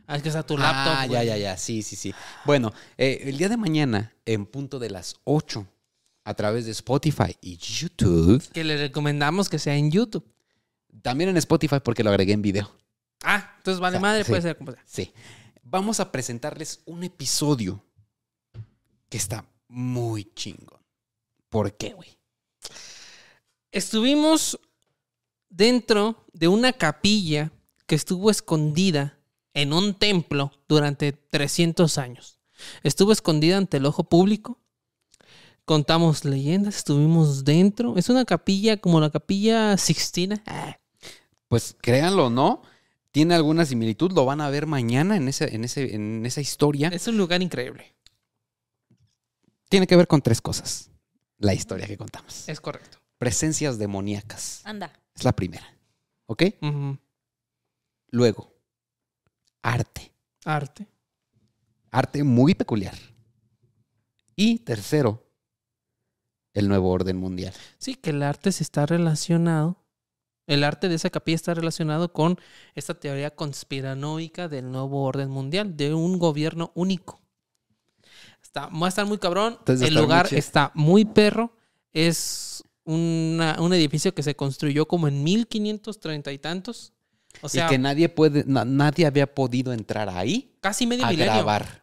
Ah, 0.08 0.16
es 0.18 0.24
que 0.24 0.30
está 0.30 0.44
tu 0.44 0.58
laptop. 0.58 0.94
ah, 0.98 1.06
ya, 1.06 1.24
ya, 1.24 1.38
ya. 1.38 1.56
Sí, 1.56 1.84
sí, 1.84 1.96
sí. 1.96 2.16
Bueno, 2.46 2.74
eh, 2.98 3.20
el 3.26 3.38
día 3.38 3.48
de 3.48 3.58
mañana, 3.58 4.14
en 4.26 4.48
punto 4.48 4.80
de 4.80 4.90
las 4.90 5.18
8, 5.24 5.68
a 6.24 6.34
través 6.34 6.66
de 6.66 6.72
Spotify 6.72 7.38
y 7.42 7.58
YouTube. 7.58 8.44
Que 8.54 8.64
le 8.64 8.78
recomendamos 8.78 9.50
que 9.50 9.60
sea 9.60 9.76
en 9.76 9.92
YouTube. 9.92 10.26
También 11.04 11.30
en 11.30 11.38
Spotify 11.38 11.78
porque 11.84 12.04
lo 12.04 12.10
agregué 12.10 12.34
en 12.34 12.42
video. 12.42 12.76
Ah, 13.24 13.54
entonces 13.58 13.80
vale 13.80 13.98
O 13.98 14.00
sea, 14.00 14.10
madre, 14.10 14.24
sí. 14.24 14.30
puede 14.32 14.42
ser. 14.42 14.58
Sí. 14.86 15.14
Vamos 15.62 16.00
a 16.00 16.12
presentarles 16.12 16.82
un 16.86 17.04
episodio 17.04 17.84
que 19.14 19.18
está 19.18 19.46
muy 19.68 20.24
chingón. 20.34 20.82
¿Por 21.48 21.78
qué, 21.78 21.94
güey? 21.94 22.18
Estuvimos 23.72 24.60
dentro 25.50 26.26
de 26.34 26.48
una 26.48 26.74
capilla 26.74 27.52
que 27.86 27.94
estuvo 27.94 28.32
escondida 28.32 29.20
en 29.54 29.72
un 29.72 29.94
templo 29.94 30.52
durante 30.68 31.12
300 31.12 32.00
años. 32.00 32.40
Estuvo 32.82 33.12
escondida 33.12 33.58
ante 33.58 33.78
el 33.78 33.86
ojo 33.86 34.04
público. 34.04 34.58
Contamos 35.64 36.26
leyendas, 36.26 36.78
estuvimos 36.78 37.46
dentro. 37.46 37.98
Es 37.98 38.10
una 38.10 38.26
capilla 38.26 38.78
como 38.78 39.00
la 39.00 39.12
capilla 39.12 39.78
Sixtina. 39.78 40.42
Ah, 40.48 40.80
Pues 41.50 41.76
créanlo 41.80 42.32
no, 42.32 42.64
tiene 43.12 43.36
alguna 43.36 43.64
similitud. 43.66 44.12
Lo 44.14 44.26
van 44.26 44.42
a 44.42 44.50
ver 44.50 44.66
mañana 44.66 45.18
en, 45.18 45.28
ese, 45.28 45.54
en, 45.54 45.66
ese, 45.66 45.94
en 45.94 46.26
esa 46.26 46.42
historia. 46.42 46.88
Es 46.88 47.06
un 47.06 47.18
lugar 47.20 47.44
increíble. 47.44 47.94
Tiene 49.74 49.88
que 49.88 49.96
ver 49.96 50.08
con 50.08 50.22
tres 50.22 50.40
cosas. 50.40 50.92
La 51.40 51.56
historia 51.56 51.88
que 51.88 51.98
contamos. 51.98 52.48
Es 52.48 52.62
correcto. 52.62 53.00
Presencias 53.18 53.80
demoníacas. 53.80 54.62
Anda. 54.66 54.94
Es 55.16 55.24
la 55.24 55.32
primera. 55.32 55.66
¿Ok? 56.28 56.44
Luego, 58.12 58.54
arte. 59.64 60.12
Arte. 60.46 60.86
Arte 61.90 62.24
muy 62.24 62.54
peculiar. 62.54 62.94
Y 64.36 64.60
tercero, 64.60 65.28
el 66.54 66.68
nuevo 66.68 66.92
orden 66.92 67.18
mundial. 67.18 67.56
Sí, 67.80 67.96
que 67.96 68.12
el 68.12 68.22
arte 68.22 68.52
se 68.52 68.62
está 68.62 68.86
relacionado. 68.86 69.84
El 70.46 70.64
arte 70.64 70.88
de 70.88 70.94
esa 70.94 71.10
capilla 71.10 71.38
está 71.38 71.56
relacionado 71.56 72.14
con 72.14 72.38
esta 72.76 72.94
teoría 72.94 73.32
conspiranoica 73.32 74.48
del 74.48 74.72
nuevo 74.72 75.02
orden 75.02 75.32
mundial, 75.32 75.76
de 75.76 75.96
un 75.96 76.20
gobierno 76.20 76.72
único. 76.76 77.23
Está, 78.56 78.68
va 78.68 78.86
a 78.86 78.90
estar 78.90 79.06
muy 79.08 79.18
cabrón. 79.18 79.56
Entonces 79.58 79.88
el 79.88 79.96
lugar 79.96 80.28
está 80.32 80.72
muy 80.76 81.06
perro. 81.06 81.56
Es 81.92 82.64
una- 82.84 83.58
un 83.60 83.74
edificio 83.74 84.14
que 84.14 84.22
se 84.22 84.36
construyó 84.36 84.88
como 84.88 85.08
en 85.08 85.24
1530 85.24 86.32
y 86.32 86.38
tantos. 86.38 86.94
O 87.42 87.50
sea, 87.50 87.66
y 87.66 87.70
que 87.70 87.78
nadie 87.80 88.10
puede, 88.10 88.44
na- 88.46 88.64
nadie 88.64 89.08
había 89.08 89.34
podido 89.34 89.74
entrar 89.74 90.08
ahí 90.08 90.56
casi 90.62 90.86
medio 90.86 91.04
a 91.06 91.10
milenio. 91.10 91.34
grabar. 91.34 91.82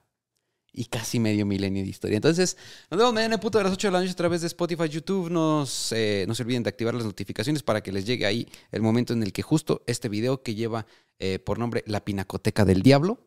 y 0.72 0.84
casi 0.84 1.18
medio 1.18 1.44
milenio 1.44 1.82
de 1.82 1.88
historia. 1.88 2.14
Entonces, 2.14 2.56
nos 2.88 2.96
vemos 2.98 3.12
mañana 3.12 3.34
en 3.34 3.40
punto 3.40 3.58
de 3.58 3.64
las 3.64 3.72
8 3.72 3.88
de 3.88 3.92
la 3.92 3.98
noche 3.98 4.12
a 4.12 4.14
través 4.14 4.40
de 4.42 4.46
Spotify, 4.46 4.88
YouTube. 4.88 5.28
Nos, 5.28 5.90
eh, 5.90 6.24
no 6.28 6.34
se 6.36 6.44
olviden 6.44 6.62
de 6.62 6.68
activar 6.68 6.94
las 6.94 7.04
notificaciones 7.04 7.64
para 7.64 7.82
que 7.82 7.90
les 7.90 8.04
llegue 8.04 8.24
ahí 8.24 8.46
el 8.70 8.80
momento 8.80 9.12
en 9.12 9.24
el 9.24 9.32
que 9.32 9.42
justo 9.42 9.82
este 9.88 10.08
video 10.08 10.44
que 10.44 10.54
lleva 10.54 10.86
eh, 11.18 11.40
por 11.40 11.58
nombre 11.58 11.82
La 11.88 12.04
Pinacoteca 12.04 12.64
del 12.64 12.82
Diablo, 12.82 13.18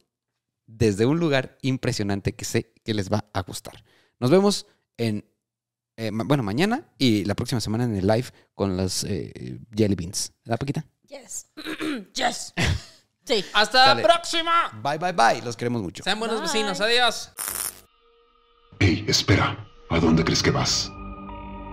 desde 0.65 1.05
un 1.05 1.19
lugar 1.19 1.57
impresionante 1.61 2.33
que 2.33 2.45
sé 2.45 2.73
que 2.83 2.93
les 2.93 3.11
va 3.11 3.25
a 3.33 3.41
gustar. 3.41 3.83
Nos 4.19 4.31
vemos 4.31 4.67
en, 4.97 5.25
eh, 5.97 6.11
bueno, 6.13 6.43
mañana 6.43 6.89
y 6.97 7.25
la 7.25 7.35
próxima 7.35 7.61
semana 7.61 7.83
en 7.83 7.95
el 7.95 8.07
live 8.07 8.27
con 8.53 8.77
las 8.77 9.03
eh, 9.03 9.59
Jelly 9.75 9.95
Beans. 9.95 10.33
¿La 10.43 10.57
Paquita? 10.57 10.85
Yes. 11.07 11.47
yes. 12.13 12.53
Sí. 13.25 13.45
¡Hasta 13.53 13.95
la 13.95 14.03
próxima! 14.03 14.81
Bye, 14.83 14.97
bye, 14.97 15.13
bye. 15.13 15.41
Los 15.41 15.55
queremos 15.55 15.81
mucho. 15.81 16.03
Sean 16.03 16.19
buenos 16.19 16.41
Bye. 16.41 16.47
vecinos. 16.47 16.81
Adiós. 16.81 17.31
Hey, 18.81 19.05
espera, 19.07 19.65
¿a 19.89 19.99
dónde 19.99 20.25
crees 20.25 20.43
que 20.43 20.51
vas? 20.51 20.91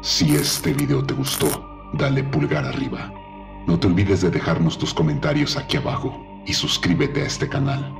Si 0.03 0.37
este 0.37 0.73
video 0.73 1.05
te 1.05 1.13
gustó, 1.15 1.91
dale 1.95 2.23
pulgar 2.23 2.65
arriba. 2.65 3.13
No 3.67 3.79
te 3.81 3.89
olvides 3.89 4.21
de 4.23 4.31
dejarnos 4.31 4.79
tus 4.79 4.95
comentarios 4.95 5.57
aquí 5.57 5.77
abajo 5.77 6.17
y 6.47 6.55
suscríbete 6.55 7.23
a 7.23 7.27
este 7.27 7.49
canal. 7.49 8.00